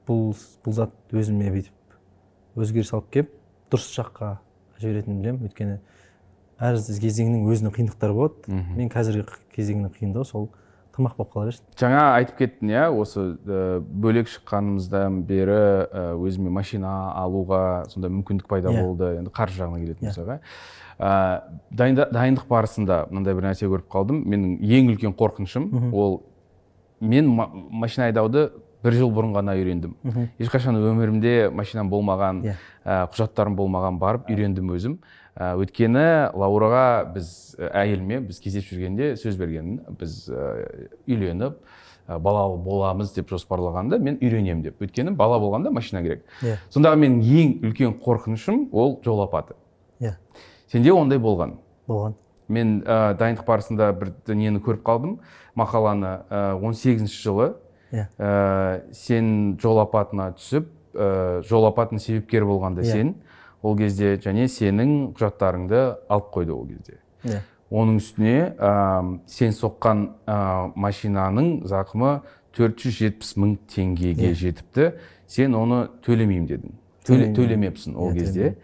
бұл 0.08 0.34
бұл 0.66 0.76
зат 0.76 0.94
өзіме 1.14 1.52
бүйтіп 1.54 2.60
өзгеріс 2.60 2.94
алып 2.98 3.10
келіп 3.14 3.32
дұрыс 3.72 3.90
жаққа 3.98 4.34
жіберетінін 4.82 5.22
білемін 5.22 5.48
өйткені 5.48 5.78
әр 6.64 6.78
кезеңнің 6.82 7.48
өзінің 7.54 7.74
қиындықтары 7.78 8.14
болады 8.18 8.52
Мгм. 8.52 8.76
мен 8.78 8.92
қазіргі 8.94 9.26
кезеңнің 9.56 9.94
қиындығы 9.96 10.26
сол 10.30 10.50
тамақ 10.94 11.16
болып 11.18 11.32
қала 11.34 11.48
берсін 11.50 11.66
жаңа 11.80 12.02
айтып 12.20 12.38
кеттің 12.44 12.70
иә 12.76 12.84
осы 12.94 13.24
ә, 13.48 13.80
бөлек 13.82 14.30
шыққанымыздан 14.30 15.24
бері 15.26 15.58
ә, 15.90 16.04
өзіме 16.22 16.52
машина 16.54 16.92
алуға 17.18 17.88
сондай 17.90 18.12
мүмкіндік 18.14 18.46
пайда 18.48 18.70
Иә. 18.70 18.84
болды 18.86 19.10
енді 19.18 19.32
қаржы 19.34 19.58
жағына 19.64 19.80
келетін 19.82 20.08
Иә. 20.08 20.12
болсақ 20.12 20.30
иә 20.36 20.40
ә, 21.00 21.42
дайындық 21.72 22.46
барысында 22.50 23.08
мынандай 23.12 23.34
бір 23.38 23.50
нәрсе 23.50 23.68
көріп 23.72 23.88
қалдым. 23.92 24.24
Менің 24.26 24.60
ең 24.62 24.92
үлкен 24.94 25.16
қорқынышым 25.18 25.70
ол 25.94 26.22
мен 27.02 27.28
ма- 27.28 27.50
машина 27.54 28.06
айдауды 28.12 28.52
бір 28.84 28.94
жыл 29.00 29.12
бұрын 29.16 29.34
ғана 29.36 29.54
үйрендім. 29.56 29.94
Ешқашан 30.40 30.76
өмірімде 30.76 31.50
машинам 31.52 31.90
болмаған 31.90 32.42
Иә. 32.44 32.56
ә, 32.86 33.08
құжаттарым 33.14 33.56
болмаған 33.56 33.98
барып 34.00 34.30
үйрендім 34.30 34.72
өзім. 34.76 34.98
Ә, 35.40 35.56
өйткені 35.58 36.34
лаураға 36.36 37.14
біз 37.14 37.56
ә, 37.58 37.72
әйеліме 37.74 38.20
біз 38.28 38.40
кездесіп 38.44 38.76
жүргенде 38.76 39.14
сөз 39.18 39.38
берген 39.40 39.80
біз 39.98 40.28
ә, 40.30 40.90
үйленіп 41.08 41.56
ә, 42.08 42.20
бала 42.20 42.56
боламыз 42.58 43.14
деп 43.16 43.32
жоспарлағанда 43.32 43.98
мен 44.00 44.18
үйренемін 44.22 44.62
деп. 44.64 44.82
Өйткені 44.84 45.16
бала 45.16 45.40
болғанда 45.40 45.72
машина 45.72 46.04
керек. 46.04 46.26
Иә. 46.44 46.58
Сондағы 46.70 47.00
менің 47.00 47.24
ең 47.24 47.54
үлкен 47.64 47.96
қорқынышым 48.04 48.68
ол 48.72 49.00
жол 49.04 49.24
апаты. 49.24 49.56
Иә. 50.02 50.18
Сенде 50.74 50.92
ондай 50.94 51.20
болған? 51.22 51.58
Болған. 51.88 52.16
Мен 52.50 52.82
ә, 52.84 53.14
дайындық 53.18 53.46
барысында 53.48 53.92
бір 53.96 54.12
нені 54.34 54.60
көріп 54.64 54.82
қалдым. 54.84 55.20
Мақаланы 55.56 56.26
ә, 56.30 56.42
18 56.60 57.08
жылы. 57.14 57.54
Иә. 57.94 58.08
Ә, 58.18 58.82
сен 58.92 59.56
жол 59.62 59.80
апатына 59.84 60.32
түсіп 60.36 60.68
ә, 60.98 61.42
жол 61.48 61.70
апатының 61.70 62.02
себепкері 62.02 62.48
болғанда 62.50 62.82
Иә. 62.82 62.92
сен 62.92 63.16
ол 63.64 63.78
кезде 63.78 64.16
және 64.18 64.48
сенің 64.50 65.14
құжаттарыңды 65.16 65.82
алып 66.10 66.32
қойды 66.34 66.52
ол 66.58 66.66
кезде. 66.68 66.98
Иә. 67.24 67.42
Оның 67.72 67.98
үстіне 68.02 68.56
ә, 68.58 69.20
сен 69.28 69.54
соққан 69.56 70.08
ә, 70.28 70.72
машинаның 70.76 71.64
зақымы 71.70 72.22
470 72.58 73.38
мың 73.38 73.58
теңгеге 73.72 74.34
Иә. 74.34 74.36
жетіпті. 74.36 74.92
Сен 75.28 75.56
оны 75.56 75.88
төлемеймін 76.06 76.48
дедің. 76.50 76.74
Төле, 77.08 77.32
төлемепсің 77.36 77.96
ол 77.96 78.14
кезде. 78.14 78.56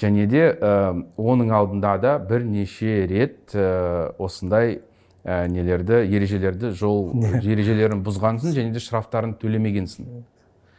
Және 0.00 0.26
де 0.30 0.46
ә, 0.52 1.04
оның 1.18 1.52
алдында 1.52 1.96
да 2.00 2.14
бірнеше 2.18 3.06
рет 3.10 3.54
ә, 3.54 4.12
осындай 4.18 4.80
ә, 5.24 5.46
нелерді 5.48 6.00
ережелерді 6.08 6.72
жол 6.76 7.12
ережелерін 7.42 8.02
бұзғансың 8.06 8.56
және 8.56 8.72
де 8.72 8.80
штрафтарын 8.80 9.36
төлемегенсің. 9.40 10.24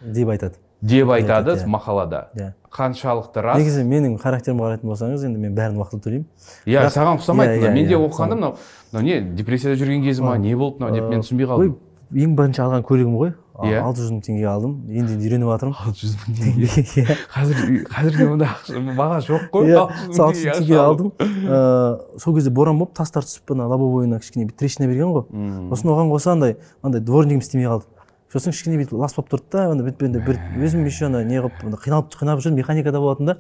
Деп 0.01 0.33
айтады. 0.33 0.57
Деп 0.81 1.09
айтады 1.13 1.53
иә. 1.59 1.67
мақалада. 1.69 2.23
Иә. 2.33 2.53
Қаншалықты 2.73 3.41
рас. 3.45 3.59
Негізі 3.59 3.83
менің 3.85 4.17
характеріме 4.17 4.63
қарайтын 4.65 4.89
болсаңыз 4.89 5.25
енді 5.27 5.43
мен 5.43 5.53
бәрін 5.53 5.77
уақытылы 5.77 6.01
төлеймін. 6.07 6.25
Иә 6.65 6.87
саған 6.89 7.19
ұқсамайды 7.19 7.59
иә, 7.59 7.61
мына. 7.61 7.69
иә, 7.69 7.73
мен 7.75 7.87
де 7.87 7.99
оқығанда 7.99 8.37
мынау 8.39 8.55
мынау 8.91 9.05
не 9.05 9.35
депрессияда 9.37 9.77
жүрген 9.77 10.01
кезі 10.07 10.25
ма 10.25 10.37
не 10.41 10.55
болды 10.55 10.81
мынау 10.81 10.95
деп 10.95 11.09
мен 11.11 11.21
түсінбей 11.21 11.45
ой 11.45 11.51
қалдым 11.51 11.77
ең 12.25 12.35
бірінші 12.39 12.63
алған 12.65 12.87
көлігім 12.87 13.19
ғой. 13.19 13.33
Иә. 13.61 13.81
алты 13.85 14.01
жүз 14.01 14.11
мың 14.15 14.21
теңгеге 14.25 14.47
алдым 14.49 14.73
енді 14.89 15.13
енді 15.15 15.27
үйреніп 15.27 15.49
жатырмын 15.51 15.75
алты 15.85 15.99
жүз 16.01 16.13
мың 16.21 16.37
теңге 16.39 16.67
иә 17.01 17.15
қазір 17.33 17.57
қазірде 17.91 18.27
ондай 18.33 18.47
ақша- 18.49 18.95
баға 18.97 19.17
жоқ 19.27 19.43
қой 19.53 19.73
алты 19.77 19.97
жүз 20.07 20.17
мың 20.17 20.35
теңге 20.35 20.53
теңге 20.57 20.77
алдым 20.81 21.11
ыыы 21.21 22.19
сол 22.23 22.35
кезде 22.37 22.49
боран 22.49 22.79
болып 22.81 22.93
тастар 22.97 23.23
түсіп 23.27 23.53
ана 23.55 23.67
лобовойына 23.71 24.19
кішкене 24.23 24.45
бүйтіп 24.49 24.59
трещина 24.63 24.87
берген 24.89 25.13
ғой 25.13 25.25
сосын 25.73 25.91
оған 25.93 26.09
қоса 26.13 26.31
андай 26.33 26.57
андай 26.81 27.01
дворникім 27.01 27.43
істемей 27.45 27.67
қалды 27.69 27.85
сосын 28.33 28.51
кішкене 28.55 28.79
бүйтіп 28.81 28.97
лас 28.97 29.13
болып 29.17 29.29
тұрды 29.35 29.51
да 29.51 29.65
ана 29.71 29.83
бүйтіп 29.85 30.07
енді 30.09 30.23
бір 30.25 30.39
өзім 30.57 30.85
еще 30.87 31.05
ана 31.11 31.23
не 31.23 31.37
қылып 31.43 31.81
қиналып 31.85 32.13
қиналып 32.17 32.41
жүрдім 32.45 32.57
механикада 32.63 32.99
болатын 33.03 33.25
да 33.33 33.37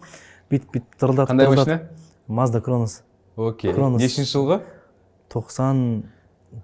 бүйтіп 0.51 0.69
бүйтіп 0.75 0.99
дырылдатып 1.01 1.33
қандай 1.33 1.49
машина 1.55 1.81
мазда 2.27 2.61
кронос 2.61 3.01
окей 3.37 3.73
нешінші 4.03 4.37
жылғы 4.37 4.59
тоқсан 5.31 6.03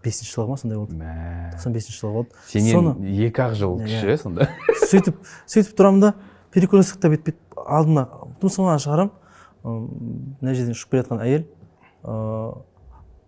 бесінші 0.03 0.33
жылғы 0.35 0.49
ма 0.49 0.57
сондай 0.57 0.77
болды? 0.79 0.95
Мә. 0.99 1.51
Тоқсан 1.55 1.73
бесінші 1.75 1.99
жылғы 2.01 2.13
болды. 2.13 2.35
Сенен 2.47 2.73
соны 2.73 3.11
екі 3.27 3.41
ақ 3.45 3.53
жыл 3.59 3.77
Иә. 3.79 3.85
кіші 3.87 4.17
сонда. 4.23 4.47
Сөйтіп 4.91 5.19
сөйтіп 5.47 5.75
тұрамын 5.79 6.01
да 6.03 6.13
перекресткте 6.53 7.09
бүйтіп 7.13 7.37
алдына 7.67 8.07
тұмсығымнан 8.41 8.81
шығарамын 8.83 9.13
мына 10.41 10.53
жерден 10.55 10.75
ұшып 10.77 10.91
келе 10.93 11.03
жатқан 11.03 11.23
әйел 11.25 11.45
ыыы 12.07 12.53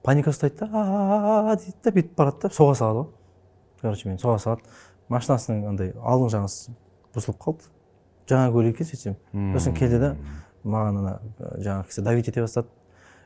паника 0.04 0.32
ұстайды 0.32 0.68
да 0.68 1.56
дейді 1.60 1.76
да 1.84 1.92
бүйтіп 1.96 2.14
барады 2.18 2.46
да 2.48 2.52
соға 2.56 2.76
салады 2.80 3.02
ғой. 3.04 3.10
Короче 3.82 4.08
мені 4.10 4.20
соға 4.22 4.38
салады. 4.40 4.64
Машинасының 5.10 5.66
андай 5.68 5.94
алдыңғы 5.98 6.34
жағы 6.36 6.48
с- 6.52 6.70
бұзылып 7.16 7.40
қалды. 7.44 7.68
Жаңа 8.30 8.52
көлік 8.54 8.76
екен 8.78 8.88
сөйтсем. 8.92 9.16
Сосын 9.56 9.74
келді 9.76 10.00
да 10.00 10.12
маған 10.64 11.00
ана 11.02 11.14
жаңағы 11.58 11.88
кісі 11.90 12.04
давить 12.06 12.28
ете 12.30 12.42
бастады. 12.46 12.68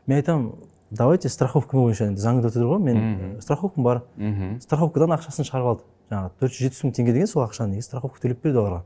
Мен 0.08 0.22
айтамын 0.22 0.54
давайте 0.94 1.30
страховка 1.30 1.78
бойынша 1.78 2.10
енді 2.12 2.22
заңда 2.22 2.52
тұр 2.54 2.68
ғой 2.70 2.82
мен 2.84 3.42
страховкам 3.42 3.84
бар. 3.84 4.04
Мхм. 4.18 4.60
Страховкадан 4.62 5.16
ақшасын 5.18 5.48
шығарып 5.48 5.72
алды. 5.72 5.88
Жаңағы 6.12 6.32
төрт 6.40 6.54
жүз 6.54 6.68
жетпіс 6.68 6.84
мың 6.86 6.94
теңге 6.98 7.16
деген 7.18 7.32
сол 7.32 7.44
ақшаны 7.46 7.76
неге 7.76 7.86
страховка 7.86 8.22
төлеп 8.22 8.44
берді 8.44 8.62
оларға? 8.62 8.84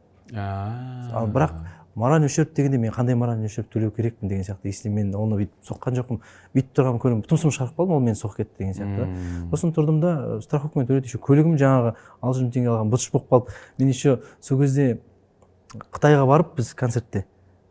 Ал 1.13 1.27
бірақ 1.27 1.53
моральный 1.95 2.27
ущерб 2.27 2.53
дегенде 2.53 2.77
мен 2.77 2.91
қандай 2.93 3.15
моральный 3.15 3.47
ущерб 3.47 3.69
төлеу 3.73 3.91
керекпін 3.91 4.29
деген 4.29 4.43
сияқты. 4.43 4.69
Если 4.69 4.89
мен 4.89 5.13
оны 5.15 5.39
бүйтіп 5.41 5.67
соққан 5.67 5.97
жоқпын 5.97 6.19
бүйтіп 6.53 6.75
тұрған 6.77 6.99
көлігім 7.01 7.23
тұмсығымды 7.27 7.57
шығарып 7.57 7.79
қалдым 7.79 7.95
ол 7.97 8.03
мені 8.05 8.19
соғып 8.19 8.43
кетті 8.43 8.59
деген 8.59 8.75
сияқты. 8.77 9.07
Сосын 9.51 9.73
тұрдым 9.73 9.99
да 9.99 10.41
страховкамен 10.45 10.87
төледі 10.87 11.09
еще. 11.09 11.17
Көлігім 11.17 11.57
жаңағы 11.57 11.95
алты 12.21 12.37
жүз 12.37 12.45
мың 12.45 12.53
теңге 12.53 12.69
алған 12.75 12.91
быт 12.93 13.09
болып 13.11 13.31
қалды. 13.31 13.57
Мен 13.79 13.89
еще 13.89 14.19
сол 14.39 14.61
кезде 14.61 14.99
қытайға 15.73 16.27
барып 16.29 16.55
біз 16.59 16.73
концертте 16.77 17.25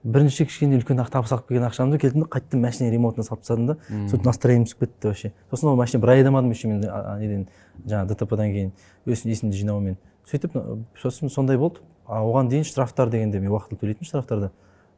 бірінші 0.07 0.47
кішкене 0.47 0.79
үлкен 0.79 1.01
ақ 1.03 1.11
табыс 1.11 1.33
алып 1.35 1.49
келген 1.49 1.67
ақшамды 1.67 1.99
келдім 1.99 2.23
да 2.25 2.29
қайтадан 2.31 2.63
машина 2.63 2.91
ремонтына 2.93 3.25
салып 3.27 3.43
тастадым 3.43 3.67
да. 3.67 3.77
Сөйтіп 3.91 4.27
настроением 4.29 4.67
түсіп 4.69 4.85
кетті 4.85 5.09
вообще. 5.11 5.33
Сосын 5.51 5.71
ол 5.73 5.77
машина 5.77 6.03
бір 6.05 6.13
ай 6.15 6.21
айдамадым 6.23 6.53
еще 6.55 6.69
мен 6.69 6.81
неден 6.81 7.49
жаңағы 7.87 8.15
дтпдан 8.15 8.53
кейін. 8.55 8.73
Есімді 9.07 9.57
жинаумен. 9.59 9.97
Сөйтіп 10.31 10.55
сосын 11.03 11.29
сондай 11.33 11.59
болды. 11.59 11.83
А 12.07 12.23
оған 12.23 12.49
дейін 12.49 12.65
штрафтар 12.65 13.11
дегенде 13.11 13.41
мен 13.41 13.51
уақытылы 13.51 13.81
төлейтін 13.83 14.07
штрафтарды. 14.07 14.53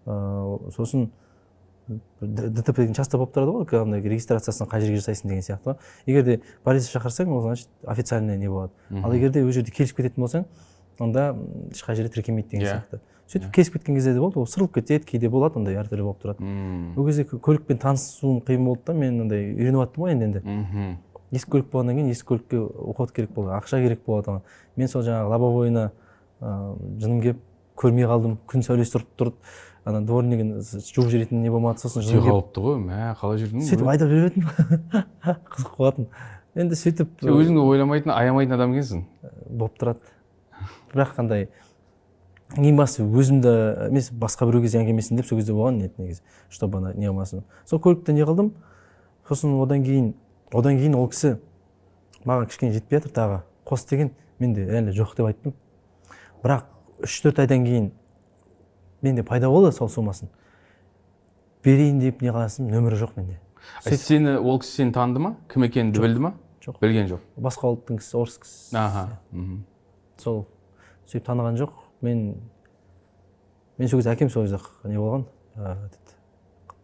Ыыы 0.05 0.73
сосын 0.77 1.09
дтп 2.21 2.77
деген 2.77 2.95
часто 2.95 3.17
болып 3.17 3.33
тұрады 3.33 3.65
ғой 3.65 3.81
андай 3.81 4.03
регистрациясын 4.05 4.69
қай 4.69 4.83
жерге 4.85 5.01
жасайсың 5.01 5.31
деген 5.31 5.45
сияқты. 5.47 5.73
Ғой 5.73 6.13
егер 6.13 6.25
де 6.27 6.41
полиция 6.65 6.99
шақырсаң 6.99 7.33
ол 7.33 7.41
значит 7.47 7.69
официальный 7.87 8.37
не 8.37 8.49
болады. 8.49 8.73
Ал 9.03 9.13
егер 9.17 9.31
де 9.33 9.45
ол 9.45 9.53
жерде 9.53 9.73
келісіп 9.73 10.03
кететін 10.03 10.21
болсаң 10.27 10.45
онда 11.01 11.31
ешқай 11.73 11.97
жерде 11.97 12.13
тіркелмейді 12.13 12.51
деген 12.51 12.67
Иә. 12.67 12.83
сияқты. 12.83 13.01
Сөйтіп 13.29 13.51
келісіп 13.53 13.75
кеткен 13.79 13.95
кезде 13.99 14.13
де 14.15 14.21
болды 14.23 14.39
ол 14.41 14.47
сырылып 14.49 14.73
кетеді 14.79 15.05
кейде 15.05 15.29
болады 15.29 15.59
ондай 15.61 15.77
әртүрлі 15.77 16.07
болып 16.07 16.23
тұрады. 16.23 16.49
Ол 16.97 17.07
кезде 17.07 17.25
кө- 17.29 17.41
көлікпен 17.45 17.79
танысуым 17.83 18.41
қиын 18.47 18.65
болды 18.65 18.83
да 18.87 18.95
мен 18.97 19.21
андай 19.27 19.51
үйреніп 19.53 19.83
жаттым 19.85 20.05
ғой 20.07 20.15
енді 20.17 20.25
енді. 20.31 20.43
Мхм. 20.45 20.97
Ескі 21.37 21.51
көлік 21.53 21.69
болғаннан 21.73 21.99
кейін 22.01 22.11
ескі 22.15 22.29
көлікке 22.33 22.63
уход 22.89 23.13
керек 23.13 23.35
болды 23.37 23.53
ақша 23.53 23.83
керек 23.85 24.01
болады 24.07 24.31
оған 24.33 24.41
мен 24.81 24.89
сол 24.89 25.03
жаңағы 25.05 25.29
лобовойына 25.35 25.91
ыыы 26.41 27.01
жыным 27.05 27.21
келіп 27.21 27.43
көрмей 27.77 28.09
қалдым 28.09 28.39
күн 28.49 28.65
сәулесі 28.65 28.97
тұрып 28.97 29.11
тұрды 29.21 29.37
ана 29.85 30.01
дворнигін 30.09 30.55
жуып 30.65 31.11
жіберетін 31.13 31.43
не 31.45 31.51
болмады 31.53 31.85
сосын 31.85 32.01
келіп 32.03 32.25
қалыпты 32.31 32.65
ғой 32.65 32.81
мә 32.81 33.13
қалай 33.21 33.43
жүрдің 33.45 33.69
сөйтіп 33.69 33.93
айдап 33.93 34.09
жүре 34.09 34.25
беретінмін 34.25 35.05
қызық 35.53 35.77
болатын. 35.79 36.09
Енді 36.59 36.75
сөйтіп 36.81 37.13
сен 37.23 37.31
өзіңді 37.37 37.63
ойламайтын 37.63 38.11
аямайтын 38.17 38.57
адам 38.57 38.73
екенсің. 38.75 39.05
Болып 39.51 39.77
тұрады. 39.79 40.01
Бірақ 40.93 41.13
қандай 41.17 41.49
ең 42.57 42.79
бастысы 42.79 43.05
өзімді 43.05 43.51
емес 43.91 44.09
басқа 44.13 44.47
біреуге 44.49 44.71
зиян 44.73 44.87
келмесін 44.87 45.19
деп 45.21 45.27
сол 45.29 45.39
кезде 45.39 45.53
болған 45.53 45.83
ниет 45.83 45.99
негізі 45.99 46.23
чтобы 46.49 46.79
ана 46.79 46.95
не 46.95 47.11
қылмасын 47.11 47.43
сол 47.67 47.81
көлікте 47.81 48.15
не 48.17 48.25
қылдым? 48.25 48.55
Сосын 49.29 49.53
одан 49.61 49.85
кейін 49.85 50.15
одан 50.53 50.79
кейін 50.81 50.97
ол 50.97 51.11
кісі 51.13 51.37
маған 52.25 52.49
кішкене 52.49 52.73
жетпей 52.73 52.99
жатыр 52.99 53.13
тағы. 53.13 53.41
Қос 53.69 53.85
деген 53.91 54.15
мен 54.39 54.55
де 54.55 54.65
реально 54.65 54.95
жоқ 54.97 55.17
деп 55.17 55.29
айттым. 55.29 55.55
Бірақ 56.43 56.65
үш 57.05 57.21
төрт 57.21 57.43
айдан 57.45 57.67
кейін 57.67 57.91
менде 59.03 59.23
пайда 59.23 59.51
болды 59.53 59.73
сол 59.77 59.91
сомасын. 59.93 60.31
Берейін 61.65 62.01
деп 62.01 62.23
не 62.23 62.33
қыласың 62.33 62.71
нөмірі 62.73 62.97
жоқ 62.97 63.17
менде. 63.17 63.41
А 63.85 63.91
сені 63.91 64.39
ол 64.39 64.61
кісі 64.63 64.81
сені 64.81 64.95
таныды 64.97 65.21
ма? 65.21 65.37
Кім 65.53 65.69
екеніңді 65.69 66.01
білді 66.01 66.25
ма? 66.25 66.33
Жоқ. 66.65 66.81
Білген 66.81 67.11
жоқ. 67.11 67.21
Басқа 67.37 67.75
ұлттың 67.75 68.01
кісі 68.01 68.17
орыс 68.17 68.39
кісі. 68.41 68.77
Аха 68.77 69.09
сол 70.19 70.47
сөйтіп 71.05 71.29
таныған 71.29 71.61
жоқ. 71.61 71.77
Мен 72.03 72.35
мен 73.79 73.89
сол 73.89 74.01
кезде 74.01 74.13
әкем 74.13 74.31
сол 74.31 74.47
кезде 74.47 74.59
не 74.85 74.99
болған 74.99 75.27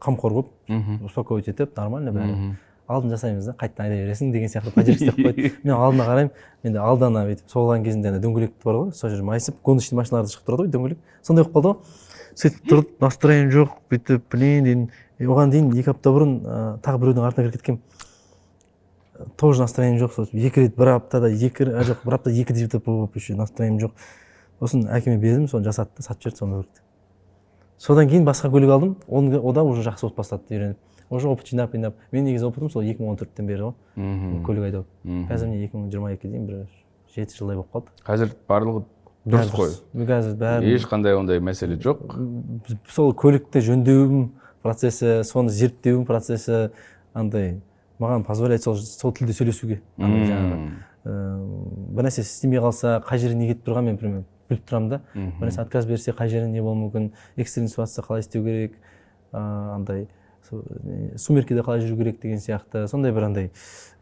қамқор 0.04 0.36
болып 0.36 1.04
успокоить 1.04 1.48
етіп 1.48 1.76
нормально 1.76 2.12
бәрі. 2.12 2.54
Алдын 2.86 3.14
жасаймыз 3.14 3.47
да 3.48 3.55
қайтадан 3.56 3.86
айдай 3.86 4.02
бересің 4.05 4.32
деген 4.34 4.51
сияқты 4.52 4.72
поддержка 4.74 5.06
істеп 5.06 5.20
қойды. 5.24 5.52
Мен 5.64 5.72
алдына 5.72 6.05
қараймын 6.05 6.32
менде 6.66 6.80
алдана 6.84 7.22
бүйтіп 7.24 7.48
соғылған 7.48 7.84
кезінде 7.86 8.10
ана 8.10 8.18
дөңгелек 8.20 8.59
бар 8.60 8.76
ғой 8.76 8.90
сол 8.93 9.09
жер 9.09 9.22
майысып 9.24 9.56
гоночный 9.64 9.97
машиналарда 9.97 10.34
шығып 10.34 10.51
тұрады 10.51 10.66
ғой 10.66 10.72
дөңгелек. 10.74 10.98
Сондай 11.24 11.47
болып 11.47 11.56
қалды 11.56 11.70
ғой. 11.70 12.02
Сөйтіп 12.43 12.68
тұрып 12.68 12.90
настроением 13.01 13.55
жоқ 13.55 13.72
бүйтіп 13.89 14.26
блин 14.34 14.68
деймін 14.68 14.84
оған 15.32 15.55
дейін 15.55 15.70
екі 15.78 15.94
апта 15.94 16.12
бұрын 16.12 16.34
ә, 16.44 16.59
тағы 16.84 17.01
біреудің 17.01 17.24
артына 17.24 17.47
кіріп 17.47 17.56
кеткенмін. 17.56 17.80
Тоже 19.40 19.64
настроением 19.64 20.02
жоқ 20.02 20.18
сосын 20.18 20.44
екі 20.44 20.66
рет 20.66 20.76
бір 20.76 20.98
аптада 20.98 21.30
екі 21.32 21.70
жоқ 21.70 22.05
бір 22.05 22.18
аптада 22.18 22.36
екі 22.36 22.82
болып 22.84 23.16
еще 23.16 23.39
настроением 23.39 23.80
жоқ. 23.80 23.97
Сосын 24.60 24.89
әкеме 24.89 25.18
бердім 25.18 25.48
соны 25.48 25.64
жасады 25.64 25.90
да 25.97 26.06
сатып 26.06 26.28
жіберді 26.28 26.39
сол 26.39 26.51
көлікті 26.55 26.85
содан 27.78 28.09
кейін 28.09 28.24
басқа 28.24 28.51
көлік 28.52 28.70
алдым 28.70 28.97
оны 29.09 29.39
ода 29.39 29.64
уже 29.66 29.82
жақсы 29.85 30.06
болып 30.06 30.16
бастады 30.16 30.43
үйреніп. 30.51 30.78
Уже 31.10 31.28
опыт 31.28 31.47
жинап 31.47 31.72
жинап. 31.72 31.94
Мен 32.12 32.24
негізі 32.24 32.47
опытым 32.48 32.70
сол 32.72 32.82
екі 32.82 33.02
мың 33.02 33.12
он 33.12 33.18
төрттен 33.20 33.47
бері 33.47 33.66
ғой. 33.68 33.74
Көлік 34.47 34.64
айдау. 34.64 34.86
Қазір 35.05 35.51
міне 35.51 35.66
екі 35.66 35.76
мың 35.76 35.90
жиырма 35.93 36.12
екіге 36.14 36.32
дейін 36.32 36.47
бір 36.48 36.62
жеті 37.14 37.36
жылдай 37.36 37.59
болып 37.59 37.74
қалды. 37.74 37.93
Қазір 38.06 38.32
барлығы 38.48 38.85
дұрыс 39.28 39.52
қой. 39.52 39.74
қазір 40.09 40.39
бәрі 40.40 40.72
ешқандай 40.78 41.18
ондай 41.18 41.43
мәселе 41.44 41.76
жоқ. 41.76 42.16
Сол 42.89 43.12
көлікті 43.12 43.60
жөндеуім 43.68 44.31
процесі 44.64 45.20
соны 45.28 45.52
зерттеуім 45.52 46.06
процесі 46.09 46.70
андай 47.12 47.60
маған 48.01 48.24
позволяет 48.24 48.64
сол, 48.64 48.76
сол 48.76 49.12
тілде 49.12 49.36
сөйлесуге. 49.36 49.82
Жаңағы 49.98 50.56
бір 51.05 52.09
нәрсе 52.09 52.24
істемей 52.24 52.64
қалса 52.64 52.97
қай 53.05 53.20
жеріне 53.20 53.44
не 53.44 53.52
кетіп 53.52 53.68
тұрғанын 53.68 53.93
мен 53.93 54.24
біліп 54.48 54.66
тұрамын 54.68 54.90
да. 54.90 55.00
Бір 55.14 55.48
нәрсе 55.48 55.62
отказ 55.62 55.86
берсе 55.86 56.12
қай 56.12 56.28
жеріне 56.28 56.52
не 56.52 56.62
болуы 56.62 56.84
мүмкін 56.84 57.10
экстренный 57.36 57.72
ситуацияда 57.72 58.06
қалай 58.06 58.24
істеу 58.24 58.44
керек 58.44 58.76
ыыы 59.32 59.74
андай 59.74 60.06
сумеркеде 61.16 61.62
қалай 61.64 61.80
жүру 61.80 61.96
керек 61.96 62.20
деген 62.20 62.38
сияқты. 62.38 62.86
Сондай 62.88 63.12
бір 63.12 63.28
андай 63.28 63.50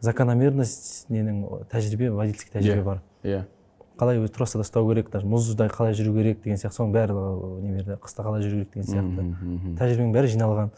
закономерность 0.01 1.09
ненің 1.09 1.65
тәжірибе 1.71 2.11
водительский 2.11 2.59
тәжірибе 2.59 2.83
бар. 2.83 3.01
иә. 3.23 3.45
Қалай 3.97 4.19
өзі 4.19 4.33
трассада 4.33 4.65
ұстау 4.65 4.89
керек 4.89 5.11
даже 5.11 5.27
мұзда 5.29 5.69
қалай 5.71 5.93
жүру 5.95 6.15
керек 6.17 6.43
деген 6.43 6.57
сияқты. 6.57 6.81
Соның 6.81 6.93
барлығы 6.97 7.61
немерде 7.63 7.97
қыста 8.01 8.25
қалай 8.25 8.43
жүру 8.43 8.63
керек 8.63 8.73
деген 8.73 8.89
сияқты. 8.89 9.77
Тәжірибенің 9.79 10.13
бәрі 10.13 10.33
жиналған. 10.33 10.73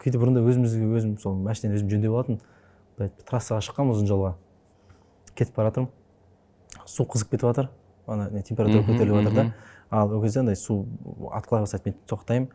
Кейде 0.00 0.18
бұрында 0.18 0.40
өзімізге 0.40 0.88
өзім 0.96 1.18
сол 1.20 1.34
машинаны 1.36 1.76
өзім 1.76 1.90
жөндеп 1.90 2.14
алатын. 2.14 2.40
Трассаға 3.28 3.60
шыққанмын 3.66 3.98
ұзын 3.98 4.08
жолға. 4.08 4.34
Кетіп 5.34 5.56
бара 5.56 5.68
жатырмын 5.68 5.90
су 6.86 7.04
қызып 7.04 7.34
кетіп 7.34 7.50
жатыр 7.50 7.68
ана 8.14 8.30
не 8.30 8.42
температура 8.42 8.84
көтеріліп 8.86 9.22
жатыр 9.22 9.34
да. 9.34 9.44
ал 9.90 10.12
ол 10.12 10.22
кезде 10.22 10.40
андай 10.40 10.56
су 10.56 10.86
атқылай 11.32 11.66
бастайды. 11.66 11.90
Мен 11.90 11.98
тоқтаймын. 12.08 12.48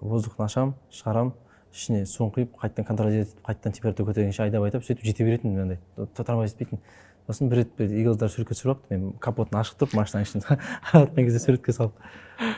Воздухын 0.00 0.46
ашамын 0.46 0.74
шығарамын 0.90 1.32
ішіне 1.74 2.06
суын 2.06 2.30
құйып 2.32 2.54
қайтадан 2.60 2.86
контролировать 2.88 3.34
етіп 3.34 3.48
қайтадан 3.48 3.74
температура 3.76 4.12
көтергенше 4.12 4.42
айдап 4.46 4.64
айдап 4.64 4.84
сөйтіп 4.86 5.04
жете 5.04 5.24
беретінмін 5.24 5.62
андай. 5.64 5.78
Тормозить 6.16 6.54
етпейтін 6.54 6.80
сосын 7.26 7.50
бір 7.50 7.62
рет 7.62 7.80
иглздар 7.80 8.30
суретке 8.30 8.54
түсіріп 8.54 8.74
алыпты. 8.74 8.96
Мен 8.96 9.12
капотын 9.20 9.60
ашық 9.60 9.78
тұрып 9.80 9.96
машинаның 9.98 10.28
ішін 10.28 10.44
қарап 10.46 11.10
жатқан 11.10 11.28
кезде 11.28 11.40
суретке 11.42 11.72
салып. 11.72 11.96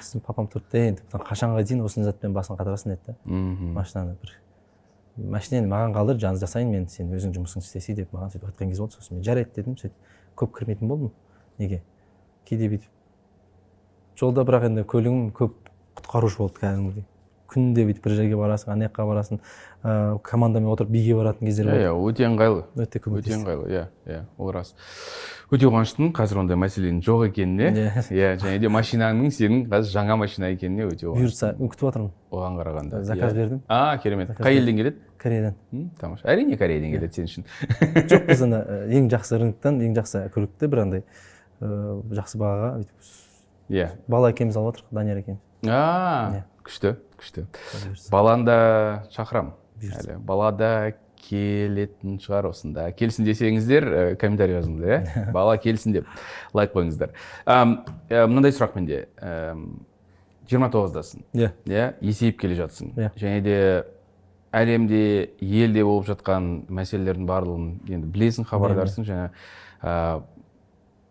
Сосын 0.01 0.23
папам 0.27 0.51
тұрды 0.53 0.71
да 0.73 0.85
енді 0.91 1.07
қашанға 1.13 1.63
дейін 1.63 1.85
осындай 1.87 2.11
затпен 2.13 2.35
басын 2.37 2.59
қатырасың 2.59 2.95
деді 2.95 3.15
да. 3.15 3.17
Машинаны 3.27 4.17
бір 4.23 4.37
машина 5.17 5.63
енді 5.63 5.71
маған 5.73 5.95
қалдыр 5.97 6.19
жаңағы 6.21 6.43
жасайын 6.43 6.73
мен 6.75 6.89
сен 6.93 7.13
өзің 7.15 7.33
жұмысыңды 7.37 7.65
істесе 7.65 7.95
деп 7.97 8.13
маған 8.13 8.35
сөйтіп 8.35 8.51
айтқан 8.51 8.73
кез 8.73 8.83
болды. 8.83 8.99
Сосын 8.99 9.17
мен 9.17 9.25
жарайды 9.25 9.55
дедім 9.57 9.79
сөйтіп 9.81 10.37
көп 10.37 10.59
кірмейтін 10.59 10.91
болдым. 10.91 11.13
Неге? 11.59 11.83
Кейде 12.47 12.70
бүйтіп. 12.70 12.89
Жолда 14.16 14.47
бірақ 14.48 14.70
енді 14.70 14.86
көлігім 14.89 15.28
көп 15.36 15.52
құтқарушы 15.98 16.39
болды 16.40 16.62
кәдімгідей. 16.62 17.05
Күнде 17.47 17.85
бүйтіп 17.86 18.02
бір 18.09 18.14
жерге 18.16 18.36
барасың 18.40 18.73
ана 18.74 18.89
жаққа 18.89 19.05
барасың 19.06 19.39
ыыы 19.86 20.18
командамен 20.27 20.66
отырып 20.73 20.90
биге 20.90 21.14
баратын 21.14 21.47
кездер 21.47 21.68
иә 21.70 21.85
иә 21.85 21.93
өте 21.94 22.27
ыңғайлы. 22.27 22.64
Өте 22.74 22.98
өте 22.98 23.36
ыңғайлы 23.36 23.68
иә 23.70 23.85
иә 24.09 24.23
ол 24.36 24.51
рас. 24.51 24.74
Өте 25.47 25.68
қуаныштымын 25.70 26.10
қазір 26.16 26.40
ондай 26.43 26.59
мәселенің 26.59 27.05
жоқ 27.06 27.28
екеніне. 27.28 27.93
Иә. 28.10 28.32
Және 28.43 28.59
де 28.59 28.73
машинаның 28.73 29.31
сенің 29.31 29.68
қазір 29.70 29.93
жаңа 29.94 30.16
машина 30.18 30.51
екеніне 30.56 30.89
өте 30.90 31.06
бұйыртса 31.06 31.52
күтіп 31.60 31.86
жатырмын 31.86 32.10
оған 32.35 32.59
қарағанда. 32.59 33.02
Заказ 33.06 33.39
бердім. 33.39 33.62
А 33.68 33.97
керемет. 34.02 34.35
Қай 34.40 34.59
елден 34.59 34.77
келеді? 34.77 34.97
Кореядан. 35.23 35.55
Тамаша. 36.01 36.27
Әрине 36.27 36.59
кореядан 36.59 36.90
келеді 36.90 37.14
сен 37.14 37.31
үшін. 37.31 37.47
Жоқ 38.10 38.27
біз 38.27 38.43
ана 38.43 38.64
ең 38.90 39.06
жақсы 39.14 39.39
рыноктан 39.39 39.78
ең 39.86 39.94
жақсы 40.01 40.27
көлікті 40.35 40.66
бір 40.66 40.82
андай 40.82 41.05
жақсы 41.61 42.41
бағаға 42.41 42.70
өйтіп 42.83 43.74
иә. 43.77 43.89
бала 44.09 44.31
екеуміз 44.31 44.57
алып 44.57 44.77
жатырмық 44.77 45.01
данияр 45.01 45.23
екеуміз. 45.23 45.41
А 45.66 46.45
күшті 46.66 46.97
күшті. 47.16 47.47
Баланы 48.12 48.47
да 48.47 48.59
шақырамын. 49.15 49.55
Әлі. 49.83 50.19
Бала 50.24 50.53
да 50.53 50.70
келетін 51.27 52.20
шығар 52.23 52.51
осында. 52.51 52.87
Келсін 52.97 53.27
десеңіздер 53.27 53.87
ә, 53.87 54.05
комментарий 54.20 54.59
жазыңыздар 54.61 54.93
иә? 54.93 55.27
Бала 55.37 55.57
келсін 55.59 55.97
деп 55.97 56.09
лайк 56.55 56.74
қойыңыздар. 56.77 57.15
Мынандай 57.47 58.55
сұрақ 58.55 58.77
менде. 58.78 59.03
Жиырма 60.47 60.70
тоғыздасың. 60.70 61.24
Иә. 61.35 61.51
Иә? 61.66 61.89
Есейіп 62.05 62.39
келе 62.45 62.59
жатсың. 62.61 62.93
Иә. 62.95 63.11
Және 63.19 63.43
де 63.43 63.59
әлемде 64.55 65.03
елде 65.43 65.83
болып 65.85 66.07
жатқан 66.12 66.51
мәселелердің 66.70 67.27
барлығын 67.27 67.66
енді 67.91 68.12
білесің 68.15 68.47
хабардарсың. 68.47 69.09
Және 69.09 69.31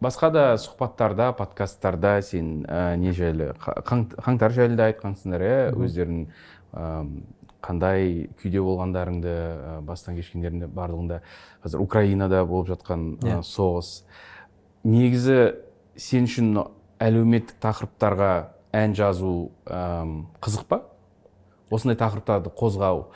басқа 0.06 0.30
да 0.32 0.44
сұхбаттарда 0.62 1.32
подкасттарда 1.38 2.20
сен 2.26 2.62
ә, 2.70 2.96
не 3.02 3.14
жайлы 3.16 3.54
қаңтар 3.58 4.54
жайлы 4.54 4.78
да 4.78 4.90
айтқансыңдар 4.92 5.44
иә? 5.44 5.58
Өздерінің 5.74 6.28
ә, 6.72 6.90
қандай 7.66 8.28
күйде 8.40 8.62
болғандарыңды 8.62 9.34
ә, 9.34 9.76
бастан 9.86 10.18
кешкендеріңді 10.20 10.70
барлығында. 10.76 11.22
Қазір 11.66 11.82
украинада 11.82 12.44
болып 12.46 12.70
жатқан 12.76 13.08
ә, 13.26 13.40
соғыс. 13.46 14.04
Негізі 14.86 15.40
сен 15.98 16.30
үшін 16.30 16.52
әлеуметтік 17.02 17.58
тақырыптарға 17.64 18.34
ән 18.76 18.94
жазу 18.98 19.50
ә, 19.66 19.80
қызық 20.46 20.68
па? 20.70 20.84
Осындай 21.74 21.98
тақырыптарды 21.98 22.54
қозғау. 22.54 23.08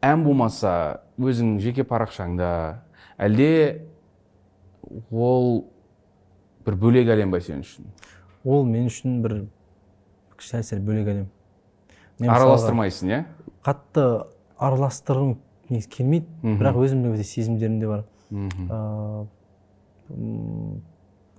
Ән 0.00 0.24
болмаса 0.24 1.02
өзің 1.20 1.58
жеке 1.60 1.84
парақшаңда. 1.84 2.80
Әлде 3.20 3.50
ол 5.12 5.66
бір 6.66 6.76
бөлек 6.80 7.10
әлем 7.12 7.30
ба 7.34 7.40
сен 7.40 7.64
үшін 7.64 7.90
ол 8.44 8.64
мен 8.64 8.88
үшін 8.90 9.20
бір 9.24 9.32
сәл 10.40 10.82
бөлек 10.84 11.08
әлем 11.14 11.28
араластырмайсың 12.28 13.14
иә 13.14 13.24
қатты 13.64 14.06
араластырғым 14.60 15.36
келмейді 15.70 16.26
бірақ 16.58 16.80
өзімде 16.82 17.14
өте 17.14 17.24
сезімдерім 17.24 17.78
де 17.80 17.86
бар. 17.88 18.04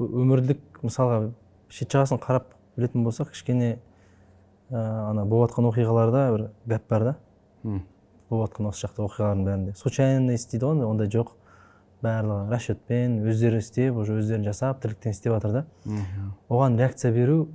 Өмірлік 0.02 0.80
мысалға 0.82 1.32
шет 1.70 1.92
жағасын 1.92 2.22
қарап 2.24 2.54
білетін 2.78 3.04
болсақ 3.06 3.34
кішкене 3.34 3.76
ана 4.72 5.26
болып 5.26 5.52
жатқан 5.52 5.68
оқиғаларда 5.70 6.24
бір 6.34 6.46
гәп 6.72 6.88
бар 6.90 7.08
да. 7.10 7.16
Болып 8.30 8.48
жатқан 8.48 8.72
осы 8.72 8.88
жақта 8.88 9.06
оқиғалардың 9.06 9.46
бәрінде. 9.50 9.76
Случайность 9.76 10.52
дейді 10.54 10.66
ғой 10.66 10.88
ондай 10.88 11.12
жоқ. 11.12 11.36
Барлығы 12.02 12.50
расчетпен 12.52 13.20
өздері 13.28 13.60
істеп 13.62 13.96
уже 14.02 14.18
өздерін 14.20 14.46
жасап 14.48 14.82
тірліктен 14.82 15.12
істеп 15.14 15.34
жатыр 15.34 15.52
да. 15.52 15.66
Оған 16.50 16.78
реакция 16.78 17.12
беру 17.14 17.48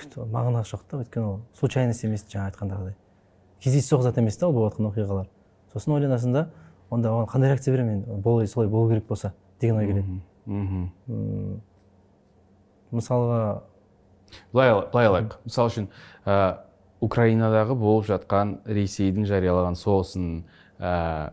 мағынасы 0.00 0.74
жоқ 0.74 0.86
та 0.88 1.00
өйткені 1.02 1.26
ол 1.26 1.40
случайность 1.58 2.04
емес 2.04 2.24
жаңа 2.24 2.50
айтқандағыдай. 2.50 2.94
Кездейсоқ 3.60 4.02
зат 4.02 4.18
емес 4.18 4.38
та 4.40 4.48
ол 4.48 4.54
болып 4.56 4.74
жатқан 4.78 4.88
оқиғалар. 4.90 5.26
Сосын 5.72 5.94
ойланасың 5.98 6.32
да 6.32 6.46
онда 6.90 7.12
оған 7.12 7.28
қандай 7.28 7.52
реакция 7.52 7.74
беремін 7.74 8.04
мен? 8.06 8.20
Бол 8.22 8.46
солай 8.46 8.68
болу 8.68 8.88
керек 8.88 9.06
болса 9.06 9.34
деген 9.60 9.76
ой 9.76 9.86
келеді. 9.86 11.60
Мысалға 12.90 13.62
былай 14.52 14.72
былай 14.90 15.06
алайық. 15.10 15.36
Мысалы 15.44 15.70
үшін 15.70 15.90
ә, 16.24 16.64
украинадағы 17.00 17.76
болып 17.78 18.08
жатқан 18.08 18.56
ресейдің 18.66 19.28
жариялаған 19.28 19.76
соғысын 19.78 20.42
ә, 20.80 21.32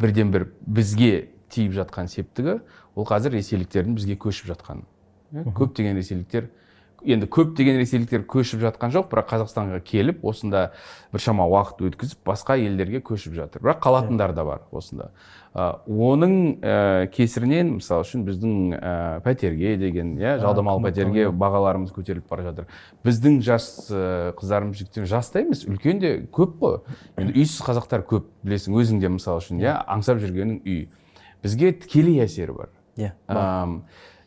бірден 0.00 0.30
бір 0.30 0.46
бізге 0.66 1.28
тиіп 1.50 1.74
жатқан 1.76 2.08
септігі 2.10 2.60
ол 2.94 3.06
қазір 3.08 3.36
ресейліктердің 3.38 3.96
бізге 3.98 4.16
көшіп 4.20 4.50
жатқаны 4.52 5.44
көптеген 5.56 5.98
ресейліктер 5.98 6.50
енді 7.04 7.26
көптеген 7.30 7.78
ресейліктер 7.80 8.24
көшіп 8.28 8.62
жатқан 8.64 8.92
жоқ 8.94 9.08
бірақ 9.10 9.28
қазақстанға 9.32 9.80
келіп 9.86 10.24
осында 10.26 10.70
біршама 11.12 11.46
уақыт 11.50 11.82
өткізіп 11.88 12.24
басқа 12.26 12.56
елдерге 12.60 13.00
көшіп 13.04 13.34
жатыр. 13.38 13.62
Бірақ 13.64 13.80
қалатындар 13.84 14.34
да 14.36 14.44
бар 14.44 14.64
осында. 14.70 15.10
Ә, 15.50 15.80
оның 15.86 16.34
ә, 16.62 17.08
кесірінен 17.10 17.72
мысалы 17.78 18.04
үшін 18.04 18.22
біздің 18.28 18.74
ә, 18.76 18.92
пәтерге 19.24 19.74
деген 19.80 20.12
иә 20.20 20.36
жалдамалы 20.42 20.84
пәтерге 20.86 21.30
бағаларымыз 21.34 21.90
көтеріліп 21.96 22.28
бара 22.30 22.46
жатыр. 22.50 22.68
Біздің 23.02 23.40
жас 23.42 23.66
қыздарымыз 23.90 24.78
жігіттер 24.78 25.08
жас 25.10 25.32
та 25.34 25.42
емес 25.42 25.64
үлкен 25.66 25.98
де 25.98 26.12
көп 26.30 26.58
қой. 26.62 26.78
Енді 27.18 27.34
үйсіз 27.34 27.64
қазақтар 27.66 28.06
көп 28.06 28.30
білесің 28.46 28.78
өзің 28.78 29.02
де 29.02 29.10
мысалы 29.10 29.42
үшін 29.42 29.64
иә 29.64 29.74
аңсап 29.90 30.22
жүргенің 30.22 30.62
үй. 30.62 30.84
Бізге 31.42 31.72
тікелей 31.72 32.22
әсері 32.22 32.54
бар. 32.54 32.70
Иә 33.00 33.14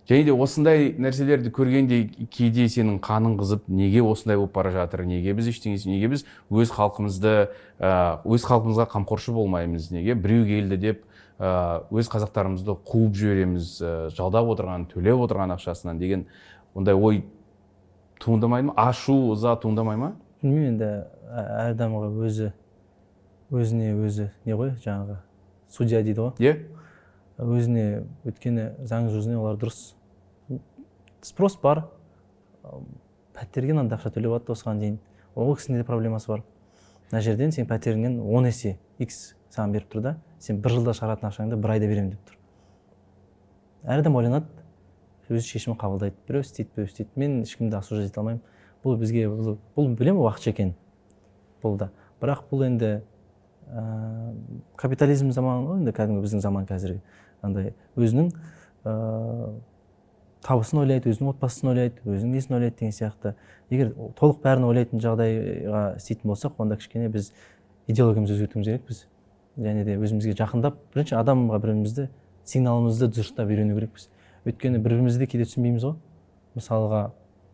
және 0.10 0.26
де 0.28 0.34
осындай 0.34 0.92
нәрселерді 1.00 1.52
көргенде 1.56 2.00
кейде 2.32 2.68
сенің 2.72 3.00
қаның 3.04 3.38
қызып 3.40 3.68
неге 3.72 4.04
осындай 4.04 4.38
болып 4.38 4.54
бара 4.56 4.72
жатыр 4.76 5.06
неге 5.08 5.34
біз 5.38 5.48
ештеңе 5.54 5.80
неге 5.88 6.10
біз 6.12 6.26
өз 6.52 6.74
халқымызды 6.76 7.36
өз 7.80 8.48
халқымызға 8.50 8.90
қамқоршы 8.92 9.36
болмаймыз 9.36 9.92
неге 9.96 10.16
біреу 10.16 10.46
келді 10.50 10.78
деп 10.78 11.06
өз 11.40 12.10
қазақтарымызды 12.12 12.76
қуып 12.84 13.16
жібереміз 13.16 13.78
жалдап 14.18 14.52
отырған 14.54 14.90
төлеп 14.92 15.24
отырған 15.26 15.56
ақшасынан 15.56 16.00
деген 16.00 16.28
ондай 16.76 16.96
ой 16.96 17.24
туындамайды 18.20 18.68
ма? 18.68 18.74
Ашу 18.78 19.34
ыза 19.34 19.56
туындамай 19.56 19.98
ма? 19.98 20.14
Білмеймін 20.44 20.74
енді 20.74 20.92
әр 21.34 21.74
адамға 21.74 22.12
өзі 22.28 22.52
өзіне 23.52 23.94
өзі 24.06 24.30
не 24.46 24.56
ғой 24.58 24.76
жаңағы 24.84 25.18
судья 25.72 26.04
дейді 26.04 26.28
ғой? 26.28 26.34
Иә. 26.40 26.56
Өзіне 27.38 28.04
өйткені 28.28 28.70
заң 28.88 29.10
жүзіне 29.14 29.38
олар 29.40 29.58
дұрыс. 29.62 29.94
Спрос 31.24 31.58
бар. 31.62 31.86
Пәтерге 33.34 33.74
мынандай 33.74 33.98
ақша 33.98 34.14
төлеп 34.14 34.36
жатты 34.36 34.54
осыған 34.54 34.82
дейін. 34.82 35.00
Ол 35.36 35.56
кісінің 35.58 35.82
де 35.82 35.88
проблемасы 35.88 36.30
бар. 36.30 36.44
Мына 37.12 37.22
жерден 37.22 37.52
сен 37.52 37.68
пәтеріңнен 37.70 38.20
он 38.22 38.48
есе 38.48 38.78
x 39.00 39.34
саған 39.54 39.74
беріп 39.74 39.92
тұр 39.94 40.02
да 40.02 40.16
сен 40.42 40.62
бір 40.62 40.78
жылда 40.78 40.94
шығаратын 40.98 41.30
ақшаңды 41.30 41.58
бір 41.62 41.76
айда 41.76 41.90
беремін 41.90 42.14
деп 42.14 42.28
тұр. 42.28 42.38
Әр 43.84 44.04
адам 44.04 44.16
ойланады 44.16 44.64
өз 45.30 45.48
шешімін 45.48 45.78
қабылдайды. 45.80 46.16
Біреу 46.28 46.44
істейді 46.46 46.72
біреу 46.76 46.90
істейді. 46.90 47.12
Мен 47.16 47.42
ешкімді 47.44 47.78
осуждать 47.78 48.12
ете 48.12 48.22
алмаймын 48.22 48.42
бұл 48.84 48.98
бізге 49.00 49.28
бұл, 49.32 49.58
бұл 49.76 49.90
білемін 49.98 50.22
уақытша 50.24 50.54
екенін. 50.54 50.76
Бұл 51.64 51.78
да. 51.80 51.90
Бірақ 52.22 52.46
бұл 52.52 52.66
енді 52.68 52.92
ә, 53.72 53.84
капитализм 54.80 55.32
заманы 55.32 55.68
ғой 55.68 55.82
енді 55.82 55.94
кәдімгі 55.96 56.24
біздің 56.26 56.44
заман 56.44 56.68
қазіргі. 56.70 57.02
Андай 57.44 57.74
өзінің 57.96 58.32
ыыы 58.88 59.54
табысын 60.44 60.82
ойлайды 60.84 61.12
өзінің 61.14 61.32
отбасын 61.32 61.70
ойлайды 61.72 62.04
өзінің 62.04 62.34
несін 62.36 62.58
ойлайды 62.58 62.76
деген 62.82 62.96
сияқты. 62.96 63.34
Егер 63.72 63.94
толық 64.20 64.42
бәрін 64.44 64.68
ойлайтын 64.68 65.00
жағдайға 65.04 65.84
істейтін 65.98 66.34
болсақ 66.34 66.60
онда 66.60 66.76
кішкене 66.82 67.08
біз 67.14 67.32
идеологиямызды 67.88 68.36
өзгертуіміз 68.36 68.68
керекпіз 68.68 69.06
және 69.56 69.86
де 69.88 69.96
өзімізге 69.96 70.36
жақындап 70.36 70.80
бірінші 70.94 71.16
адамға 71.22 71.60
бірімізді 71.64 72.10
сигналымызды 72.44 73.08
дұрыстап 73.14 73.52
үйрену 73.54 73.78
керекпіз. 73.78 74.10
Өйткені 74.44 74.84
бір 74.84 74.98
бірімізді 74.98 75.24
де 75.24 75.30
кейде 75.32 75.48
түсінбейміз 75.48 75.88
ғой. 75.88 75.96
Мысалға 76.58 77.04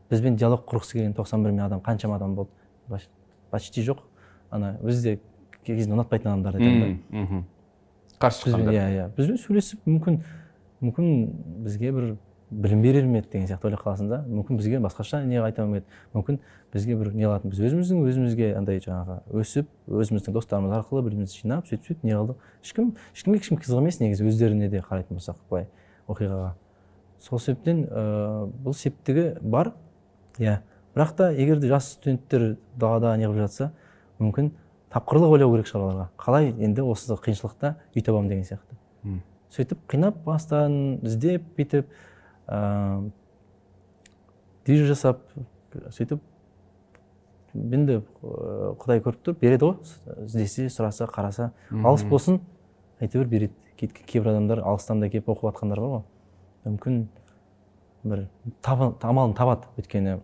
бізбен 0.09 0.37
диалог 0.39 0.65
құрғысы 0.65 0.97
келген 0.97 1.13
тоқсан 1.13 1.43
бір 1.45 1.53
мың 1.53 1.65
адам 1.67 1.83
қаншама 1.85 2.17
адам 2.17 2.35
болды. 2.35 2.49
Почти 3.51 3.83
жоқ. 3.85 4.01
Ана 4.49 4.77
бізде 4.81 5.19
кей 5.63 5.75
кезде 5.75 5.93
ұнатпайтын 5.93 6.33
адамдар 6.33 6.57
мхм. 7.09 7.43
Қарсы 8.19 8.45
шыққандар 8.45 8.73
иә 8.73 8.87
иә. 8.95 9.05
Бізбен 9.15 9.37
сөйлесіп 9.39 9.85
мүмкін 9.87 10.19
мүмкін 10.83 11.07
бізге 11.65 11.91
бір 11.95 12.09
білім 12.49 12.81
берер 12.81 13.05
ме 13.05 13.19
еді 13.19 13.29
деген 13.31 13.47
сияқты 13.47 13.69
ойлап 13.69 13.83
қаласың 13.83 14.09
да. 14.09 14.21
Мүмкін 14.27 14.57
бізге 14.57 14.79
басқаша 14.83 15.21
не 15.25 15.39
айта 15.41 15.65
ма 15.65 15.79
еді. 15.79 15.85
Мүмкін 16.13 16.39
бізге 16.73 16.95
бір 16.97 17.13
не 17.13 17.27
қылатын 17.27 17.53
біз 17.53 17.59
өзіміздің 17.59 18.07
өзімізге 18.09 18.49
андай 18.57 18.81
жаңағы 18.83 19.19
өсіп 19.39 19.69
өзіміздің 19.87 20.35
достарымыз 20.35 20.73
арқылы 20.79 21.03
бір 21.03 21.13
бірімізді 21.13 21.43
жинап 21.43 21.69
сөйтіп 21.69 21.85
сөйтіп 21.87 22.07
не 22.07 22.15
қылдық 22.17 22.47
ешкім 22.63 22.89
ешкімге 23.13 23.39
ешкім 23.43 23.61
қызық 23.61 23.83
емес 23.83 23.99
негізі 24.01 24.27
өздеріне 24.29 24.69
де 24.69 24.81
қарайтын 24.81 25.19
болсақ 25.19 25.37
былай 25.49 25.67
оқиғаға. 26.09 26.55
Сол 27.21 27.39
себептен 27.39 27.85
ә, 27.85 28.49
бұл 28.63 28.73
септігі 28.73 29.35
бар. 29.41 29.73
Иә. 30.39 30.59
Бірақ 30.95 31.15
та 31.15 31.29
егер 31.31 31.59
де 31.59 31.69
жас 31.69 31.93
студенттер 31.97 32.57
далада 32.75 33.13
неғып 33.19 33.43
жатса 33.43 33.71
мүмкін 34.19 34.53
тапқырлық 34.93 35.35
ойлау 35.35 35.53
керек 35.53 35.67
шығар 35.69 35.83
оларға 35.85 36.07
қалай 36.17 36.51
енді 36.53 36.85
осы 36.89 37.13
қиыншылықта 37.13 37.75
үй 37.95 38.01
табамын 38.01 38.29
деген 38.31 38.45
сияқты. 38.47 38.73
Сөйтіп 39.53 39.79
қинап 39.89 40.23
бастан 40.25 40.99
іздеп 41.05 41.45
бүйтіп 41.57 41.89
ыыы 42.49 43.11
движ 44.65 44.87
жасап 44.89 45.21
сөйтіп 45.93 46.19
енді 47.53 48.01
құдай 48.81 49.01
көріп 49.05 49.23
тұр 49.25 49.37
береді 49.41 49.65
ғой. 49.65 49.75
Іздесе 50.25 50.67
сұраса 50.69 51.07
қараса 51.09 51.51
алыс 51.71 52.03
болсын 52.09 52.41
әйтеуір 53.01 53.27
береді. 53.29 53.53
Кейбір 53.79 54.33
адамдар 54.33 54.59
алыстан 54.65 54.99
да 55.01 55.09
келіп 55.09 55.31
оқып 55.33 55.49
жатқандар 55.49 55.79
бар 55.81 55.89
ғой. 55.93 56.03
Мүмкін 56.65 57.07
бір 58.03 58.27
амалын 59.01 59.33
табады. 59.37 59.69
Өйткені 59.79 60.19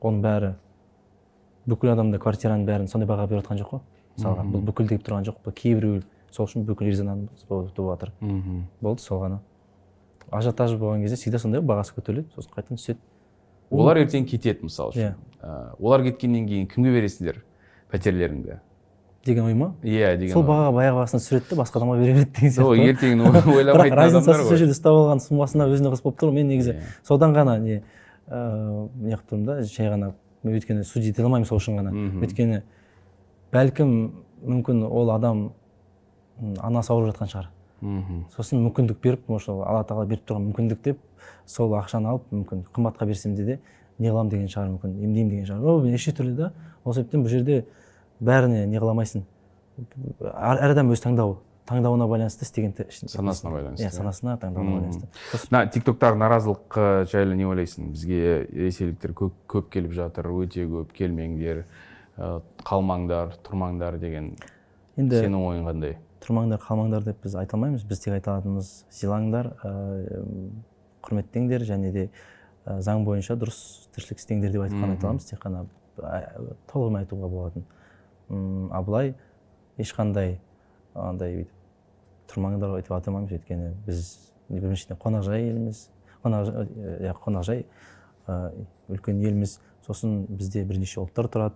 оның 0.00 0.20
бәрі 0.24 0.54
бүкіл 1.70 1.92
адамдар 1.94 2.20
квартираның 2.22 2.66
бәрін 2.68 2.88
сондай 2.90 3.08
бағаға 3.08 3.28
беріп 3.30 3.44
жатқан 3.44 3.60
жоқ 3.62 3.70
қой. 3.74 3.80
Мысалға 4.18 4.44
бұл 4.52 4.64
бүкіл 4.70 4.88
деп 4.90 5.04
тұрған 5.06 5.26
жоқ 5.28 5.38
бұл 5.46 5.54
кейбіреу 5.56 6.00
сол 6.34 6.46
үшін 6.48 6.64
бүкіл 6.68 6.90
резонанс 6.90 7.44
туып 7.48 7.70
жатыр. 7.76 8.12
Болды 8.80 9.02
сол 9.02 9.22
ғана. 9.24 9.40
Ажиотаж 10.30 10.74
болған 10.78 11.02
кезде 11.02 11.16
всегда 11.16 11.38
сондай 11.42 11.62
бағасы 11.62 11.94
көтеріледі 11.96 12.28
сосын 12.36 12.52
қайтадан 12.54 12.78
түседі. 12.78 12.98
Олар 13.70 13.98
ертең 14.02 14.26
кетеді 14.30 14.66
мысалы 14.66 14.92
үшін. 14.94 15.14
Иә. 15.42 15.74
Олар 15.80 16.02
кеткеннен 16.06 16.46
кейін 16.46 16.66
кімге 16.70 16.92
бересіңдер 16.94 17.40
пәтерлеріңді? 17.90 18.60
Деген 19.26 19.44
ой 19.44 19.54
ма? 19.54 19.74
Иә 19.82 20.14
деген 20.16 20.32
сол 20.32 20.44
бағаға 20.48 20.70
баяғы 20.72 20.96
басына 21.02 21.20
түсіреді 21.20 21.50
да 21.50 21.56
басқа 21.60 21.80
адамға 21.80 21.96
бере 22.00 22.14
береді 22.14 22.30
деген 22.38 22.54
сияқты 22.54 22.64
ол 22.64 22.78
ертеңін 22.80 23.20
ойламайтын 23.56 23.98
разницасы 23.98 24.46
сол 24.48 24.56
жерде 24.56 24.72
ұстап 24.72 24.96
алған 24.96 25.20
суммасына 25.20 25.66
өзіне 25.68 25.90
қосып 25.92 26.06
болып 26.08 26.20
тұр 26.22 26.30
ғой. 26.30 26.38
Мен 26.38 26.48
негізі 26.54 26.72
Иә. 26.72 26.86
содан 27.04 27.34
ғана 27.36 27.58
не 27.60 27.82
ыыы 28.30 28.88
не 29.02 29.18
қылып 29.18 29.28
тұрмын 29.28 29.44
да 29.44 29.58
жай 29.62 29.90
ғана 29.92 30.12
мен 30.42 30.56
өйткені 30.56 30.84
судить 30.84 31.14
ете 31.14 31.22
алмаймын 31.22 31.48
сол 31.48 31.58
үшін 31.60 31.80
ғана. 31.80 31.92
Өйткені 32.20 32.62
бәлкім 33.52 33.94
мүмкін 34.46 34.84
ол 34.88 35.10
адам 35.14 35.50
анасы 36.58 36.92
ауырып 36.92 37.14
жатқан 37.14 37.32
шығар. 37.32 37.50
Мхм. 37.80 38.24
Сосын 38.36 38.60
мүмкіндік 38.64 39.00
беріп 39.02 39.28
может 39.28 39.48
ол 39.48 39.62
алла 39.64 39.84
тағала 39.84 40.06
беріп 40.08 40.26
тұрған 40.28 40.50
мүмкіндік 40.50 40.82
деп 40.84 40.98
сол 41.46 41.72
ақшаны 41.78 42.08
алып 42.08 42.26
мүмкін 42.32 42.64
қымбатқа 42.74 43.06
берсем 43.06 43.34
де 43.36 43.44
де 43.44 43.60
не 43.98 44.08
қыламын 44.08 44.30
деген 44.30 44.48
шығар 44.48 44.68
мүмкін 44.74 44.96
емдеймін 45.04 45.30
деген 45.30 45.46
шығар. 45.46 45.64
Ол 45.64 45.84
неше 45.84 46.12
түрлі 46.12 46.34
да 46.36 46.52
ол 46.84 46.94
себептен 46.94 47.24
бұл 47.24 47.32
жерде 47.32 47.64
бәріне 48.20 48.66
не 48.66 48.78
қыла 48.78 48.92
алмайсың 48.94 49.24
әр 50.20 50.70
адам 50.72 50.92
өз 50.92 51.02
таңдауы. 51.04 51.38
Таңдауына 51.68 52.06
байланысты 52.10 52.44
істеген 52.44 52.74
Санасына 53.06 53.52
байланысты, 53.52 53.84
иә 53.84 53.90
иә. 53.90 53.94
санасына 53.94 54.36
таңдауына 54.40 54.80
байланысты. 54.80 55.08
Мына 55.50 55.66
тиктоктағы 55.70 56.18
наразылық 56.18 56.76
ы, 56.76 56.86
жайлы 57.10 57.36
не 57.36 57.46
ойлайсың? 57.46 57.92
Бізге 57.94 58.46
ресейліктер 58.52 59.12
көп, 59.12 59.34
көп 59.46 59.70
келіп 59.70 59.92
жатыр 59.94 60.30
өте 60.34 60.66
көп 60.66 60.92
келмеңдер 60.96 61.64
ы, 61.64 62.30
қалмаңдар 62.66 63.36
тұрмаңдар 63.46 63.98
деген 64.02 64.32
енді 64.96 65.22
сенің 65.22 65.46
ойың 65.46 65.68
қандай? 65.70 65.96
тұрмаңдар 66.20 66.60
қалмаңдар 66.60 67.04
деп 67.06 67.22
біз 67.24 67.34
айта 67.40 67.56
алмаймыз. 67.56 67.84
Біз 67.88 68.02
тек 68.02 68.12
айта 68.18 68.34
алатынымыз 68.34 68.72
сыйлаңдар 68.92 69.46
ә, 69.64 69.70
құрметтеңдер 71.06 71.64
және 71.64 71.92
де 71.94 72.02
заң 72.66 73.06
бойынша 73.06 73.38
дұрыс 73.40 73.88
тіршілік 73.94 74.20
істеңдер 74.20 74.52
деп 74.52 74.66
айтып 74.66 74.82
қана 74.82 74.96
айта 74.98 75.08
аламыз. 75.08 75.30
Тек 75.30 75.40
қана 75.40 75.64
толығымен 76.68 77.00
айтуға 77.06 77.30
болатын. 77.32 77.64
М, 78.28 78.68
а 78.70 78.82
былай 78.84 79.14
ешқандай 79.80 80.36
андай 80.94 81.34
бүйтіп 81.40 82.30
тұрмаңдар 82.30 82.76
деп 82.80 82.92
айта 82.94 83.10
алмаймыз 83.10 83.32
өйткені 83.36 83.72
біз 83.86 84.04
біріншіден 84.50 84.98
қонақжай 85.00 85.48
елміз. 85.50 85.88
Қонақжай 86.24 86.68
иә 87.00 87.14
қонақжай 87.24 87.64
үлкен 88.90 89.20
елміз. 89.24 89.58
Сосын 89.86 90.24
бізде 90.28 90.64
бірнеше 90.64 91.00
ұлттар 91.02 91.30
тұрады. 91.30 91.54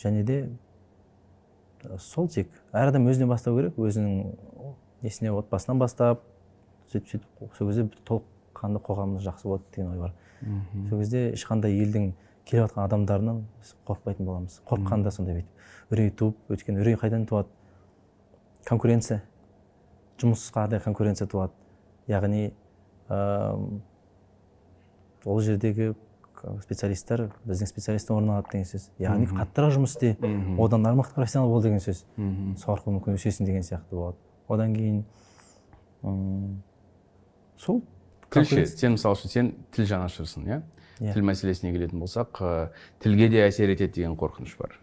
Және 0.00 0.24
де 0.24 0.38
сол 2.00 2.28
тек 2.28 2.50
әр 2.72 2.90
адам 2.90 3.06
өзінен 3.10 3.30
бастау 3.30 3.58
керек. 3.58 3.78
Өзінің 3.78 4.36
несіне 5.04 5.32
отбасынан 5.34 5.78
бастап 5.78 6.22
сөйтіп 6.92 7.10
сөйтіп 7.10 7.56
сол 7.58 7.70
кезде 7.70 7.88
толыққанды 8.08 8.82
қоғамымыз 8.82 9.26
жақсы 9.26 9.48
болады 9.48 9.64
деген 9.74 9.90
ой 9.92 9.98
бар. 9.98 10.14
Сол 10.88 11.02
кезде 11.02 11.26
ешқандай 11.34 11.76
елдің 11.84 12.12
келіп 12.44 12.68
жатқан 12.68 12.84
адамдарынан 12.84 13.44
біз 13.60 13.74
қорықпайтын 13.86 14.26
боламыз. 14.26 14.60
Қорыққанда 14.68 15.12
сондай 15.12 15.42
бүйтіп 15.42 15.92
үрей 15.92 16.10
туып 16.10 16.50
өйткені 16.50 16.82
үрей 16.82 16.96
қайдан 17.00 17.26
туады? 17.28 17.48
Конкуренция 18.64 19.22
жұмысқа 20.18 20.68
да 20.68 20.80
конкуренция 20.80 21.26
туады. 21.28 21.52
Яғни 22.08 22.52
ыыы 23.08 23.80
ол 25.24 25.40
жердегі 25.40 25.94
специалисттер 26.60 27.30
біздің 27.48 27.66
специалисттен 27.70 28.16
орын 28.18 28.30
алады 28.34 28.50
деген 28.52 28.66
сөз. 28.68 28.90
Яғни 29.00 29.26
қаттырақ 29.30 29.72
жұмыс 29.78 29.94
істе 29.96 30.10
одан 30.60 30.84
ары 30.86 30.98
мықты 31.00 31.14
профессионал 31.16 31.48
бол 31.48 31.62
деген 31.64 31.80
сөз. 31.80 32.04
Сол 32.60 32.74
арқылы 32.76 32.98
мүмкін 32.98 33.16
өсесің 33.16 33.46
деген 33.48 33.62
сияқты 33.64 33.96
болады. 33.96 34.16
Одан 34.48 34.74
кейін 34.74 35.04
сол 37.56 37.82
конкуренция- 38.30 38.76
сен 38.76 38.92
мысалы 38.98 39.14
үшін 39.16 39.28
сен 39.30 39.54
тіл 39.72 39.86
жанашырсың 39.86 40.44
иә? 40.44 40.62
Иә. 41.00 41.12
тіл 41.14 41.22
мәселесіне 41.26 41.72
келетін 41.72 41.98
болсақ 42.00 42.38
ы, 42.40 42.70
тілге 43.00 43.28
де 43.28 43.40
әсер 43.48 43.70
етеді 43.72 43.92
деген 43.94 44.14
қорқыныш 44.16 44.56
бар. 44.58 44.78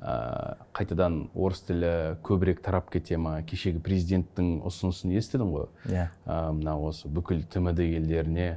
Ә, 0.00 0.56
қайтадан 0.76 1.28
орыс 1.34 1.62
тілі 1.68 1.92
көбірек 2.26 2.62
тарап 2.64 2.90
кете 2.92 3.18
ма 3.20 3.40
кешегі 3.46 3.82
президенттің 3.84 4.60
ұсынысын 4.68 5.12
естідің 5.20 5.52
ғой. 5.52 5.68
Иә. 5.90 6.08
Ә, 6.24 6.40
мына 6.56 6.76
осы 6.80 7.10
бүкіл 7.12 7.44
тмд 7.52 7.84
елдеріне 7.84 8.48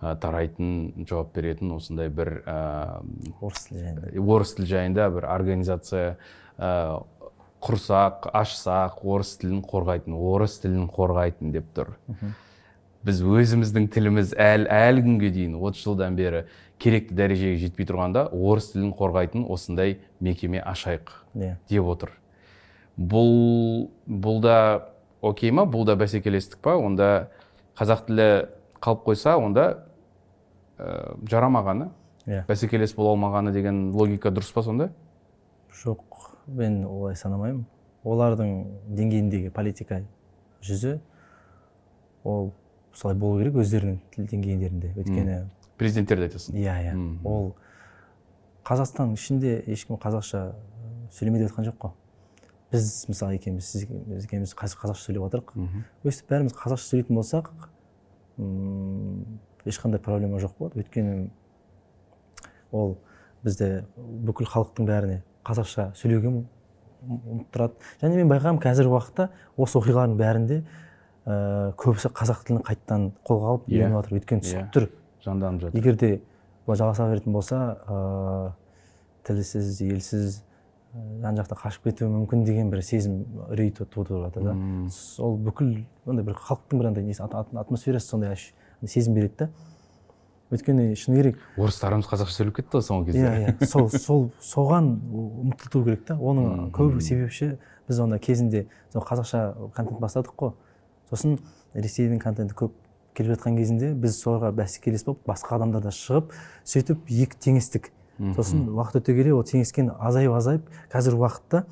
ә, 0.00 0.16
тарайтын 0.20 1.06
жауап 1.06 1.32
беретін 1.36 1.76
осындай 1.76 2.10
бір 2.10 2.40
ә, 2.42 2.58
орыс 3.40 3.68
тілі 3.68 3.86
жайында. 3.86 4.12
орыс 4.20 4.54
тілі 4.58 4.70
жайында 4.74 5.08
бір 5.14 5.30
организация 5.30 6.04
ә, 6.58 7.02
құрсақ 7.60 8.30
ашсақ 8.34 9.02
орыс 9.04 9.34
тілін 9.40 9.60
қорғайтын 9.68 10.16
орыс 10.16 10.58
тілін 10.62 10.88
қорғайтын 10.90 11.52
деп 11.54 11.68
тұр. 11.76 11.92
Біз 13.04 13.22
өзіміздің 13.24 13.86
тіліміз 13.92 14.34
әл, 14.36 14.66
әлі 14.68 15.04
күнге 15.06 15.30
дейін 15.32 15.54
30 15.56 15.84
жылдан 15.86 16.16
бері 16.18 16.42
керекті 16.80 17.14
дәрежеге 17.16 17.58
жетпей 17.60 17.86
тұрғанда 17.88 18.26
орыс 18.32 18.70
тілін 18.72 18.94
қорғайтын 18.96 19.44
осындай 19.52 19.98
мекеме 20.20 20.62
ашайық 20.64 21.12
иә. 21.34 21.56
деп 21.68 21.84
отыр. 21.84 22.14
Бұл 22.96 23.90
бұл 24.08 24.40
да 24.40 24.56
окей 25.20 25.52
ма? 25.52 25.66
Бұл 25.68 25.84
да 25.84 25.96
бәсекелестік 26.00 26.60
па? 26.64 26.76
Онда 26.80 27.30
қазақ 27.78 28.06
тілі 28.08 28.28
қалып 28.80 29.04
қойса 29.04 29.36
онда 29.36 29.66
ә, 30.78 31.16
жарамағаны 31.28 31.90
иә. 32.26 32.46
бәсекелес 32.48 32.94
бола 32.96 33.14
алмағаны 33.14 33.52
деген 33.52 33.90
логика 33.92 34.32
дұрыс 34.32 34.52
па 34.54 34.62
сонда? 34.62 34.90
Жоқ 35.84 36.00
мен 36.46 36.84
олай 36.86 37.16
санамаймын. 37.16 37.66
Олардың 38.04 38.64
деңгейіндегі 38.96 39.50
политика 39.52 40.00
жүзі 40.64 40.98
ол 42.24 42.52
солай 42.96 43.16
болу 43.16 43.38
керек 43.40 43.60
өздерінің 43.60 43.98
тіл 44.14 44.28
деңгейлерінде 44.32 44.94
өйткені 44.96 45.42
президенттерді 45.80 46.28
айтасың. 46.28 46.54
Иә 46.60 46.76
иә. 46.84 46.92
Ол 47.24 47.54
қазақстан 48.68 49.14
ішінде 49.16 49.56
ешкім 49.72 49.96
қазақша 49.96 50.52
сөйлеме 51.16 51.40
деп 51.40 51.50
жатқан 51.50 51.66
жоқ 51.70 51.78
қой. 51.80 51.92
Біз 52.70 53.06
мысалы 53.08 53.34
екеуміз 53.40 53.66
сіз 53.66 53.86
біз 53.88 54.24
екеуміз 54.28 54.52
қазір 54.54 54.78
қазақша 54.84 55.06
сөйлеп 55.08 55.24
жатырмық 55.26 55.54
Мгм. 55.58 55.84
өстіп 56.06 56.28
бәріміз 56.30 56.54
қазақша 56.54 56.86
сөйлейтін 56.92 57.16
болсақ 57.18 57.48
ешқандай 59.66 59.98
проблема 60.00 60.38
жоқ 60.40 60.54
болады. 60.58 60.80
Өйткені 60.84 61.30
ол 62.72 62.94
бізде 63.44 63.84
бүкіл 63.98 64.46
халықтың 64.52 64.86
бәріне 64.88 65.18
қазақша 65.46 65.90
сөйлеуге 65.98 66.30
ұм- 66.30 66.46
ұмыттырады 67.34 67.74
және 68.02 68.20
мен 68.20 68.30
байқағанмын 68.30 68.62
қазіргі 68.62 68.92
уақытта 68.94 69.28
осы 69.56 69.78
оқиғалардың 69.80 70.16
бәрінде 70.20 70.60
ә, 71.26 71.72
көбісі 71.80 72.10
қазақ 72.16 72.44
тілін 72.46 72.62
қайтадан 72.64 73.10
қолға 73.26 73.54
алып 73.54 73.68
Иә. 73.68 73.76
үйреніп 73.76 73.96
жатыр. 73.98 74.18
Өйткені 74.20 74.40
Иә. 74.40 74.44
түсініп 74.44 74.72
тұр. 74.76 74.88
Жанданып 75.24 75.60
жатыр. 75.66 75.78
Егер 75.80 75.96
де 75.96 76.10
бұлай 76.66 76.76
жалғаса 76.80 77.08
беретін 77.10 77.32
болса 77.32 77.58
ә, 77.86 78.52
тілсіз 79.26 79.80
елсіз 79.86 80.42
жан 81.22 81.36
жақта 81.38 81.54
қашып 81.60 81.84
кетуі 81.90 82.08
мүмкін 82.10 82.44
деген 82.44 82.70
бір 82.72 82.82
сезім 82.82 83.20
үрей 83.50 83.70
ту- 83.76 83.84
тудырып 83.86 84.24
жатыр 84.26 84.42
да. 84.48 84.54
Мм. 84.54 84.88
ол 85.18 85.36
бүкіл 85.38 85.84
андай 86.06 86.24
бір 86.24 86.34
халықтың 86.34 86.78
бір 86.80 86.86
андай 86.90 87.04
несі 87.04 87.22
ат- 87.22 87.34
ат- 87.34 87.54
атмосферасы 87.54 88.06
сондай 88.08 88.36
сезім 88.86 89.14
береді 89.14 89.34
да. 89.38 89.50
Өйткені 90.50 90.96
шыны 90.98 91.20
керек 91.20 91.36
орыстарымыз 91.56 92.08
қазақша 92.10 92.34
сөйлеп 92.34 92.56
кетті 92.56 92.80
ғой 92.80 92.82
соңғы 92.82 93.04
кезде. 93.12 93.20
Иә 93.22 93.52
иә. 93.60 93.66
Сол 93.70 93.86
сол 93.88 94.24
соған 94.42 94.88
ұмтылту 95.44 95.84
керек 95.84 96.04
та. 96.08 96.16
Оның 96.18 96.72
көп 96.74 96.98
себепші 97.00 97.52
біз 97.86 98.00
онда 98.02 98.18
кезінде 98.18 98.64
сол 98.92 99.02
қазақша 99.06 99.70
контент 99.76 100.00
бастадық 100.02 100.34
қой. 100.34 100.52
Сосын 101.08 101.38
ресейдің 101.74 102.18
контенті 102.18 102.54
көп. 102.58 102.72
Келіп 103.14 103.36
жатқан 103.36 103.56
кезінде 103.58 103.92
біз 103.94 104.18
соларға 104.22 104.52
бәсекелес 104.56 105.04
болып 105.06 105.24
басқа 105.28 105.56
адамдар 105.58 105.82
да 105.84 105.92
шығып 105.94 106.34
сөйтіп 106.64 107.10
екі 107.10 107.40
теңестік. 107.46 107.90
Сосын 108.36 108.66
уақыт 108.68 109.00
өте 109.00 109.14
келе 109.16 109.32
ол 109.32 109.44
теңескен 109.48 109.94
азайып 109.96 110.34
азайып 110.36 110.66
қазіргі 110.92 111.22
уақытта 111.22 111.62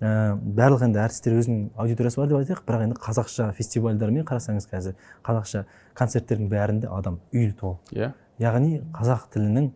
ә, 0.00 0.36
барлық 0.38 0.84
енді 0.86 1.00
әртістер 1.02 1.34
өзінің 1.40 1.64
аудиториясы 1.74 2.20
бар 2.20 2.30
деп 2.30 2.38
айтайық 2.38 2.62
бірақ 2.68 2.84
енді 2.86 2.98
қазақша 3.02 3.48
фестивальдармен 3.58 4.24
қарасаңыз 4.28 4.68
қазір 4.70 4.94
қазақша 5.26 5.64
концерттердің 5.98 6.48
бәрінде 6.52 6.88
адам 6.94 7.18
үйлі 7.34 7.56
толы. 7.58 7.80
Иә. 7.90 8.12
Яғни 8.38 8.80
қазақ 8.94 9.26
тілінің 9.34 9.72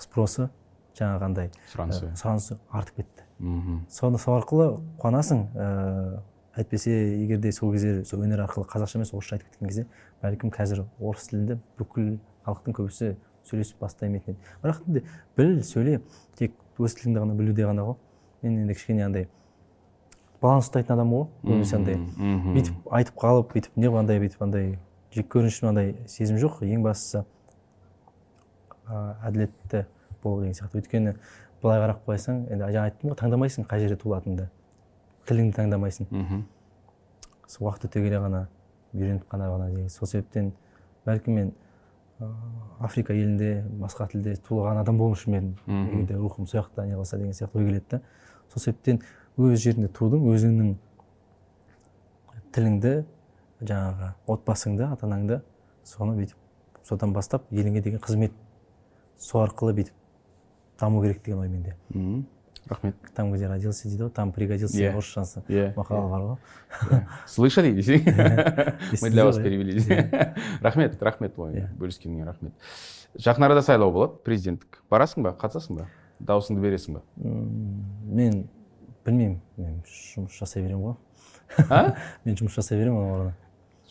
спросы 0.00 0.48
жаңағындай 0.98 1.52
сұранысы 1.70 2.08
ә, 2.08 2.16
сұранысы. 2.16 2.58
артып 2.72 3.02
кетті. 3.02 3.28
Мхм. 3.38 3.84
Соны 3.90 4.18
сол 4.18 4.40
арқылы 4.40 4.68
қуанасың 5.02 5.46
ә, 5.54 6.22
әйтпесе 6.56 6.92
егер 7.22 7.38
де 7.38 7.52
сол 7.52 7.72
кезде 7.72 8.04
сол 8.04 8.24
өнер 8.26 8.42
арқылы 8.44 8.66
қазақша 8.68 8.98
емес 8.98 9.14
орысша 9.14 9.36
айтып 9.36 9.52
кеткен 9.52 9.68
кезде 9.68 9.86
бәлкім 10.22 10.52
қазір 10.54 10.84
орыс 11.00 11.28
тілінде 11.30 11.58
бүкіл 11.78 12.16
халықтың 12.46 12.76
көбісі 12.78 13.12
сөйлесіп 13.48 13.82
бастаймайтын 13.82 14.36
еді. 14.36 14.50
Бірақ 14.62 14.80
енді 14.86 15.02
біл 15.36 15.52
сөйле 15.66 16.00
тек 16.38 16.54
өз 16.78 16.96
тіліңді 16.98 17.22
ғана 17.24 17.36
білуде 17.38 17.66
ғана 17.66 17.86
ғой. 17.88 17.96
Мен 18.42 18.62
енді 18.62 18.76
кішкене 18.78 19.04
андай 19.06 19.28
баланс 20.42 20.70
ұстайтын 20.70 20.96
адаммын 20.96 21.18
ғой. 21.18 21.28
Көбінесе 21.42 21.76
андай 21.78 21.98
бүйтіп 22.54 22.88
айтып 22.98 23.18
қалып 23.22 23.52
бүйтіп 23.52 23.76
не 23.82 23.92
андай 23.98 24.22
бүйтіп 24.22 24.46
андай 24.46 24.72
жек 25.14 25.28
көрініш 25.34 25.60
андай 25.68 25.94
сезім 26.06 26.38
жоқ. 26.42 26.62
Ең 26.66 26.86
бастысы 26.86 27.24
ә, 28.86 29.16
әділетті 29.26 29.86
болу 30.22 30.42
деген 30.42 30.56
сияқты. 30.58 30.82
Өйткені 30.82 31.16
былай 31.62 31.82
қарап 31.82 32.02
қойсаң 32.06 32.46
енді 32.48 32.70
жаңа 32.70 32.88
айттым 32.90 33.12
ғой 33.12 33.18
таңдамайсың 33.22 33.68
қай 33.70 33.82
жерде 33.84 33.98
туылатыныңды. 34.02 34.48
Тіліңді 35.28 35.58
таңдамайсың. 35.58 36.10
Мхм. 36.10 36.42
сол 37.46 37.68
уақыт 37.68 37.86
өте 37.86 38.00
келе 38.00 38.18
ғана 38.22 38.46
үйреніп 38.94 39.26
қана 39.30 39.48
ғана 39.50 39.68
деген 39.70 39.88
сол 39.90 40.08
себептен 40.08 40.52
бәлкім 41.06 41.34
мен 41.38 41.52
ә, 42.20 42.28
африка 42.80 43.14
елінде 43.14 43.64
басқа 43.80 44.08
тілде 44.12 44.36
туылған 44.48 44.80
адам 44.80 44.98
болушы 44.98 45.30
ма 45.30 45.36
едім. 45.40 45.56
Егер 45.66 46.06
де 46.06 46.16
рухым 46.16 46.46
сол 46.46 46.60
жақта 46.60 46.86
не 46.86 46.94
қылса 46.94 47.18
деген 47.18 47.32
сияқты 47.32 47.58
ой 47.58 47.66
келеді 47.66 47.84
да. 47.90 48.00
Сол 48.52 48.62
себептен 48.62 49.00
өз 49.38 49.58
жеріңде 49.64 49.88
тудың 49.96 50.28
өзіңнің 50.34 50.74
тіліңді 52.52 52.94
жаңағы 53.62 54.12
отбасыңды 54.26 54.86
ата 54.92 55.06
анаңды 55.06 55.40
соны 55.84 56.16
бүйтіп 56.18 56.36
содан 56.84 57.12
бастап 57.12 57.48
еліңе 57.50 57.80
деген 57.80 58.00
қызмет 58.02 58.32
сол 59.18 59.46
арқылы 59.46 59.74
бүйтіп 59.78 59.94
даму 60.80 61.02
керек 61.02 61.24
деген 61.24 61.40
ой 61.40 61.48
менде. 61.48 61.76
Рахмет. 62.68 62.94
Там 63.14 63.32
где 63.32 63.48
родился 63.48 63.88
дейді 63.88 64.02
ғой 64.04 64.10
там 64.10 64.32
пригодился 64.32 64.78
Иә. 64.78 64.92
орысшасы 64.92 65.42
иә 65.48 65.74
мақалы 65.74 66.08
бар 66.10 66.22
ғой 66.22 67.06
слышали? 67.26 67.72
Десең 67.78 68.04
мы 69.02 69.10
для 69.10 69.24
вас 69.24 69.36
перевели. 69.36 69.80
Рахмет 70.62 71.02
рахмет 71.02 71.38
ой 71.38 71.52
Иә. 71.60 71.68
бөліскеніңе 71.76 72.24
рахмет. 72.24 72.52
Жақын 73.18 73.44
арада 73.44 73.62
сайлау 73.62 73.90
болады. 73.92 74.14
Президенттік 74.24 74.82
барасың 74.90 75.22
ба? 75.26 75.36
Қатысасың 75.38 75.76
ба? 75.82 75.88
Дауысыңды 76.20 76.60
бересің 76.62 76.94
ба? 77.00 77.02
Мен 77.16 78.48
білмеймін. 79.04 79.40
Мен 79.56 79.82
жұмыс 79.84 80.38
жасай 80.38 80.62
беремін 80.62 80.92
ғой. 80.92 80.96
А? 81.68 81.96
Мен 82.24 82.36
жұмыс 82.38 82.54
жасай 82.56 82.78
беремін 82.78 82.96
оның 83.02 83.12
орнына 83.12 83.34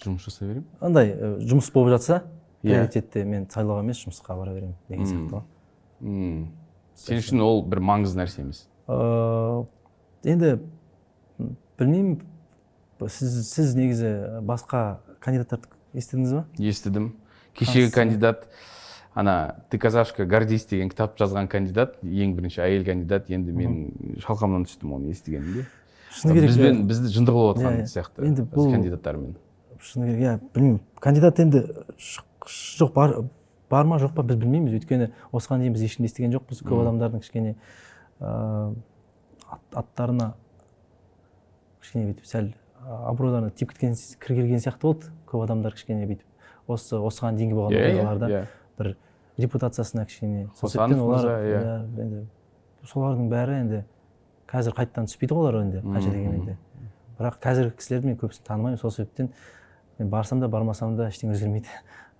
жұмыс 0.01 0.25
жасай 0.25 0.47
беремін? 0.47 0.65
Андай 0.79 1.11
жұмыс 1.45 1.67
болып 1.75 1.91
жатса 1.97 2.23
приоритетте 2.63 3.23
мен 3.25 3.45
сайлауға 3.51 3.83
емес 3.83 4.01
жұмысқа 4.05 4.35
бара 4.39 4.53
беремін 4.55 4.73
деген 4.89 5.05
сияқты 5.05 5.35
ғой. 5.35 6.47
Сен 7.01 7.17
үшін 7.21 7.41
ол 7.45 7.63
бір 7.65 7.79
маңызды 7.81 8.21
нәрсе 8.21 8.41
емес. 8.43 8.65
Ыыы, 8.87 9.65
енді 10.23 10.51
м, 11.39 11.55
білмеймін 11.79 12.21
сіз, 13.07 13.39
сіз 13.49 13.75
негізі 13.75 14.11
басқа 14.45 14.97
кандидаттарды 15.19 15.69
естідіңіз 15.97 16.33
ба? 16.37 16.45
Естідім. 16.59 17.13
Кешегі 17.57 17.91
кандидат 17.91 18.47
ана 19.13 19.57
ты 19.69 19.77
казашка 19.77 20.25
гордись 20.25 20.65
деген 20.69 20.89
кітап 20.89 21.17
жазған 21.19 21.47
кандидат 21.51 21.97
ең 22.03 22.35
бірінші 22.37 22.61
әйел 22.63 22.85
кандидат. 22.85 23.29
Енді 23.29 23.51
мен 23.51 24.17
шалқамнан 24.23 24.63
түстім 24.69 24.93
оны 24.95 25.11
естігенімде. 25.11 25.65
Шыны 26.11 26.33
керек 26.37 26.49
бізбен 26.51 26.85
бізді 26.87 27.11
жынды 27.11 27.31
қылып 27.35 27.57
Иә, 27.57 27.65
отқан 27.65 27.81
иә. 27.81 27.87
сияқты 27.91 28.25
Енді 28.27 28.41
бұл- 28.51 28.71
кандидаттармен. 28.71 29.35
шыны 29.81 30.05
керек 30.07 30.21
иә 30.21 30.39
білмеймін. 30.53 30.79
Кандидат 30.99 31.39
енді 31.39 31.61
жоқ 32.79 32.93
бар 32.93 33.15
бар 33.71 33.85
ма 33.87 33.97
жоқ 34.01 34.13
па 34.17 34.23
біз 34.27 34.37
білмейміз. 34.41 34.73
Өйткені 34.79 35.09
осыған 35.31 35.63
дейін 35.63 35.73
біз 35.77 35.83
ешкімді 35.87 36.09
естіген 36.11 36.33
жоқпыз. 36.35 36.61
Көп 36.67 36.81
адамдардың 36.83 37.21
кішкене 37.23 37.55
ат- 38.21 39.75
аттарына 39.75 40.33
кішкене 41.81 42.11
бүйтіп 42.11 42.27
сәл 42.27 42.51
абыройларына 42.85 43.51
тиіп 43.55 43.73
кеткен 43.73 43.95
кір 44.19 44.35
келген 44.41 44.61
сияқты 44.63 44.81
болды. 44.85 45.11
Көп 45.29 45.43
адамдар 45.45 45.73
кішкене 45.75 46.05
бүйтіп 46.09 46.71
осы 46.71 46.95
осыған 46.99 47.37
дейінгі 47.39 47.55
болған 47.57 47.75
Иә, 47.75 47.81
иә, 47.81 47.93
оқиғаларда 47.95 48.29
иә. 48.31 48.43
бір 48.77 48.95
репутациясына 49.37 50.05
кішкене 50.05 50.47
олар 51.01 51.25
иә. 51.25 51.61
енді 52.03 52.25
солардың 52.91 53.29
бәрі 53.31 53.57
енді 53.61 53.83
қазір 54.51 54.75
қайтадан 54.77 55.07
түспейді 55.09 55.35
ғой 55.37 55.45
олар 55.47 55.61
енді 55.63 55.81
қанша 55.85 56.11
дегенмен 56.11 56.45
де 56.45 56.57
бірақ 57.19 57.37
қазіргі 57.41 57.75
кісілерді 57.77 58.07
мен 58.07 58.17
көбісін 58.17 58.43
танымаймын. 58.47 58.79
Сол 58.79 58.91
себептен 58.91 59.29
мен 59.99 60.09
барсам 60.09 60.39
да 60.39 60.47
бармасам 60.49 60.95
да 60.97 61.07
ештеңе 61.07 61.33
өзгермейді. 61.35 61.67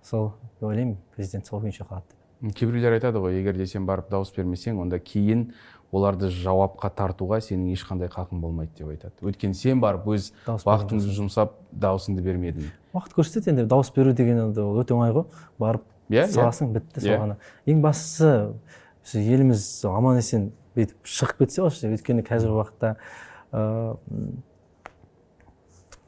Сол 0.02 0.32
деп 0.58 0.68
ойлаймын 0.68 0.96
президент 1.16 1.46
сол 1.46 1.60
күйінше 1.62 1.86
қалады. 1.88 2.16
Деп 2.42 2.56
кейбіреулер 2.58 2.96
айтады 2.98 3.20
ғой 3.22 3.38
егер 3.38 3.56
де 3.56 3.66
сен 3.66 3.86
барып 3.86 4.08
дауыс 4.10 4.32
бермесең 4.34 4.80
онда 4.82 4.98
кейін 4.98 5.52
оларды 5.92 6.28
жауапқа 6.32 6.88
тартуға 6.96 7.38
сенің 7.44 7.74
ешқандай 7.76 8.08
хақың 8.10 8.40
болмайды 8.40 8.72
деп 8.78 8.88
айтады. 8.88 9.12
Өйткені 9.22 9.54
сен 9.54 9.80
барып 9.80 10.06
өз 10.08 10.30
уақытыңды 10.48 11.12
жұмсап 11.14 11.52
дауысыңды 11.70 12.24
бермедің. 12.24 12.70
Уақыт 12.96 13.14
көрсетеді 13.14 13.52
енді 13.52 13.66
дауыс 13.70 13.92
беру 13.94 14.12
деген 14.16 14.40
енді 14.48 14.64
ол 14.64 14.80
өте 14.82 14.96
оңай 14.96 15.12
ғой. 15.14 15.26
Барып 15.60 15.84
Иә, 16.10 16.24
иә. 16.26 16.32
саласың 16.32 16.72
бітті 16.74 17.00
Иә. 17.00 17.04
сол 17.04 17.20
ғана 17.22 17.36
ең 17.66 17.80
бастысы 17.84 19.20
еліміз 19.20 19.62
аман 19.88 20.16
есен 20.18 20.50
бүйтіп 20.74 21.06
шығып 21.06 21.44
кетсе 21.44 21.62
осы. 21.62 21.92
Өйткені 21.92 22.24
қазіргі 22.26 22.58
уақытта 22.58 22.96
ыыы 23.52 23.96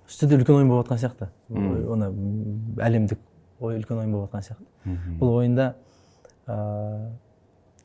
үстіде 0.09 0.37
үлкен 0.39 0.59
ойын 0.59 0.69
болып 0.73 0.89
жатқан 0.89 1.01
сияқты 1.05 1.29
оны 1.89 2.11
әлемдік 2.85 3.19
ой 3.61 3.79
үлкен 3.79 3.99
ойын 3.99 4.13
болып 4.13 4.31
жатқан 4.33 4.47
сияқты 4.49 4.97
бұл 5.21 5.37
ойында 5.41 5.75
ыыы 6.47 7.13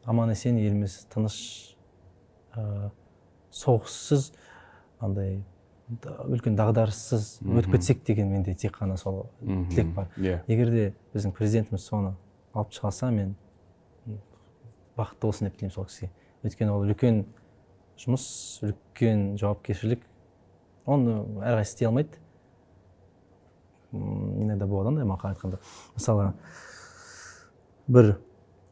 аман 0.05 0.29
есен 0.33 0.57
еліміз 0.57 1.05
тыныш 1.13 1.37
ыыы 2.57 2.89
соғыссыз 3.51 4.31
андай 4.99 5.41
да- 5.89 6.17
үлкен 6.29 6.55
дағдарыссыз 6.57 7.39
өтіп 7.43 7.75
кетсек 7.77 8.03
деген 8.05 8.29
менде 8.31 8.53
тек 8.53 8.77
қана 8.77 8.97
сол 8.97 9.29
тілек 9.41 9.93
бар. 9.95 10.09
Иә. 10.17 10.41
Егер 10.47 10.69
де 10.71 10.93
біздің 11.13 11.33
президентіміз 11.33 11.85
соны 11.85 12.13
алып 12.53 12.71
шыға 12.73 13.11
мен 13.11 13.35
бақытты 14.97 15.21
болсын 15.25 15.47
деп 15.47 15.57
тілеймін 15.57 15.73
сол 15.73 15.85
кісіге. 15.85 16.11
Өйткені 16.43 16.71
ол 16.75 16.85
үлкен 16.85 17.23
жұмыс 17.99 18.25
үлкен 18.63 19.37
жауапкершілік. 19.39 20.03
Оны 20.85 21.17
әрқайсысы 21.41 21.73
істей 21.75 21.87
алмайды. 21.89 22.21
Иногда 23.91 24.67
болады 24.67 24.89
андай 24.89 25.05
мақал 25.05 25.31
айтқанда 25.33 25.59
мысалы 25.95 26.33
бір 27.87 28.19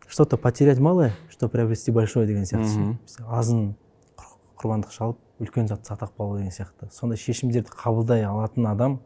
что 0.08 0.26
то 0.26 0.38
потерять 0.38 0.80
малое 0.80 1.14
что 1.30 1.50
приобрести 1.50 1.92
большое 1.92 2.28
деген 2.28 2.44
сияқты 2.46 2.98
азын 3.28 3.76
құр- 4.16 4.38
құрбандық 4.58 4.92
шалып 4.92 5.18
үлкен 5.40 5.68
затты 5.68 5.88
сатып 5.88 6.16
қалу 6.18 6.38
деген 6.38 6.52
сияқты. 6.52 6.90
Сондай 6.92 7.18
шешімдерді 7.18 7.70
қабылдай 7.70 8.24
алатын 8.26 8.66
адам 8.68 9.00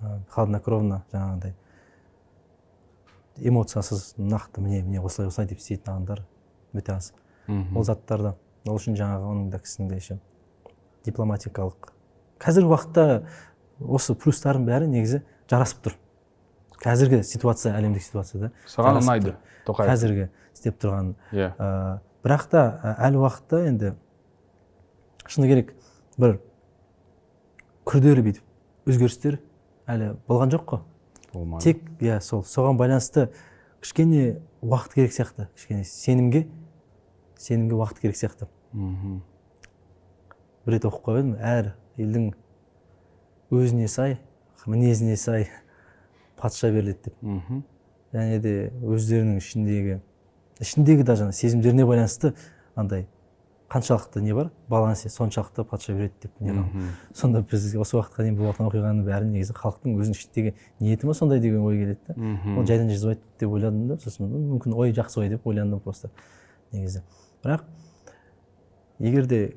ә, 0.00 0.20
хладнокровно 0.30 1.04
жаңағыдай 1.12 1.54
эмоциясыз 3.38 4.14
нақты 4.18 4.60
міне 4.60 4.82
міне 4.82 5.00
осылай 5.00 5.28
осылай 5.28 5.48
деп 5.48 5.58
істейтін 5.58 5.92
адамдар 5.92 6.24
өте 6.72 6.92
аз. 6.92 7.12
Ол 7.74 7.84
заттарды 7.84 8.34
ол 8.66 8.76
үшін 8.76 8.94
жаңағы 8.98 9.26
оның 9.32 9.50
да 9.50 9.58
кісінің 9.58 9.88
де 9.88 9.96
еще 9.96 10.18
дипломатикалық. 11.04 11.92
Қазіргі 12.38 12.70
уақытта 12.70 13.26
осы 13.80 14.14
плюстардың 14.18 14.66
бәрі 14.66 14.88
негізі 14.90 15.22
жарасып 15.50 15.84
тұр. 15.86 15.96
Қазіргі 16.82 17.22
ситуация 17.26 17.74
әлемдік 17.78 18.02
ситуация 18.02 18.40
да 18.40 18.50
саған 18.70 19.00
ұнайды 19.02 19.34
тоқаев. 19.66 19.90
Қазіргі 19.90 20.28
істеп 20.54 20.78
тұрған 20.82 21.14
иә. 21.32 21.52
ә, 21.58 21.98
бірақ 22.24 22.46
та 22.50 22.62
ә, 22.82 22.94
әлі 23.08 23.22
уақытта 23.22 23.62
енді 23.66 23.94
шыны 25.26 25.48
керек 25.50 25.74
бір 26.18 26.38
күрделі 27.88 28.24
бүйтіп 28.26 28.88
өзгерістер 28.90 29.40
әлі 29.90 30.12
болған 30.28 30.54
жоқ 30.54 30.66
қой. 30.70 30.84
Болмады 31.32 31.64
тек 31.64 31.82
иә 32.00 32.20
сол 32.24 32.44
соған 32.46 32.78
байланысты 32.78 33.28
кішкене 33.82 34.40
уақыт 34.62 34.94
керек 34.94 35.12
сияқты 35.14 35.48
кішкене 35.54 35.84
сенімге 35.84 36.46
сенімге 37.38 37.74
уақыт 37.74 38.00
керек 38.00 38.16
сияқты. 38.16 38.48
Мхм. 38.72 39.22
Бір 40.66 40.78
рет 40.78 40.86
оқып 40.88 41.04
қойып 41.06 41.18
едім 41.22 41.36
әр 41.40 41.74
елдің 41.96 42.32
өзіне 43.50 43.88
сай 43.88 44.18
мінезіне 44.66 45.16
сай 45.16 45.48
патша 46.36 46.70
беріледі 46.70 46.98
деп. 47.08 47.14
Және 48.12 48.40
де 48.40 48.72
өздерінің 48.84 49.38
ішіндегі 49.40 50.00
ішіндегі 50.60 51.02
даже 51.04 51.30
сезімдеріне 51.32 51.84
байланысты 51.86 52.34
андай 52.74 53.06
қаншалықты 53.68 54.20
не 54.24 54.32
бар? 54.34 54.50
Баланс 54.68 55.02
соншалықты 55.12 55.64
патша 55.64 55.92
береді 55.92 56.14
деп 56.22 56.40
не 56.40 56.52
сонда 57.14 57.42
біз 57.42 57.74
осы 57.76 57.96
уақытқа 57.98 58.24
дейін 58.24 58.36
жатқан 58.40 58.68
оқиғаның 58.70 59.04
бәрі 59.04 59.28
негізі 59.28 59.52
халықтың 59.56 59.98
өзінің 60.00 60.16
ішіндегі 60.16 60.54
ниеті 60.80 61.06
ма 61.06 61.14
сондай 61.14 61.40
деген 61.40 61.60
ой 61.60 61.76
келеді 61.76 62.00
да 62.08 62.14
ол 62.58 62.66
жайдан 62.66 62.88
жазбайды 62.88 63.20
деп 63.40 63.50
ойладым 63.52 63.88
да 63.88 63.98
сосын 64.00 64.24
«М, 64.24 64.54
мүмкін 64.54 64.72
ой 64.74 64.92
жақсы 64.96 65.20
ой 65.20 65.28
деп 65.28 65.46
ойландым 65.46 65.80
просто 65.80 66.08
негізі. 66.72 67.02
Бірақ 67.44 67.60
егер 68.98 69.26
де 69.26 69.54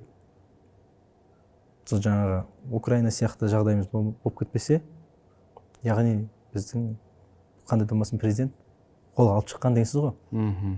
сол 1.92 2.00
жаңағы 2.04 2.42
украина 2.72 3.12
сияқты 3.12 3.50
жағдайымыз 3.52 3.92
бол- 3.92 4.14
болып 4.24 4.40
кетпесе 4.40 4.82
яғни 5.84 6.28
біздің 6.56 6.96
қандай 7.68 7.86
да 7.86 7.94
болмасын 7.94 8.20
президент 8.20 8.54
қолға 9.18 9.38
алып 9.38 9.52
шыққан 9.52 9.76
деген 9.76 9.90
сөз 9.92 10.02
ғой. 10.08 10.14
Мхм. 10.32 10.76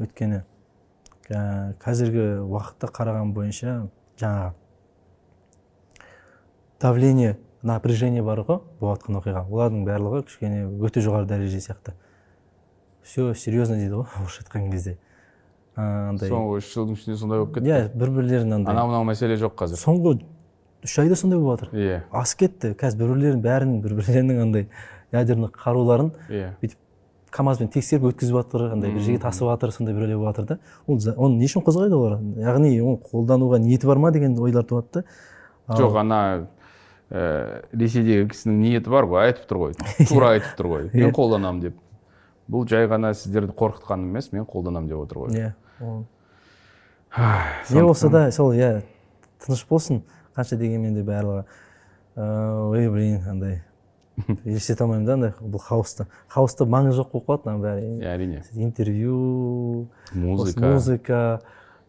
Өйткені 0.00 0.42
ә, 1.30 1.74
қазіргі 1.84 2.24
уақытта 2.48 2.88
қараған 2.90 3.32
бойынша 3.36 3.88
жаңағы 4.18 4.52
давление 6.80 7.38
напряжение 7.62 8.22
бар 8.22 8.40
ғой 8.44 8.60
болып 8.80 9.04
жатқан 9.04 9.20
оқиға. 9.20 9.44
Олардың 9.48 9.84
барлығы 9.86 10.24
кішкене 10.28 10.64
өте 10.80 11.00
жоғары 11.04 11.26
дәреже 11.28 11.60
сияқты. 11.60 11.94
Все 13.02 13.34
серьезно 13.34 13.76
дейді 13.76 14.00
ғой 14.00 14.06
орысша 14.20 14.44
айтқан 14.44 14.70
кезде. 14.70 14.98
Андай 15.76 16.30
соңғы 16.30 16.58
үш 16.60 16.68
жылдың 16.74 16.94
ішінде 16.98 17.16
сондай 17.18 17.38
болып 17.40 17.54
кетті. 17.56 17.68
Иә 17.68 17.88
бір 17.94 18.10
бірлерін 18.18 18.52
андай 18.60 18.74
анау 18.74 18.88
мынау 18.92 19.04
мәселе 19.08 19.36
жоқ 19.40 19.56
қазір. 19.58 19.80
Соңғы 19.80 20.18
үш 20.84 20.98
айда 21.00 21.16
сондай 21.16 21.38
болып 21.40 21.64
жатыр. 21.64 21.74
Иә. 21.74 21.98
Асып 22.12 22.44
кетті. 22.44 22.72
Қазір 22.78 23.02
бір 23.02 23.12
бірлерін 23.14 23.42
бәрін 23.44 23.76
бір 23.82 23.96
бірлерінің 23.98 24.40
андай 24.44 24.66
ядерный 25.12 25.50
қаруларын 25.52 26.12
иә. 26.28 26.54
бүйтіп 26.62 26.80
камазбен 27.34 27.70
тексеріп 27.74 28.10
өткізіп 28.12 28.38
жатыр 28.38 28.66
андай 28.72 28.92
бір 28.94 29.02
жерге 29.02 29.22
тасып 29.24 29.48
жатыр 29.48 29.72
сондай 29.74 29.94
біреулер 29.94 30.18
болып 30.18 30.36
жатыр 30.36 30.46
да. 30.54 30.58
Ол 30.86 31.00
оны 31.16 31.38
не 31.40 31.48
үшін 31.48 31.64
қозғайды 31.66 31.96
олар? 31.96 32.18
Яғни 32.38 32.74
оны 32.80 33.00
қолдануға 33.10 33.58
ниеті 33.64 33.90
бар 33.90 33.98
ма 33.98 34.12
деген 34.14 34.38
ойлар 34.38 34.64
туады 34.64 35.00
да. 35.00 35.04
Жоқ 35.74 35.98
ана 35.98 36.20
ә, 37.10 37.64
ресейдегі 37.72 38.28
кісінің 38.30 38.60
ниеті 38.62 38.92
бар 38.92 39.08
ғой 39.10 39.30
айтып 39.30 39.48
тұр 39.50 39.62
ғой. 39.64 39.76
Тура 40.08 40.34
айтып 40.36 40.58
тұр 40.60 40.70
ғой. 40.70 40.88
Мен 40.94 41.14
қолданамын 41.16 41.60
деп. 41.68 41.78
Бұл 42.50 42.68
жай 42.68 42.86
ғана 42.90 43.14
сіздерді 43.16 43.56
қорқытқаным 43.56 44.12
емес 44.12 44.30
мен 44.32 44.44
қолданамын 44.44 44.90
деп 44.90 45.00
отыр 45.06 45.24
ғой. 45.24 45.34
Иә 45.34 45.54
не 47.70 47.82
болса 47.82 48.08
да 48.10 48.30
сол 48.32 48.52
иә 48.52 48.82
тыныш 49.44 49.66
болсын. 49.68 50.02
Қанша 50.36 50.58
дегенмен 50.60 50.94
де 50.94 51.04
барлығы 51.06 51.44
ыыы, 52.16 52.70
ой 52.70 52.88
блин 52.90 53.22
андай. 53.28 53.62
Елестете 54.44 54.84
алмаймын 54.84 55.06
да 55.06 55.14
андай 55.18 55.32
бұл 55.40 55.62
хаосты. 55.62 56.06
Хаоста 56.30 56.66
маңызы 56.70 57.00
жоқ 57.02 57.10
болып 57.12 57.28
қалады 57.28 57.50
мынаның 57.50 57.64
бәрі. 57.64 57.90
Әрине 58.12 58.42
интервью 58.54 59.88
музыка. 60.12 60.66
музыка. 60.66 61.20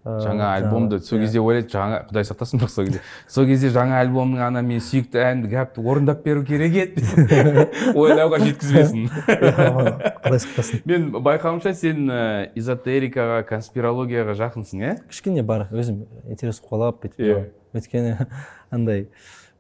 Жаңа 0.06 0.52
альбомды 0.60 1.00
сол 1.02 1.20
кезде 1.24 1.42
ойлайды 1.42 1.72
жаңа 1.74 2.04
құдай 2.06 2.28
сақтасын 2.30 2.62
бірақ 2.62 2.70
сол 2.70 2.86
кезде 2.86 3.02
сол 3.28 3.48
кезде 3.50 3.72
жаңа 3.74 3.98
альбомның 4.04 4.44
ана 4.46 4.62
мен 4.62 4.80
сүйікті 4.86 5.18
әнді 5.24 5.50
гәпті 5.50 5.82
орындап 5.82 6.22
беру 6.26 6.44
керек 6.46 6.76
еді 6.78 7.02
ойлауға 7.98 8.40
жеткізбесін 8.44 9.08
құдай 9.26 10.42
сақтасын 10.46 10.84
мен 10.86 11.10
байқауымша 11.26 11.74
сен 11.74 12.06
эзотерикаға 12.54 13.42
конспирологияға 13.50 14.36
жақынсың 14.38 14.84
иә 14.86 14.94
кішкене 15.10 15.42
бар. 15.44 15.66
Өзім 15.74 16.04
интерес 16.30 16.62
қуалап 16.62 17.02
бүйтіп 17.02 17.26
Иә. 17.26 17.40
өйткені 17.74 18.28
андай 18.70 19.08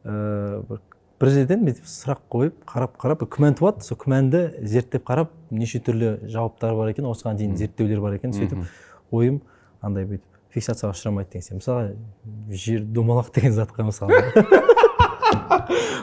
ыыы 0.05 0.61
бір 0.69 0.81
бір 1.21 1.31
жерден 1.31 1.65
бүйтіп 1.65 1.89
сұрақ 1.89 2.21
қойып 2.29 2.61
қарап 2.69 2.97
қарап 3.01 3.25
күмән 3.25 3.57
туады. 3.57 3.81
Сол 3.81 3.97
күмәнді 3.97 4.45
зерттеп 4.61 5.05
қарап 5.07 5.33
неше 5.49 5.79
түрлі 5.81 6.17
жауаптар 6.29 6.75
бар 6.77 6.93
екен 6.93 7.09
осыған 7.09 7.39
дейін 7.39 7.57
зерттеулер 7.57 8.01
бар 8.03 8.17
екен 8.19 8.35
сөйтіп 8.35 8.65
ойым 9.11 9.41
андай 9.81 10.05
бүйтіп. 10.05 10.34
Фиксацияға 10.55 10.95
ұшырамайды 10.95 11.35
деген 11.35 11.43
сияқты 11.45 11.59
мысалға 11.59 11.83
жер 12.63 12.81
домалақ 12.95 13.27
деген 13.35 13.53
затқа 13.55 13.83
мысалы 13.89 14.15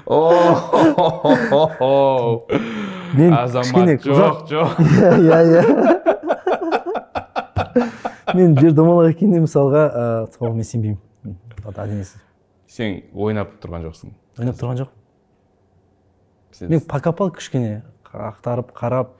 о! 0.06 0.16
Мен 3.16 3.32
азамат 3.36 3.66
кішкене 3.66 3.96
жоқ 4.02 4.36
жоқ. 4.50 4.68
Иә 5.26 5.38
иә 5.48 5.62
мен 8.36 8.56
жер 8.58 8.72
домалақ 8.76 9.06
екеніне 9.14 9.40
мысалға 9.46 9.82
ыыы 9.88 10.32
сол 10.36 10.52
мен 10.56 10.66
сенбеймін 10.68 11.00
сен 12.68 13.02
ойнап 13.12 13.48
тұрған 13.62 13.88
жоқсың. 13.88 14.08
Ойнап 14.40 14.56
тұрған 14.60 14.76
жоқ 14.84 14.90
мен 16.68 16.80
покопал 16.80 17.30
кішкене 17.32 17.82
ақтарып 18.12 18.72
қарап 18.76 19.16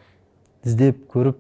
іздеп 0.65 1.07
көріп 1.13 1.39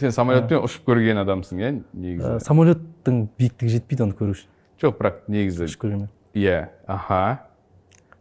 сен 0.00 0.12
самолетпен 0.12 0.62
ұшып 0.66 0.86
көрген 0.88 1.20
адамсың 1.22 1.62
иә 1.62 1.72
негізі? 1.92 2.28
ә, 2.28 2.38
самолеттің 2.44 3.22
биіктігі 3.38 3.74
жетпейді 3.76 4.06
оны 4.06 4.16
көру 4.18 4.36
үшін. 4.36 4.48
Жоқ 4.82 4.96
бірақ 5.00 5.18
негізі 5.32 5.66
ұшып 5.66 5.82
көргенмен. 5.84 6.08
иә 6.34 6.68
аха. 6.86 7.48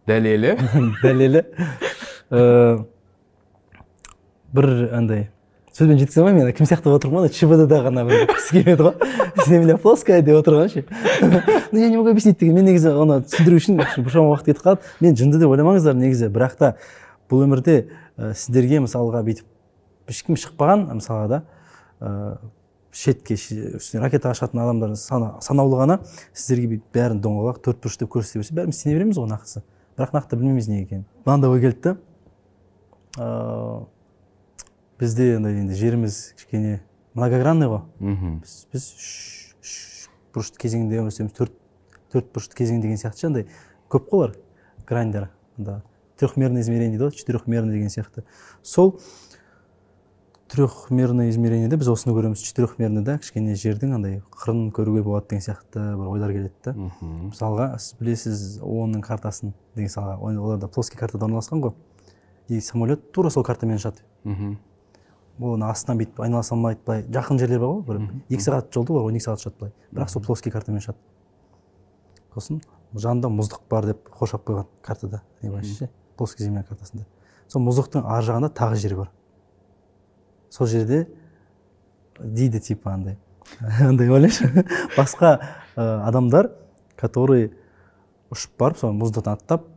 Дәлелі? 0.08 0.56
Дәлелі. 1.04 1.46
Ә, 2.32 2.84
бір 4.56 4.70
андай 4.96 5.30
сөзбен 5.76 6.00
жеткізе 6.00 6.22
алмаймын 6.22 6.48
мен 6.48 6.56
кім 6.56 6.68
сияқты 6.70 6.88
болып 6.88 7.02
отырмын 7.04 7.26
ғой 7.26 7.34
чбд 7.36 7.66
да 7.68 7.82
ғана 7.84 8.06
бір 8.08 8.30
кісі 8.30 8.62
келмеді 8.62 8.86
ғой. 8.86 8.94
Земля 9.50 9.76
плоская 9.76 10.22
деп 10.24 10.38
отырған 10.40 10.70
ше 10.72 10.86
ну 11.74 11.80
я 11.80 11.90
не 11.90 11.98
могу 11.98 12.10
объяснить 12.14 12.40
деген 12.40 12.56
мен 12.56 12.70
негізі 12.70 12.94
оны 12.96 13.20
түсіндіру 13.26 13.60
үшін 13.60 13.82
біршама 13.82 14.32
уақыт 14.32 14.54
кетіп 14.54 14.64
қалады. 14.64 14.88
Мен 15.04 15.18
жынды 15.20 15.42
деп 15.42 15.52
ойламаңыздар 15.52 15.98
негізі 16.00 16.30
бірақ 16.32 16.56
та 16.62 16.72
бұл 17.28 17.44
өмірде 17.44 17.90
ә, 18.16 18.32
сіздерге 18.32 18.80
мысалға 18.86 19.26
бүйтіп 19.28 19.52
ешкім 20.08 20.40
шықпаған 20.40 20.88
мысалға 20.96 21.28
да 21.28 21.42
шетке 22.96 23.36
ше- 23.36 23.78
үстіне 23.80 24.04
ракетаға 24.06 24.36
ұшатын 24.36 24.62
адамдар 24.64 24.96
саны 24.96 25.34
санаулы 25.44 25.80
ғана 25.82 25.98
сіздерге 26.32 26.76
бүйтіп 26.76 26.96
бәрін 26.96 27.22
доңғалақ 27.24 27.60
төрт 27.66 27.82
бұрыш 27.84 28.00
деп 28.00 28.12
көрсете 28.14 28.40
берсе 28.40 28.56
бәріміз 28.56 28.80
сене 28.80 28.96
береміз 28.96 29.20
ғой 29.20 29.28
нақтысы. 29.32 29.64
Бірақ 29.98 30.14
нақты 30.16 30.40
білмейміз 30.40 30.68
не 30.68 30.82
екенін. 30.84 31.06
Мынандай 31.26 31.50
ой 31.52 31.62
келді 31.62 31.82
да 31.82 31.98
ыыы 33.20 33.86
бізде 35.00 35.36
андай 35.38 35.60
енді 35.60 35.76
жеріміз 35.76 36.34
кішкене 36.38 36.82
многогранный 37.14 37.68
ғой. 37.68 37.82
Мхм. 38.00 38.40
Біз, 38.44 38.68
біз 38.72 38.88
үш 38.96 39.10
үш 39.60 39.74
бұрышты 40.36 40.60
кезеңде 40.64 41.00
өмір 41.00 41.16
сүреміз 41.16 41.36
төрт 41.36 41.56
төрт 42.12 42.32
бұрышты 42.36 42.56
кезең 42.60 42.80
деген 42.84 43.00
сияқты 43.00 43.24
ше 43.24 43.28
андай 43.28 43.48
көп 43.92 44.08
қой 44.12 44.20
олар 44.20 44.36
граньдар 44.88 45.30
анда 45.58 45.82
трехмерное 46.20 46.62
измерение 46.62 46.98
дейді 46.98 47.10
ғой 47.10 47.16
четырехмерный 47.16 47.76
деген 47.76 47.92
сияқты. 47.92 48.24
Сол 48.64 49.00
трехмерный 50.48 51.30
измерениеде 51.30 51.78
біз 51.78 51.88
осыны 51.90 52.14
көреміз. 52.16 52.42
Четырехмерныйда 52.46 53.18
кішкене 53.22 53.56
жердің 53.58 53.96
андай 53.98 54.22
қырын 54.32 54.70
көруге 54.76 55.02
болады 55.04 55.28
деген 55.30 55.42
сияқты 55.46 55.82
бір 55.98 56.12
ойлар 56.12 56.32
келеді 56.36 56.54
да. 56.66 56.74
Мысалға 57.02 57.68
сіз 57.80 57.96
білесіз 58.00 58.44
ООНның 58.62 59.02
картасын 59.02 59.54
деген 59.76 60.20
ол- 60.20 60.38
оларда 60.46 60.68
плоский 60.68 60.98
картада 60.98 61.26
орналасқан 61.26 61.62
ғой. 61.62 61.74
И 62.48 62.60
самолет 62.62 63.12
тура 63.12 63.30
сол 63.30 63.44
картамен 63.44 63.78
ұшады. 63.78 64.04
Мхм. 64.24 64.58
Оны 65.40 65.66
астынан 65.66 65.98
бүйтіп 66.00 66.22
айнала 66.24 66.44
салмайды 66.44 66.80
былай 66.86 67.04
жақын 67.04 67.40
жерлер 67.40 67.60
бар 67.60 67.70
ғой 67.70 67.84
бір 67.84 68.00
екі 68.30 68.42
сағат 68.46 68.72
жолды 68.72 68.94
олар 68.94 69.10
он 69.10 69.16
екі 69.18 69.26
сағат 69.26 69.42
ұшады 69.42 69.56
былай. 69.60 69.74
Бірақ 69.92 70.10
сол 70.10 70.22
плоский 70.22 70.52
картамен 70.52 70.80
ұшады. 70.80 70.98
Сосын 72.36 72.62
жанында 72.96 73.28
мұздық 73.34 73.66
бар 73.70 73.86
деп 73.90 74.08
қоршап 74.14 74.46
қойған 74.46 74.66
картада 74.82 75.22
не 75.42 75.50
бойынша 75.50 75.74
ше? 75.86 75.90
Плоский 76.18 76.44
земля 76.46 76.64
картасында. 76.64 77.06
Сол 77.48 77.62
мұздықтың 77.66 78.06
ар 78.06 78.24
жағында 78.24 78.50
тағы 78.56 78.76
жер 78.76 78.96
бар. 78.96 79.12
Сол 80.56 80.68
жерде 80.72 81.06
дейді 82.20 82.60
типа 82.60 82.94
андай. 82.96 83.18
Андай 83.80 84.10
ойлашы. 84.10 84.48
Басқа 84.96 85.36
ә, 85.76 86.08
адамдар 86.08 86.52
которые 86.96 87.52
ұшып 88.34 88.56
барып 88.60 88.80
сол 88.80 88.96
мұздықтан 88.96 89.36
аттап 89.36 89.68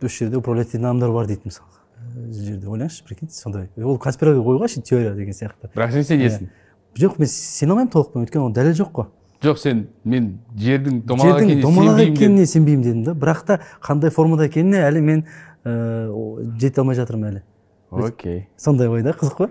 осы 0.00 0.24
жерде 0.24 0.38
управлять 0.38 0.70
ететін 0.70 0.86
адамдар 0.88 1.12
бар 1.12 1.28
дейді 1.28 1.50
мысалға. 1.50 1.82
Э, 2.00 2.32
жерде 2.32 2.66
ойлаңызшы 2.66 3.04
прикиньте 3.04 3.34
сондай. 3.34 3.68
Ол 3.76 3.98
конспирология 3.98 4.44
ғой 4.44 4.58
вообще 4.58 4.80
теория 4.80 5.14
деген 5.14 5.34
сияқты. 5.34 5.70
Бірақ 5.74 5.92
сен 5.92 6.06
сенесің 6.08 6.48
жоқ 6.96 7.18
мен 7.18 7.28
сене 7.28 7.72
алмаймын 7.72 7.92
толықпен 7.92 8.24
өйткені 8.24 8.46
оның 8.46 8.56
дәлелі 8.56 8.78
жоқ 8.80 8.92
қой. 8.94 9.10
Жоқ 9.44 9.60
сен 9.60 9.86
мен 10.04 10.32
жердің 10.56 11.02
домалақ 11.04 11.42
жердің 11.42 11.62
домалақ 11.66 12.02
екеніне 12.06 12.46
сенбеймін 12.46 12.82
дедім 12.86 13.04
да. 13.04 13.14
Бірақ 13.14 13.44
та 13.46 13.60
қандай 13.82 14.10
формада 14.14 14.48
екеніне 14.48 14.82
әлі 14.86 15.04
мен 15.04 15.24
ыыы 15.64 16.48
жете 16.60 16.80
алмай 16.80 16.96
жатырмын 16.96 17.34
әлі. 17.34 17.42
Окей 17.90 18.46
сондай 18.56 18.88
ой 18.88 19.02
да 19.02 19.12
қызық 19.12 19.36
қой 19.36 19.50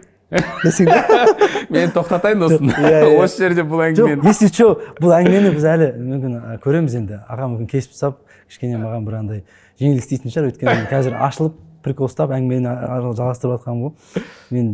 мен 1.69 1.91
тоқтатайын 1.95 2.43
осыны 2.45 2.73
осы 3.17 3.43
жерде 3.43 3.63
бұл 3.65 3.81
жоқ 3.81 4.11
әңгімені 4.11 4.29
если 4.29 4.49
че 4.53 4.67
бұл 4.99 5.15
әңгімені 5.17 5.53
біз 5.55 5.65
әлі 5.71 5.87
мүмкін 5.97 6.35
көреміз 6.63 6.97
енді 6.99 7.17
аға 7.25 7.47
мүмкін 7.49 7.69
кесіп 7.71 7.95
тастап 7.95 8.19
кішкене 8.47 8.77
маған 8.77 9.07
бір 9.07 9.17
андай 9.19 9.41
жеңіл 9.81 9.97
істейтін 10.03 10.33
шығар 10.33 10.51
өйткені 10.51 10.85
қазір 10.91 11.17
ашылып 11.25 11.57
прикол 11.85 12.11
ұстап 12.11 12.33
әңгімені 12.35 12.75
жалғастырып 13.17 13.57
жатқаным 13.57 13.87
ғой 13.87 14.23
мен 14.53 14.69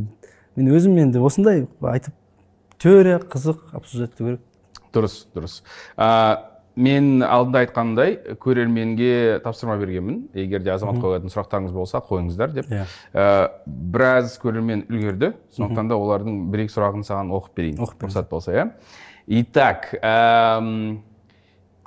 мен 0.59 0.73
өзім 0.75 0.99
енді 1.05 1.23
осындай 1.23 1.63
айтып 1.93 2.13
теория 2.81 3.21
қызық 3.23 3.71
обсуждать 3.79 4.11
ету 4.11 4.27
керек 4.27 4.43
дұрыс 4.95 5.21
дұрыс 5.35 5.61
мен 6.75 7.23
алдында 7.23 7.63
айтқанымдай 7.63 8.17
көрерменге 8.41 9.39
тапсырма 9.43 9.77
бергенмін. 9.79 10.25
Егер 10.35 10.63
де 10.63 10.73
азамат 10.73 10.99
қоятын 11.03 11.31
сұрақтарыңыз 11.31 11.73
болса 11.75 12.01
қойыңыздар 12.03 12.53
деп. 12.55 12.69
Иә. 12.71 12.85
Ә, 13.13 13.25
біраз 13.65 14.37
көрермен 14.43 14.85
үлгерді. 14.89 15.33
Сондықтан 15.55 15.91
да 15.91 15.99
олардың 15.99 16.39
бір 16.51 16.65
екі 16.65 16.75
сұрағын 16.75 17.07
саған 17.07 17.33
оқып 17.35 17.57
берейін. 17.59 17.81
Оқып 17.85 18.07
рұқсат 18.07 18.29
болса 18.31 18.55
иә. 18.55 18.67
Итак 19.25 19.89
әм, 20.03 21.01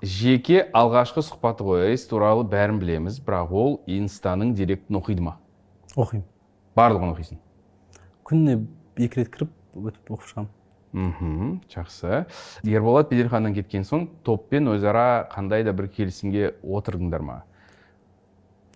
жеке 0.02 0.64
алғашқы 0.74 1.22
сұхбаты 1.26 1.66
ғой 1.66 1.92
эйс 1.92 2.08
туралы 2.10 2.42
бәрін 2.48 2.80
білеміз 2.82 3.20
бірақ 3.22 3.52
ол 3.54 3.80
инстаның 3.86 4.54
директін 4.58 4.98
оқиды 4.98 5.22
ма? 5.26 5.36
Оқимын. 5.94 6.24
Барлығын 6.78 7.12
оқисың? 7.14 7.40
Күніне 8.26 8.60
екі 8.98 9.22
рет 9.22 9.30
кіріп 9.34 9.54
өтіп 9.78 10.14
оқып 10.16 10.32
шығамын. 10.32 10.50
Мхм 10.92 11.60
жақсы. 11.70 12.26
Ерболат 12.64 13.10
беделханнан 13.10 13.54
кеткен 13.54 13.84
соң 13.84 14.08
топпен 14.24 14.70
өзара 14.72 15.28
қандай 15.32 15.64
да 15.64 15.72
бір 15.72 15.88
келісімге 15.92 16.54
отырдыңдар 16.62 17.24
ма? 17.24 17.42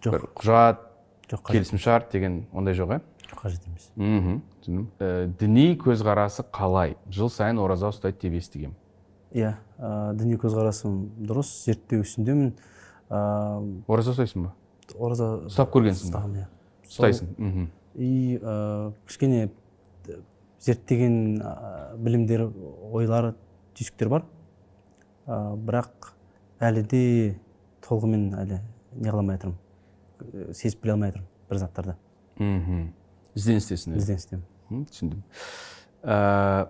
Жоқ. 0.03 0.13
Бір 0.13 0.29
құжат 0.37 0.85
жоқ 1.31 1.45
келісімшарт 1.51 2.13
деген 2.13 2.45
ондай 2.53 2.75
жоқ 2.75 2.97
иә 2.97 3.01
жоқ 3.33 3.43
қажет 3.45 3.67
емес. 3.67 3.91
Мхм 3.97 4.41
түсіндім. 4.63 4.87
Ә, 5.01 5.27
діни 5.41 5.77
көзқарасы 5.81 6.45
қалай? 6.53 6.97
Жыл 7.11 7.31
сайын 7.33 7.59
ораза 7.63 7.89
ұстайды 7.93 8.21
деп 8.27 8.41
естігемін 8.41 8.77
иә 9.33 9.55
ә, 9.79 10.13
діни 10.17 10.37
көзқарасым 10.41 10.99
дұрыс 11.25 11.51
зерттеу 11.65 12.05
үстіндемін 12.05 12.53
ә, 13.09 13.21
ораза 13.89 14.13
ұстайсың 14.13 14.49
ба? 14.49 14.53
ораза 14.99 15.29
ұстап 15.49 15.73
көргенсің 15.73 16.13
ба? 16.13 16.21
ұстағанмын 16.21 16.43
иә. 16.43 16.49
Ұстайсың. 16.91 17.33
Мхм 17.39 17.71
и 17.95 18.39
ә, 18.41 18.93
кішкене 19.07 19.51
зерттеген 20.63 21.43
білімдер 21.99 22.47
ойлар 22.93 23.33
түйсіктер 23.77 24.11
бар. 24.13 24.25
Ә, 25.27 25.55
бірақ 25.59 26.13
әлі 26.63 26.83
де 26.91 27.03
толығымен 27.87 28.33
әлі 28.43 28.59
не 28.99 29.11
қыла 29.11 29.23
алмай 29.23 29.39
жатырмын 29.39 30.55
сезіп 30.55 30.83
біле 30.85 30.97
алмай 30.97 31.13
жатырмын 31.13 31.29
бір 31.51 31.61
заттарды. 31.63 31.97
Мхм. 32.39 32.89
Ізденістесің 33.39 33.97
ізденістемін 33.99 34.85
түсіндім. 34.91 35.23
Ә, 36.03 36.69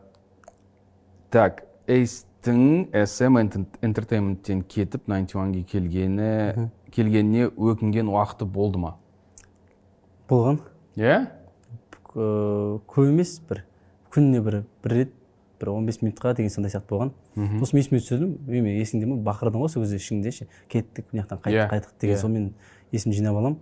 так 1.32 1.64
эйстің 1.90 2.92
sm 3.06 3.40
entertainmenттен 3.40 4.62
кетіп 4.68 5.08
91-ге 5.08 5.64
келгені 5.72 6.70
келгеніне 6.92 7.48
өкінген 7.50 8.10
уақыты 8.12 8.44
болды 8.44 8.82
ма? 8.82 8.96
Болған. 10.28 10.60
Иә? 11.00 11.24
Көп 12.12 13.06
емес 13.08 13.38
бір. 13.48 13.64
Күніне 14.12 14.40
бір 14.44 14.62
бір 14.84 14.92
рет 14.98 15.12
бір 15.60 15.68
15 15.72 16.02
минутқа 16.02 16.34
деген 16.36 16.50
сондай 16.50 16.72
сияқты 16.74 16.90
болған. 16.90 17.12
Сосын 17.62 17.78
есіме 17.80 18.00
түсірдім 18.02 18.32
еме 18.50 18.72
есіңде 18.80 19.06
ма 19.06 19.16
бақырдың 19.30 19.62
ғой 19.62 19.68
сол 19.72 19.84
кезде 19.84 19.96
ішіңде 20.00 20.32
ше? 20.34 20.48
Кеттік 20.68 21.12
мына 21.12 21.22
жақтан 21.24 21.38
Иә, 21.52 21.68
қайттық 21.70 21.70
қайттық 21.70 22.00
деген 22.00 22.16
иә. 22.16 22.20
сонымен 22.20 22.48
есімді 22.92 23.16
жинап 23.16 23.36
аламын. 23.38 23.58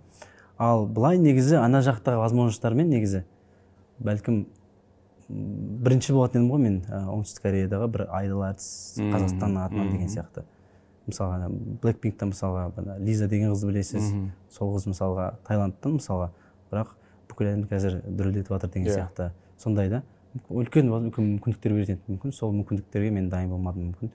Ал 0.57 0.85
былай 0.87 1.17
негізі 1.21 1.55
ана 1.61 1.79
жақтағы 1.85 2.17
возможностьтармен 2.21 2.89
негізі 2.89 3.23
бәлкім 4.01 4.45
бірінші 5.29 6.13
болатын 6.13 6.41
едім 6.41 6.51
ғой 6.51 6.59
мен 6.65 6.79
оңтүстік 6.89 7.45
кореядағы 7.45 7.87
бір 7.93 8.03
айдол 8.11 8.43
әртіс 8.49 8.97
қазақстанның 8.99 9.61
атынан 9.65 9.91
деген 9.93 10.09
сияқты. 10.11 10.43
Мысалға 11.07 11.37
ана 11.39 11.49
блэкпинктен 11.81 12.31
мысалға 12.33 12.97
лиза 12.99 13.27
деген 13.31 13.53
қызды 13.53 13.69
білесіз. 13.71 14.09
Сол 14.51 14.73
қыз 14.75 14.89
мысалға 14.91 15.29
таиландтан 15.47 15.95
мысалға. 15.99 16.29
Бірақ 16.71 16.91
бүкіл 17.31 17.47
әлемді 17.53 17.69
қазір 17.71 18.01
дүрілдетіп 18.05 18.51
жатыр 18.53 18.69
деген 18.73 18.91
Иә. 18.91 18.97
сияқты. 18.99 19.31
Сондай 19.57 19.89
да. 19.89 20.03
Үлкен 20.49 20.91
үлкен 20.91 21.27
мүмкіндіктер 21.35 21.73
беретін 21.75 21.99
мүмкін. 22.07 22.35
Сол 22.35 22.53
мүмкіндіктерге 22.55 23.11
мен 23.11 23.29
дайын 23.29 23.49
болмадым 23.51 23.91
мүмкін. 23.91 24.13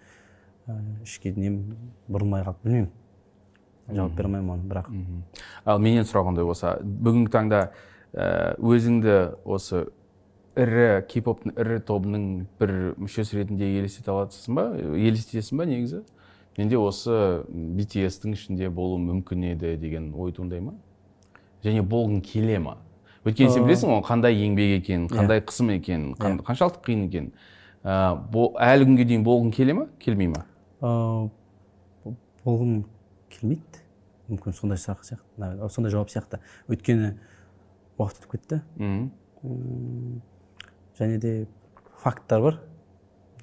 Ә, 0.67 0.79
ішке 1.05 1.33
нем 1.37 1.61
бұрылмай 2.09 2.45
қалды 2.47 2.65
білмеймін. 2.65 2.91
Жауап 3.93 4.17
бере 4.17 4.27
алмаймын 4.27 4.55
оны 4.57 4.67
бірақ. 4.67 4.89
Мгм. 4.91 5.23
ал 5.65 5.79
менен 5.79 6.05
сұрағандай 6.09 6.45
болса 6.45 6.79
бүгінгі 6.83 7.31
таңда 7.31 7.61
ә, 8.13 8.57
өзіңді 8.59 9.37
осы 9.45 9.87
ірі 10.57 11.05
кей 11.07 11.23
поптың 11.23 11.55
ірі 11.55 11.79
тобының 11.87 12.25
бір 12.59 12.73
мүшесі 12.97 13.43
ретінде 13.43 13.69
елестете 13.79 14.11
аласың 14.11 14.59
ба? 14.59 14.65
Елестетесің 14.75 15.61
ба 15.61 15.69
негізі? 15.69 16.03
Менде 16.57 16.79
осы 16.81 17.45
BTS-тің 17.47 18.33
ішінде 18.33 18.71
болу 18.73 18.97
мүмкін 18.99 19.53
еді 19.53 19.77
деген 19.77 20.11
ой 20.17 20.33
туындай 20.33 20.65
ма? 20.65 20.73
Және 21.63 21.85
болғың 21.85 22.23
келе 22.25 22.59
ма? 22.59 22.79
Өйткені 23.27 23.51
сен 23.53 23.65
білесің 23.67 23.91
ғой 23.93 24.03
қандай 24.07 24.37
еңбек 24.39 24.77
екенін 24.81 25.09
қандай 25.11 25.41
қысым 25.43 25.73
екенін 25.77 26.15
қан- 26.21 26.39
қаншалықты 26.47 26.83
қиын 26.87 27.07
екенін 27.09 27.33
әлі 27.87 28.87
күнге 28.89 29.05
дейін 29.07 29.25
болғың 29.27 29.53
келе 29.55 29.75
ма 29.75 29.87
келмей 30.03 30.29
ма? 30.33 30.45
Болғым 32.47 32.85
келмейді. 33.31 33.83
Мүмкін 34.31 34.55
сондай 34.55 34.79
сұрақ 34.79 35.03
сияқты 35.07 35.69
сондай 35.71 35.91
жауап 35.95 36.11
сияқты. 36.11 36.41
Өйткені 36.71 37.13
уақыт 37.99 38.23
өтіп 38.23 38.31
кетті. 38.37 38.61
Мхм 38.77 39.11
М, 39.47 40.23
және 40.99 41.19
де 41.23 41.47
факттар 42.03 42.41
бар. 42.43 42.57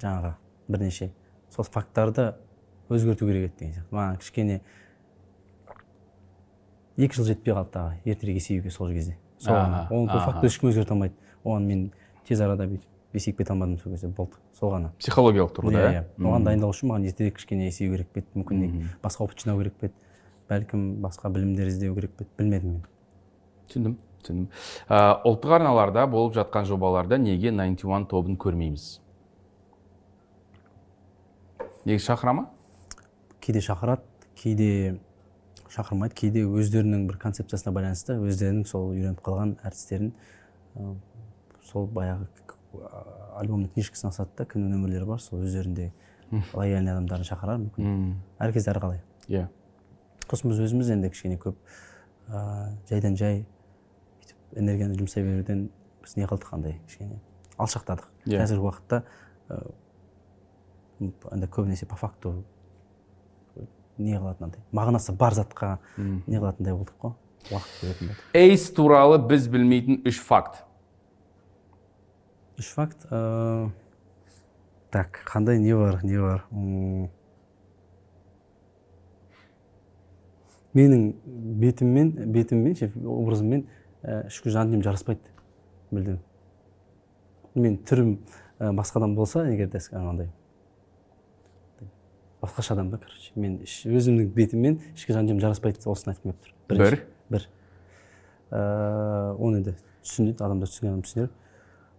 Жаңағы 0.02 0.34
бірнеше. 0.68 1.10
Сол 1.48 1.64
факттарды 1.64 2.34
өзгерту 2.90 3.24
керек 3.28 3.46
еді 3.48 3.58
деген 3.58 3.74
сияқты. 3.78 3.92
Маған 3.94 4.18
кішкене 4.20 4.60
екі 6.98 7.16
жыл 7.16 7.24
жетпей 7.30 7.54
қалды 7.54 7.72
тағы 7.72 7.96
ертерек 8.04 8.36
есеюге 8.42 8.70
сол 8.70 8.90
кезде. 8.92 9.16
Аха, 9.44 9.86
оны 9.90 10.06
бұл 10.06 10.16
аха. 10.16 10.32
факты 10.32 10.46
ешкім 10.46 10.70
өзгерте 10.70 10.94
алмайды. 10.94 11.14
Оған 11.44 11.66
мен 11.68 11.92
тез 12.26 12.40
арада 12.40 12.66
бүйтіп 12.70 12.88
есейіп 13.14 13.38
кете 13.38 13.52
алмадым 13.52 13.78
сол 13.78 13.92
кезде 13.92 14.08
болды. 14.08 14.38
Сол 14.58 14.72
ғана. 14.72 14.92
Психологиялық 14.98 15.52
тұрғыда 15.56 15.82
иә 15.82 15.90
иә? 15.90 16.02
иә. 16.02 16.24
Оған 16.24 16.48
дайындалу 16.48 16.72
үшін 16.72 16.90
маған 16.90 17.06
ертерек 17.10 17.36
кішкене 17.36 17.66
есею 17.68 17.92
керек 17.92 18.08
пе 18.08 18.22
еді 18.24 18.40
мүмкін 18.40 18.88
басқа 19.02 19.26
опыт 19.26 19.44
жинау 19.44 19.60
керек 19.60 19.76
пе 19.80 19.90
еді 19.90 19.94
бәлкім 20.50 20.82
басқа 21.04 21.30
білімдер 21.34 21.68
іздеу 21.68 21.94
керек 21.94 22.16
пе 22.16 22.24
еді 22.24 22.30
білмедім 22.38 22.72
мен. 22.72 22.82
Түсіндім 23.68 23.96
түсіндім. 24.24 24.48
Ұлттық 24.88 25.56
арналарда 25.58 26.06
болып 26.10 26.34
жатқан 26.34 26.66
жобаларда 26.68 27.18
неге 27.18 27.52
91 27.52 28.08
тобын 28.10 28.36
көрмейміз? 28.40 29.00
Негізі 31.84 32.06
шақыра 32.10 32.32
ма? 32.32 32.48
Кейде 33.40 33.60
шақырады 33.60 34.02
кейде 34.40 34.98
шақырмайды. 35.74 36.14
Кейде 36.14 36.44
өздерінің 36.46 37.06
бір 37.08 37.18
концепциясына 37.22 37.74
байланысты 37.74 38.16
өздерінің 38.22 38.64
сол 38.68 38.92
үйреніп 38.92 39.20
қалған 39.24 39.56
әртістерін 39.66 40.12
ә, 40.78 40.94
сол 41.66 41.88
баяғы 41.90 42.28
альбомның 43.38 43.72
книжкасын 43.74 44.10
асады 44.10 44.30
да 44.38 44.46
кімнің 44.50 44.74
нөмірлері 44.76 45.08
бар 45.08 45.22
сол 45.22 45.42
өздерінде 45.44 45.90
лояльный 46.54 46.94
адамдарын 46.94 47.26
шақырар 47.28 47.60
мүмкін. 47.62 48.14
Әркез 48.42 48.68
әрқалай 48.70 49.02
иә. 49.28 49.48
Сосын 50.28 50.50
біз 50.50 50.62
өзіміз 50.64 50.90
енді 50.94 51.10
кішкене 51.12 51.38
көп 51.38 51.58
ә, 52.28 52.74
жайдан 52.88 53.18
жай 53.18 53.44
бүйтіп 54.18 54.58
энергияны 54.58 54.98
жұмсай 54.98 55.26
беруден 55.26 55.68
біз 56.02 56.16
не 56.16 56.26
қылдық 56.26 56.54
андай 56.56 56.78
кішкене 56.88 57.20
алшақтадық. 57.58 58.08
Иә. 58.26 58.40
қазіргі 58.40 58.66
уақытта 58.66 59.02
андай 61.30 61.48
көбінесе 61.48 61.86
по 61.86 61.96
факту 61.96 62.44
не 63.98 64.16
қылатын 64.18 64.48
андай 64.48 64.62
мағынасы 64.74 65.14
бар 65.16 65.34
затқа 65.36 65.78
не 65.96 66.38
қылатындай 66.38 66.74
болдық 66.74 66.96
қой. 67.00 67.14
Уақыт 67.50 67.80
бөлетін 67.82 68.10
болдық 68.10 68.36
эйс 68.40 68.68
туралы 68.74 69.18
біз 69.28 69.48
білмейтін 69.52 70.00
үш 70.08 70.20
факт. 70.24 70.62
Үш 72.58 72.70
факт 72.74 73.06
ә, 73.10 73.70
так 74.90 75.20
қандай 75.28 75.58
не 75.62 75.74
бар 75.76 76.00
не 76.02 76.18
бар? 76.18 76.46
Менің 80.74 81.10
бетіммен 81.62 82.14
бетіммен 82.34 82.78
ше 82.78 82.90
образыммен 82.98 83.66
ә, 84.02 84.24
ішкі 84.26 84.50
жан 84.50 84.70
дүнием 84.72 84.86
жараспайды 84.86 85.30
мүлдем 85.94 86.18
мен 87.54 87.76
түрім 87.86 88.16
ә, 88.58 88.72
басқадан 88.74 89.14
болса 89.14 89.44
егер 89.46 89.68
де 89.70 89.80
андай. 89.92 90.30
Басқаша 92.44 92.74
адам 92.76 92.90
да 92.92 92.98
короче. 93.02 93.32
Мен 93.34 93.58
өзімнің 93.64 94.28
бетіммен 94.34 94.78
ішкі 94.94 95.16
жан 95.16 95.26
дүнием 95.26 95.40
жараспайды 95.42 95.82
осыны 95.90 96.14
айтқым 96.14 96.34
келіп 96.34 96.44
тұр. 96.68 96.78
Бір? 96.78 96.98
Бір. 97.32 97.48
Ә, 98.50 98.60
оны 99.38 99.62
енді 99.62 99.74
түсінеді 100.04 100.44
адамдар 100.44 100.70
түсінген 100.70 100.94
адам 100.94 101.04
түсінер. 101.06 101.30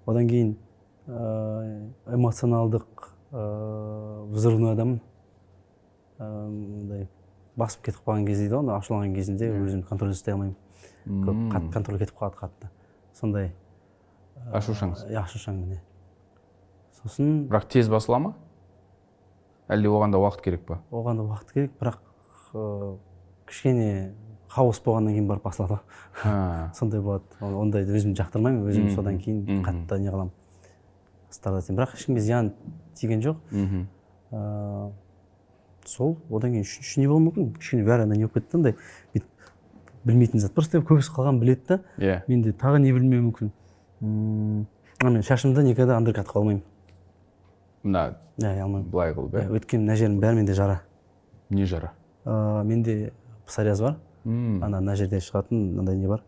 Одан 0.06 0.30
кейін 0.30 0.54
ә, 1.08 1.82
эмоционалдық 2.16 3.10
ә, 3.32 3.46
взрывной 4.32 4.76
адам 4.78 5.00
мындай 6.20 7.10
басып 7.60 7.90
кетіп 7.90 8.06
қалған 8.06 8.30
кезде 8.30 8.46
дейді 8.48 8.62
ғой 8.62 8.78
ашуланған 8.78 9.18
кезінде 9.18 9.50
өзімді 9.52 9.90
контроль 9.90 10.14
ұстай 10.16 10.36
алмаймын. 10.36 10.56
Көп 11.26 11.42
қатты 11.52 11.74
контроль 11.74 12.00
кетіп 12.00 12.22
қалады 12.22 12.40
қатты. 12.40 12.72
Сондай 13.18 13.52
ашушаңсың 14.54 15.12
ә, 15.12 15.20
ашушаңмын 15.26 15.76
иә 15.76 15.82
сосын 17.06 17.46
бірақ 17.50 17.68
тез 17.70 17.90
басыла 17.92 18.20
ма? 18.20 18.34
Әлде 19.70 19.90
оған 19.90 20.12
да 20.14 20.20
уақыт 20.22 20.42
керек 20.46 20.66
па? 20.66 20.80
Оған 20.92 21.18
да 21.20 21.24
уақыт 21.26 21.54
керек 21.54 21.72
бірақ 21.80 22.00
ә, 22.54 22.98
кішкене 23.48 24.14
хаос 24.50 24.80
болғаннан 24.86 25.14
кейін 25.16 25.28
барып 25.28 25.44
басылады. 25.44 25.80
Сондай 26.78 27.02
болады. 27.02 27.24
Ол- 27.42 27.58
ондайды 27.64 27.96
өзім 27.98 28.14
жақтырмаймын 28.16 28.70
өзім 28.70 28.92
содан 28.96 29.18
кейін 29.20 29.64
қатты 29.66 30.00
не 30.00 30.12
қыламын. 30.14 30.32
Страдать 31.30 31.70
бірақ 31.70 31.96
ешкімге 31.98 32.22
зиян 32.22 32.54
тиген 32.96 33.22
жоқ. 33.26 33.42
Мхм 33.52 33.88
ыыы 34.32 34.92
сол 35.86 36.18
одан 36.30 36.52
кейін 36.56 36.64
үшінші 36.66 37.00
не 37.02 37.08
болуы 37.08 37.26
мүмкін? 37.28 37.50
Кішкене 37.60 37.84
бәрі 37.86 38.06
не 38.10 38.22
болып 38.26 38.34
кетті 38.40 38.52
да 38.52 38.58
андай. 38.58 38.76
Бүйтіп 39.14 39.52
білмейтін 40.06 40.40
зат 40.40 40.54
просто 40.54 40.80
көбісі 40.82 41.12
қалған 41.14 41.40
біледі 41.42 41.66
да. 41.68 41.80
Иә. 41.98 42.22
Менде 42.28 42.54
тағы 42.54 42.80
не 42.80 42.94
білмеуі 42.94 43.26
мүмкін? 43.28 43.52
Мен 45.04 45.22
шашымды 45.26 45.64
никогда 45.66 45.98
андеркат 45.98 46.28
қыла 46.30 46.42
алмаймын. 46.46 46.64
Мына 47.86 48.16
иә 48.38 48.66
былай 48.90 49.14
қылып 49.14 49.36
иә, 49.38 49.46
иә. 49.46 49.52
өйткені 49.56 49.86
мына 49.86 49.96
жердің 49.96 50.20
бәрі 50.20 50.36
менде 50.42 50.54
жара. 50.58 50.82
Не 51.50 51.66
жара? 51.66 51.94
Ыыы 52.26 52.64
менде 52.66 53.14
псориаз 53.46 53.82
бар. 53.82 53.98
Ана 54.26 54.82
мына 54.82 54.96
жерде 54.96 55.20
шығатын 55.22 55.76
мындай 55.78 55.96
не 55.96 56.08
бар? 56.08 56.24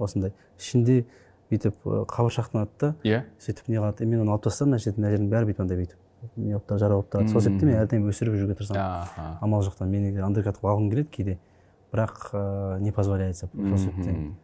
Осындай. 0.00 0.32
Ішінде 0.58 1.04
бүйтіп 1.50 1.76
қабыршақтанады 1.84 2.70
да 2.80 2.94
иә. 3.04 3.24
Сөйтіп 3.38 3.68
не 3.68 3.76
қылады? 3.76 4.06
Мен 4.06 4.24
оны 4.24 4.32
алып 4.32 4.48
тастасам 4.48 4.72
мына 4.72 4.80
жердің 4.82 5.04
мына 5.04 5.12
жердің 5.14 5.28
бәрі 5.30 5.50
бүйтіп 5.50 5.60
андай 5.60 5.78
бүйтіп. 5.82 5.98
Не 6.36 6.54
болып 6.56 6.66
тұрады 6.66 6.80
жара 6.80 6.94
болып 6.96 7.12
тұрады. 7.12 7.28
Сол 7.30 7.40
себептен 7.44 7.68
мен 7.68 7.78
әрдайым 7.82 8.08
өсіріп 8.10 8.38
жүруге 8.40 8.56
тырысамын 8.56 9.36
амал 9.44 9.62
жоқтан. 9.62 9.92
Мен 9.92 10.16
андеркат 10.24 10.56
қылып 10.58 10.72
алғым 10.72 10.90
келеді 10.90 11.10
кейде. 11.12 11.38
Бірақ 11.92 12.32
ыыы 12.32 12.80
не 12.80 12.90
позволяется 12.90 13.50
сол 13.52 13.78
себептен 13.78 14.34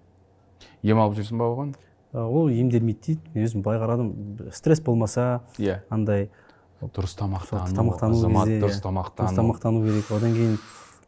ем 0.83 1.01
алып 1.01 1.17
жүрсің 1.19 1.39
ба 1.41 1.49
оған? 1.51 1.75
Ы, 2.13 2.21
ол 2.21 2.49
емделмейді 2.53 3.01
дейді. 3.07 3.21
Мен 3.35 3.47
өзім 3.49 3.63
былай 3.65 3.81
қарадым. 3.81 4.53
Стресс 4.53 4.81
болмаса 4.81 5.41
иә. 5.59 5.81
андай 5.91 6.31
дұрыс 6.83 7.15
тамақтану 7.19 7.75
тамақтану 7.77 8.17
азамат 8.19 8.47
кезде, 8.49 8.61
дұрыс 8.65 8.79
дұрыс 8.79 8.83
тамақтану 8.83 9.37
тамақтану 9.37 9.83
керек. 9.87 10.11
Одан 10.11 10.33
кейін 10.35 10.59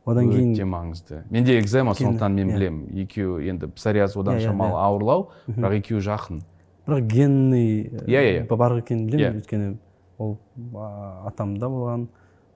одан 0.07 0.31
кейін 0.31 0.53
өте 0.55 0.65
маңызды. 0.69 1.23
Менде 1.31 1.59
экзема 1.61 1.95
сондықтан 1.95 2.35
мен 2.35 2.49
иә. 2.51 2.55
білемін. 2.55 2.89
Екеуі 3.05 3.49
енді 3.51 3.67
псориаз 3.75 4.17
одан 4.17 4.37
Иә, 4.37 4.41
иә, 4.41 4.47
шамалы 4.51 4.73
иә. 4.77 4.85
ауырлау 4.85 5.31
бірақ 5.49 5.79
екеуі 5.81 6.01
жақын. 6.01 6.43
Бірақ 6.87 7.07
генный 7.09 7.89
Иә, 8.07 8.21
иә, 8.23 8.47
иә. 8.47 8.57
бар 8.57 8.77
екенін 8.79 9.07
білемін. 9.07 9.33
Иә. 9.33 9.41
өйткені 9.41 9.77
ол 10.19 10.39
атамда 11.27 11.67
болған 11.67 12.07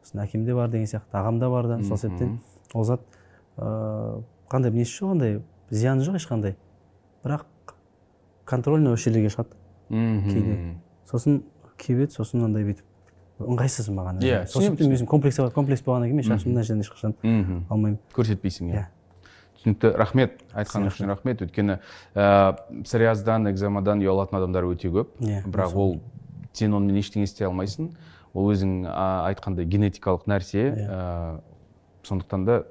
сосын 0.04 0.22
әкемде 0.22 0.54
бар 0.54 0.68
деген 0.68 0.86
сияқты 0.86 1.12
ағамда 1.18 1.50
бар 1.50 1.66
да 1.66 1.82
сол 1.82 1.96
себептен 1.96 2.38
ол 2.74 2.84
зат 2.84 3.00
ыыы 3.56 4.22
қандай 4.48 4.70
несі 4.70 4.92
жоқ 5.02 5.10
андай 5.12 5.40
зияны 5.70 6.02
жоқ 6.02 6.16
ешқандай. 6.20 6.56
Бірақ 7.24 7.44
контрольный 8.44 8.92
осы 8.92 9.08
жерлерге 9.10 9.28
шығады. 9.28 9.56
Мхм. 9.88 10.30
Кейде. 10.30 10.76
сосын 11.10 11.42
кебеді 11.78 12.12
сосын 12.12 12.44
андай 12.44 12.64
бүйтіп. 12.64 12.84
Ыңғайсыз 13.38 13.88
маған 13.94 14.20
Иә, 14.24 14.44
сол 14.50 14.62
себептен 14.62 14.92
өзім 14.94 15.06
комплекс 15.10 15.38
комплекс 15.54 15.82
болғаннан 15.86 16.10
кейін 16.10 16.20
мен 16.20 16.26
шашымды 16.26 16.54
мына 16.54 16.62
жерден 16.66 16.82
ешқашан 16.82 17.14
алмаймын. 17.70 17.98
Көрсетпейсің 18.16 18.70
иә. 18.72 18.82
Иә. 18.82 18.86
түсінікті. 19.58 19.90
Рахмет. 19.98 20.38
Айтқаныңыз 20.54 20.94
үшін 20.94 21.10
рахмет. 21.12 21.42
Өйткені 21.42 21.78
ііі 22.14 22.82
псориаздан 22.84 23.48
экземадан 23.50 24.02
ұялатын 24.02 24.38
адамдар 24.38 24.68
өте 24.70 24.90
көп. 24.94 25.14
Иә, 25.20 25.42
бірақ 25.46 25.74
ол 25.74 26.00
сен 26.52 26.74
онымен 26.74 26.98
ештеңе 27.02 27.26
істей 27.26 27.46
алмайсың. 27.46 27.92
Ол 28.34 28.50
өзің 28.52 28.86
айтқандай 28.90 29.66
генетикалық 29.66 30.26
нәрсе 30.30 30.62
Иә. 30.68 30.74
ііі 30.74 32.08
сондықтан 32.08 32.44
да 32.46 32.62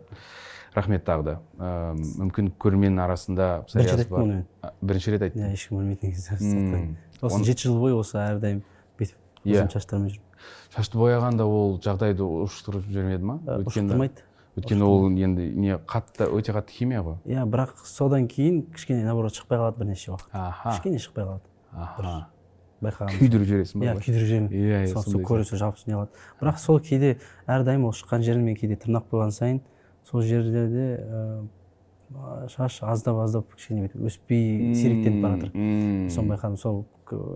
рахмет 0.76 1.04
тағы 1.08 1.24
да. 1.24 1.36
Ііі 1.58 2.22
мүмкін 2.22 2.52
көрермен 2.60 3.00
арасында 3.04 3.64
бірінші 3.74 3.98
рет 3.98 4.08
псориаз 4.08 4.08
айттым 4.08 4.46
бар 4.62 4.74
бірінші 4.82 5.12
рет 5.16 5.22
айттың 5.28 5.44
иә 5.44 5.54
ешкім 5.58 5.80
білмейтін 5.82 6.12
негізі 6.12 6.98
осы 7.22 7.44
жеті 7.44 7.68
жыл 7.68 7.80
бойы 7.82 7.96
осы 7.98 8.18
әрдайым 8.22 8.62
бүйтіп 9.00 9.18
Иә. 9.44 9.64
өзім 9.64 9.72
шаштарыммен 9.74 10.12
жүрмін 10.14 10.27
шашты 10.76 10.98
бояғанда 10.98 11.46
ол 11.46 11.78
жағдайды 11.84 12.24
ушықтырып 12.24 12.88
жібермеді 12.88 13.24
ма? 13.24 13.40
Өйткені 13.46 13.68
ушықтырмайды. 13.68 14.24
өйткені 14.58 14.88
ол 14.88 15.10
енді 15.12 15.50
не 15.56 15.78
қатты 15.78 16.30
өте 16.32 16.56
қатты 16.56 16.74
химия 16.78 17.04
ғой. 17.04 17.20
Иә 17.26 17.46
бірақ 17.46 17.84
содан 17.86 18.28
кейін 18.28 18.64
кішкене 18.74 19.04
наоборот 19.06 19.36
шықпай 19.36 19.60
қалады 19.60 19.78
бірнеше 19.78 20.12
уақыт. 20.12 20.32
Аха. 20.34 20.72
Кішкене 20.72 20.98
шықпай 20.98 21.26
қалады. 21.26 21.46
Аха. 21.72 22.30
Байқағаным 22.78 23.18
күйдіріп 23.18 23.48
жібересің 23.50 23.82
ба 23.82 23.86
иә 23.88 23.94
күйдіріп 23.98 24.28
жіберемін. 24.30 24.50
Иә, 24.54 24.82
иә, 24.86 25.02
сондай 25.02 25.24
көресі 25.26 25.58
жабысып 25.58 25.88
не 25.90 25.96
қылады 25.96 26.12
бірақ 26.38 26.60
сол 26.62 26.78
кейде 26.80 27.16
әрдайым 27.50 27.88
ол 27.90 27.94
шыққан 27.98 28.22
жерін 28.22 28.44
мен 28.46 28.54
кейде 28.56 28.78
тырнақ 28.78 29.08
қойған 29.10 29.34
сайын 29.34 29.62
сол 30.06 30.22
жерлерде 30.22 30.86
ыыы 31.02 32.50
шаш 32.54 32.78
аздап 32.86 33.18
аздап 33.24 33.50
кішкене 33.56 33.88
бүйтіп 33.88 34.06
өспей 34.12 34.76
сиректеніп 34.78 35.26
бара 35.26 35.40
жатыр 35.42 36.12
соны 36.14 36.36
байқадым. 36.36 36.58
Сол 36.62 36.86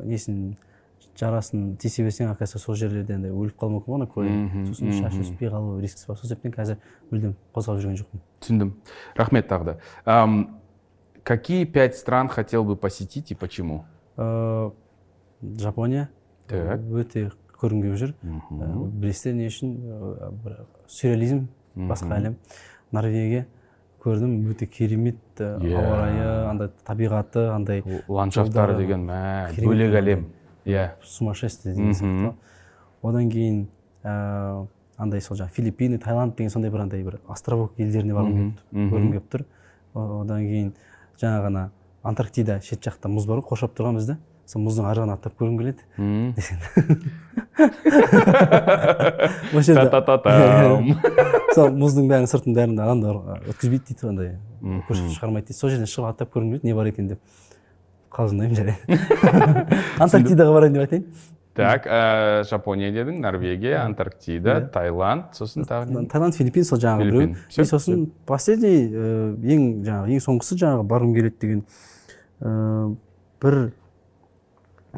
несін 0.06 0.56
жарасын 1.19 1.75
тисе 1.77 2.03
берсең 2.03 2.29
оказывается 2.31 2.59
сол 2.59 2.75
жерлерде 2.75 3.13
андай 3.15 3.31
өліп 3.31 3.57
қалуы 3.59 3.79
мүмкін 3.79 3.91
ғой 3.91 3.95
ана 3.99 4.07
Мгм, 4.45 4.65
сосын 4.71 4.93
шаш 5.01 5.13
өспей 5.21 5.49
қалу 5.51 5.79
рискісі 5.81 6.07
бар. 6.07 6.17
Сол 6.17 6.29
себептен 6.29 6.51
қазір 6.55 6.77
мүлдем 7.11 7.35
қозғалып 7.55 7.81
жүрген 7.83 7.99
жоқпын. 8.01 8.23
Түсіндім. 8.41 8.71
Рахмет 9.15 9.47
тағы 9.51 9.75
да. 10.05 10.47
Какие 11.23 11.65
пять 11.65 11.95
стран 11.95 12.27
хотел 12.29 12.63
бы 12.63 12.75
посетить 12.75 13.31
и 13.31 13.35
почему? 13.35 13.85
Ыыы 14.17 14.71
жапония. 15.59 16.09
Так. 16.47 16.79
өте 16.81 17.31
көргім 17.61 17.81
келіп 17.83 17.97
жүр. 18.01 18.13
Ә, 18.25 18.89
білесіздер 18.89 19.33
не 19.38 19.45
үшін? 19.47 19.75
Бір 20.43 20.55
сюрреализм 20.88 21.47
басқа 21.75 22.17
әлем. 22.17 22.35
Норвегия. 22.91 23.45
Көрдім 24.01 24.49
өте 24.49 24.65
керемет 24.65 25.19
ә, 25.38 25.59
Иә. 25.61 25.77
ауа 25.77 25.97
райы 26.01 26.25
андай 26.49 26.69
табиғаты 26.88 27.43
андай 27.53 27.83
ландшафтары 28.07 28.75
деген 28.79 29.05
мә 29.05 29.53
бөлек 29.61 29.93
әлем. 30.01 30.25
Иә. 30.65 30.89
сумасшествие 31.03 31.75
деген 31.75 31.93
сияқты. 31.93 32.33
Ғой. 33.01 33.09
одан 33.09 33.29
кейін 33.29 33.67
ә, 34.03 34.67
андай 34.97 35.21
сол 35.21 35.38
жаңағы 35.38 35.51
филиппины 35.55 35.97
таиланд 35.99 36.35
деген 36.35 36.49
сондай 36.51 36.71
бір 36.71 36.79
андай 36.85 37.03
бір 37.03 37.19
островок 37.27 37.71
елдеріне 37.77 38.13
барғым 38.13 38.53
келіп 38.71 38.93
көргім 38.93 39.11
келіп 39.11 39.29
тұр. 39.31 39.45
Одан 39.93 40.39
кейін 40.45 40.73
жаңағы 41.21 41.45
ана 41.51 41.71
антарктида 42.03 42.61
шет 42.61 42.81
жақта 42.85 43.09
мұз 43.09 43.25
бар 43.29 43.38
ғой 43.41 43.47
қоршап 43.51 43.71
тұрған 43.77 43.95
бізді. 43.99 44.15
Сол 44.51 44.61
мұздың 44.65 44.85
ар 44.89 44.95
жағын 44.97 45.13
аттап 45.13 45.33
көргім 45.39 45.57
келеді. 45.61 45.81
Осы 49.55 49.67
жерде 49.71 49.85
сол 51.55 51.67
мұздың 51.77 52.05
бәрін 52.09 52.27
сыртын 52.27 52.53
бәрін 52.57 52.75
адамдар 52.81 53.15
өткізбейді 53.53 53.83
дейді 53.91 54.03
андай 54.09 54.29
көрсетіп 54.89 55.13
шығармайды 55.15 55.45
дейді. 55.51 55.59
Сол 55.59 55.69
жерден 55.71 55.89
шығып 55.91 56.07
аттап 56.09 56.29
көргім 56.33 56.49
келеді 56.55 56.65
не 56.67 56.73
бар 56.75 56.85
екен 56.91 57.05
деп. 57.13 57.19
Қалжыңдаймын 58.15 58.57
жарайды 58.57 58.97
антарктидаға 60.03 60.55
барайын 60.55 60.77
деп 60.77 60.85
айтайын. 60.85 61.05
Так 61.57 61.83
ә, 61.83 62.43
жапония 62.47 62.93
дедің 62.95 63.19
норвегия 63.23 63.81
антарктида 63.83 64.69
таиланд 64.71 65.35
сосын 65.35 65.67
тағы 65.67 66.05
таиланд 66.11 66.38
филиппин 66.38 66.63
сол 66.67 66.79
жаңағы 66.79 67.09
біреу. 67.09 67.35
И 67.57 67.65
сосын 67.67 68.05
последний 68.25 68.88
э, 68.88 69.35
ең 69.55 69.65
жаңағы 69.83 70.15
ең 70.15 70.23
соңғысы 70.23 70.55
жаңағы 70.61 70.88
барғым 70.88 71.13
келеді 71.17 71.41
деген 71.43 71.65
э, 72.39 72.95
бір 73.43 73.59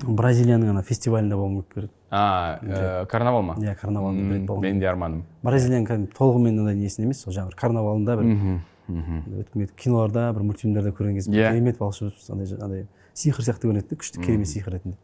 бразилияның 0.04 0.76
ана 0.76 0.86
фестивалінде 0.86 1.38
болғым 1.38 1.64
келіп 1.64 1.74
келеді 1.74 1.94
а 2.14 2.60
ә, 2.62 3.06
карнавал 3.10 3.42
ма? 3.42 3.56
Иә 3.58 3.74
болғым 3.82 4.62
менің 4.62 4.80
де 4.82 4.90
арманым. 4.90 5.24
Бразилияның 5.42 5.88
кәдімгі 5.90 6.14
толығымен 6.18 6.60
андай 6.62 6.78
несін 6.78 7.08
емес 7.08 7.24
сол 7.26 7.34
жаңағы 7.34 7.58
карнавалында 7.58 8.18
бір 8.20 8.28
мхм 8.30 8.60
мхм 8.94 9.22
өткім 9.42 9.64
келеді 9.64 9.78
киноларда 9.82 10.28
бір 10.36 10.46
мультфильмдерде 10.52 10.92
көрген 10.94 11.18
кезде 11.18 11.32
Иә. 11.34 11.50
керемет 11.50 11.80
волшебство 11.80 12.36
андай 12.36 12.58
андай 12.60 12.86
сиқыр 13.14 13.46
сияқты 13.46 13.70
көрінеді 13.70 13.90
да 13.94 13.98
күшті 14.02 14.24
керемет 14.24 14.50
сиқыр 14.50 14.78
ретінде. 14.78 14.98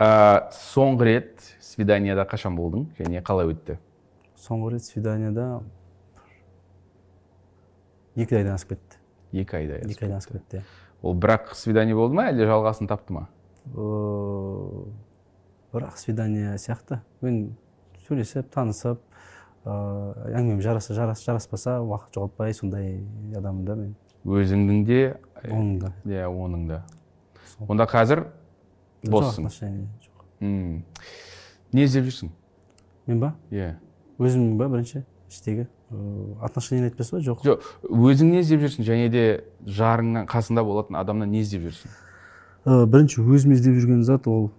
Ә, 0.00 0.50
соңғы 0.54 1.08
рет 1.08 1.44
свиданияда 1.60 2.24
қашан 2.28 2.56
болдың? 2.56 2.88
Және 2.98 3.22
қалай 3.24 3.50
өтті? 3.52 3.78
Соңғы 4.40 4.74
рет 4.76 4.84
свиданияда 4.86 5.62
екі 8.16 8.40
айдан 8.40 8.54
асып 8.56 8.74
кетті. 8.74 9.00
Екі 9.32 9.60
айда 9.60 9.82
екі 9.84 10.06
айдан 10.06 10.18
асып 10.18 10.38
кетті. 10.38 10.60
иә. 10.60 10.64
Ол 11.02 11.14
бірақ 11.16 11.54
свидание 11.56 11.94
болды 11.96 12.16
ма 12.16 12.28
әлде 12.30 12.48
жалғасын 12.48 12.88
тапты 12.90 13.14
ма? 13.16 13.28
Бірақ 15.72 15.96
свидание 15.96 16.58
сияқты. 16.58 17.00
Мен 17.20 17.56
сөйлесіп 18.06 18.50
танысып 18.52 19.00
ыыы 19.64 20.34
әңгімем 20.34 20.60
жараса 20.64 20.94
жарас, 20.96 21.22
жараспаса 21.24 21.78
уақыт 21.84 22.16
жоғалтпай 22.16 22.54
сондай 22.56 23.00
адаммын 23.36 23.64
да 23.64 23.74
мен. 23.76 23.94
Өзіңнің 24.26 24.84
де 24.88 25.00
оның 25.44 25.78
да 25.80 25.92
иә 26.04 26.28
оның 26.28 26.66
да 26.68 26.82
онда 27.68 27.86
қазір 27.88 28.26
боссың 29.06 29.48
жоқ. 29.48 30.24
Не 30.40 31.84
іздеп 31.86 32.08
жүрсің? 32.08 32.32
Мен 33.06 33.20
ба? 33.22 33.34
Иә. 33.50 33.76
Өзім 34.18 34.56
ба 34.58 34.68
бірінші? 34.68 35.04
іштегі? 35.30 35.66
Отношениені 36.42 36.90
айтпайсыз 36.90 37.12
ба? 37.14 37.20
Жоқ. 37.24 37.44
Жоқ 37.46 37.68
өзің 37.86 38.32
не 38.34 38.40
іздеп 38.42 38.64
жүрсің? 38.64 38.86
Және 38.86 39.08
де 39.12 39.24
жарыңнан 39.66 40.26
қасында 40.30 40.64
болатын 40.66 40.98
адамнан 40.98 41.30
не 41.30 41.44
іздеп 41.44 41.68
жүрсің? 41.68 41.94
Ә, 42.66 42.84
бірінші 42.90 43.22
өзім 43.22 43.54
іздеп 43.54 43.78
жүрген 43.78 44.02
зат 44.04 44.26
ол 44.30 44.50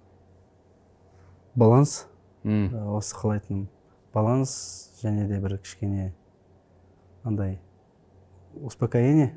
баланс. 1.56 2.08
Ә, 2.46 2.72
осы 2.96 3.16
қалай 3.16 3.42
айтсам 3.42 3.68
баланс 4.14 4.56
және 5.04 5.28
де 5.28 5.40
бір 5.44 5.58
кішкене 5.60 6.14
андай 7.24 7.60
успокоение. 8.56 9.34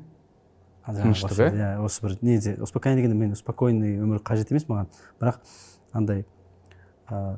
Тыныштық, 0.85 1.29
басында, 1.29 1.49
иә? 1.49 1.71
иә 1.79 1.83
осы 1.85 2.01
бір 2.05 2.17
неде 2.21 2.55
успокоение 2.61 3.01
дегенде 3.03 3.17
мен 3.25 3.35
спокойный 3.35 3.97
өмір 3.97 4.19
қажет 4.21 4.51
емес 4.51 4.67
маған. 4.69 4.87
Бірақ 5.19 5.39
андай 5.93 6.25
ә, 7.09 7.37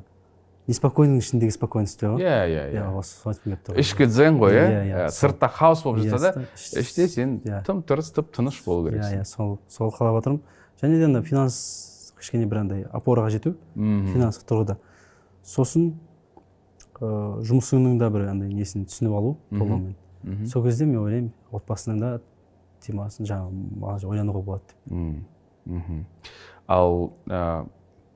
неспокойный 0.68 1.18
ішіндегі 1.22 1.50
спокойность 1.56 2.02
ғой 2.02 2.20
иә 2.20 2.34
иә 2.44 2.64
иә 2.72 2.82
иә. 2.82 2.90
осы 2.98 3.16
соны 3.22 3.32
айтқым 3.34 3.44
келіп 3.52 3.62
тұр 3.68 3.78
ішкі 3.80 4.06
дзен 4.10 4.36
ғой 4.38 4.52
Иә, 4.52 4.66
иә 4.68 4.82
иә, 4.84 4.98
Ә, 5.06 5.08
сол. 5.08 5.30
сыртта 5.30 5.48
хаос 5.48 5.82
болып 5.82 6.04
Иә, 6.04 6.10
жатса 6.10 6.32
да 6.34 6.80
іште 6.82 7.08
сен 7.08 7.38
иә. 7.44 7.62
тым 7.64 7.82
тырыс 7.82 8.10
тып 8.12 8.32
тыныш 8.36 8.60
болу 8.66 8.88
иә 8.88 8.98
керексің. 8.98 9.20
иә 9.20 9.24
сол 9.24 9.58
сол 9.68 9.88
қалап 9.96 10.18
жатырмын 10.20 10.42
және 10.82 10.98
де 10.98 11.04
ана 11.08 11.22
финанс 11.22 12.12
кішкене 12.18 12.44
бір 12.46 12.58
андай 12.66 12.82
опораға 12.92 13.30
жету 13.30 13.54
мхм 13.74 14.12
финанстық 14.12 14.44
тұрғыда. 14.50 14.76
Сосын 15.44 15.94
ыыы 17.00 17.42
жұмысыңның 17.48 17.98
да 17.98 18.10
бір 18.10 18.28
андай 18.32 18.52
несін 18.52 18.84
түсініп 18.84 19.14
алу 19.16 19.36
толығымен. 19.52 19.94
Сол 20.50 20.64
кезде 20.64 20.84
мен 20.84 20.98
ойлаймын 21.00 21.32
отбасының 21.52 22.00
да 22.02 22.20
темасын 22.84 23.26
жаңағы 23.28 23.52
маған 23.80 24.06
ойлануға 24.08 24.42
болады 24.44 24.62
деп. 24.68 25.24
Мхм. 25.68 26.04
ал 26.68 27.12
ә, 27.28 27.66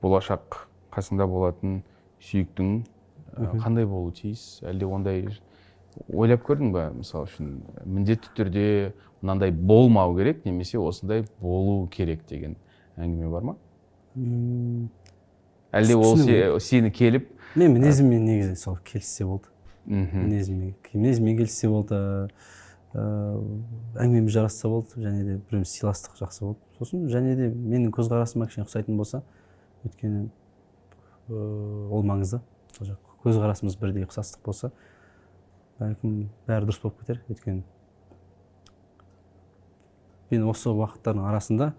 болашақ 0.01 0.63
қасыңда 0.93 1.27
болатын 1.29 1.83
сүйіктің 2.21 2.83
ә, 3.37 3.51
қандай 3.61 3.85
болуы 3.85 4.11
тиіс? 4.13 4.61
Әлде 4.65 4.85
ондай 4.89 5.27
ойлап 6.09 6.43
көрдің 6.47 6.71
ба 6.73 6.87
мысалы 6.95 7.27
үшін 7.29 7.51
міндетті 7.85 8.31
түрде 8.37 8.65
мынандай 9.21 9.51
болмау 9.51 10.15
керек 10.17 10.43
немесе 10.45 10.79
осындай 10.79 11.25
болу 11.41 11.87
керек 11.93 12.25
деген 12.29 12.55
әңгіме 12.97 13.29
бар 13.31 13.41
ма? 13.51 13.55
М, 14.15 14.89
әлде 15.73 15.95
ол 15.97 16.17
се- 16.17 16.59
сені 16.59 16.91
келіп 16.91 17.29
мен 17.55 17.73
мінезіммен 17.73 18.25
негізі 18.25 18.55
сол 18.55 18.77
келіссе 18.83 19.25
болды. 19.25 19.49
Мхм, 19.85 20.17
мінезіммен 20.25 20.73
мінезіммен 20.93 21.37
келіссе 21.37 21.67
болды. 21.69 22.29
Әңгімеміз 22.93 24.33
жарасса 24.35 24.69
болды 24.69 25.01
және 25.01 25.23
де 25.25 25.37
біріміз 25.49 25.71
сыйластық 25.73 26.17
жақсы 26.19 26.45
болды. 26.45 26.59
Сосын 26.77 27.07
және 27.09 27.35
де 27.39 27.49
менің 27.49 27.89
көзқарасыма 27.95 28.45
кішкене 28.49 28.67
ұқсайтын 28.67 28.97
болса 28.99 29.23
өйткені 29.83 30.27
ыыы 31.29 31.87
ол 31.89 32.05
маңызды. 32.05 32.41
Сол 32.77 32.91
жақ 32.91 33.15
көзқарасымыз 33.23 33.79
бірдей 33.81 34.05
ұқсастық 34.05 34.45
болса 34.45 34.71
бәлкім 35.79 36.27
бәрі 36.47 36.69
дұрыс 36.69 36.81
болып 36.83 37.01
кетер. 37.01 37.23
Өйткені 37.33 37.63
мен 40.29 40.45
осы 40.49 40.69
уақыттардың 40.69 41.25
арасында 41.29 41.73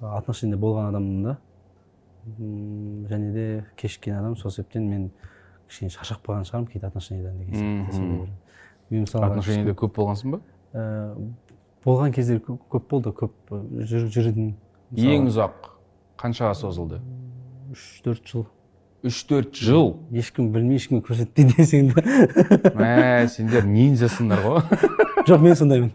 ы, 0.00 0.12
отношениеде 0.12 0.60
болған 0.60 0.92
адаммын 0.92 1.24
да. 1.24 1.38
Және 3.08 3.32
де 3.32 3.46
кешіккен 3.80 4.18
адам 4.18 4.36
сол 4.36 4.52
себептен 4.52 4.88
мен 4.88 5.10
кішкене 5.68 5.90
шаршап 5.94 6.24
қалған 6.26 6.44
шығармын 6.48 6.70
кейде 6.72 6.86
отношениедан 6.86 7.38
деген 7.38 7.54
сияқты. 7.54 8.28
Мен 8.90 9.06
мысалға 9.06 9.32
отношениеде 9.32 9.74
көп 9.78 9.94
болғансың 9.96 10.36
ба? 10.36 10.40
Ә, 10.74 11.14
болған 11.86 12.14
кездер 12.14 12.40
көп, 12.44 12.86
болды 12.90 13.12
көп 13.16 13.54
жүр, 13.86 14.08
жүрдім 14.12 14.54
ең 14.98 15.28
ұзақ 15.30 15.70
қаншаға 16.20 16.54
созылды? 16.58 17.00
Үш 17.70 17.86
төрт 18.04 18.26
жыл. 18.26 18.48
Үш 19.06 19.22
төрт 19.24 19.56
жыл? 19.56 19.94
Ешкім 20.12 20.50
білмей 20.52 20.76
ешкімге 20.76 21.06
көрсетпей 21.06 21.46
десең 21.54 21.92
де. 21.94 22.02
Мә 22.76 23.28
сендер 23.32 23.64
ниндзясыңдар 23.64 24.42
ғой. 24.44 24.60
Жоқ 25.24 25.40
мен 25.46 25.56
сондаймын. 25.56 25.92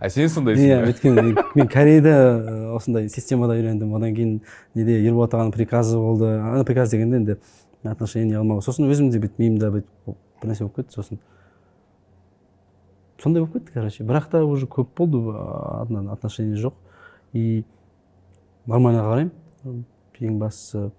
А 0.00 0.10
сен 0.10 0.28
сондайсың 0.28 0.66
иә 0.66 0.80
өйткені 0.90 1.22
мен, 1.54 1.68
кореяда 1.70 2.74
осындай 2.76 3.08
системада 3.08 3.56
үйрендім. 3.56 3.94
Одан 3.96 4.12
кейін 4.16 4.34
неде 4.74 4.98
ерболат 5.00 5.36
ағаның 5.38 5.54
приказы 5.54 5.96
болды. 5.96 6.34
Ана 6.36 6.66
приказ 6.68 6.92
дегенде 6.92 7.22
енді 7.22 7.38
отношение 7.84 8.36
алмау. 8.40 8.60
Сосын 8.64 8.90
өзім 8.90 9.08
де 9.14 9.22
бүйтіп 9.22 9.40
миымда 9.40 9.70
бүйтіп 9.78 10.18
бір 10.42 10.50
нәрсе 10.50 10.66
болып 10.66 10.82
кетті 10.82 10.98
сосын. 10.98 11.22
Сондай 13.22 13.42
болып 13.42 13.54
кетті 13.54 13.72
короче. 13.72 14.04
Бірақ 14.04 14.30
та 14.30 14.44
уже 14.44 14.66
көп 14.66 14.88
болды 14.96 15.18
ы, 15.18 15.36
артынан 15.82 16.10
отношение 16.10 16.56
жоқ. 16.56 16.74
И 17.32 17.64
нормально 18.66 19.02
қараймын. 19.02 19.84
Ең 20.20 20.38
бастысы 20.38 20.92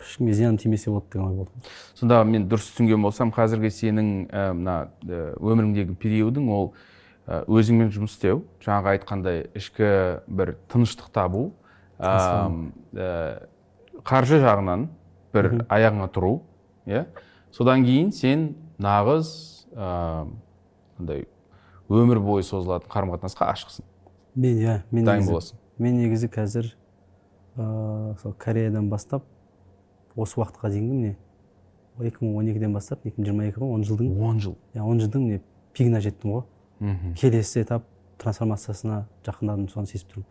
ешкімге 0.00 0.32
зияным 0.34 0.58
тимесе 0.58 0.90
болды 0.90 1.06
деген 1.12 1.26
ой 1.28 1.34
болды. 1.36 1.50
Сонда 1.94 2.24
мен 2.24 2.48
дұрыс 2.50 2.72
түсінген 2.72 3.02
болсам 3.02 3.30
қазіргі 3.32 3.70
сенің 3.70 4.28
мына 4.58 4.90
өміріңдегі 5.38 5.94
периодың 5.94 6.48
ол 6.50 6.72
өзіңмен 7.28 7.92
жұмыс 7.94 8.16
істеу. 8.16 8.42
Жаңағы 8.64 8.96
айтқандай 8.96 9.46
ішкі 9.54 9.90
бір 10.26 10.56
тыныштық 10.72 11.12
табу 11.14 11.52
қаржы 14.02 14.40
жағынан 14.42 14.88
бір 15.32 15.62
аяғыңа 15.70 16.08
тұру 16.10 16.42
иә. 16.90 17.06
Содан 17.54 17.86
кейін 17.86 18.10
сен 18.10 18.56
нағыз 18.82 19.30
андай 20.98 21.26
өмір 21.88 22.20
бойы 22.20 22.42
созылатын 22.46 22.90
қарым 22.90 23.12
қатынасқа 23.14 23.50
ашықсың. 23.52 23.84
Мен 24.34 24.58
иә 24.58 24.78
мен 24.90 25.04
дайын 25.04 25.26
боласың. 25.26 25.58
мен 25.78 25.98
негізі 25.98 26.28
қазір 26.28 26.72
ыыы 27.56 28.16
сол 28.22 28.32
кореядан 28.38 28.88
бастап 28.90 29.24
осы 30.16 30.40
уақытқа 30.40 30.70
дейінгі 30.70 30.92
міне 30.92 31.16
екі 32.00 32.24
мың 32.24 32.36
он 32.38 32.48
екіден 32.48 32.72
бастап 32.72 33.04
екі 33.06 33.20
мың 33.20 33.26
жиырма 33.26 33.48
екі 33.48 33.60
ғой 33.60 33.74
он 33.74 33.84
жылдың 33.84 34.20
он 34.20 34.40
жыл. 34.40 34.56
иә 34.74 34.82
он 34.82 35.00
жылдың 35.00 35.20
міне 35.26 35.40
пигіне 35.72 36.00
жеттім 36.00 36.30
ғой. 36.32 36.42
Мхм. 36.80 37.14
келесі 37.14 37.62
этап 37.62 37.84
трансформациясына 38.18 39.06
жақындадым 39.26 39.68
соны 39.68 39.86
сезіп 39.86 40.08
тұрмын 40.12 40.26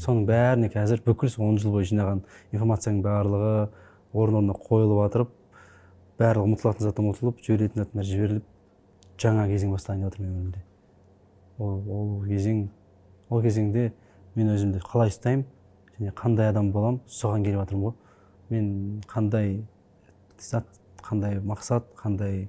соның 0.00 0.24
бәріне 0.28 0.70
қазір 0.72 1.02
бүкіл 1.04 1.28
сол 1.28 1.48
он 1.48 1.58
жыл 1.58 1.72
бойы 1.74 1.84
жинаған 1.90 2.22
информацияның 2.52 3.02
барлығы 3.04 3.68
орын 4.12 4.38
орнына 4.40 4.54
қойылып 4.54 5.00
жатырып 5.02 5.34
барлығы 6.20 6.46
ұмытылатын 6.48 6.86
зат 6.86 7.00
ұмытылып 7.02 7.42
жіберетін 7.44 7.82
заттар 7.82 8.04
жіберіліп 8.04 8.44
жаңа 9.20 9.46
кезең 9.50 9.74
басталайын 9.74 10.04
деп 10.04 10.12
жатыр 10.12 10.24
менің 10.24 10.36
өмірімде. 10.36 10.62
Ол 11.60 11.82
ол 11.96 12.12
кезең 12.28 12.62
ол 13.30 13.42
кезеңде 13.44 13.90
мен 14.36 14.52
өзімді 14.54 14.80
қалай 14.84 15.12
ұстаймын 15.12 15.44
және 15.98 16.14
қандай 16.16 16.50
адам 16.50 16.70
боламын 16.72 17.00
соған 17.06 17.44
келіп 17.44 17.62
жатырмын 17.64 17.90
ғой. 17.90 17.94
Мен 18.50 18.70
қандай 19.10 19.60
зат 20.40 20.66
қандай 21.04 21.40
мақсат 21.44 21.86
қандай 22.00 22.48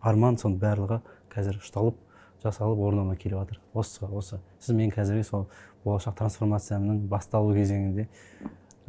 арман 0.00 0.38
соның 0.38 0.60
барлығы 0.62 1.00
қазір 1.34 1.58
ұшталып 1.58 1.98
жасалып 2.44 2.80
орнына 2.86 3.16
келіп 3.16 3.40
жатыр. 3.40 3.60
Осы 3.74 4.06
осы. 4.06 4.40
Сіз 4.60 4.76
мен 4.76 4.92
қазіргі 4.94 5.24
сол 5.26 5.48
болашақ 5.84 6.18
трансформациямның 6.20 7.06
басталу 7.08 7.54
кезеңінде 7.56 8.08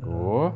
о! 0.04 0.52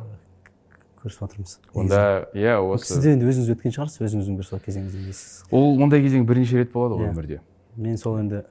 Көрісіп 1.02 1.22
жатырмыз 1.24 1.58
онда 1.74 2.00
иә 2.34 2.58
осы 2.60 2.94
сіз 2.94 3.02
де 3.04 3.12
енді 3.14 3.28
өзіңіз 3.30 3.50
өткен 3.54 3.74
шығарсыз 3.76 4.04
өзіңіздің 4.06 4.36
бір 4.40 4.48
сол 4.48 4.60
кезеңіңізден 4.66 5.04
келесіз 5.06 5.44
ол 5.50 5.80
ондай 5.82 6.02
кезең 6.04 6.26
бірнеше 6.28 6.58
рет 6.60 6.72
болады 6.72 6.98
ғой 7.00 7.08
Иә. 7.08 7.14
өмірде. 7.14 7.40
Мен 7.76 7.96
сол 7.98 8.18
енді 8.20 8.42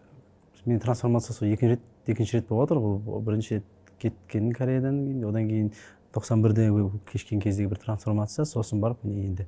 мен 0.65 0.79
трансформация 0.79 1.33
сол 1.35 1.47
екінші 1.47 1.75
рет 1.75 1.81
екінші 2.07 2.37
рет 2.39 2.47
болып 2.49 2.69
жатыр 2.69 2.81
бұл 2.83 3.21
бірінші 3.25 3.55
рет 3.59 3.65
кеткенім 3.99 4.53
кореядан 4.57 4.99
кейін 5.05 5.25
одан 5.29 5.47
кейін 5.49 5.71
тоқсан 6.13 6.41
бірде 6.41 6.69
кешкен 7.11 7.39
кездегі 7.43 7.69
бір 7.69 7.77
трансформация 7.85 8.45
сосын 8.45 8.79
барып 8.81 9.03
міне 9.03 9.25
енді 9.27 9.47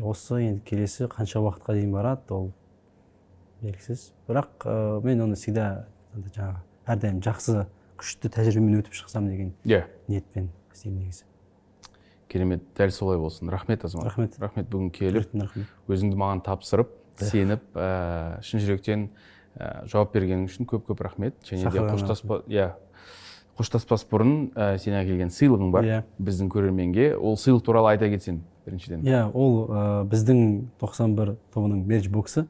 осы 0.00 0.38
енді 0.46 0.62
келесі 0.64 1.08
қанша 1.12 1.40
уақытқа 1.42 1.74
дейін 1.74 1.92
барады 1.92 2.32
ол 2.34 2.52
белгісіз. 3.60 4.12
Бірақ 4.28 4.62
ә, 4.64 5.02
мен 5.02 5.20
оны 5.24 5.34
всегда 5.34 5.88
жаңағы 6.14 6.60
әрдайым 6.86 7.18
жақсы 7.26 7.64
күшті 7.98 8.30
тәжірибемен 8.30 8.78
өтіп 8.78 8.94
шықсам 8.94 9.26
деген 9.26 9.52
иә. 9.66 9.82
ниетпен 10.06 10.50
істеймін 10.72 11.00
негізі. 11.02 11.24
Керемет 12.28 12.62
дәл 12.76 12.90
солай 12.90 13.18
болсын. 13.18 13.48
Рахмет 13.50 13.84
азамат 13.84 14.10
Рахмет. 14.12 14.38
рахмет 14.38 14.68
бүгін 14.68 14.90
келіп. 14.94 15.32
Рахмет 15.34 15.66
өзіңді 15.88 16.18
маған 16.18 16.42
тапсырып 16.46 16.92
сеніп 17.18 17.64
ә, 17.74 18.40
шын 18.44 18.62
жүректен 18.62 19.08
ә, 19.58 19.86
жауап 19.88 20.12
бергенің 20.14 20.46
үшін 20.48 20.68
көп 20.68 20.86
көп 20.90 21.02
рахмет. 21.06 21.34
Және 21.48 21.70
де 21.72 21.82
қоштаспа 21.88 22.42
иә. 22.46 22.72
Қоштаспас 23.58 24.04
бұрын 24.06 24.52
ә, 24.54 24.76
сен 24.78 24.94
әкелген 25.00 25.32
сыйлығың 25.34 25.72
бар. 25.74 25.84
Иә. 25.84 26.02
біздің 26.22 26.50
көрерменге 26.52 27.16
ол 27.16 27.34
сыйлық 27.36 27.64
туралы 27.66 27.94
айта 27.96 28.08
кетсең 28.12 28.42
біріншіден. 28.66 29.02
Иә 29.02 29.24
ол 29.32 29.64
ә, 29.66 30.04
біздің 30.08 30.68
91 30.78 31.36
тобының 31.54 31.86
мерч 31.88 32.06
боксы. 32.12 32.46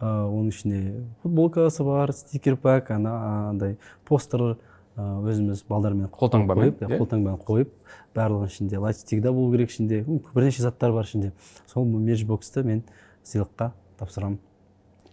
Ә, 0.00 0.06
оның 0.26 0.50
ішінде 0.50 0.80
футболкасы 1.22 1.84
бар 1.86 2.12
стикер 2.14 2.56
пак 2.56 2.90
ана 2.90 3.50
андай 3.50 3.76
постер 4.06 4.56
өзіміз 4.98 5.62
балдармен 5.68 6.08
Қолтаңбамен, 6.10 6.72
қойып, 6.72 6.82
иә, 6.82 6.88
иә? 6.90 6.98
қолтаңбамен 6.98 7.42
қойып 7.46 7.70
барлығының 8.16 8.50
ішінде 8.50 8.80
лайтстик 8.82 9.22
да 9.22 9.32
болу 9.32 9.52
керек 9.54 9.70
ішінде. 9.70 10.02
Бірнеше 10.34 10.62
заттар 10.62 10.92
бар 10.92 11.06
ішінде. 11.06 11.32
Сол 11.66 11.86
мерч 11.86 12.24
боксты 12.26 12.64
мен 12.66 12.82
сыйлыққа 13.22 13.70
тапсырамын. 13.98 14.38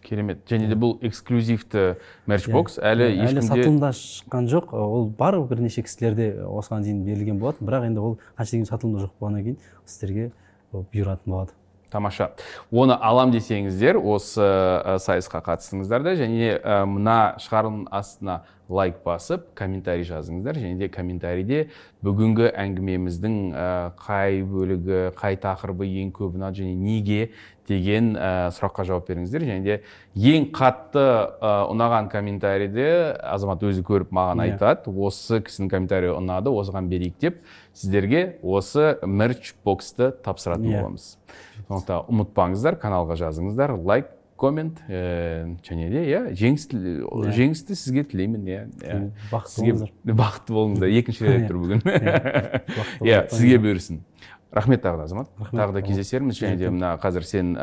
Керемет. 0.06 0.46
Және 0.50 0.70
де 0.70 0.78
бұл 0.78 0.98
эксклюзивті 1.06 1.98
мерчбокс 2.30 2.78
әлі 2.78 3.10
Иә, 3.10 3.26
әлі 3.26 3.42
ешкімде 3.42 3.48
сатылымда 3.48 3.92
шыққан 3.98 4.50
жоқ. 4.52 4.74
Ол 4.78 5.10
бар 5.10 5.40
бірнеше 5.50 5.82
кісілерде 5.86 6.32
осыған 6.46 6.86
дейін 6.86 7.04
берілген 7.06 7.40
болатын. 7.42 7.66
Бірақ 7.66 7.88
енді 7.90 8.04
ол 8.06 8.18
қанша 8.38 8.58
дейін 8.58 8.70
сатылымда 8.70 9.06
жоқ 9.08 9.16
болғаннан 9.20 9.48
кейін 9.48 9.58
сіздерге 9.86 10.32
бұйыратын 10.74 11.34
болады. 11.34 11.58
Тамаша 11.96 12.30
оны 12.72 12.98
алам 13.00 13.32
десеңіздер 13.36 13.98
осы 14.02 14.44
ә, 14.44 14.98
сайысқа 15.00 15.42
қатыстыңыздар 15.48 16.04
да 16.04 16.18
және 16.20 16.58
ә, 16.60 16.84
мына 16.90 17.36
шығарылымның 17.40 17.90
астына 17.96 18.42
лайк 18.70 19.04
басып 19.06 19.52
комментарий 19.54 20.04
жазыңыздар 20.08 20.58
және 20.58 20.80
де 20.80 20.88
комментарийде 20.90 21.68
бүгінгі 22.06 22.48
әңгімеміздің 22.50 23.36
ә, 23.54 23.66
қай 24.02 24.40
бөлігі 24.42 25.02
қай 25.20 25.38
тақырыбы 25.38 25.86
ең 26.02 26.10
көп 26.16 26.40
ұнады 26.40 26.64
және 26.64 26.74
неге 26.74 27.28
деген 27.70 28.16
ә, 28.18 28.50
сұраққа 28.58 28.88
жауап 28.90 29.08
беріңіздер 29.10 29.46
және 29.46 29.62
де 29.66 29.78
ең 30.34 30.50
қатты 30.54 31.04
ә, 31.06 31.54
ұнаған 31.70 32.10
комментарийді 32.10 32.88
азамат 33.22 33.62
өзі 33.70 33.86
көріп 33.86 34.10
маған 34.14 34.42
Иә. 34.42 34.56
айтады 34.58 34.94
осы 34.98 35.44
кісінің 35.46 35.70
комментарийі 35.74 36.16
ұнады 36.18 36.54
осыған 36.54 36.90
берейік 36.90 37.20
деп 37.22 37.42
сіздерге 37.74 38.40
осы 38.42 38.96
мерч 39.06 39.54
боксты 39.66 40.10
тапсыратын 40.26 40.70
Иә. 40.70 40.82
боламыз 40.82 41.12
сондықтан 41.68 42.10
ұмытпаңыздар 42.12 42.78
каналға 42.82 43.18
жазыңыздар 43.20 43.76
лайк 43.82 44.12
коммент 44.38 44.82
ә, 44.90 45.56
және 45.64 45.90
де 45.94 46.02
иә 46.12 46.22
жеңіс 46.36 46.68
тіл- 46.72 47.30
жеңісті 47.32 47.76
сізге 47.80 48.04
тілеймін 48.04 48.44
иә 48.50 48.64
иә. 48.84 48.98
бақытты 49.32 49.64
болыңыздар. 49.64 49.94
бақытты 50.12 50.58
болыңыздар. 50.58 50.92
Екінші 51.00 51.26
рет 51.30 51.46
тұр 51.50 51.62
бүгін. 51.64 51.86
Иә. 53.00 53.22
Сізге 53.32 53.62
бұйырсын. 53.64 54.02
Рахмет 54.56 54.84
тағы 54.84 54.98
да 55.02 55.04
азамат. 55.08 55.30
Тағы 55.52 55.74
да 55.74 55.82
кездесерміз 55.84 56.38
және 56.40 56.58
де 56.60 56.70
мына 56.70 56.94
қазір 57.02 57.24
сен 57.28 57.56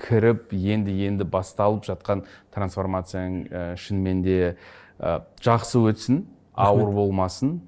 кіріп 0.00 0.52
енді 0.52 0.96
енді 1.06 1.24
басталып 1.28 1.84
жатқан 1.88 2.24
трансформацияң 2.56 3.38
ә, 3.48 3.62
шынымен 3.80 4.22
де 4.24 4.56
жақсы 4.98 5.80
өтсін 5.92 6.24
ауыр 6.54 6.92
болмасын 6.94 7.58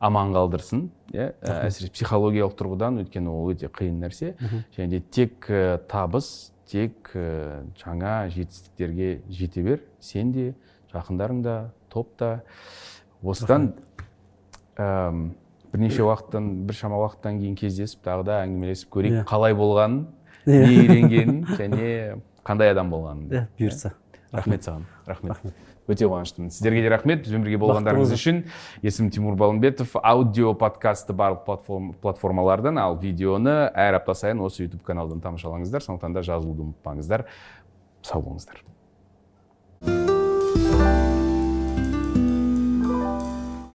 аман 0.00 0.32
қалдырсын 0.34 0.86
иә. 1.12 1.30
Ә, 1.42 1.56
әсіресе 1.68 1.92
психологиялық 1.92 2.54
тұрғыдан 2.58 3.02
өйткені 3.04 3.28
ол 3.30 3.50
өте 3.52 3.68
қиын 3.68 4.00
нәрсе. 4.00 4.32
Және 4.76 4.88
де 4.96 5.00
тек 5.00 5.46
ә, 5.52 5.78
табыс 5.90 6.50
тек 6.70 7.12
ә, 7.14 7.62
жаңа 7.80 8.28
жетістіктерге 8.32 9.20
жете 9.28 9.62
бер. 9.66 9.84
Сен 10.00 10.32
де 10.32 10.54
жақындарың 10.94 11.42
да 11.44 11.56
топ 11.92 12.16
та. 12.16 12.40
Осыдан 13.22 13.74
әм, 14.80 15.34
бірнеше 15.72 16.02
уақыттан 16.06 16.48
біршама 16.66 16.96
уақыттан 17.04 17.38
кейін 17.42 17.56
кездесіп 17.60 18.00
тағы 18.06 18.24
да 18.30 18.40
әңгімелесіп 18.46 18.90
көрейік. 18.96 19.18
Иә. 19.20 19.24
қалай 19.28 19.54
болғанын 19.58 20.06
Иә. 20.46 20.62
не 20.64 20.78
үйренгенін 20.80 21.42
және 21.58 21.90
қандай 22.48 22.72
адам 22.72 22.90
болғанын. 22.90 23.28
Иә 23.28 23.44
бұйырса. 23.58 23.92
Рахмет 24.32 24.64
саған. 24.64 24.86
Рахмет. 25.06 25.36
Өте 25.90 26.06
қуаныштымын. 26.08 26.50
Сіздерге 26.54 26.84
де 26.84 26.92
рахмет. 26.92 27.24
Бізбен 27.24 27.44
бірге 27.44 27.58
болғандарыңыз 27.62 28.14
үшін 28.16 28.44
есімім 28.82 29.10
тимур 29.14 29.36
балымбетов. 29.40 29.96
Аудио 30.02 30.54
подкасты 30.54 31.16
барлық 31.16 31.44
платформ, 31.48 31.92
платформалардан 32.00 32.78
ал 32.78 32.98
видеоны 33.00 33.72
әр 33.74 33.98
апта 34.00 34.14
сайын 34.14 34.40
осы 34.46 34.68
ютуб 34.68 34.84
каналдан 34.86 35.20
тамашалаңыздар. 35.24 35.84
Сондықтан 35.86 36.16
да 36.16 36.24
жазылуды 36.26 36.70
ұмытпаңыздар. 36.70 37.26
Сау 38.02 38.22
болыңыздар. 38.22 40.18